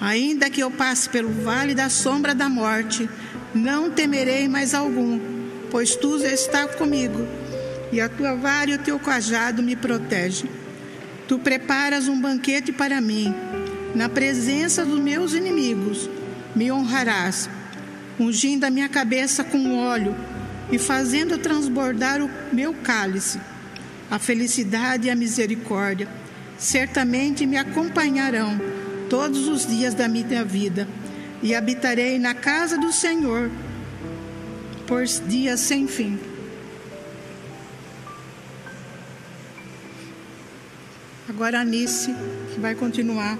Ainda 0.00 0.50
que 0.50 0.62
eu 0.62 0.70
passe 0.70 1.08
pelo 1.08 1.30
vale 1.30 1.74
da 1.74 1.88
sombra 1.88 2.34
da 2.34 2.48
morte, 2.48 3.08
não 3.54 3.90
temerei 3.90 4.46
mais 4.46 4.74
algum, 4.74 5.18
pois 5.70 5.96
tu 5.96 6.16
está 6.18 6.68
comigo, 6.68 7.26
e 7.90 8.00
a 8.00 8.08
tua 8.08 8.34
vara 8.34 8.70
e 8.70 8.74
o 8.74 8.78
teu 8.78 8.98
cajado 8.98 9.62
me 9.62 9.74
protegem. 9.74 10.50
Tu 11.26 11.38
preparas 11.38 12.08
um 12.08 12.20
banquete 12.20 12.72
para 12.72 13.00
mim, 13.00 13.34
na 13.94 14.08
presença 14.08 14.84
dos 14.84 15.00
meus 15.00 15.32
inimigos, 15.32 16.10
me 16.54 16.70
honrarás, 16.70 17.48
ungindo 18.18 18.64
a 18.64 18.70
minha 18.70 18.88
cabeça 18.88 19.44
com 19.44 19.76
óleo 19.78 20.14
e 20.70 20.78
fazendo 20.78 21.38
transbordar 21.38 22.22
o 22.22 22.30
meu 22.52 22.74
cálice. 22.74 23.40
A 24.10 24.18
felicidade 24.18 25.08
e 25.08 25.10
a 25.10 25.16
misericórdia 25.16 26.08
certamente 26.58 27.46
me 27.46 27.56
acompanharão 27.56 28.60
todos 29.08 29.48
os 29.48 29.66
dias 29.66 29.94
da 29.94 30.08
minha 30.08 30.44
vida 30.44 30.88
e 31.42 31.54
habitarei 31.54 32.18
na 32.18 32.34
casa 32.34 32.78
do 32.78 32.92
Senhor 32.92 33.50
por 34.86 35.04
dias 35.04 35.60
sem 35.60 35.86
fim. 35.86 36.18
Agora 41.28 41.60
a 41.60 41.64
Nice, 41.64 42.14
que 42.54 42.60
vai 42.60 42.74
continuar. 42.74 43.36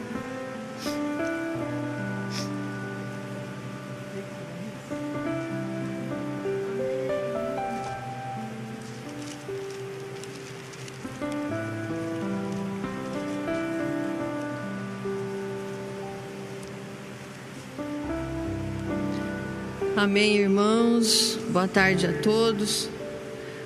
Amém, 20.06 20.36
irmãos. 20.36 21.36
Boa 21.50 21.66
tarde 21.66 22.06
a 22.06 22.12
todos. 22.12 22.88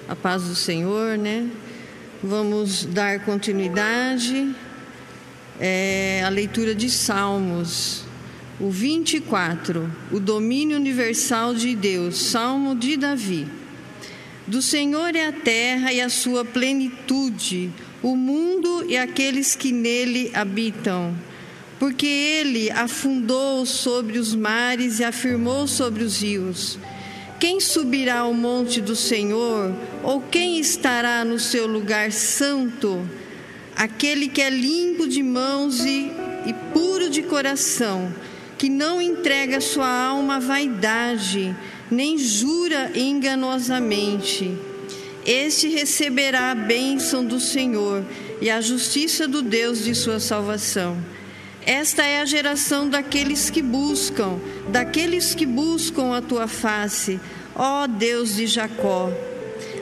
A 0.08 0.16
paz 0.16 0.44
do 0.44 0.54
Senhor, 0.54 1.18
né? 1.18 1.46
Vamos 2.22 2.86
dar 2.86 3.26
continuidade 3.26 4.50
é, 5.60 6.22
à 6.24 6.30
leitura 6.30 6.74
de 6.74 6.88
Salmos. 6.88 8.04
O 8.58 8.70
24, 8.70 9.92
o 10.10 10.18
domínio 10.18 10.78
universal 10.78 11.54
de 11.54 11.76
Deus, 11.76 12.16
Salmo 12.16 12.74
de 12.74 12.96
Davi. 12.96 13.46
Do 14.46 14.62
Senhor 14.62 15.14
é 15.14 15.26
a 15.26 15.32
terra 15.32 15.92
e 15.92 16.00
a 16.00 16.08
sua 16.08 16.42
plenitude, 16.42 17.70
o 18.02 18.16
mundo 18.16 18.86
e 18.88 18.96
aqueles 18.96 19.54
que 19.54 19.72
nele 19.72 20.30
habitam 20.32 21.14
porque 21.80 22.06
ele 22.06 22.70
afundou 22.70 23.64
sobre 23.64 24.18
os 24.18 24.34
mares 24.34 25.00
e 25.00 25.04
afirmou 25.04 25.66
sobre 25.66 26.04
os 26.04 26.20
rios. 26.20 26.78
Quem 27.40 27.58
subirá 27.58 28.18
ao 28.18 28.34
monte 28.34 28.82
do 28.82 28.94
Senhor, 28.94 29.74
ou 30.02 30.20
quem 30.20 30.60
estará 30.60 31.24
no 31.24 31.38
seu 31.38 31.66
lugar 31.66 32.12
santo? 32.12 33.08
Aquele 33.74 34.28
que 34.28 34.42
é 34.42 34.50
limpo 34.50 35.08
de 35.08 35.22
mãos 35.22 35.80
e, 35.80 36.12
e 36.44 36.52
puro 36.74 37.08
de 37.08 37.22
coração, 37.22 38.12
que 38.58 38.68
não 38.68 39.00
entrega 39.00 39.58
sua 39.58 39.88
alma 39.88 40.36
à 40.36 40.38
vaidade, 40.38 41.56
nem 41.90 42.18
jura 42.18 42.92
enganosamente. 42.94 44.54
Este 45.24 45.68
receberá 45.68 46.50
a 46.50 46.54
bênção 46.54 47.24
do 47.24 47.40
Senhor 47.40 48.04
e 48.38 48.50
a 48.50 48.60
justiça 48.60 49.26
do 49.26 49.40
Deus 49.40 49.82
de 49.82 49.94
sua 49.94 50.20
salvação. 50.20 50.98
Esta 51.66 52.04
é 52.04 52.20
a 52.20 52.24
geração 52.24 52.88
daqueles 52.88 53.50
que 53.50 53.60
buscam, 53.60 54.38
daqueles 54.68 55.34
que 55.34 55.44
buscam 55.44 56.16
a 56.16 56.22
tua 56.22 56.48
face, 56.48 57.20
ó 57.54 57.86
Deus 57.86 58.36
de 58.36 58.46
Jacó. 58.46 59.10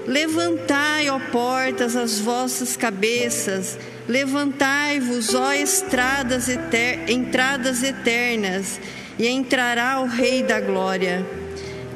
Levantai, 0.07 1.09
ó 1.09 1.19
portas, 1.19 1.95
as 1.95 2.19
vossas 2.19 2.77
cabeças, 2.77 3.79
levantai-vos, 4.09 5.35
ó 5.35 5.53
estradas 5.53 6.49
eter 6.49 7.11
entradas 7.11 7.83
eternas, 7.83 8.81
e 9.19 9.29
entrará 9.29 10.01
o 10.01 10.07
Rei 10.07 10.43
da 10.43 10.61
Glória. 10.61 11.27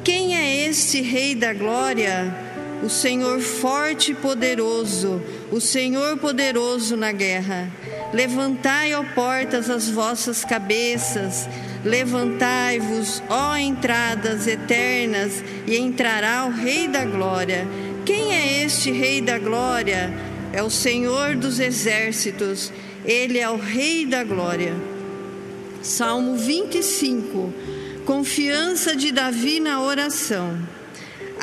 Quem 0.03 0.35
é 0.35 0.67
este 0.67 1.01
Rei 1.01 1.33
da 1.35 1.53
Glória? 1.53 2.33
O 2.83 2.89
Senhor 2.89 3.39
forte 3.39 4.11
e 4.11 4.15
poderoso, 4.15 5.21
o 5.51 5.59
Senhor 5.61 6.17
poderoso 6.17 6.97
na 6.97 7.11
guerra. 7.11 7.71
Levantai, 8.13 8.93
ó 8.93 9.03
portas, 9.15 9.71
as 9.71 9.89
vossas 9.89 10.45
cabeças, 10.45 11.49
levantai-vos, 11.83 13.23
ó 13.27 13.57
entradas 13.57 14.45
eternas, 14.45 15.43
e 15.65 15.75
entrará 15.77 16.45
o 16.45 16.51
Rei 16.51 16.87
da 16.87 17.05
Glória. 17.05 17.67
Quem 18.05 18.31
é 18.31 18.63
este 18.63 18.91
Rei 18.91 19.19
da 19.19 19.39
Glória? 19.39 20.13
É 20.53 20.61
o 20.61 20.69
Senhor 20.69 21.35
dos 21.35 21.59
exércitos, 21.59 22.71
ele 23.03 23.39
é 23.39 23.49
o 23.49 23.57
Rei 23.57 24.05
da 24.05 24.23
Glória. 24.23 24.75
Salmo 25.81 26.35
25. 26.35 27.51
Confiança 28.05 28.95
de 28.95 29.11
Davi 29.11 29.59
na 29.59 29.81
oração. 29.81 30.55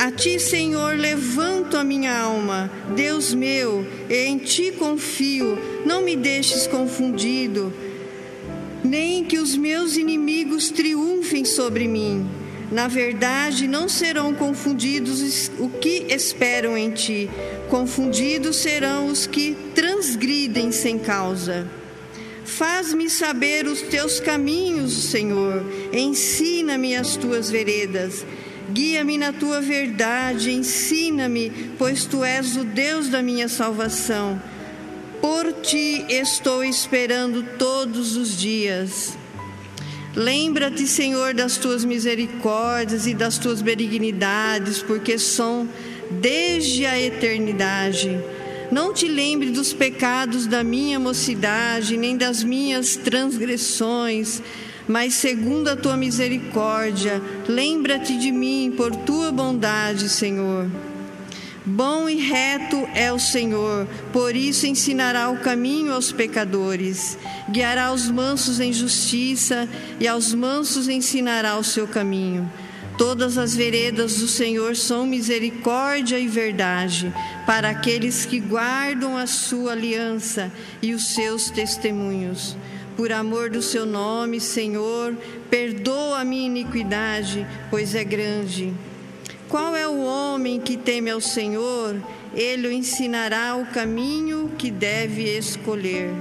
A 0.00 0.10
ti, 0.10 0.40
Senhor, 0.40 0.96
levanto 0.96 1.76
a 1.76 1.84
minha 1.84 2.18
alma, 2.18 2.72
Deus 2.96 3.34
meu, 3.34 3.86
em 4.08 4.38
ti 4.38 4.72
confio, 4.72 5.58
não 5.84 6.00
me 6.00 6.16
deixes 6.16 6.66
confundido, 6.66 7.70
nem 8.82 9.22
que 9.22 9.38
os 9.38 9.54
meus 9.54 9.98
inimigos 9.98 10.70
triunfem 10.70 11.44
sobre 11.44 11.86
mim. 11.86 12.26
Na 12.72 12.88
verdade, 12.88 13.68
não 13.68 13.90
serão 13.90 14.32
confundidos 14.32 15.20
os 15.20 15.50
que 15.82 16.06
esperam 16.08 16.78
em 16.78 16.92
ti, 16.92 17.28
confundidos 17.68 18.56
serão 18.56 19.08
os 19.08 19.26
que 19.26 19.54
transgridem 19.74 20.72
sem 20.72 20.98
causa. 20.98 21.68
Faz-me 22.42 23.10
saber 23.10 23.66
os 23.66 23.82
teus 23.82 24.18
caminhos, 24.18 24.94
Senhor, 25.10 25.62
ensina-me 25.92 26.96
as 26.96 27.16
tuas 27.16 27.50
veredas. 27.50 28.24
Guia-me 28.72 29.18
na 29.18 29.32
tua 29.32 29.60
verdade, 29.60 30.52
ensina-me, 30.52 31.50
pois 31.76 32.04
tu 32.04 32.22
és 32.22 32.56
o 32.56 32.64
Deus 32.64 33.08
da 33.08 33.22
minha 33.22 33.48
salvação. 33.48 34.40
Por 35.20 35.52
ti 35.52 36.04
estou 36.08 36.64
esperando 36.64 37.42
todos 37.58 38.16
os 38.16 38.38
dias. 38.38 39.18
Lembra-te, 40.14 40.86
Senhor, 40.86 41.34
das 41.34 41.56
tuas 41.56 41.84
misericórdias 41.84 43.06
e 43.06 43.14
das 43.14 43.38
tuas 43.38 43.60
benignidades, 43.60 44.82
porque 44.82 45.18
são 45.18 45.68
desde 46.10 46.86
a 46.86 47.00
eternidade. 47.00 48.18
Não 48.70 48.92
te 48.92 49.08
lembre 49.08 49.50
dos 49.50 49.72
pecados 49.72 50.46
da 50.46 50.62
minha 50.62 50.98
mocidade, 50.98 51.96
nem 51.96 52.16
das 52.16 52.42
minhas 52.42 52.96
transgressões, 52.96 54.42
mas 54.90 55.14
segundo 55.14 55.68
a 55.68 55.76
tua 55.76 55.96
misericórdia, 55.96 57.22
lembra-te 57.46 58.18
de 58.18 58.32
mim 58.32 58.74
por 58.76 58.90
tua 58.96 59.30
bondade, 59.30 60.08
Senhor. 60.08 60.68
Bom 61.64 62.08
e 62.08 62.16
reto 62.16 62.88
é 62.92 63.12
o 63.12 63.18
Senhor, 63.18 63.86
por 64.12 64.34
isso 64.34 64.66
ensinará 64.66 65.30
o 65.30 65.38
caminho 65.38 65.92
aos 65.92 66.10
pecadores, 66.10 67.16
guiará 67.48 67.92
os 67.92 68.10
mansos 68.10 68.58
em 68.58 68.72
justiça 68.72 69.68
e 70.00 70.08
aos 70.08 70.34
mansos 70.34 70.88
ensinará 70.88 71.56
o 71.56 71.62
seu 71.62 71.86
caminho. 71.86 72.50
Todas 72.98 73.38
as 73.38 73.54
veredas 73.54 74.16
do 74.16 74.26
Senhor 74.26 74.74
são 74.74 75.06
misericórdia 75.06 76.18
e 76.18 76.26
verdade 76.26 77.14
para 77.46 77.70
aqueles 77.70 78.26
que 78.26 78.40
guardam 78.40 79.16
a 79.16 79.28
sua 79.28 79.70
aliança 79.70 80.50
e 80.82 80.92
os 80.92 81.14
seus 81.14 81.48
testemunhos. 81.48 82.56
Por 83.00 83.12
amor 83.12 83.48
do 83.48 83.62
seu 83.62 83.86
nome, 83.86 84.38
Senhor, 84.42 85.16
perdoa 85.48 86.20
a 86.20 86.24
minha 86.24 86.44
iniquidade, 86.44 87.46
pois 87.70 87.94
é 87.94 88.04
grande. 88.04 88.74
Qual 89.48 89.74
é 89.74 89.88
o 89.88 90.02
homem 90.02 90.60
que 90.60 90.76
teme 90.76 91.08
ao 91.08 91.18
Senhor? 91.18 91.96
Ele 92.34 92.68
o 92.68 92.70
ensinará 92.70 93.56
o 93.56 93.64
caminho 93.64 94.52
que 94.58 94.70
deve 94.70 95.22
escolher. 95.34 96.12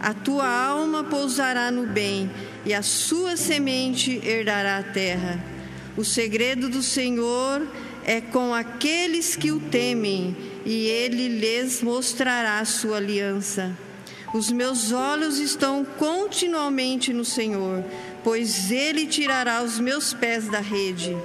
A 0.00 0.12
tua 0.12 0.48
alma 0.48 1.04
pousará 1.04 1.70
no 1.70 1.86
bem, 1.86 2.28
e 2.64 2.74
a 2.74 2.82
sua 2.82 3.36
semente 3.36 4.20
herdará 4.26 4.78
a 4.78 4.82
terra. 4.82 5.38
O 5.96 6.02
segredo 6.02 6.68
do 6.68 6.82
Senhor 6.82 7.64
é 8.04 8.20
com 8.20 8.52
aqueles 8.52 9.36
que 9.36 9.52
o 9.52 9.60
temem, 9.60 10.36
e 10.64 10.86
ele 10.86 11.28
lhes 11.38 11.82
mostrará 11.82 12.58
a 12.58 12.64
sua 12.64 12.96
aliança. 12.96 13.85
Os 14.36 14.52
meus 14.52 14.92
olhos 14.92 15.38
estão 15.38 15.82
continuamente 15.82 17.10
no 17.10 17.24
Senhor, 17.24 17.82
pois 18.22 18.70
ele 18.70 19.06
tirará 19.06 19.62
os 19.62 19.80
meus 19.80 20.12
pés 20.12 20.46
da 20.46 20.60
rede. 20.60 21.16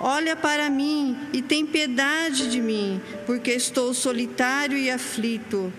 Olha 0.00 0.36
para 0.36 0.70
mim 0.70 1.18
e 1.32 1.42
tem 1.42 1.66
piedade 1.66 2.48
de 2.48 2.60
mim, 2.60 3.00
porque 3.26 3.50
estou 3.50 3.92
solitário 3.92 4.78
e 4.78 4.88
aflito. 4.88 5.72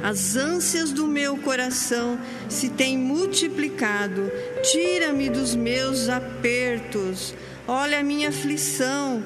As 0.00 0.36
ânsias 0.36 0.92
do 0.92 1.08
meu 1.08 1.36
coração 1.38 2.20
se 2.48 2.68
têm 2.68 2.96
multiplicado. 2.96 4.30
Tira-me 4.62 5.28
dos 5.28 5.56
meus 5.56 6.08
apertos. 6.08 7.34
Olha 7.66 7.98
a 7.98 8.04
minha 8.04 8.28
aflição 8.28 9.24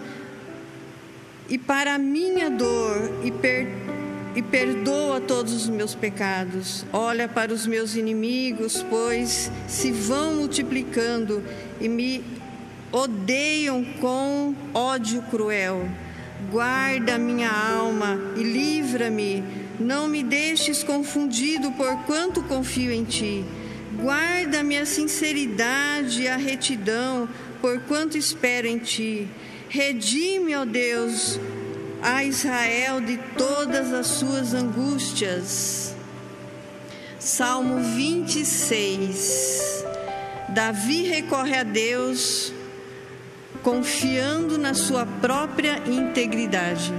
e 1.47 1.59
para 1.59 1.97
a 1.97 1.99
minha 1.99 2.49
dor 2.49 3.21
e, 3.23 3.31
per, 3.31 3.88
e 4.39 4.43
perdoa 4.43 5.21
todos 5.21 5.53
os 5.53 5.69
meus 5.69 5.97
pecados. 5.97 6.87
Olha 6.93 7.27
para 7.27 7.53
os 7.53 7.67
meus 7.67 7.97
inimigos, 7.97 8.87
pois 8.89 9.51
se 9.67 9.91
vão 9.91 10.37
multiplicando 10.37 11.43
e 11.81 11.89
me 11.89 12.23
odeiam 12.93 13.85
com 14.01 14.55
ódio 14.73 15.23
cruel. 15.23 15.89
Guarda 16.53 17.19
minha 17.19 17.51
alma 17.51 18.17
e 18.37 18.45
livra-me. 18.45 19.43
Não 19.81 20.07
me 20.07 20.23
deixes 20.23 20.85
confundido, 20.85 21.73
porquanto 21.73 22.41
confio 22.45 22.93
em 22.93 23.03
ti. 23.03 23.45
Guarda-me 24.01 24.79
a 24.79 24.87
sinceridade 24.87 26.23
e 26.23 26.29
a 26.29 26.37
retidão, 26.37 27.29
porquanto 27.61 28.17
espero 28.17 28.69
em 28.69 28.79
ti. 28.79 29.27
Redime, 29.69 30.55
ó 30.55 30.65
Deus, 30.65 31.41
a 32.03 32.25
Israel 32.25 33.01
de 33.01 33.19
todas 33.37 33.93
as 33.93 34.07
suas 34.07 34.55
angústias. 34.55 35.95
Salmo 37.19 37.81
26. 37.95 39.85
Davi 40.49 41.03
recorre 41.03 41.57
a 41.57 41.63
Deus 41.63 42.53
confiando 43.63 44.57
na 44.57 44.73
sua 44.75 45.05
própria 45.05 45.83
integridade. 45.87 46.93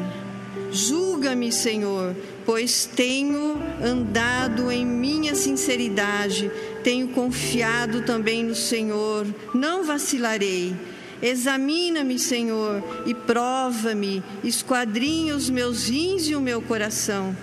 Julga-me, 0.72 1.52
Senhor, 1.52 2.16
pois 2.46 2.86
tenho 2.86 3.60
andado 3.84 4.72
em 4.72 4.86
minha 4.86 5.34
sinceridade, 5.34 6.52
tenho 6.84 7.08
confiado 7.10 8.04
também 8.04 8.44
no 8.44 8.54
Senhor, 8.54 9.26
não 9.54 9.84
vacilarei. 9.84 10.76
Examina-me, 11.22 12.18
Senhor, 12.18 12.84
e 13.06 13.14
prova-me, 13.14 14.24
esquadrinha 14.44 15.36
os 15.36 15.50
meus 15.50 15.90
rins 15.90 16.28
e 16.28 16.36
o 16.36 16.42
meu 16.42 16.62
coração, 16.62 17.36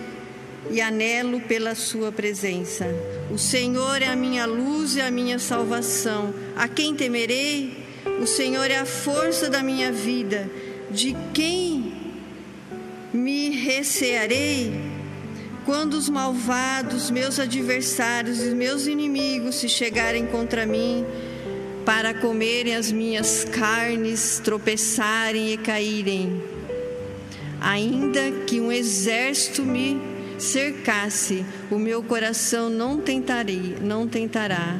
e 0.69 0.81
anelo 0.81 1.39
pela 1.39 1.73
Sua 1.73 2.11
presença. 2.11 2.85
O 3.31 3.37
Senhor 3.37 4.01
é 4.01 4.07
a 4.07 4.15
minha 4.17 4.45
luz 4.45 4.97
e 4.97 4.99
a 4.99 5.09
minha 5.09 5.39
salvação. 5.39 6.33
A 6.53 6.67
quem 6.67 6.93
temerei? 6.93 7.77
O 8.21 8.27
Senhor 8.27 8.69
é 8.69 8.75
a 8.75 8.85
força 8.85 9.49
da 9.49 9.63
minha 9.63 9.89
vida. 9.89 10.51
De 10.91 11.15
quem 11.33 11.86
me 13.17 13.49
recearei? 13.49 14.71
Quando 15.65 15.95
os 15.95 16.07
malvados, 16.07 17.11
meus 17.11 17.39
adversários 17.39 18.41
e 18.41 18.51
meus 18.51 18.87
inimigos 18.87 19.55
se 19.55 19.67
chegarem 19.67 20.25
contra 20.27 20.65
mim, 20.65 21.05
para 21.83 22.13
comerem 22.13 22.75
as 22.75 22.91
minhas 22.91 23.43
carnes, 23.43 24.39
tropeçarem 24.43 25.51
e 25.51 25.57
caírem. 25.57 26.41
Ainda 27.59 28.31
que 28.45 28.61
um 28.61 28.71
exército 28.71 29.63
me 29.63 29.99
cercasse, 30.37 31.45
o 31.71 31.77
meu 31.77 32.03
coração 32.03 32.69
não 32.69 32.99
tentarei, 32.99 33.75
não 33.81 34.07
tentará. 34.07 34.79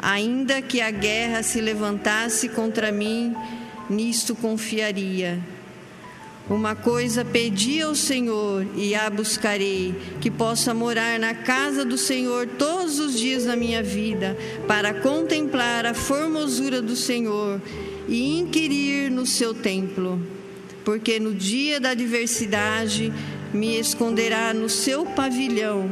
Ainda 0.00 0.60
que 0.60 0.80
a 0.80 0.90
guerra 0.90 1.42
se 1.42 1.60
levantasse 1.60 2.48
contra 2.50 2.92
mim, 2.92 3.34
nisto 3.88 4.34
confiaria. 4.36 5.53
Uma 6.48 6.74
coisa 6.74 7.24
pedi 7.24 7.80
ao 7.80 7.94
Senhor 7.94 8.66
e 8.76 8.94
a 8.94 9.08
buscarei, 9.08 9.94
que 10.20 10.30
possa 10.30 10.74
morar 10.74 11.18
na 11.18 11.32
casa 11.32 11.86
do 11.86 11.96
Senhor 11.96 12.46
todos 12.58 12.98
os 12.98 13.18
dias 13.18 13.46
da 13.46 13.56
minha 13.56 13.82
vida, 13.82 14.36
para 14.68 14.92
contemplar 14.92 15.86
a 15.86 15.94
formosura 15.94 16.82
do 16.82 16.94
Senhor 16.94 17.62
e 18.06 18.38
inquirir 18.38 19.10
no 19.10 19.24
seu 19.24 19.54
templo. 19.54 20.20
Porque 20.84 21.18
no 21.18 21.32
dia 21.32 21.80
da 21.80 21.90
adversidade 21.90 23.10
me 23.54 23.78
esconderá 23.78 24.52
no 24.52 24.68
seu 24.68 25.06
pavilhão, 25.06 25.88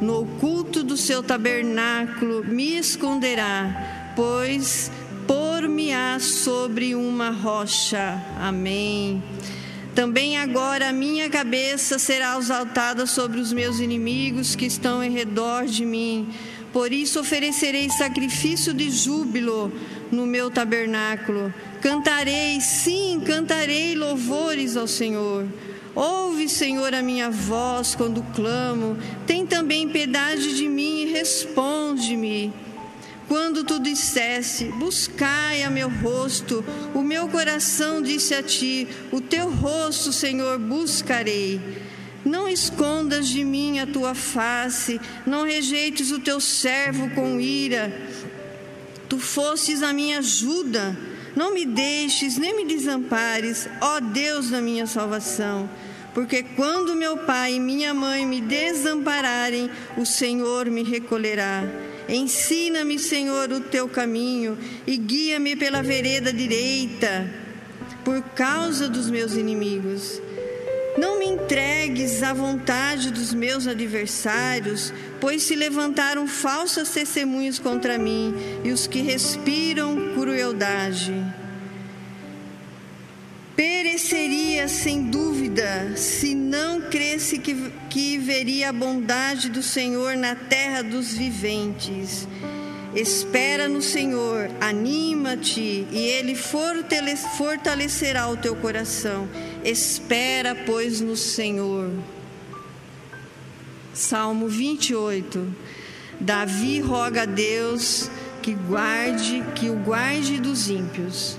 no 0.00 0.20
oculto 0.20 0.84
do 0.84 0.96
seu 0.96 1.20
tabernáculo 1.20 2.44
me 2.44 2.78
esconderá, 2.78 4.12
pois 4.14 4.88
por-me-á 5.26 6.20
sobre 6.20 6.94
uma 6.94 7.30
rocha. 7.30 8.22
Amém. 8.38 9.20
Também 9.96 10.36
agora 10.36 10.90
a 10.90 10.92
minha 10.92 11.30
cabeça 11.30 11.98
será 11.98 12.36
exaltada 12.36 13.06
sobre 13.06 13.40
os 13.40 13.50
meus 13.50 13.80
inimigos 13.80 14.54
que 14.54 14.66
estão 14.66 15.02
em 15.02 15.10
redor 15.10 15.64
de 15.64 15.86
mim. 15.86 16.28
Por 16.70 16.92
isso 16.92 17.18
oferecerei 17.18 17.88
sacrifício 17.88 18.74
de 18.74 18.90
júbilo 18.90 19.72
no 20.12 20.26
meu 20.26 20.50
tabernáculo. 20.50 21.52
Cantarei, 21.80 22.60
sim, 22.60 23.22
cantarei 23.24 23.94
louvores 23.94 24.76
ao 24.76 24.86
Senhor. 24.86 25.46
Ouve, 25.94 26.46
Senhor, 26.46 26.92
a 26.92 27.00
minha 27.00 27.30
voz 27.30 27.94
quando 27.94 28.22
clamo. 28.34 28.98
Tem 29.26 29.46
também 29.46 29.88
piedade 29.88 30.56
de 30.56 30.68
mim 30.68 31.04
e 31.04 31.12
responde-me. 31.12 32.52
Quando 33.28 33.64
tu 33.64 33.80
disseste, 33.80 34.66
buscai 34.66 35.64
a 35.64 35.70
meu 35.70 35.88
rosto, 35.90 36.64
o 36.94 37.02
meu 37.02 37.28
coração 37.28 38.00
disse 38.00 38.34
a 38.34 38.42
ti, 38.42 38.86
o 39.10 39.20
teu 39.20 39.50
rosto, 39.50 40.12
Senhor, 40.12 40.58
buscarei. 40.58 41.60
Não 42.24 42.48
escondas 42.48 43.28
de 43.28 43.44
mim 43.44 43.80
a 43.80 43.86
tua 43.86 44.14
face, 44.14 45.00
não 45.26 45.44
rejeites 45.44 46.12
o 46.12 46.20
teu 46.20 46.40
servo 46.40 47.10
com 47.10 47.40
ira. 47.40 47.92
Tu 49.08 49.18
fostes 49.18 49.82
a 49.82 49.92
minha 49.92 50.18
ajuda, 50.18 50.96
não 51.34 51.52
me 51.52 51.64
deixes, 51.64 52.36
nem 52.36 52.56
me 52.56 52.64
desampares, 52.64 53.68
ó 53.80 54.00
Deus 54.00 54.50
da 54.50 54.60
minha 54.60 54.86
salvação. 54.86 55.68
Porque 56.14 56.42
quando 56.42 56.96
meu 56.96 57.16
pai 57.18 57.54
e 57.54 57.60
minha 57.60 57.92
mãe 57.92 58.24
me 58.24 58.40
desampararem, 58.40 59.70
o 59.96 60.06
Senhor 60.06 60.66
me 60.66 60.82
recolherá. 60.82 61.62
Ensina-me, 62.08 62.98
Senhor, 62.98 63.50
o 63.50 63.60
teu 63.60 63.88
caminho 63.88 64.56
e 64.86 64.96
guia-me 64.96 65.56
pela 65.56 65.82
vereda 65.82 66.32
direita, 66.32 67.28
por 68.04 68.22
causa 68.22 68.88
dos 68.88 69.10
meus 69.10 69.34
inimigos. 69.34 70.20
Não 70.96 71.18
me 71.18 71.26
entregues 71.26 72.22
à 72.22 72.32
vontade 72.32 73.10
dos 73.10 73.34
meus 73.34 73.66
adversários, 73.66 74.92
pois 75.20 75.42
se 75.42 75.54
levantaram 75.54 76.26
falsas 76.26 76.90
testemunhas 76.90 77.58
contra 77.58 77.98
mim 77.98 78.34
e 78.64 78.70
os 78.70 78.86
que 78.86 79.02
respiram 79.02 80.14
crueldade. 80.14 81.12
Pereceria 83.56 84.68
sem 84.68 85.04
dúvida 85.04 85.96
se 85.96 86.34
não 86.34 86.82
cresce 86.82 87.38
que, 87.38 87.72
que 87.88 88.18
veria 88.18 88.68
a 88.68 88.72
bondade 88.72 89.48
do 89.48 89.62
Senhor 89.62 90.14
na 90.14 90.34
terra 90.34 90.82
dos 90.82 91.14
viventes. 91.14 92.28
Espera 92.94 93.66
no 93.66 93.80
Senhor, 93.80 94.50
anima-te 94.60 95.86
e 95.90 95.98
Ele 95.98 96.34
fortalecerá 96.34 98.28
o 98.28 98.36
teu 98.36 98.54
coração. 98.56 99.26
Espera, 99.64 100.54
pois, 100.54 101.00
no 101.00 101.16
Senhor. 101.16 101.90
Salmo 103.94 104.48
28. 104.48 105.54
Davi 106.20 106.80
roga 106.80 107.22
a 107.22 107.26
Deus 107.26 108.10
que 108.42 108.52
guarde, 108.52 109.42
que 109.54 109.70
o 109.70 109.76
guarde 109.76 110.38
dos 110.38 110.68
ímpios. 110.68 111.38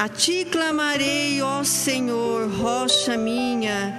A 0.00 0.08
ti 0.08 0.46
clamarei, 0.50 1.42
ó 1.42 1.62
Senhor, 1.62 2.48
rocha 2.48 3.18
minha. 3.18 3.94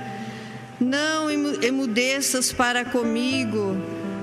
Não 0.79 1.29
emudeças 1.29 2.51
para 2.51 2.83
comigo, 2.83 3.77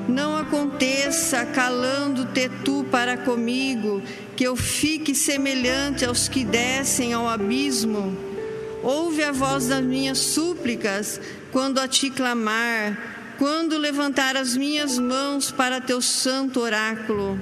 não 0.09 0.37
aconteça 0.37 1.47
calando-te 1.47 2.49
tu 2.65 2.85
para 2.91 3.17
comigo, 3.17 4.03
que 4.35 4.43
eu 4.43 4.57
fique 4.57 5.15
semelhante 5.15 6.05
aos 6.05 6.27
que 6.27 6.45
descem 6.45 7.13
ao 7.13 7.29
abismo. 7.29 8.13
Ouve 8.83 9.23
a 9.23 9.31
voz 9.31 9.69
das 9.69 9.85
minhas 9.85 10.19
súplicas 10.19 11.21
quando 11.53 11.79
a 11.79 11.87
ti 11.87 12.11
clamar, 12.11 13.37
quando 13.39 13.79
levantar 13.79 14.37
as 14.37 14.57
minhas 14.57 14.99
mãos 14.99 15.53
para 15.53 15.81
teu 15.81 16.03
santo 16.03 16.59
oráculo. 16.59 17.41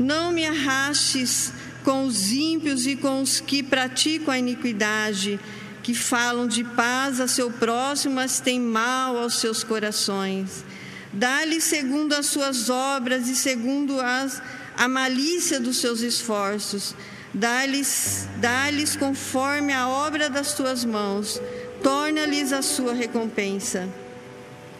Não 0.00 0.32
me 0.32 0.44
arrastes 0.44 1.52
com 1.84 2.04
os 2.04 2.32
ímpios 2.32 2.86
e 2.86 2.96
com 2.96 3.22
os 3.22 3.40
que 3.40 3.62
praticam 3.62 4.32
a 4.32 4.38
iniquidade, 4.38 5.40
que 5.82 5.94
falam 5.94 6.46
de 6.46 6.62
paz 6.62 7.20
a 7.20 7.26
seu 7.26 7.50
próximo, 7.50 8.14
mas 8.16 8.40
têm 8.40 8.60
mal 8.60 9.16
aos 9.16 9.34
seus 9.34 9.64
corações. 9.64 10.64
Dá-lhe 11.12 11.60
segundo 11.60 12.12
as 12.12 12.26
suas 12.26 12.70
obras 12.70 13.28
e 13.28 13.34
segundo 13.34 14.00
as, 14.00 14.40
a 14.76 14.86
malícia 14.86 15.58
dos 15.58 15.78
seus 15.78 16.00
esforços. 16.00 16.94
Dá-lhes 17.32 18.28
dá 18.38 18.66
conforme 18.98 19.72
a 19.72 19.88
obra 19.88 20.28
das 20.28 20.54
tuas 20.54 20.84
mãos, 20.84 21.40
torna-lhes 21.82 22.52
a 22.52 22.62
sua 22.62 22.92
recompensa. 22.92 23.88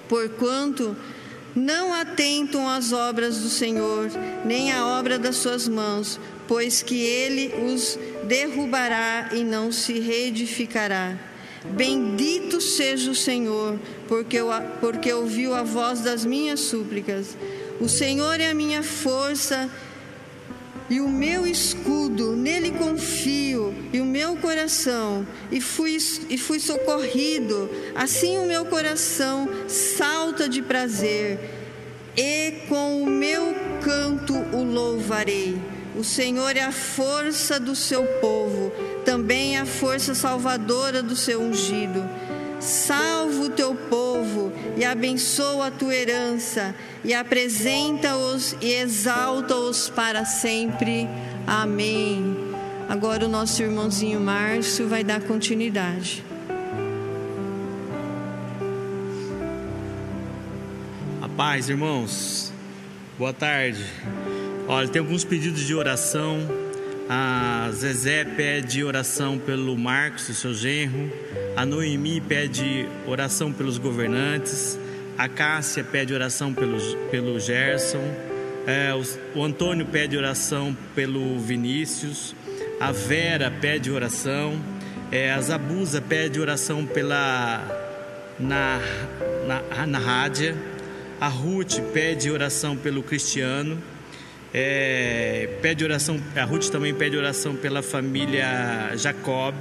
Porquanto 0.08 0.96
não 1.54 1.92
atentam 1.92 2.68
às 2.68 2.92
obras 2.92 3.38
do 3.38 3.48
Senhor, 3.48 4.08
nem 4.44 4.72
à 4.72 4.84
obra 4.84 5.18
das 5.18 5.36
suas 5.36 5.68
mãos, 5.68 6.18
pois 6.50 6.82
que 6.82 7.00
ele 7.00 7.54
os 7.64 7.96
derrubará 8.24 9.28
e 9.32 9.44
não 9.44 9.70
se 9.70 10.00
reedificará. 10.00 11.16
Bendito 11.64 12.60
seja 12.60 13.12
o 13.12 13.14
Senhor, 13.14 13.78
porque, 14.08 14.36
eu, 14.36 14.48
porque 14.80 15.12
ouviu 15.12 15.54
a 15.54 15.62
voz 15.62 16.00
das 16.00 16.24
minhas 16.24 16.58
súplicas. 16.58 17.36
O 17.80 17.88
Senhor 17.88 18.40
é 18.40 18.50
a 18.50 18.54
minha 18.54 18.82
força 18.82 19.70
e 20.88 21.00
o 21.00 21.08
meu 21.08 21.46
escudo, 21.46 22.34
nele 22.34 22.72
confio, 22.72 23.72
e 23.92 24.00
o 24.00 24.04
meu 24.04 24.36
coração, 24.36 25.24
e 25.52 25.60
fui, 25.60 25.98
e 26.28 26.36
fui 26.36 26.58
socorrido. 26.58 27.70
Assim 27.94 28.38
o 28.38 28.46
meu 28.46 28.64
coração 28.64 29.48
salta 29.68 30.48
de 30.48 30.60
prazer, 30.62 31.38
e 32.16 32.66
com 32.68 33.04
o 33.04 33.06
meu 33.06 33.54
canto 33.80 34.34
o 34.52 34.64
louvarei. 34.64 35.79
O 35.96 36.04
Senhor 36.04 36.56
é 36.56 36.62
a 36.62 36.72
força 36.72 37.58
do 37.58 37.74
seu 37.74 38.04
povo, 38.20 38.72
também 39.04 39.58
a 39.58 39.66
força 39.66 40.14
salvadora 40.14 41.02
do 41.02 41.16
seu 41.16 41.40
ungido. 41.42 42.08
Salva 42.60 43.44
o 43.44 43.50
teu 43.50 43.74
povo 43.74 44.52
e 44.76 44.84
abençoa 44.84 45.68
a 45.68 45.70
tua 45.70 45.94
herança, 45.94 46.74
e 47.02 47.14
apresenta-os 47.14 48.54
e 48.60 48.72
exalta-os 48.74 49.88
para 49.88 50.24
sempre. 50.24 51.08
Amém. 51.46 52.36
Agora 52.88 53.24
o 53.24 53.28
nosso 53.28 53.62
irmãozinho 53.62 54.20
Márcio 54.20 54.88
vai 54.88 55.02
dar 55.02 55.20
continuidade. 55.22 56.24
A 61.22 61.28
paz, 61.28 61.68
irmãos. 61.68 62.52
Boa 63.18 63.32
tarde. 63.32 63.84
Olha, 64.72 64.86
tem 64.86 65.00
alguns 65.00 65.24
pedidos 65.24 65.66
de 65.66 65.74
oração. 65.74 66.38
A 67.08 67.70
Zezé 67.72 68.24
pede 68.24 68.84
oração 68.84 69.36
pelo 69.36 69.76
Marcos, 69.76 70.28
o 70.28 70.34
seu 70.34 70.54
genro. 70.54 71.12
A 71.56 71.66
Noemi 71.66 72.20
pede 72.20 72.86
oração 73.04 73.52
pelos 73.52 73.78
governantes. 73.78 74.78
A 75.18 75.28
Cássia 75.28 75.82
pede 75.82 76.14
oração 76.14 76.54
pelo, 76.54 76.78
pelo 77.10 77.40
Gerson. 77.40 78.14
É, 78.64 78.94
o, 78.94 79.40
o 79.40 79.44
Antônio 79.44 79.86
pede 79.86 80.16
oração 80.16 80.76
pelo 80.94 81.36
Vinícius. 81.40 82.36
A 82.78 82.92
Vera 82.92 83.50
pede 83.50 83.90
oração. 83.90 84.56
É, 85.10 85.32
a 85.32 85.40
Zabuza 85.40 86.00
pede 86.00 86.38
oração 86.38 86.86
pela 86.86 87.60
na, 88.38 88.78
na, 89.48 89.86
na 89.88 89.98
Rádia. 89.98 90.54
A 91.20 91.26
Ruth 91.26 91.80
pede 91.92 92.30
oração 92.30 92.76
pelo 92.76 93.02
Cristiano. 93.02 93.82
É, 94.52 95.48
pede 95.62 95.84
oração, 95.84 96.20
a 96.34 96.44
Ruth 96.44 96.70
também 96.70 96.92
pede 96.92 97.16
oração 97.16 97.54
pela 97.54 97.82
família 97.82 98.96
Jacob. 98.96 99.54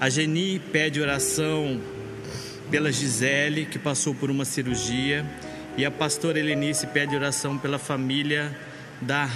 A 0.00 0.08
Geni 0.10 0.58
pede 0.58 1.00
oração 1.00 1.80
pela 2.70 2.90
Gisele, 2.90 3.66
que 3.66 3.78
passou 3.78 4.14
por 4.14 4.30
uma 4.30 4.44
cirurgia. 4.44 5.24
E 5.76 5.84
a 5.84 5.90
pastora 5.90 6.38
Helenice 6.40 6.88
pede 6.88 7.14
oração 7.14 7.56
pela 7.56 7.78
família 7.78 8.56
da 9.00 9.28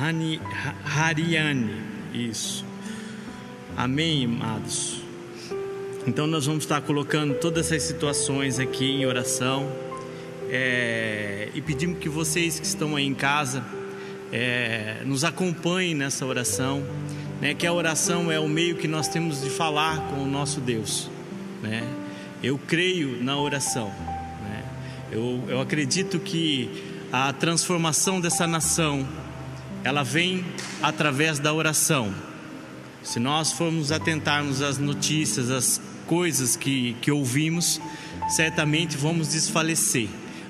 Hani, 0.00 0.40
Hariane. 0.84 1.76
Isso. 2.14 2.64
Amém, 3.76 4.24
amados. 4.24 5.02
Então 6.06 6.26
nós 6.26 6.46
vamos 6.46 6.64
estar 6.64 6.80
colocando 6.80 7.34
todas 7.34 7.66
essas 7.66 7.82
situações 7.82 8.58
aqui 8.58 8.86
em 8.86 9.04
oração 9.04 9.70
é, 10.48 11.50
e 11.54 11.60
pedimos 11.60 11.98
que 11.98 12.08
vocês 12.08 12.58
que 12.58 12.66
estão 12.66 12.96
aí 12.96 13.04
em 13.04 13.14
casa 13.14 13.62
é, 14.32 15.02
nos 15.04 15.24
acompanhem 15.24 15.94
nessa 15.94 16.24
oração, 16.24 16.84
né? 17.40 17.54
Que 17.54 17.66
a 17.66 17.72
oração 17.72 18.30
é 18.30 18.38
o 18.38 18.48
meio 18.48 18.76
que 18.76 18.86
nós 18.86 19.08
temos 19.08 19.40
de 19.42 19.50
falar 19.50 19.98
com 20.08 20.22
o 20.22 20.26
nosso 20.26 20.60
Deus, 20.60 21.10
né? 21.62 21.86
Eu 22.42 22.58
creio 22.58 23.22
na 23.22 23.36
oração, 23.36 23.88
né? 24.42 24.64
Eu, 25.10 25.44
eu 25.48 25.60
acredito 25.60 26.18
que 26.18 26.70
a 27.12 27.32
transformação 27.32 28.20
dessa 28.20 28.46
nação 28.46 29.06
ela 29.82 30.02
vem 30.02 30.44
através 30.82 31.38
da 31.38 31.52
oração. 31.52 32.14
Se 33.02 33.18
nós 33.18 33.50
formos 33.52 33.90
atentarmos 33.90 34.60
às 34.62 34.78
notícias, 34.78 35.50
às 35.50 35.80
coisas 36.06 36.54
que, 36.54 36.94
que 37.00 37.10
ouvimos, 37.10 37.80
certamente 38.28 38.96
vamos 38.96 39.28
desfalecer. 39.28 40.08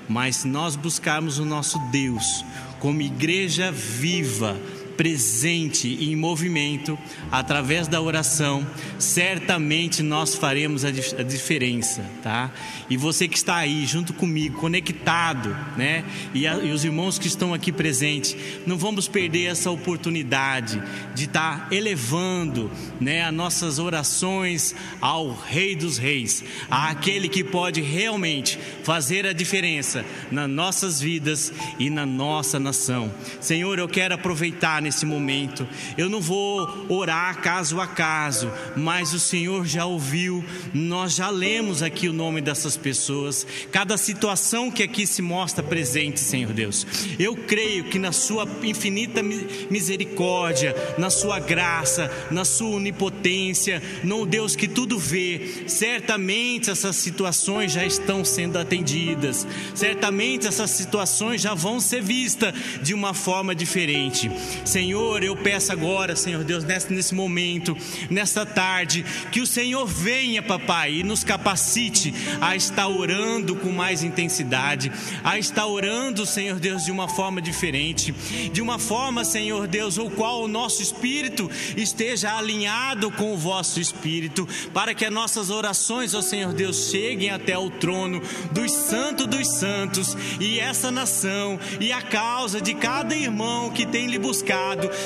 Mas 0.09 0.37
se 0.37 0.47
nós 0.47 0.75
buscarmos 0.75 1.39
o 1.39 1.45
nosso 1.45 1.79
Deus 1.91 2.43
como 2.81 2.99
igreja 3.03 3.71
viva, 3.71 4.57
presente 5.01 5.87
e 5.87 6.11
em 6.11 6.15
movimento, 6.15 6.95
através 7.31 7.87
da 7.87 7.99
oração, 7.99 8.63
certamente 8.99 10.03
nós 10.03 10.35
faremos 10.35 10.85
a, 10.85 10.89
a 10.89 11.23
diferença, 11.23 12.05
tá? 12.21 12.51
E 12.87 12.95
você 12.97 13.27
que 13.27 13.35
está 13.35 13.55
aí 13.55 13.83
junto 13.87 14.13
comigo, 14.13 14.59
conectado, 14.59 15.57
né? 15.75 16.05
E, 16.35 16.45
a, 16.45 16.53
e, 16.57 16.71
os 16.71 16.85
irmãos 16.85 17.17
que 17.17 17.25
estão 17.25 17.51
aqui 17.51 17.71
presentes, 17.71 18.37
não 18.67 18.77
vamos 18.77 19.07
perder 19.07 19.45
essa 19.45 19.71
oportunidade 19.71 20.79
de 21.15 21.25
estar 21.25 21.67
tá 21.67 21.75
elevando, 21.75 22.69
né, 22.99 23.23
as 23.23 23.33
nossas 23.33 23.79
orações 23.79 24.75
ao 25.01 25.33
Rei 25.33 25.75
dos 25.75 25.97
Reis, 25.97 26.43
àquele 26.69 27.27
que 27.27 27.43
pode 27.43 27.81
realmente 27.81 28.59
fazer 28.83 29.25
a 29.25 29.33
diferença 29.33 30.05
nas 30.29 30.47
nossas 30.47 31.01
vidas 31.01 31.51
e 31.79 31.89
na 31.89 32.05
nossa 32.05 32.59
nação. 32.59 33.11
Senhor, 33.39 33.79
eu 33.79 33.87
quero 33.87 34.13
aproveitar 34.13 34.79
nesse 34.79 34.90
momento. 35.05 35.67
Eu 35.97 36.09
não 36.09 36.21
vou 36.21 36.85
orar 36.89 37.41
caso 37.41 37.79
a 37.79 37.87
caso, 37.87 38.51
mas 38.75 39.13
o 39.13 39.19
Senhor 39.19 39.65
já 39.65 39.85
ouviu, 39.85 40.43
nós 40.73 41.15
já 41.15 41.29
lemos 41.29 41.81
aqui 41.81 42.07
o 42.07 42.13
nome 42.13 42.41
dessas 42.41 42.75
pessoas, 42.77 43.45
cada 43.71 43.97
situação 43.97 44.69
que 44.71 44.83
aqui 44.83 45.05
se 45.05 45.21
mostra 45.21 45.63
presente, 45.63 46.19
Senhor 46.19 46.53
Deus. 46.53 46.85
Eu 47.19 47.35
creio 47.35 47.85
que 47.85 47.99
na 47.99 48.11
Sua 48.11 48.47
infinita 48.63 49.21
misericórdia, 49.69 50.75
na 50.97 51.09
Sua 51.09 51.39
graça, 51.39 52.11
na 52.29 52.45
Sua 52.45 52.75
onipotência, 52.75 53.81
no 54.03 54.25
Deus 54.25 54.55
que 54.55 54.67
tudo 54.67 54.97
vê, 54.97 55.65
certamente 55.67 56.69
essas 56.69 56.95
situações 56.95 57.71
já 57.71 57.85
estão 57.85 58.23
sendo 58.25 58.57
atendidas, 58.57 59.47
certamente 59.73 60.47
essas 60.47 60.71
situações 60.71 61.41
já 61.41 61.53
vão 61.53 61.79
ser 61.79 62.01
vistas 62.01 62.53
de 62.81 62.93
uma 62.93 63.13
forma 63.13 63.53
diferente. 63.53 64.31
Senhor, 64.65 64.80
eu 64.89 65.35
peço 65.35 65.71
agora, 65.71 66.15
Senhor 66.15 66.43
Deus, 66.43 66.63
nesse, 66.63 66.91
nesse 66.91 67.13
momento, 67.13 67.75
nesta 68.09 68.45
tarde, 68.45 69.05
que 69.31 69.41
o 69.41 69.45
Senhor 69.45 69.85
venha, 69.85 70.41
papai, 70.41 70.95
e 70.95 71.03
nos 71.03 71.23
capacite 71.23 72.13
a 72.39 72.55
estar 72.55 72.87
orando 72.87 73.55
com 73.55 73.71
mais 73.71 74.03
intensidade, 74.03 74.91
a 75.23 75.37
estar 75.37 75.65
orando, 75.67 76.25
Senhor 76.25 76.59
Deus, 76.59 76.85
de 76.85 76.91
uma 76.91 77.07
forma 77.07 77.41
diferente, 77.41 78.11
de 78.51 78.61
uma 78.61 78.79
forma, 78.79 79.23
Senhor 79.23 79.67
Deus, 79.67 79.97
o 79.97 80.09
qual 80.09 80.43
o 80.43 80.47
nosso 80.47 80.81
espírito 80.81 81.49
esteja 81.75 82.37
alinhado 82.37 83.11
com 83.11 83.33
o 83.33 83.37
vosso 83.37 83.79
espírito, 83.79 84.47
para 84.73 84.93
que 84.93 85.05
as 85.05 85.11
nossas 85.11 85.49
orações, 85.49 86.13
ó 86.13 86.21
Senhor 86.21 86.53
Deus, 86.53 86.89
cheguem 86.89 87.29
até 87.29 87.57
o 87.57 87.69
trono 87.69 88.21
dos 88.51 88.71
santos 88.71 89.27
dos 89.27 89.47
santos 89.47 90.17
e 90.39 90.59
essa 90.59 90.89
nação 90.89 91.59
e 91.79 91.91
a 91.91 92.01
causa 92.01 92.61
de 92.61 92.73
cada 92.73 93.15
irmão 93.15 93.69
que 93.69 93.85
tem 93.85 94.07
lhe 94.07 94.17
buscado 94.17 94.60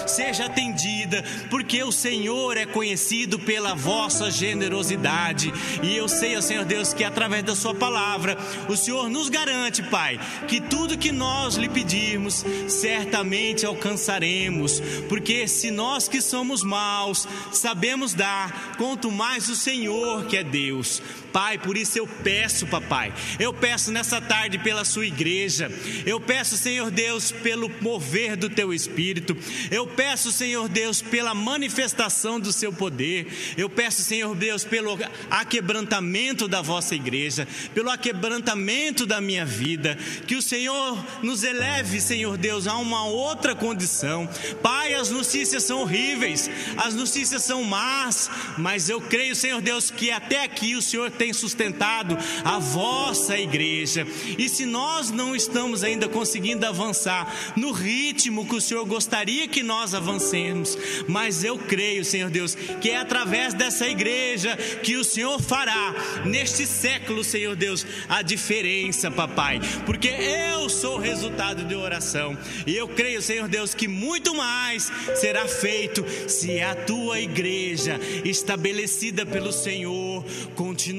seja 0.07 0.45
atendida, 0.45 1.23
porque 1.49 1.83
o 1.83 1.91
Senhor 1.91 2.57
é 2.57 2.65
conhecido 2.65 3.39
pela 3.39 3.73
vossa 3.73 4.29
generosidade. 4.31 5.53
E 5.81 5.95
eu 5.95 6.07
sei, 6.07 6.37
ó 6.37 6.41
Senhor 6.41 6.65
Deus, 6.65 6.93
que 6.93 7.03
através 7.03 7.43
da 7.43 7.55
Sua 7.55 7.73
palavra, 7.73 8.37
o 8.69 8.75
Senhor 8.75 9.09
nos 9.09 9.29
garante, 9.29 9.83
Pai, 9.83 10.19
que 10.47 10.61
tudo 10.61 10.97
que 10.97 11.11
nós 11.11 11.55
lhe 11.55 11.69
pedirmos, 11.69 12.45
certamente 12.67 13.65
alcançaremos, 13.65 14.81
porque 15.09 15.47
se 15.47 15.71
nós 15.71 16.07
que 16.07 16.21
somos 16.21 16.63
maus 16.63 17.27
sabemos 17.51 18.13
dar, 18.13 18.75
quanto 18.77 19.11
mais 19.11 19.49
o 19.49 19.55
Senhor 19.55 20.25
que 20.25 20.37
é 20.37 20.43
Deus. 20.43 21.01
Pai, 21.35 21.57
por 21.57 21.75
isso 21.75 21.99
eu 21.99 22.07
peço, 22.07 22.65
papai, 22.65 23.13
eu 23.37 23.53
peço 23.53 23.91
nessa 23.91 24.21
tarde 24.21 24.57
pela 24.57 24.85
sua 24.85 25.05
igreja, 25.05 25.69
eu 26.05 26.17
peço, 26.17 26.55
Senhor 26.55 26.89
Deus, 26.89 27.29
pelo 27.29 27.69
mover 27.81 28.37
do 28.37 28.49
teu 28.49 28.73
espírito, 28.73 29.35
eu 29.69 29.85
peço, 29.85 30.31
Senhor 30.31 30.69
Deus, 30.69 31.01
pela 31.01 31.33
manifestação 31.33 32.39
do 32.39 32.53
seu 32.53 32.71
poder. 32.71 33.27
Eu 33.57 33.69
peço, 33.69 34.01
Senhor 34.01 34.33
Deus, 34.33 34.63
pelo 34.63 34.97
aquebrantamento 35.29 36.47
da 36.47 36.61
vossa 36.61 36.95
igreja, 36.95 37.45
pelo 37.73 37.89
aquebrantamento 37.89 39.05
da 39.05 39.19
minha 39.19 39.45
vida. 39.45 39.97
Que 40.25 40.35
o 40.35 40.41
Senhor 40.41 40.97
nos 41.21 41.43
eleve, 41.43 41.99
Senhor 41.99 42.37
Deus, 42.37 42.65
a 42.65 42.77
uma 42.77 43.05
outra 43.05 43.53
condição. 43.53 44.29
Pai, 44.61 44.93
as 44.93 45.09
notícias 45.09 45.63
são 45.63 45.81
horríveis, 45.81 46.49
as 46.77 46.93
notícias 46.93 47.43
são 47.43 47.61
más, 47.61 48.29
mas 48.57 48.87
eu 48.87 49.01
creio, 49.01 49.35
Senhor 49.35 49.59
Deus, 49.59 49.91
que 49.91 50.11
até 50.11 50.41
aqui 50.41 50.77
o 50.77 50.81
Senhor 50.81 51.11
tem 51.11 51.24
sustentado 51.33 52.17
a 52.43 52.59
vossa 52.59 53.37
igreja. 53.37 54.05
E 54.37 54.49
se 54.49 54.65
nós 54.65 55.11
não 55.11 55.35
estamos 55.35 55.83
ainda 55.83 56.07
conseguindo 56.07 56.65
avançar 56.65 57.53
no 57.55 57.71
ritmo 57.71 58.45
que 58.45 58.55
o 58.55 58.61
Senhor 58.61 58.85
gostaria, 58.85 59.47
que 59.47 59.63
nós 59.63 59.93
avancemos, 59.93 60.77
mas 61.07 61.43
eu 61.43 61.57
creio, 61.57 62.05
Senhor 62.05 62.29
Deus, 62.29 62.55
que 62.81 62.89
é 62.89 62.97
através 62.97 63.53
dessa 63.53 63.87
igreja 63.87 64.55
que 64.83 64.95
o 64.95 65.03
Senhor 65.03 65.41
fará 65.41 65.93
neste 66.25 66.65
século, 66.65 67.23
Senhor 67.23 67.55
Deus, 67.55 67.85
a 68.07 68.21
diferença, 68.21 69.09
papai, 69.11 69.59
porque 69.85 70.09
eu 70.09 70.69
sou 70.69 70.97
resultado 70.97 71.63
de 71.63 71.75
oração 71.75 72.37
e 72.65 72.75
eu 72.75 72.87
creio, 72.87 73.21
Senhor 73.21 73.47
Deus, 73.47 73.73
que 73.73 73.87
muito 73.87 74.33
mais 74.35 74.91
será 75.15 75.47
feito 75.47 76.05
se 76.27 76.59
a 76.61 76.75
tua 76.75 77.19
igreja 77.19 77.99
estabelecida 78.23 79.25
pelo 79.25 79.51
Senhor 79.51 80.23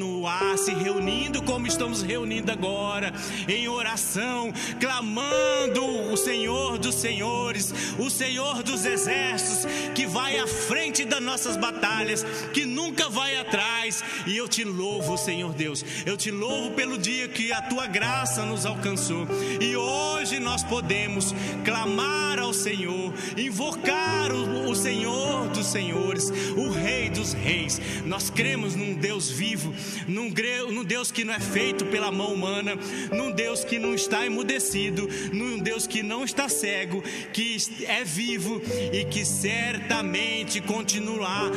continuar 0.06 0.56
se 0.56 0.72
reunindo 0.72 1.42
como 1.42 1.66
estamos 1.66 2.02
reunindo 2.02 2.50
agora, 2.52 3.12
em 3.48 3.68
oração, 3.68 4.52
clamando 4.78 5.84
o 6.12 6.16
Senhor 6.16 6.78
dos 6.78 6.94
Senhores, 6.94 7.72
o 7.98 8.08
Senhor 8.08 8.62
dos 8.62 8.84
exércitos, 8.84 9.66
que 9.94 10.06
vai 10.06 10.38
à 10.38 10.46
frente 10.46 11.04
das 11.04 11.20
nossas 11.20 11.56
batalhas, 11.56 12.24
que 12.52 12.64
nunca 12.64 13.08
vai 13.08 13.36
atrás. 13.36 14.02
E 14.26 14.36
eu 14.36 14.48
te 14.48 14.64
louvo, 14.64 15.16
Senhor 15.16 15.52
Deus. 15.52 15.84
Eu 16.04 16.16
te 16.16 16.30
louvo 16.30 16.70
pelo 16.72 16.96
dia 16.98 17.28
que 17.28 17.52
a 17.52 17.62
tua 17.62 17.86
graça 17.86 18.44
nos 18.44 18.64
alcançou. 18.64 19.26
E 19.60 19.76
hoje 19.76 20.38
nós 20.38 20.62
podemos 20.62 21.34
clamar 21.64 22.38
ao 22.38 22.52
Senhor, 22.52 23.12
invocar 23.36 24.32
o, 24.32 24.70
o 24.70 24.74
Senhor 24.74 25.48
dos 25.48 25.66
senhores, 25.66 26.30
o 26.56 26.70
Rei 26.70 27.10
dos 27.10 27.32
reis. 27.32 27.80
Nós 28.04 28.30
cremos 28.30 28.74
num 28.74 28.94
Deus 28.94 29.30
vivo, 29.30 29.74
num, 30.06 30.32
num 30.70 30.84
Deus 30.84 31.10
que 31.10 31.24
não 31.24 31.34
é 31.34 31.40
feito 31.40 31.84
pela 31.86 32.10
mão 32.10 32.32
humana, 32.32 32.76
num 33.12 33.30
Deus 33.30 33.64
que 33.64 33.78
não 33.78 33.94
está 33.94 34.24
emudecido, 34.26 35.08
num 35.32 35.58
Deus 35.58 35.86
que 35.86 36.02
não 36.02 36.24
está 36.24 36.48
cego, 36.48 37.02
que 37.32 37.56
é 37.86 38.04
vivo 38.04 38.60
e 38.92 39.04
que 39.04 39.24
certamente 39.24 40.60
continuará 40.60 41.50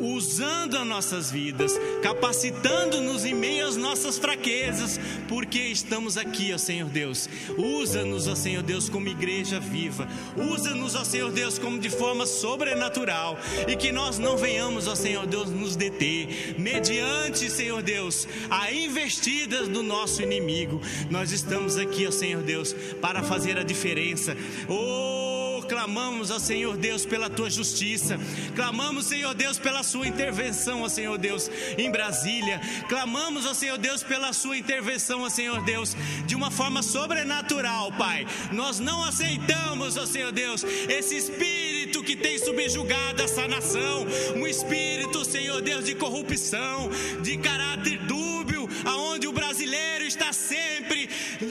usando 0.00 0.76
as 0.76 0.86
nossas 0.86 1.30
vidas, 1.30 1.78
capacitando-nos 2.02 3.24
em 3.24 3.34
meio 3.34 3.66
às 3.66 3.76
nossas 3.76 4.18
fraquezas, 4.18 4.98
porque 5.28 5.58
estamos 5.58 6.16
aqui, 6.16 6.52
ó 6.52 6.58
Senhor 6.58 6.88
Deus. 6.88 7.28
Usa-nos, 7.56 8.26
ó 8.26 8.34
Senhor 8.34 8.62
Deus, 8.62 8.88
como 8.88 9.08
igreja 9.08 9.60
viva. 9.60 10.08
Usa-nos, 10.36 10.94
ó 10.94 11.04
Senhor 11.04 11.30
Deus, 11.30 11.58
como 11.58 11.78
de 11.78 11.90
forma 11.90 12.26
sobrenatural 12.26 13.38
e 13.68 13.76
que 13.76 13.92
nós 13.92 14.18
não 14.18 14.36
venhamos, 14.36 14.86
ó 14.86 14.94
Senhor 14.94 15.26
Deus, 15.26 15.50
nos 15.50 15.76
deter 15.76 16.54
mediante, 16.58 17.50
Senhor 17.50 17.82
Deus, 17.82 18.26
a 18.50 18.72
investidas 18.72 19.68
do 19.68 19.82
nosso 19.82 20.22
inimigo. 20.22 20.80
Nós 21.10 21.32
estamos 21.32 21.76
aqui, 21.76 22.06
ó 22.06 22.10
Senhor 22.10 22.42
Deus, 22.42 22.74
para 23.00 23.22
fazer 23.22 23.58
a 23.58 23.62
diferença. 23.62 24.36
Oh, 24.68 25.53
clamamos 25.64 26.30
ao 26.30 26.38
Senhor 26.38 26.76
Deus 26.76 27.04
pela 27.04 27.28
tua 27.28 27.50
justiça, 27.50 28.18
clamamos, 28.54 29.06
Senhor 29.06 29.34
Deus, 29.34 29.58
pela 29.58 29.82
sua 29.82 30.06
intervenção, 30.06 30.82
ó 30.82 30.88
Senhor 30.88 31.18
Deus, 31.18 31.50
em 31.76 31.90
Brasília, 31.90 32.60
clamamos, 32.88 33.46
ó 33.46 33.54
Senhor 33.54 33.78
Deus, 33.78 34.02
pela 34.02 34.32
sua 34.32 34.56
intervenção, 34.56 35.22
ó 35.22 35.28
Senhor 35.28 35.62
Deus, 35.64 35.96
de 36.26 36.34
uma 36.34 36.50
forma 36.50 36.82
sobrenatural, 36.82 37.90
Pai. 37.92 38.26
Nós 38.52 38.78
não 38.78 39.04
aceitamos, 39.04 39.96
ó 39.96 40.06
Senhor 40.06 40.32
Deus, 40.32 40.64
esse 40.88 41.16
espírito 41.16 42.02
que 42.02 42.16
tem 42.16 42.38
subjugado 42.38 43.22
essa 43.22 43.48
nação, 43.48 44.06
um 44.36 44.46
espírito, 44.46 45.24
Senhor 45.24 45.60
Deus, 45.60 45.84
de 45.84 45.94
corrupção, 45.94 46.90
de 47.22 47.36
caráter 47.38 47.98
dúbio, 48.06 48.53
aonde 48.84 49.26
o 49.26 49.32
brasileiro 49.32 50.04
está 50.04 50.32
sempre 50.32 51.08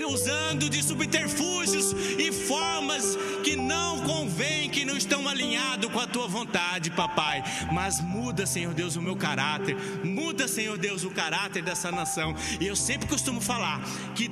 usando 0.08 0.70
de 0.70 0.84
subterfúgios 0.84 1.94
e 2.18 2.32
formas 2.32 3.18
que 3.44 3.56
não 3.56 4.00
convém, 4.02 4.70
que 4.70 4.86
não 4.86 4.98
estão 4.98 5.28
alinhados 5.28 5.92
com 5.92 6.00
a 6.00 6.08
tua 6.08 6.28
vontade, 6.28 6.92
papai. 6.92 7.44
Mas 7.72 8.00
muda, 8.00 8.46
Senhor 8.46 8.74
Deus, 8.74 8.96
o 8.96 9.02
meu 9.02 9.16
caráter. 9.16 9.76
Muda, 10.04 10.48
Senhor 10.48 10.78
Deus, 10.78 11.04
o 11.04 11.12
caráter 11.12 11.64
dessa 11.64 11.92
nação. 11.92 12.36
E 12.60 12.68
eu 12.68 12.76
sempre 12.76 13.08
costumo 13.08 13.42
falar 13.42 13.82
que 14.16 14.30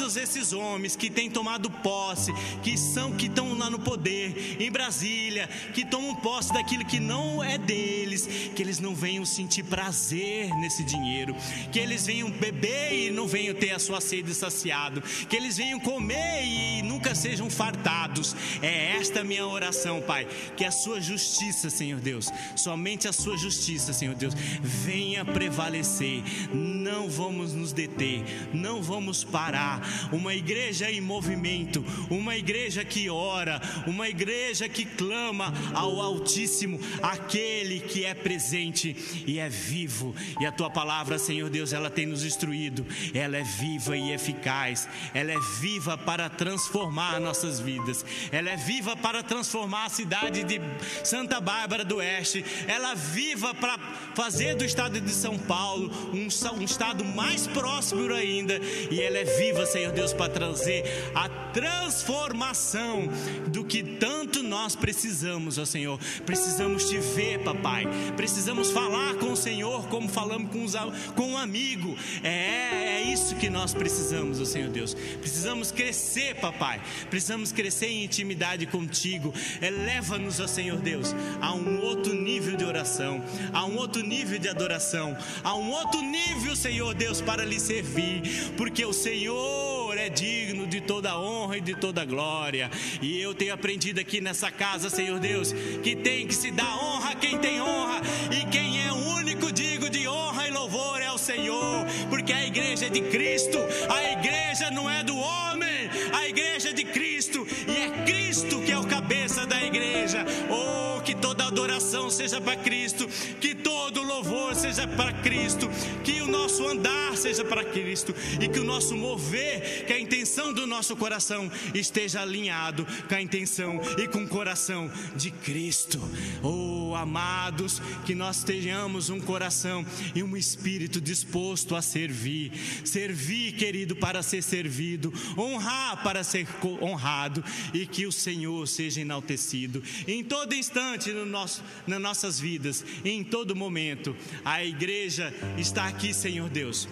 todos 0.00 0.16
esses 0.16 0.54
homens 0.54 0.96
que 0.96 1.10
têm 1.10 1.30
tomado 1.30 1.70
posse, 1.70 2.32
que 2.62 2.74
são 2.78 3.12
que 3.12 3.26
estão 3.26 3.52
lá 3.52 3.68
no 3.68 3.78
poder 3.78 4.56
em 4.58 4.72
Brasília, 4.72 5.46
que 5.74 5.84
tomam 5.84 6.14
posse 6.14 6.54
daquilo 6.54 6.86
que 6.86 6.98
não 6.98 7.44
é 7.44 7.58
deles, 7.58 8.26
que 8.56 8.62
eles 8.62 8.80
não 8.80 8.94
venham 8.94 9.26
sentir 9.26 9.62
prazer 9.64 10.48
nesse 10.56 10.82
dinheiro, 10.84 11.36
que 11.70 11.78
eles 11.78 12.06
venham 12.06 12.30
beber 12.30 12.94
e 12.94 13.10
não 13.10 13.26
venham 13.26 13.54
ter 13.54 13.72
a 13.72 13.78
sua 13.78 14.00
sede 14.00 14.34
saciado, 14.34 15.02
que 15.02 15.36
eles 15.36 15.58
venham 15.58 15.78
comer 15.78 16.46
e 16.46 16.80
nunca 16.80 17.14
sejam 17.14 17.50
fartados. 17.50 18.34
É 18.62 18.96
esta 18.96 19.22
minha 19.22 19.46
oração, 19.46 20.00
Pai, 20.00 20.26
que 20.56 20.64
a 20.64 20.70
sua 20.70 20.98
justiça, 20.98 21.68
Senhor 21.68 22.00
Deus, 22.00 22.30
somente 22.56 23.06
a 23.06 23.12
sua 23.12 23.36
justiça, 23.36 23.92
Senhor 23.92 24.14
Deus, 24.14 24.32
venha 24.62 25.26
prevalecer. 25.26 26.22
Não 26.54 27.06
vamos 27.10 27.52
nos 27.52 27.74
deter, 27.74 28.24
não 28.54 28.82
vamos 28.82 29.22
parar 29.22 29.89
uma 30.12 30.34
igreja 30.34 30.90
em 30.90 31.00
movimento, 31.00 31.84
uma 32.10 32.36
igreja 32.36 32.84
que 32.84 33.08
ora, 33.08 33.60
uma 33.86 34.08
igreja 34.08 34.68
que 34.68 34.84
clama 34.84 35.52
ao 35.74 36.00
Altíssimo, 36.00 36.80
aquele 37.02 37.80
que 37.80 38.04
é 38.04 38.14
presente 38.14 38.96
e 39.26 39.38
é 39.38 39.48
vivo. 39.48 40.14
E 40.40 40.46
a 40.46 40.52
tua 40.52 40.70
palavra, 40.70 41.18
Senhor 41.18 41.48
Deus, 41.50 41.72
ela 41.72 41.90
tem 41.90 42.06
nos 42.06 42.24
instruído, 42.24 42.86
ela 43.14 43.36
é 43.36 43.42
viva 43.42 43.96
e 43.96 44.12
eficaz, 44.12 44.88
ela 45.14 45.32
é 45.32 45.38
viva 45.60 45.96
para 45.96 46.28
transformar 46.28 47.20
nossas 47.20 47.60
vidas, 47.60 48.04
ela 48.30 48.50
é 48.50 48.56
viva 48.56 48.96
para 48.96 49.22
transformar 49.22 49.86
a 49.86 49.90
cidade 49.90 50.44
de 50.44 50.60
Santa 51.04 51.40
Bárbara 51.40 51.84
do 51.84 51.96
Oeste, 51.96 52.44
ela 52.66 52.92
é 52.92 52.94
viva 52.94 53.54
para 53.54 53.78
fazer 54.14 54.54
do 54.54 54.64
estado 54.64 55.00
de 55.00 55.10
São 55.10 55.38
Paulo 55.38 55.90
um, 56.12 56.28
um 56.58 56.64
estado 56.64 57.04
mais 57.04 57.46
próspero 57.46 58.14
ainda, 58.14 58.60
e 58.90 59.00
ela 59.00 59.18
é 59.18 59.24
viva, 59.24 59.66
Senhor 59.70 59.92
Deus, 59.92 60.12
para 60.12 60.32
trazer 60.32 60.84
a 61.14 61.28
transformação 61.52 63.08
do 63.48 63.64
que 63.64 63.82
tanto 63.82 64.42
nós 64.42 64.74
precisamos, 64.74 65.58
ó 65.58 65.64
Senhor. 65.64 65.98
Precisamos 66.24 66.88
te 66.88 66.98
ver, 66.98 67.40
papai. 67.40 67.86
Precisamos 68.16 68.70
falar 68.70 69.14
com 69.14 69.32
o 69.32 69.36
Senhor 69.36 69.88
como 69.88 70.08
falamos 70.08 70.50
com, 70.50 70.64
os, 70.64 70.74
com 71.14 71.32
um 71.32 71.36
amigo. 71.36 71.96
É, 72.22 73.00
é 73.00 73.02
isso 73.02 73.36
que 73.36 73.48
nós 73.48 73.74
precisamos, 73.74 74.40
ó 74.40 74.44
Senhor 74.44 74.70
Deus. 74.70 74.94
Precisamos 75.20 75.70
crescer, 75.70 76.34
papai. 76.36 76.80
Precisamos 77.08 77.52
crescer 77.52 77.86
em 77.86 78.04
intimidade 78.04 78.66
contigo. 78.66 79.32
Eleva-nos, 79.60 80.40
ó 80.40 80.46
Senhor 80.46 80.78
Deus, 80.78 81.14
a 81.40 81.52
um 81.54 81.80
outro 81.80 82.12
nível 82.14 82.56
de 82.56 82.64
oração, 82.64 83.22
a 83.52 83.64
um 83.64 83.76
outro 83.76 84.02
nível 84.02 84.38
de 84.38 84.48
adoração, 84.48 85.16
a 85.42 85.54
um 85.54 85.70
outro 85.70 86.00
nível, 86.00 86.56
Senhor 86.56 86.94
Deus, 86.94 87.20
para 87.20 87.44
lhe 87.44 87.60
servir, 87.60 88.22
porque 88.56 88.84
o 88.84 88.92
Senhor 88.92 89.59
Senhor 89.60 89.98
é 89.98 90.08
digno 90.08 90.66
de 90.66 90.80
toda 90.80 91.18
honra 91.18 91.58
e 91.58 91.60
de 91.60 91.74
toda 91.74 92.04
glória. 92.04 92.70
E 93.02 93.20
eu 93.20 93.34
tenho 93.34 93.52
aprendido 93.52 94.00
aqui 94.00 94.20
nessa 94.20 94.50
casa, 94.50 94.88
Senhor 94.88 95.18
Deus, 95.18 95.52
que 95.82 95.96
tem 95.96 96.26
que 96.26 96.34
se 96.34 96.50
dar 96.50 96.76
honra 96.82 97.10
a 97.10 97.14
quem 97.14 97.38
tem 97.38 97.60
honra, 97.60 98.00
e 98.30 98.44
quem 98.50 98.86
é 98.86 98.92
o 98.92 98.96
único 99.16 99.50
digo 99.52 99.90
de 99.90 100.06
honra 100.08 100.48
e 100.48 100.50
louvor 100.50 101.02
é 101.02 101.10
o 101.10 101.18
Senhor, 101.18 101.84
porque 102.08 102.32
a 102.32 102.46
igreja 102.46 102.86
é 102.86 102.88
de 102.88 103.00
Cristo, 103.00 103.58
a 103.88 104.12
igreja 104.12 104.70
não 104.70 104.88
é 104.88 105.02
do 105.02 105.16
homem, 105.16 105.90
a 106.12 106.28
igreja 106.28 106.70
é 106.70 106.72
de 106.72 106.84
Cristo, 106.84 107.46
e 107.68 107.76
é 107.76 108.04
Cristo 108.04 108.60
que 108.62 108.72
é 108.72 108.78
o 108.78 108.86
cabeça 109.10 109.44
da 109.44 109.60
igreja. 109.60 110.24
Oh, 110.48 111.00
que 111.00 111.14
toda 111.16 111.44
adoração 111.44 112.08
seja 112.10 112.40
para 112.40 112.56
Cristo, 112.56 113.08
que 113.40 113.54
todo 113.54 114.02
louvor 114.02 114.54
seja 114.54 114.86
para 114.86 115.12
Cristo, 115.12 115.68
que 116.04 116.20
o 116.20 116.28
nosso 116.28 116.66
andar 116.68 117.16
seja 117.16 117.44
para 117.44 117.64
Cristo 117.64 118.14
e 118.40 118.46
que 118.48 118.60
o 118.60 118.64
nosso 118.64 118.96
mover, 118.96 119.84
que 119.86 119.92
a 119.92 119.98
intenção 119.98 120.52
do 120.52 120.66
nosso 120.66 120.94
coração 120.94 121.50
esteja 121.74 122.22
alinhado 122.22 122.86
com 123.08 123.14
a 123.14 123.20
intenção 123.20 123.80
e 123.98 124.06
com 124.06 124.24
o 124.24 124.28
coração 124.28 124.90
de 125.16 125.30
Cristo. 125.30 126.00
Oh, 126.42 126.94
amados, 126.94 127.80
que 128.04 128.14
nós 128.14 128.44
tenhamos 128.44 129.10
um 129.10 129.20
coração 129.20 129.84
e 130.14 130.22
um 130.22 130.36
espírito 130.36 131.00
disposto 131.00 131.74
a 131.74 131.82
servir. 131.82 132.52
Servir, 132.84 133.52
querido, 133.52 133.96
para 133.96 134.22
ser 134.22 134.42
servido, 134.42 135.12
honrar 135.36 136.02
para 136.02 136.22
ser 136.22 136.46
honrado 136.82 137.42
e 137.72 137.86
que 137.86 138.06
o 138.06 138.12
Senhor 138.12 138.68
seja 138.68 138.99
enaltecido 139.00 139.82
em 140.06 140.22
todo 140.22 140.54
instante 140.54 141.12
no 141.12 141.26
nosso, 141.26 141.62
nas 141.86 142.00
nossas 142.00 142.40
vidas, 142.40 142.84
em 143.04 143.24
todo 143.24 143.56
momento. 143.56 144.16
A 144.44 144.64
igreja 144.64 145.34
está 145.58 145.86
aqui, 145.86 146.14
Senhor 146.14 146.48
Deus 146.48 146.88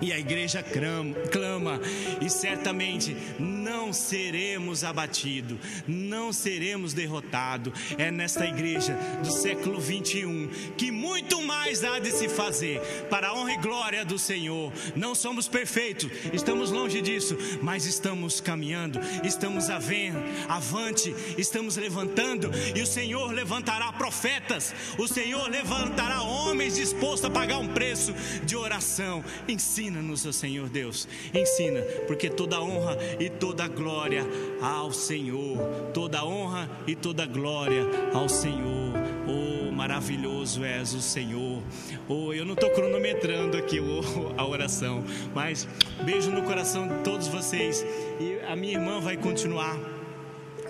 e 0.00 0.12
a 0.12 0.18
igreja 0.18 0.62
clama, 0.62 1.80
e 2.20 2.28
certamente 2.28 3.16
não 3.38 3.92
seremos 3.92 4.84
abatidos, 4.84 5.58
não 5.86 6.32
seremos 6.32 6.92
derrotados. 6.92 7.72
É 7.96 8.10
nesta 8.10 8.46
igreja 8.46 8.96
do 9.22 9.30
século 9.30 9.80
21 9.80 10.48
que 10.76 10.90
muito 10.90 11.40
mais 11.42 11.84
há 11.84 11.98
de 11.98 12.10
se 12.10 12.28
fazer 12.28 12.80
para 13.08 13.28
a 13.28 13.34
honra 13.34 13.52
e 13.52 13.58
glória 13.58 14.04
do 14.04 14.18
Senhor. 14.18 14.72
Não 14.94 15.14
somos 15.14 15.48
perfeitos, 15.48 16.10
estamos 16.32 16.70
longe 16.70 17.00
disso, 17.00 17.36
mas 17.62 17.86
estamos 17.86 18.40
caminhando, 18.40 19.00
estamos 19.22 19.70
avante, 19.70 21.14
estamos 21.38 21.76
levantando, 21.76 22.50
e 22.74 22.82
o 22.82 22.86
Senhor 22.86 23.32
levantará 23.32 23.92
profetas, 23.92 24.74
o 24.98 25.06
Senhor 25.06 25.48
levantará 25.48 26.22
homens 26.22 26.76
dispostos 26.76 27.24
a 27.24 27.30
pagar 27.30 27.58
um 27.58 27.68
preço 27.68 28.14
de 28.44 28.56
oração. 28.56 29.24
Ensina 29.48 29.83
Ensina-nos, 29.84 30.22
Senhor 30.34 30.70
Deus, 30.70 31.06
ensina, 31.34 31.82
porque 32.06 32.30
toda 32.30 32.58
honra 32.58 32.96
e 33.20 33.28
toda 33.28 33.68
glória 33.68 34.24
ao 34.62 34.90
Senhor, 34.90 35.58
toda 35.92 36.24
honra 36.24 36.70
e 36.86 36.94
toda 36.94 37.26
glória 37.26 37.82
ao 38.14 38.26
Senhor. 38.26 38.94
Oh, 39.28 39.70
maravilhoso 39.70 40.64
és 40.64 40.94
o 40.94 41.02
Senhor. 41.02 41.62
Oh, 42.08 42.32
eu 42.32 42.46
não 42.46 42.54
estou 42.54 42.70
cronometrando 42.70 43.58
aqui 43.58 43.78
a 44.38 44.46
oração, 44.46 45.04
mas 45.34 45.68
beijo 46.02 46.30
no 46.30 46.44
coração 46.44 46.88
de 46.88 47.04
todos 47.04 47.28
vocês. 47.28 47.84
E 48.18 48.40
a 48.48 48.56
minha 48.56 48.78
irmã 48.78 49.00
vai 49.00 49.18
continuar 49.18 49.78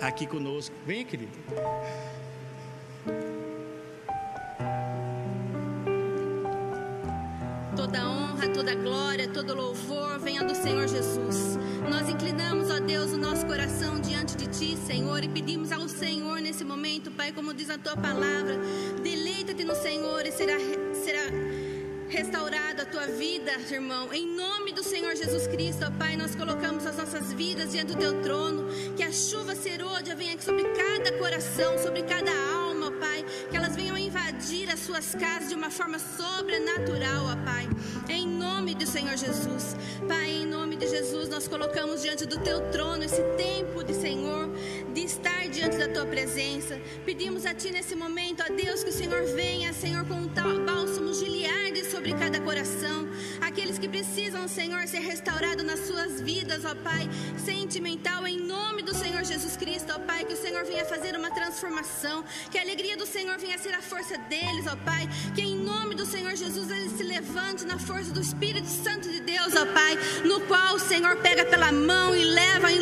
aqui 0.01 0.27
conosco. 0.27 0.75
Venha, 0.85 1.05
querido. 1.05 1.31
Honra, 8.35 8.49
toda 8.49 8.75
glória, 8.75 9.27
todo 9.29 9.55
louvor 9.55 10.19
venha 10.19 10.43
do 10.43 10.53
Senhor 10.53 10.87
Jesus. 10.87 11.57
Nós 11.89 12.09
inclinamos, 12.09 12.69
ó 12.69 12.79
Deus, 12.79 13.13
o 13.13 13.17
nosso 13.17 13.45
coração 13.45 13.99
diante 13.99 14.35
de 14.35 14.47
Ti, 14.47 14.77
Senhor, 14.85 15.23
e 15.23 15.29
pedimos 15.29 15.71
ao 15.71 15.87
Senhor 15.87 16.41
nesse 16.41 16.63
momento, 16.63 17.09
Pai, 17.11 17.31
como 17.31 17.53
diz 17.53 17.69
a 17.69 17.77
Tua 17.77 17.95
palavra, 17.95 18.59
deleita-te 19.01 19.63
no 19.63 19.75
Senhor 19.75 20.25
e 20.25 20.31
será, 20.31 20.57
será 20.93 21.23
restaurada 22.09 22.83
a 22.83 22.85
tua 22.85 23.07
vida, 23.07 23.51
irmão. 23.71 24.13
Em 24.13 24.27
nome 24.35 24.73
do 24.73 24.83
Senhor 24.83 25.15
Jesus 25.15 25.47
Cristo, 25.47 25.85
ó 25.87 25.91
Pai, 25.91 26.15
nós 26.15 26.35
colocamos 26.35 26.85
as 26.85 26.97
nossas 26.97 27.31
vidas 27.33 27.71
diante 27.71 27.93
do 27.93 27.99
teu 27.99 28.21
trono. 28.21 28.67
Que 28.95 29.03
a 29.03 29.11
chuva 29.11 29.55
serôdia 29.55 30.15
venha 30.15 30.39
sobre 30.39 30.63
cada 30.63 31.17
coração, 31.17 31.77
sobre 31.77 32.03
cada 32.03 32.31
alma, 32.53 32.91
Pai. 32.91 33.25
Que 33.49 33.57
venham 33.57 33.64
invadir 34.45 34.69
as 34.69 34.81
suas 34.81 35.15
casas 35.15 35.49
de 35.49 35.55
uma 35.55 35.71
forma 35.71 35.97
sobrenatural, 35.97 37.25
ó 37.25 37.35
Pai. 37.43 37.67
Em 38.07 38.27
nome 38.27 38.75
do 38.75 38.85
Senhor 38.85 39.17
Jesus. 39.17 39.75
Pai, 40.07 40.29
em 40.29 40.45
nome 40.45 40.75
de 40.75 40.87
Jesus, 40.87 41.27
nós 41.29 41.47
colocamos 41.47 42.03
diante 42.03 42.27
do 42.27 42.37
teu 42.39 42.61
trono 42.69 43.03
esse 43.03 43.23
tempo 43.35 43.83
de 43.83 43.95
Senhor, 43.95 44.47
de 44.93 45.01
estar 45.03 45.47
diante 45.49 45.77
da 45.77 45.87
tua 45.87 46.05
presença. 46.05 46.79
Pedimos 47.03 47.45
a 47.47 47.55
ti 47.55 47.71
nesse 47.71 47.95
momento, 47.95 48.43
ó 48.47 48.53
Deus, 48.53 48.83
que 48.83 48.91
o 48.91 48.93
Senhor 48.93 49.23
venha, 49.35 49.73
Senhor, 49.73 50.05
com 50.05 50.13
um 50.13 50.27
tal 50.27 50.59
bálsamo 50.59 51.11
giliarde 51.11 51.83
sobre 51.85 52.13
cada 52.13 52.39
coração. 52.39 53.07
Aqueles 53.41 53.79
que 53.79 53.89
precisam, 53.89 54.47
Senhor, 54.47 54.87
ser 54.87 54.99
restaurados 54.99 55.65
nas 55.65 55.79
suas 55.87 56.21
vidas, 56.21 56.63
ó 56.65 56.75
Pai, 56.75 57.09
sentimental, 57.43 58.27
em 58.27 58.37
nome 58.37 58.83
do 58.83 58.93
Senhor 58.93 59.23
Jesus 59.23 59.57
Cristo, 59.57 59.91
ó 59.95 59.99
Pai, 59.99 60.23
que 60.23 60.33
o 60.33 60.37
Senhor 60.37 60.63
venha 60.65 60.85
fazer 60.85 61.15
uma 61.15 61.31
transformação, 61.31 62.23
que 62.51 62.59
a 62.59 62.61
alegria 62.61 62.95
do 62.95 63.07
Senhor 63.07 63.37
venha 63.39 63.57
ser 63.57 63.73
a 63.73 63.81
força 63.81 64.17
deles, 64.35 64.65
ó 64.67 64.75
Pai, 64.75 65.07
que 65.33 65.41
em 65.41 65.55
nome 65.57 65.95
do 65.95 66.05
Senhor 66.05 66.35
Jesus 66.35 66.69
eles 66.69 66.91
se 66.97 67.03
levante 67.03 67.63
na 67.65 67.79
força 67.79 68.11
do 68.11 68.19
Espírito 68.19 68.67
Santo 68.67 69.09
de 69.09 69.21
Deus, 69.21 69.53
ó 69.55 69.65
Pai, 69.67 69.97
no 70.25 70.41
qual 70.41 70.75
o 70.75 70.79
Senhor 70.79 71.15
pega 71.17 71.45
pela 71.45 71.71
mão 71.71 72.13
e 72.13 72.23
leva 72.23 72.71
em 72.71 72.81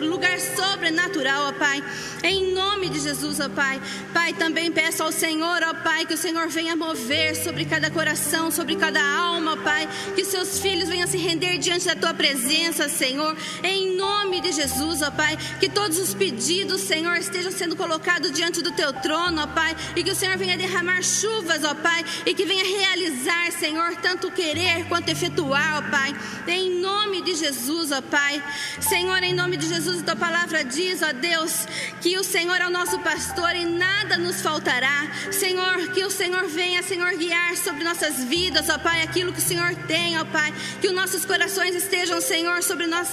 lugar 0.00 0.40
sobrenatural, 0.40 1.48
ó 1.48 1.52
Pai, 1.52 1.82
em 2.24 2.52
nome 2.52 2.88
de 2.88 2.98
Jesus, 2.98 3.38
ó 3.38 3.48
Pai. 3.48 3.80
Pai, 4.12 4.32
também 4.32 4.72
peço 4.72 5.02
ao 5.02 5.12
Senhor, 5.12 5.62
ó 5.62 5.74
Pai, 5.74 6.04
que 6.04 6.14
o 6.14 6.18
Senhor 6.18 6.48
venha 6.48 6.74
mover 6.74 7.36
sobre 7.36 7.64
cada 7.64 7.90
coração, 7.90 8.50
sobre 8.50 8.74
cada 8.74 9.00
alma, 9.00 9.52
ó 9.52 9.56
Pai, 9.56 9.88
que 10.16 10.24
seus 10.24 10.58
filhos 10.58 10.88
venham 10.88 11.06
se 11.06 11.16
render 11.16 11.58
diante 11.58 11.86
da 11.86 11.94
tua 11.94 12.12
presença, 12.12 12.88
Senhor, 12.88 13.36
em 13.62 13.96
nome 13.96 14.40
de 14.40 14.50
Jesus, 14.50 15.02
ó 15.02 15.10
Pai, 15.10 15.38
que 15.60 15.68
todos 15.68 15.98
os 15.98 16.12
pedidos, 16.12 16.80
Senhor, 16.80 17.16
estejam 17.16 17.52
sendo 17.52 17.76
colocados 17.76 18.32
diante 18.32 18.62
do 18.62 18.72
teu 18.72 18.92
trono, 18.92 19.42
ó 19.42 19.46
Pai, 19.46 19.76
e 19.94 20.02
que 20.02 20.10
o 20.10 20.14
Senhor 20.14 20.36
venha 20.36 20.56
derramar 20.56 20.87
chuvas, 21.02 21.64
ó 21.64 21.74
Pai, 21.74 22.04
e 22.26 22.34
que 22.34 22.44
venha 22.44 22.64
realizar, 22.64 23.52
Senhor, 23.52 23.96
tanto 23.96 24.30
querer 24.30 24.86
quanto 24.88 25.08
efetuar, 25.08 25.78
ó 25.78 25.90
Pai, 25.90 26.14
em 26.46 26.80
nome 26.80 27.22
de 27.22 27.34
Jesus, 27.34 27.92
ó 27.92 28.00
Pai. 28.00 28.42
Senhor, 28.80 29.22
em 29.22 29.34
nome 29.34 29.56
de 29.56 29.68
Jesus, 29.68 30.00
a 30.00 30.04
tua 30.04 30.16
palavra 30.16 30.64
diz, 30.64 31.02
ó 31.02 31.12
Deus, 31.12 31.66
que 32.00 32.18
o 32.18 32.24
Senhor 32.24 32.60
é 32.60 32.66
o 32.66 32.70
nosso 32.70 32.98
pastor 33.00 33.54
e 33.54 33.64
nada 33.64 34.16
nos 34.16 34.40
faltará. 34.40 35.06
Senhor, 35.30 35.92
que 35.92 36.04
o 36.04 36.10
Senhor 36.10 36.46
venha, 36.48 36.82
Senhor, 36.82 37.16
guiar 37.16 37.56
sobre 37.56 37.84
nossas 37.84 38.24
vidas, 38.24 38.68
ó 38.68 38.78
Pai, 38.78 39.02
aquilo 39.02 39.32
que 39.32 39.38
o 39.38 39.42
Senhor 39.42 39.74
tem, 39.86 40.18
ó 40.18 40.24
Pai, 40.24 40.52
que 40.80 40.88
os 40.88 40.94
nossos 40.94 41.24
corações 41.24 41.74
estejam, 41.74 42.20
Senhor, 42.20 42.62
sobre 42.62 42.86
nós 42.86 43.08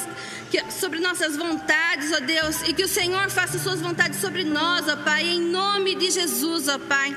sobre 0.69 0.99
nossas 0.99 1.35
vontades, 1.35 2.11
ó 2.13 2.19
Deus, 2.19 2.61
e 2.67 2.73
que 2.73 2.83
o 2.83 2.87
Senhor 2.87 3.29
faça 3.29 3.59
suas 3.59 3.81
vontades 3.81 4.19
sobre 4.19 4.43
nós, 4.43 4.87
ó 4.87 4.95
Pai, 4.97 5.27
em 5.27 5.41
nome 5.41 5.95
de 5.95 6.11
Jesus, 6.11 6.67
ó 6.67 6.79
Pai. 6.79 7.15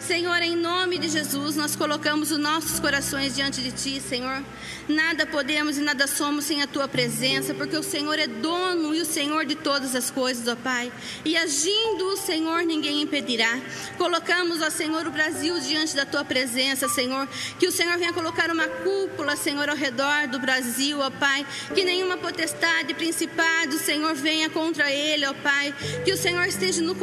Senhor, 0.00 0.40
em 0.42 0.56
nome 0.56 0.98
de 0.98 1.08
Jesus, 1.08 1.56
nós 1.56 1.76
colocamos 1.76 2.32
os 2.32 2.38
nossos 2.38 2.80
corações 2.80 3.34
diante 3.36 3.60
de 3.60 3.70
Ti, 3.70 4.00
Senhor. 4.00 4.42
Nada 4.88 5.26
podemos 5.26 5.78
e 5.78 5.82
nada 5.82 6.06
somos 6.06 6.46
sem 6.46 6.62
a 6.62 6.66
Tua 6.66 6.88
presença, 6.88 7.54
porque 7.54 7.76
o 7.76 7.82
Senhor 7.82 8.18
é 8.18 8.26
dono 8.26 8.94
e 8.94 9.00
o 9.00 9.04
Senhor 9.04 9.44
de 9.44 9.54
todas 9.54 9.94
as 9.94 10.10
coisas, 10.10 10.48
ó 10.48 10.56
Pai. 10.56 10.90
E 11.24 11.36
agindo 11.36 12.06
o 12.06 12.16
Senhor, 12.16 12.62
ninguém 12.62 13.02
impedirá. 13.02 13.60
Colocamos, 13.98 14.62
ó 14.62 14.70
Senhor, 14.70 15.06
o 15.06 15.10
Brasil 15.10 15.60
diante 15.60 15.94
da 15.94 16.06
Tua 16.06 16.24
presença, 16.24 16.88
Senhor. 16.88 17.28
Que 17.58 17.68
o 17.68 17.72
Senhor 17.72 17.96
venha 17.98 18.12
colocar 18.12 18.50
uma 18.50 18.66
cúpula, 18.66 19.36
Senhor, 19.36 19.68
ao 19.68 19.76
redor 19.76 20.26
do 20.28 20.40
Brasil, 20.40 20.98
ó 20.98 21.10
Pai. 21.10 21.46
Que 21.74 21.84
nenhuma 21.84 22.16
potestade, 22.16 22.94
principado, 22.94 23.78
Senhor, 23.78 24.14
venha 24.14 24.48
contra 24.48 24.90
ele, 24.90 25.26
ó 25.26 25.34
Pai. 25.34 25.74
Que 26.04 26.12
o 26.12 26.16
Senhor 26.16 26.46
esteja 26.46 26.82
no, 26.82 26.96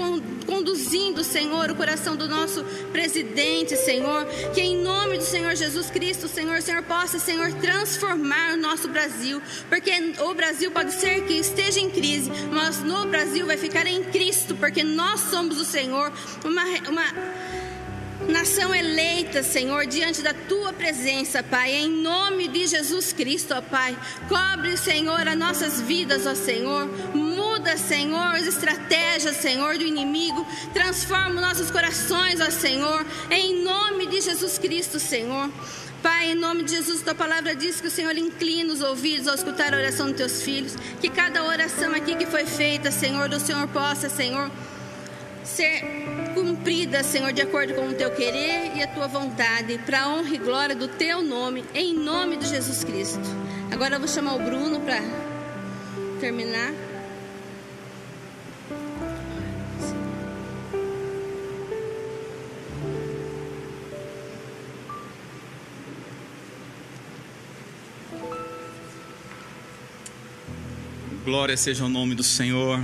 conduzindo, 0.46 1.24
Senhor, 1.24 1.70
o 1.70 1.76
coração 1.76 2.16
do 2.16 2.28
nosso 2.28 2.66
presidente, 2.98 3.76
Senhor. 3.76 4.26
Que 4.56 4.62
em 4.62 4.78
nome 4.82 5.20
do 5.20 5.24
Senhor 5.24 5.56
Jesus 5.56 5.92
Cristo, 5.92 6.28
Senhor, 6.28 6.60
Senhor 6.64 6.82
possa, 6.82 7.20
Senhor, 7.20 7.54
transformar 7.54 8.54
o 8.56 8.58
nosso 8.58 8.88
Brasil. 8.88 9.40
Porque 9.70 9.92
o 10.20 10.34
Brasil 10.34 10.72
pode 10.72 10.94
ser 10.94 11.24
que 11.26 11.34
esteja 11.34 11.80
em 11.80 11.92
crise, 11.92 12.32
mas 12.52 12.80
no 12.80 13.06
Brasil 13.06 13.46
vai 13.46 13.56
ficar 13.56 13.86
em 13.86 14.04
Cristo, 14.06 14.56
porque 14.56 14.84
nós 14.84 15.20
somos 15.20 15.62
o 15.62 15.66
Senhor. 15.66 16.12
Uma, 16.44 16.64
uma 16.90 17.14
nação 18.28 18.74
eleita, 18.74 19.44
Senhor, 19.44 19.86
diante 19.86 20.24
da 20.24 20.34
tua 20.34 20.74
presença, 20.74 21.44
Pai, 21.44 21.76
em 21.76 21.90
nome 21.90 22.48
de 22.48 22.66
Jesus 22.66 23.14
Cristo, 23.14 23.54
ó 23.54 23.62
Pai. 23.62 23.96
Cobre, 24.28 24.76
Senhor, 24.76 25.28
as 25.28 25.38
nossas 25.38 25.80
vidas, 25.82 26.26
ó 26.26 26.34
Senhor. 26.34 26.90
Muda, 27.58 27.76
Senhor, 27.76 28.36
as 28.36 28.46
estratégias, 28.46 29.38
Senhor, 29.38 29.80
do 29.80 29.84
inimigo. 29.84 30.46
Transforma 30.76 31.42
nossos 31.42 31.72
corações, 31.72 32.40
ó 32.40 32.52
Senhor, 32.52 33.04
em 33.32 33.64
nome 33.64 34.06
de 34.06 34.22
Jesus 34.22 34.60
Cristo, 34.60 35.00
Senhor. 35.00 35.50
Pai, 36.04 36.34
em 36.34 36.36
nome 36.36 36.62
de 36.62 36.76
Jesus, 36.76 37.02
tua 37.02 37.16
palavra 37.16 37.56
diz 37.56 37.82
que 37.82 37.88
o 37.88 37.92
Senhor 37.92 38.16
inclina 38.16 38.72
os 38.72 38.82
ouvidos 38.82 39.28
ao 39.28 39.34
escutar 39.34 39.74
a 39.74 39.78
oração 39.78 40.06
dos 40.06 40.18
teus 40.18 40.44
filhos. 40.44 40.76
Que 41.02 41.10
cada 41.10 41.44
oração 41.44 41.96
aqui 41.96 42.16
que 42.16 42.28
foi 42.28 42.46
feita, 42.46 42.92
Senhor, 42.92 43.28
o 43.28 43.40
Senhor 43.40 43.68
possa, 43.70 44.08
Senhor, 44.08 44.52
ser 45.44 45.82
cumprida, 46.36 47.02
Senhor, 47.02 47.34
de 47.34 47.42
acordo 47.42 47.74
com 47.74 47.88
o 47.88 47.94
teu 47.96 48.12
querer 48.12 48.74
e 48.76 48.84
a 48.84 48.88
tua 48.88 49.08
vontade, 49.08 49.80
para 49.84 50.04
a 50.04 50.10
honra 50.10 50.36
e 50.36 50.38
glória 50.38 50.76
do 50.76 50.88
teu 50.88 51.24
nome, 51.24 51.66
em 51.74 51.96
nome 51.96 52.38
de 52.38 52.50
Jesus 52.50 52.84
Cristo. 52.84 53.28
Agora 53.72 53.96
eu 53.96 54.00
vou 54.00 54.08
chamar 54.08 54.36
o 54.36 54.44
Bruno 54.44 54.80
para 54.80 55.02
terminar. 56.20 56.87
Glória 71.28 71.58
seja 71.58 71.84
o 71.84 71.90
nome 71.90 72.16
do 72.16 72.24
Senhor. 72.24 72.82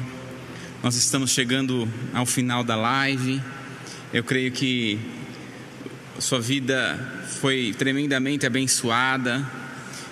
Nós 0.83 0.97
estamos 0.97 1.31
chegando 1.31 1.87
ao 2.13 2.25
final 2.25 2.61
da 2.61 2.75
live. 2.75 3.41
Eu 4.11 4.21
creio 4.21 4.51
que 4.51 4.99
sua 6.19 6.41
vida 6.41 7.23
foi 7.39 7.73
tremendamente 7.77 8.45
abençoada. 8.45 9.49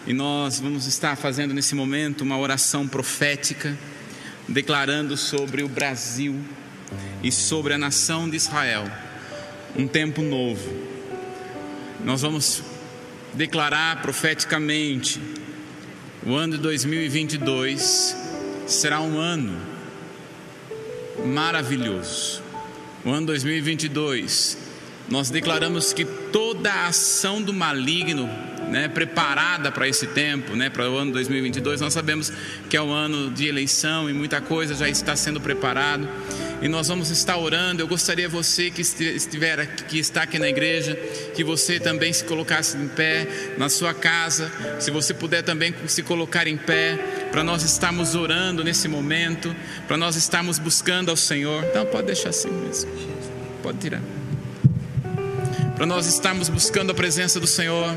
E 0.08 0.14
nós 0.14 0.62
vamos 0.62 0.88
estar 0.88 1.18
fazendo 1.18 1.54
nesse 1.54 1.76
momento 1.76 2.22
uma 2.22 2.38
oração 2.38 2.88
profética, 2.88 3.78
declarando 4.48 5.18
sobre 5.18 5.62
o 5.62 5.68
Brasil 5.68 6.40
e 7.22 7.34
sobre 7.34 7.74
a 7.74 7.78
nação 7.78 8.30
de 8.30 8.38
Israel 8.38 8.90
um 9.76 9.86
tempo 9.86 10.22
novo. 10.22 10.74
Nós 12.06 12.22
vamos 12.22 12.64
declarar 13.34 14.02
profeticamente 14.02 15.20
o 16.24 16.36
ano 16.36 16.56
de 16.56 16.62
2022 16.62 18.16
será 18.68 19.02
um 19.02 19.18
ano 19.18 19.58
maravilhoso. 21.26 22.44
O 23.04 23.10
ano 23.10 23.28
2022, 23.28 24.58
nós 25.10 25.32
declaramos 25.32 25.92
que 25.94 26.06
toda 26.06 26.72
a 26.72 26.88
ação 26.88 27.42
do 27.42 27.52
maligno, 27.52 28.30
né, 28.70 28.88
preparada 28.88 29.72
para 29.72 29.88
esse 29.88 30.08
tempo, 30.08 30.56
né, 30.56 30.70
para 30.70 30.90
o 30.90 30.96
ano 30.96 31.12
2022, 31.12 31.82
nós 31.82 31.94
sabemos 31.94 32.32
que 32.70 32.78
é 32.78 32.82
o 32.82 32.92
ano 32.92 33.32
de 33.32 33.48
eleição 33.48 34.08
e 34.08 34.14
muita 34.14 34.40
coisa 34.40 34.76
já 34.76 34.88
está 34.88 35.16
sendo 35.16 35.42
preparado 35.42 36.08
e 36.62 36.68
nós 36.68 36.88
vamos 36.88 37.10
estar 37.10 37.38
orando. 37.38 37.82
Eu 37.82 37.88
gostaria 37.88 38.30
você 38.30 38.70
que 38.70 38.82
estiver 38.82 39.60
aqui, 39.60 39.84
que 39.84 40.00
está 40.00 40.24
aqui 40.24 40.38
na 40.38 40.48
igreja, 40.48 40.96
que 41.36 41.44
você 41.44 41.80
também 41.80 42.14
se 42.14 42.24
colocasse 42.24 42.78
em 42.78 42.88
pé 42.88 43.28
na 43.58 43.68
sua 43.68 43.94
casa, 43.94 44.52
se 44.80 44.92
você 44.92 45.14
puder 45.14 45.42
também 45.42 45.74
se 45.88 46.04
colocar 46.04 46.48
em 46.48 46.56
pé, 46.56 46.98
para 47.32 47.44
nós 47.44 47.64
estarmos 47.64 48.14
orando 48.14 48.64
nesse 48.64 48.88
momento, 48.88 49.56
para 49.88 49.98
nós 49.98 50.16
estarmos 50.16 50.60
buscando 50.60 51.10
ao 51.10 51.18
Senhor. 51.18 51.66
Não, 51.74 51.86
pode 51.86 52.08
deixar 52.08 52.30
assim 52.30 52.52
mesmo. 52.52 52.92
Pode 53.64 53.80
tirar. 53.80 54.02
Para 55.76 55.86
nós 55.88 56.06
estarmos 56.06 56.48
buscando 56.48 56.92
a 56.92 56.94
presença 56.94 57.40
do 57.40 57.48
Senhor. 57.48 57.96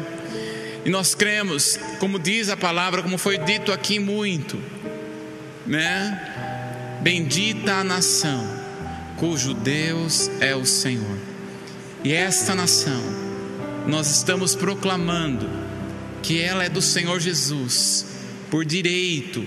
E 0.87 0.91
nós 0.91 1.15
cremos, 1.15 1.79
como 1.99 2.19
diz 2.19 2.49
a 2.49 2.57
palavra, 2.57 3.03
como 3.03 3.17
foi 3.17 3.39
dito 3.39 3.73
aqui 3.73 3.99
muito, 3.99 4.61
né? 5.67 6.44
Bendita 7.05 7.75
a 7.75 7.85
nação 7.85 8.43
cujo 9.19 9.53
Deus 9.53 10.31
é 10.41 10.57
o 10.57 10.65
Senhor. 10.65 11.19
E 12.03 12.15
esta 12.15 12.55
nação, 12.55 13.03
nós 13.87 14.11
estamos 14.11 14.55
proclamando 14.55 15.47
que 16.23 16.41
ela 16.41 16.65
é 16.65 16.69
do 16.71 16.81
Senhor 16.81 17.21
Jesus, 17.21 18.07
por 18.51 18.65
direito 18.65 19.45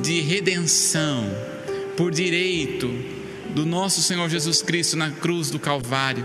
de 0.00 0.20
redenção, 0.20 1.28
por 1.96 2.12
direito 2.12 2.88
do 3.52 3.66
nosso 3.66 4.00
Senhor 4.00 4.28
Jesus 4.28 4.62
Cristo 4.62 4.96
na 4.96 5.10
cruz 5.10 5.50
do 5.50 5.58
Calvário. 5.58 6.24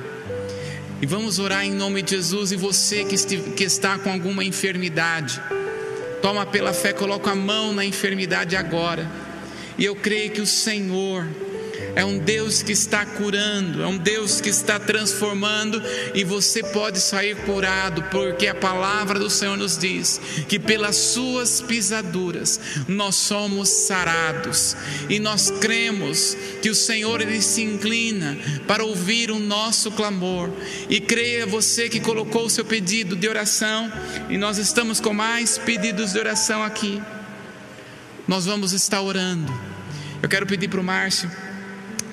E 1.02 1.08
vamos 1.08 1.40
orar 1.40 1.66
em 1.66 1.72
nome 1.72 2.04
de 2.04 2.12
Jesus. 2.12 2.52
E 2.52 2.56
você 2.56 3.04
que 3.04 3.64
está 3.64 3.98
com 3.98 4.12
alguma 4.12 4.44
enfermidade, 4.44 5.42
toma 6.22 6.46
pela 6.46 6.72
fé, 6.72 6.94
coloca 6.94 7.32
a 7.32 7.36
mão 7.36 7.74
na 7.74 7.84
enfermidade 7.84 8.56
agora 8.56 9.28
e 9.80 9.86
eu 9.86 9.96
creio 9.96 10.32
que 10.32 10.42
o 10.42 10.46
Senhor 10.46 11.26
é 11.96 12.06
um 12.06 12.18
Deus 12.18 12.62
que 12.62 12.72
está 12.72 13.06
curando, 13.06 13.82
é 13.82 13.88
um 13.88 13.98
Deus 13.98 14.40
que 14.40 14.50
está 14.50 14.80
transformando 14.80 15.82
e 16.14 16.24
você 16.24 16.62
pode 16.62 17.00
sair 17.00 17.36
curado, 17.46 18.04
porque 18.12 18.48
a 18.48 18.56
palavra 18.56 19.18
do 19.18 19.30
Senhor 19.30 19.58
nos 19.58 19.78
diz 19.78 20.20
que 20.48 20.60
pelas 20.60 20.96
suas 20.96 21.62
pisaduras 21.62 22.60
nós 22.88 23.16
somos 23.16 23.70
sarados 23.70 24.76
e 25.10 25.20
nós 25.20 25.50
cremos 25.50 26.36
que 26.62 26.70
o 26.70 26.76
Senhor 26.76 27.22
ele 27.22 27.42
se 27.42 27.64
inclina 27.64 28.38
para 28.68 28.84
ouvir 28.84 29.32
o 29.32 29.40
nosso 29.40 29.92
clamor 29.92 30.50
e 30.90 31.00
creia 31.00 31.46
você 31.46 31.90
que 31.90 32.00
colocou 32.00 32.46
o 32.46 32.50
seu 32.50 32.66
pedido 32.66 33.16
de 33.16 33.28
oração 33.28 33.92
e 34.30 34.38
nós 34.38 34.58
estamos 34.58 35.00
com 35.00 35.14
mais 35.14 35.58
pedidos 35.58 36.14
de 36.14 36.20
oração 36.20 36.64
aqui. 36.64 37.02
Nós 38.28 38.46
vamos 38.46 38.74
estar 38.74 39.02
orando. 39.02 39.69
Eu 40.22 40.30
quero 40.30 40.46
pedir 40.46 40.68
para 40.68 40.80
o 40.80 40.84
Márcio 40.84 41.30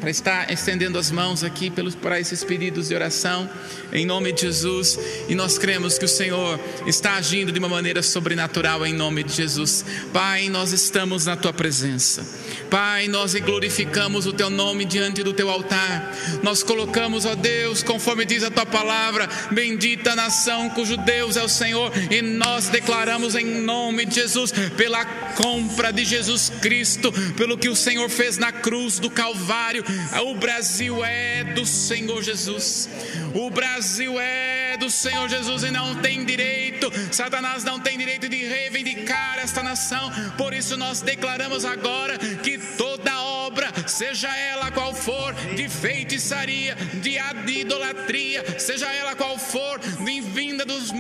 para 0.01 0.11
estar 0.11 0.53
estendendo 0.53 0.99
as 0.99 1.11
mãos 1.11 1.43
aqui 1.43 1.71
pelos, 1.71 1.95
para 1.95 2.21
esses 2.21 2.45
pedidos 2.45 2.89
de 2.89 2.95
oração, 2.95 3.49
em 3.93 4.05
nome 4.05 4.33
de 4.33 4.43
Jesus, 4.43 4.99
e 5.29 5.35
nós 5.35 5.59
cremos 5.59 5.99
que 5.99 6.05
o 6.05 6.09
Senhor 6.09 6.61
está 6.87 7.15
agindo 7.15 7.51
de 7.51 7.59
uma 7.59 7.69
maneira 7.69 8.03
sobrenatural, 8.03 8.85
em 8.87 8.93
nome 8.93 9.25
de 9.25 9.33
Jesus. 9.33 9.85
Pai, 10.13 10.49
nós 10.49 10.73
estamos 10.73 11.27
na 11.27 11.37
tua 11.37 11.53
presença. 11.53 12.25
Pai, 12.71 13.09
nós 13.09 13.35
glorificamos 13.35 14.27
o 14.27 14.33
teu 14.33 14.51
nome 14.51 14.85
diante 14.85 15.23
do 15.23 15.33
teu 15.33 15.51
altar. 15.51 16.13
Nós 16.43 16.63
colocamos, 16.63 17.25
ó 17.25 17.35
Deus, 17.35 17.83
conforme 17.83 18.25
diz 18.25 18.43
a 18.43 18.51
tua 18.51 18.67
palavra, 18.67 19.29
bendita 19.51 20.15
nação 20.15 20.69
cujo 20.71 20.97
Deus 20.97 21.37
é 21.37 21.43
o 21.43 21.49
Senhor, 21.49 21.93
e 22.11 22.21
nós 22.23 22.69
declaramos 22.69 23.35
em 23.35 23.45
nome 23.63 24.05
de 24.05 24.17
Jesus, 24.17 24.53
pela 24.77 25.05
compra 25.35 25.93
de 25.93 26.05
Jesus 26.05 26.51
Cristo, 26.61 27.13
pelo 27.37 27.59
que 27.59 27.69
o 27.69 27.77
Senhor 27.77 28.09
fez 28.09 28.39
na 28.39 28.53
cruz 28.53 28.99
do 28.99 29.11
Calvário, 29.11 29.85
o 30.25 30.35
Brasil 30.35 31.05
é 31.05 31.45
do 31.55 31.65
Senhor 31.65 32.23
Jesus. 32.23 32.89
O 33.35 33.51
Brasil 33.51 34.19
é 34.21 34.66
do 34.77 34.91
Senhor 34.91 35.29
Jesus 35.29 35.63
e 35.63 35.71
não 35.71 35.97
tem 35.97 36.25
direito, 36.25 36.91
Satanás 37.13 37.65
não 37.65 37.81
tem 37.81 37.97
direito 37.97 38.29
de 38.29 38.45
reivindicar 38.45 39.39
esta 39.39 39.63
nação. 39.63 40.11
Por 40.37 40.53
isso 40.53 40.77
nós 40.77 41.01
declaramos 41.01 41.65
agora 41.65 42.19
que 42.19 42.59
toda 42.77 43.21
obra, 43.21 43.73
seja 43.87 44.35
ela 44.37 44.71
qual 44.71 44.95
for, 44.95 45.35
de 45.55 45.69
feitiçaria, 45.69 46.75
de 46.75 47.19
idolatria, 47.61 48.59
seja 48.59 48.93
ela 48.93 49.15
qual 49.15 49.39
for, 49.39 49.79
de 49.79 50.21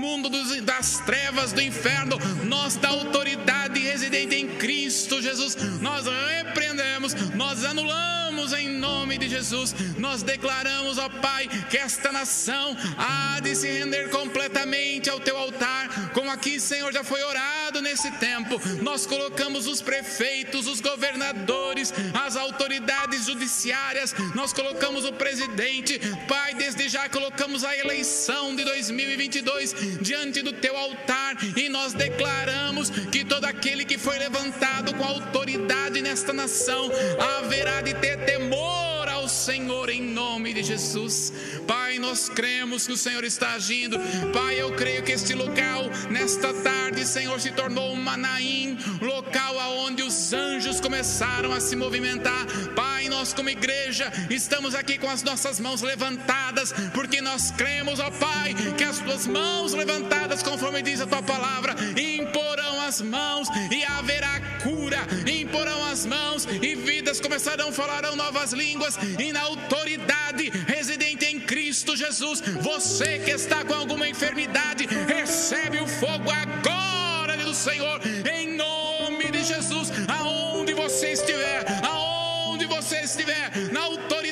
vinda 0.06 0.28
dos 0.28 0.60
das 0.62 1.00
trevas 1.00 1.52
do 1.52 1.60
inferno, 1.60 2.16
nós 2.44 2.76
da 2.76 2.88
autoridade 2.88 3.80
residente 3.80 4.36
em 4.36 4.48
Cristo 4.56 5.20
Jesus, 5.20 5.56
nós 5.80 6.06
repreendemos, 6.06 7.14
nós 7.34 7.64
anulamos 7.64 8.52
em 8.52 8.68
nome 8.68 9.18
de 9.18 9.28
Jesus, 9.28 9.74
nós 9.98 10.22
declaramos, 10.22 10.98
ó 10.98 11.08
Pai, 11.08 11.48
que 11.68 11.76
esta 11.76 12.12
nação 12.12 12.76
há 12.96 13.40
de 13.40 13.54
se 13.54 13.66
render 13.66 14.10
completamente 14.10 15.10
ao 15.10 15.18
teu 15.18 15.36
altar, 15.36 16.10
como 16.12 16.30
aqui, 16.30 16.60
Senhor, 16.60 16.92
já 16.92 17.02
foi 17.02 17.22
orado 17.22 17.82
nesse 17.82 18.10
tempo. 18.12 18.60
Nós 18.82 19.06
colocamos 19.06 19.66
os 19.66 19.82
prefeitos, 19.82 20.66
os 20.66 20.80
governadores, 20.80 21.92
as 22.14 22.36
autoridades 22.36 23.26
judiciárias, 23.26 24.14
nós 24.34 24.52
colocamos 24.52 25.04
o 25.04 25.12
presidente, 25.12 25.98
Pai, 26.28 26.54
desde 26.54 26.88
já 26.88 27.08
colocamos 27.08 27.64
a 27.64 27.76
eleição 27.76 28.54
de 28.54 28.64
2022 28.64 29.74
diante 30.00 30.42
do 30.42 30.52
teu 30.52 30.76
altar 30.76 31.36
e 31.56 31.68
nós 31.68 31.92
declaramos 31.92 32.90
que 32.90 33.24
todo 33.24 33.44
aquele 33.44 33.84
que 33.84 33.98
foi 33.98 34.18
levantado 34.18 34.94
com 34.94 35.04
autoridade 35.04 36.00
nesta 36.00 36.32
nação 36.32 36.90
haverá 37.38 37.80
de 37.80 37.94
ter 37.94 38.24
temor 38.24 39.08
ao 39.08 39.28
Senhor 39.28 39.90
em 39.90 40.02
nome 40.02 40.52
de 40.52 40.62
Jesus. 40.62 41.32
Pai, 41.66 41.98
nós 41.98 42.28
cremos 42.28 42.86
que 42.86 42.92
o 42.92 42.96
Senhor 42.96 43.24
está 43.24 43.54
agindo. 43.54 43.98
Pai, 44.32 44.60
eu 44.60 44.74
creio 44.76 45.02
que 45.02 45.12
este 45.12 45.34
local, 45.34 45.90
nesta 46.10 46.52
tarde, 46.54 47.04
Senhor, 47.04 47.40
se 47.40 47.50
tornou 47.50 47.92
um 47.92 47.96
Manaim, 47.96 48.78
local 49.00 49.58
aonde 49.58 50.02
os 50.02 50.32
anjos 50.32 50.80
começaram 50.80 51.52
a 51.52 51.60
se 51.60 51.74
movimentar. 51.74 52.46
Pai, 52.74 53.08
nós 53.08 53.32
como 53.32 53.50
igreja 53.50 54.12
estamos 54.30 54.74
aqui 54.74 54.98
com 54.98 55.10
as 55.10 55.22
nossas 55.22 55.58
mãos 55.58 55.82
levantadas, 55.82 56.72
porque 56.94 57.20
nós 57.20 57.50
cremos, 57.50 57.98
ó 57.98 58.10
Pai, 58.10 58.54
que 58.76 58.84
as 58.84 58.98
tuas 58.98 59.26
mãos 59.26 59.72
levantadas, 59.76 60.42
conforme 60.42 60.82
diz 60.82 61.00
a 61.00 61.06
tua 61.06 61.22
palavra, 61.22 61.74
imporão 61.96 62.80
as 62.80 63.00
mãos 63.00 63.48
e 63.70 63.84
haverá 63.84 64.40
cura, 64.62 64.98
imporão 65.30 65.84
as 65.86 66.06
mãos 66.06 66.46
e 66.62 66.74
vidas 66.74 67.20
começarão, 67.20 67.72
falarão 67.72 68.16
novas 68.16 68.52
línguas 68.52 68.98
e 69.18 69.32
na 69.32 69.42
autoridade 69.42 70.50
residente 70.66 71.24
em 71.24 71.40
Cristo 71.40 71.96
Jesus. 71.96 72.40
Você 72.60 73.18
que 73.18 73.30
está 73.30 73.64
com 73.64 73.74
alguma 73.74 74.08
enfermidade, 74.08 74.86
recebe 75.06 75.78
o 75.80 75.86
fogo 75.86 76.30
agora 76.30 77.36
do 77.36 77.54
Senhor, 77.54 78.00
em 78.30 78.56
nome 78.56 79.30
de 79.30 79.44
Jesus, 79.44 79.92
aonde 80.08 80.74
você 80.74 81.12
estiver, 81.12 81.64
aonde 81.84 82.66
você 82.66 83.00
estiver, 83.00 83.50
na 83.72 83.82
autoridade 83.82 84.25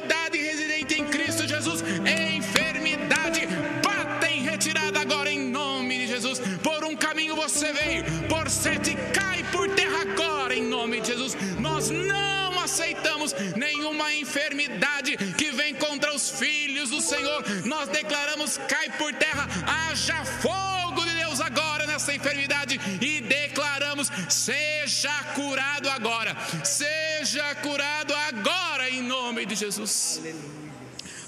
retirada 4.74 5.00
agora 5.00 5.30
em 5.30 5.38
nome 5.50 5.98
de 5.98 6.06
Jesus. 6.08 6.40
Por 6.62 6.84
um 6.84 6.96
caminho 6.96 7.36
você 7.36 7.72
veio, 7.72 8.04
por 8.28 8.50
sete 8.50 8.96
cai 9.12 9.42
por 9.44 9.68
terra 9.70 10.02
agora 10.02 10.54
em 10.54 10.62
nome 10.62 11.00
de 11.00 11.08
Jesus. 11.08 11.36
Nós 11.60 11.90
não 11.90 12.60
aceitamos 12.60 13.34
nenhuma 13.56 14.12
enfermidade 14.12 15.16
que 15.36 15.50
vem 15.52 15.74
contra 15.74 16.14
os 16.14 16.30
filhos 16.30 16.90
do 16.90 17.00
Senhor. 17.00 17.44
Nós 17.64 17.88
declaramos 17.88 18.58
cai 18.68 18.90
por 18.98 19.12
terra, 19.14 19.46
haja 19.66 20.24
fogo 20.24 21.04
de 21.04 21.14
Deus 21.14 21.40
agora 21.40 21.86
nessa 21.86 22.14
enfermidade 22.14 22.80
e 23.00 23.20
declaramos 23.20 24.10
seja 24.28 25.12
curado 25.34 25.88
agora. 25.88 26.36
Seja 26.64 27.54
curado 27.56 28.12
agora 28.14 28.90
em 28.90 29.02
nome 29.02 29.46
de 29.46 29.54
Jesus. 29.54 30.20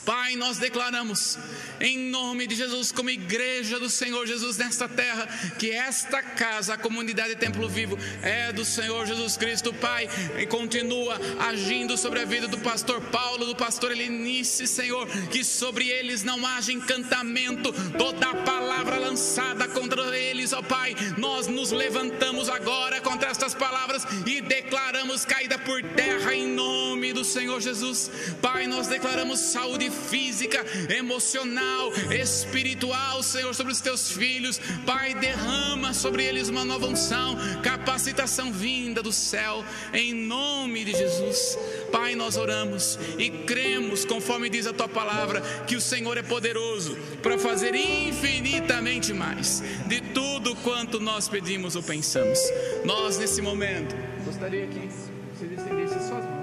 Pai, 0.06 0.36
nós 0.36 0.58
declaramos 0.58 1.36
em 1.80 1.98
nome 1.98 2.46
de 2.46 2.54
Jesus, 2.54 2.92
como 2.92 3.10
igreja 3.10 3.80
do 3.80 3.90
Senhor 3.90 4.24
Jesus 4.24 4.56
nesta 4.56 4.88
terra, 4.88 5.26
que 5.58 5.72
esta 5.72 6.22
casa, 6.22 6.74
a 6.74 6.78
comunidade 6.78 7.34
Templo 7.34 7.68
Vivo, 7.68 7.98
é 8.22 8.52
do 8.52 8.64
Senhor 8.64 9.04
Jesus 9.04 9.36
Cristo, 9.36 9.74
Pai, 9.74 10.08
e 10.38 10.46
continua 10.46 11.20
agindo 11.40 11.98
sobre 11.98 12.20
a 12.20 12.24
vida 12.24 12.46
do 12.46 12.58
pastor 12.58 13.00
Paulo, 13.10 13.46
do 13.46 13.56
pastor 13.56 13.90
Helenice, 13.90 14.68
Senhor, 14.68 15.08
que 15.32 15.42
sobre 15.42 15.88
eles 15.88 16.22
não 16.22 16.46
haja 16.46 16.72
encantamento, 16.72 17.72
toda 17.98 18.32
palavra 18.32 18.98
lançada 18.98 19.66
contra 19.66 20.16
eles, 20.16 20.52
ó 20.52 20.62
Pai, 20.62 20.94
nós 21.18 21.48
nos 21.48 21.72
levantamos 21.72 22.48
agora 22.48 23.00
contra 23.00 23.28
estas 23.28 23.54
palavras 23.54 24.06
e 24.24 24.40
declaramos 24.40 25.24
caída 25.24 25.58
por 25.58 25.82
terra 25.82 26.32
em 26.32 26.46
nome 26.46 27.12
do 27.12 27.24
Senhor 27.24 27.60
Jesus, 27.60 28.08
Pai, 28.40 28.68
nós 28.68 28.86
declaramos 28.86 29.40
saúde 29.40 29.90
física, 29.96 30.64
emocional, 30.94 31.92
espiritual, 32.10 33.22
Senhor, 33.22 33.54
sobre 33.54 33.72
os 33.72 33.80
teus 33.80 34.10
filhos. 34.10 34.60
Pai, 34.84 35.14
derrama 35.14 35.92
sobre 35.92 36.24
eles 36.24 36.48
uma 36.48 36.64
nova 36.64 36.86
unção, 36.86 37.36
capacitação 37.62 38.52
vinda 38.52 39.02
do 39.02 39.12
céu, 39.12 39.64
em 39.92 40.14
nome 40.14 40.84
de 40.84 40.92
Jesus. 40.92 41.58
Pai, 41.90 42.14
nós 42.14 42.36
oramos 42.36 42.98
e 43.18 43.30
cremos, 43.30 44.04
conforme 44.04 44.48
diz 44.48 44.66
a 44.66 44.72
tua 44.72 44.88
palavra, 44.88 45.40
que 45.66 45.76
o 45.76 45.80
Senhor 45.80 46.16
é 46.16 46.22
poderoso 46.22 46.96
para 47.22 47.38
fazer 47.38 47.74
infinitamente 47.74 49.12
mais 49.12 49.62
de 49.86 50.00
tudo 50.00 50.54
quanto 50.56 51.00
nós 51.00 51.28
pedimos 51.28 51.76
ou 51.76 51.82
pensamos. 51.82 52.38
Nós, 52.84 53.18
nesse 53.18 53.40
momento, 53.42 53.96
gostaria 54.24 54.66
que 54.66 54.88
vocês 55.34 55.52
estendessem 55.52 55.98
suas 55.98 56.24
mãos. 56.24 56.35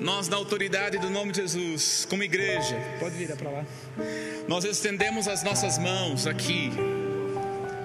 Nós, 0.00 0.28
na 0.28 0.36
autoridade 0.36 0.98
do 0.98 1.10
nome 1.10 1.30
de 1.30 1.42
Jesus, 1.42 2.06
como 2.08 2.22
igreja, 2.22 2.76
pode 2.98 3.26
para 3.36 3.50
lá. 3.50 3.66
Nós 4.48 4.64
estendemos 4.64 5.28
as 5.28 5.42
nossas 5.42 5.78
mãos 5.78 6.26
aqui, 6.26 6.72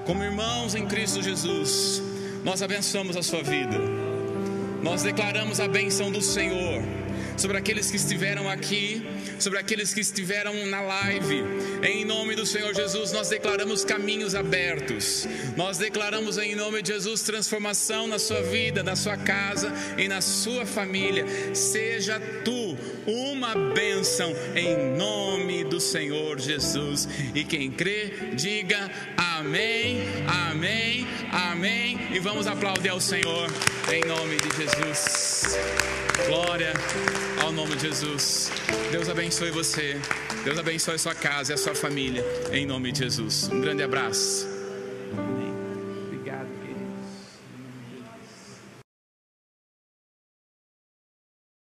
como 0.05 0.23
irmãos 0.23 0.75
em 0.75 0.85
Cristo 0.87 1.21
Jesus. 1.21 2.01
Nós 2.43 2.61
abençoamos 2.61 3.17
a 3.17 3.23
sua 3.23 3.43
vida. 3.43 3.77
Nós 4.81 5.03
declaramos 5.03 5.59
a 5.59 5.67
benção 5.67 6.11
do 6.11 6.21
Senhor 6.21 6.81
sobre 7.37 7.57
aqueles 7.57 7.89
que 7.89 7.97
estiveram 7.97 8.49
aqui, 8.49 9.05
sobre 9.39 9.59
aqueles 9.59 9.93
que 9.93 10.01
estiveram 10.01 10.65
na 10.67 10.81
live. 10.81 11.43
Em 11.83 12.05
nome 12.05 12.35
do 12.35 12.45
Senhor 12.45 12.73
Jesus, 12.73 13.11
nós 13.11 13.29
declaramos 13.29 13.83
caminhos 13.83 14.35
abertos. 14.35 15.27
Nós 15.55 15.77
declaramos 15.77 16.37
em 16.37 16.55
nome 16.55 16.81
de 16.81 16.93
Jesus 16.93 17.21
transformação 17.21 18.07
na 18.07 18.19
sua 18.19 18.41
vida, 18.41 18.83
na 18.83 18.95
sua 18.95 19.17
casa 19.17 19.71
e 19.97 20.07
na 20.07 20.21
sua 20.21 20.65
família. 20.65 21.25
Seja 21.53 22.19
tu 22.43 22.77
uma 23.05 23.55
bênção 23.73 24.33
em 24.55 24.95
nome 24.97 25.63
do 25.63 25.79
Senhor 25.79 26.39
Jesus. 26.39 27.07
E 27.33 27.43
quem 27.43 27.71
crê, 27.71 28.31
diga 28.33 28.89
amém, 29.17 30.01
amém, 30.27 31.07
amém? 31.31 31.99
E 32.13 32.19
vamos 32.19 32.47
aplaudir 32.47 32.89
ao 32.89 33.01
Senhor 33.01 33.51
em 33.91 34.07
nome 34.07 34.37
de 34.37 34.57
Jesus. 34.57 35.57
Glória 36.27 36.73
ao 37.41 37.51
nome 37.51 37.75
de 37.75 37.83
Jesus. 37.83 38.51
Deus 38.91 39.09
abençoe 39.09 39.51
você. 39.51 39.99
Deus 40.43 40.57
abençoe 40.59 40.95
a 40.95 40.99
sua 40.99 41.15
casa 41.15 41.51
e 41.51 41.55
a 41.55 41.57
sua 41.57 41.75
família 41.75 42.23
em 42.51 42.65
nome 42.65 42.91
de 42.91 42.99
Jesus. 42.99 43.49
Um 43.49 43.61
grande 43.61 43.83
abraço. 43.83 44.47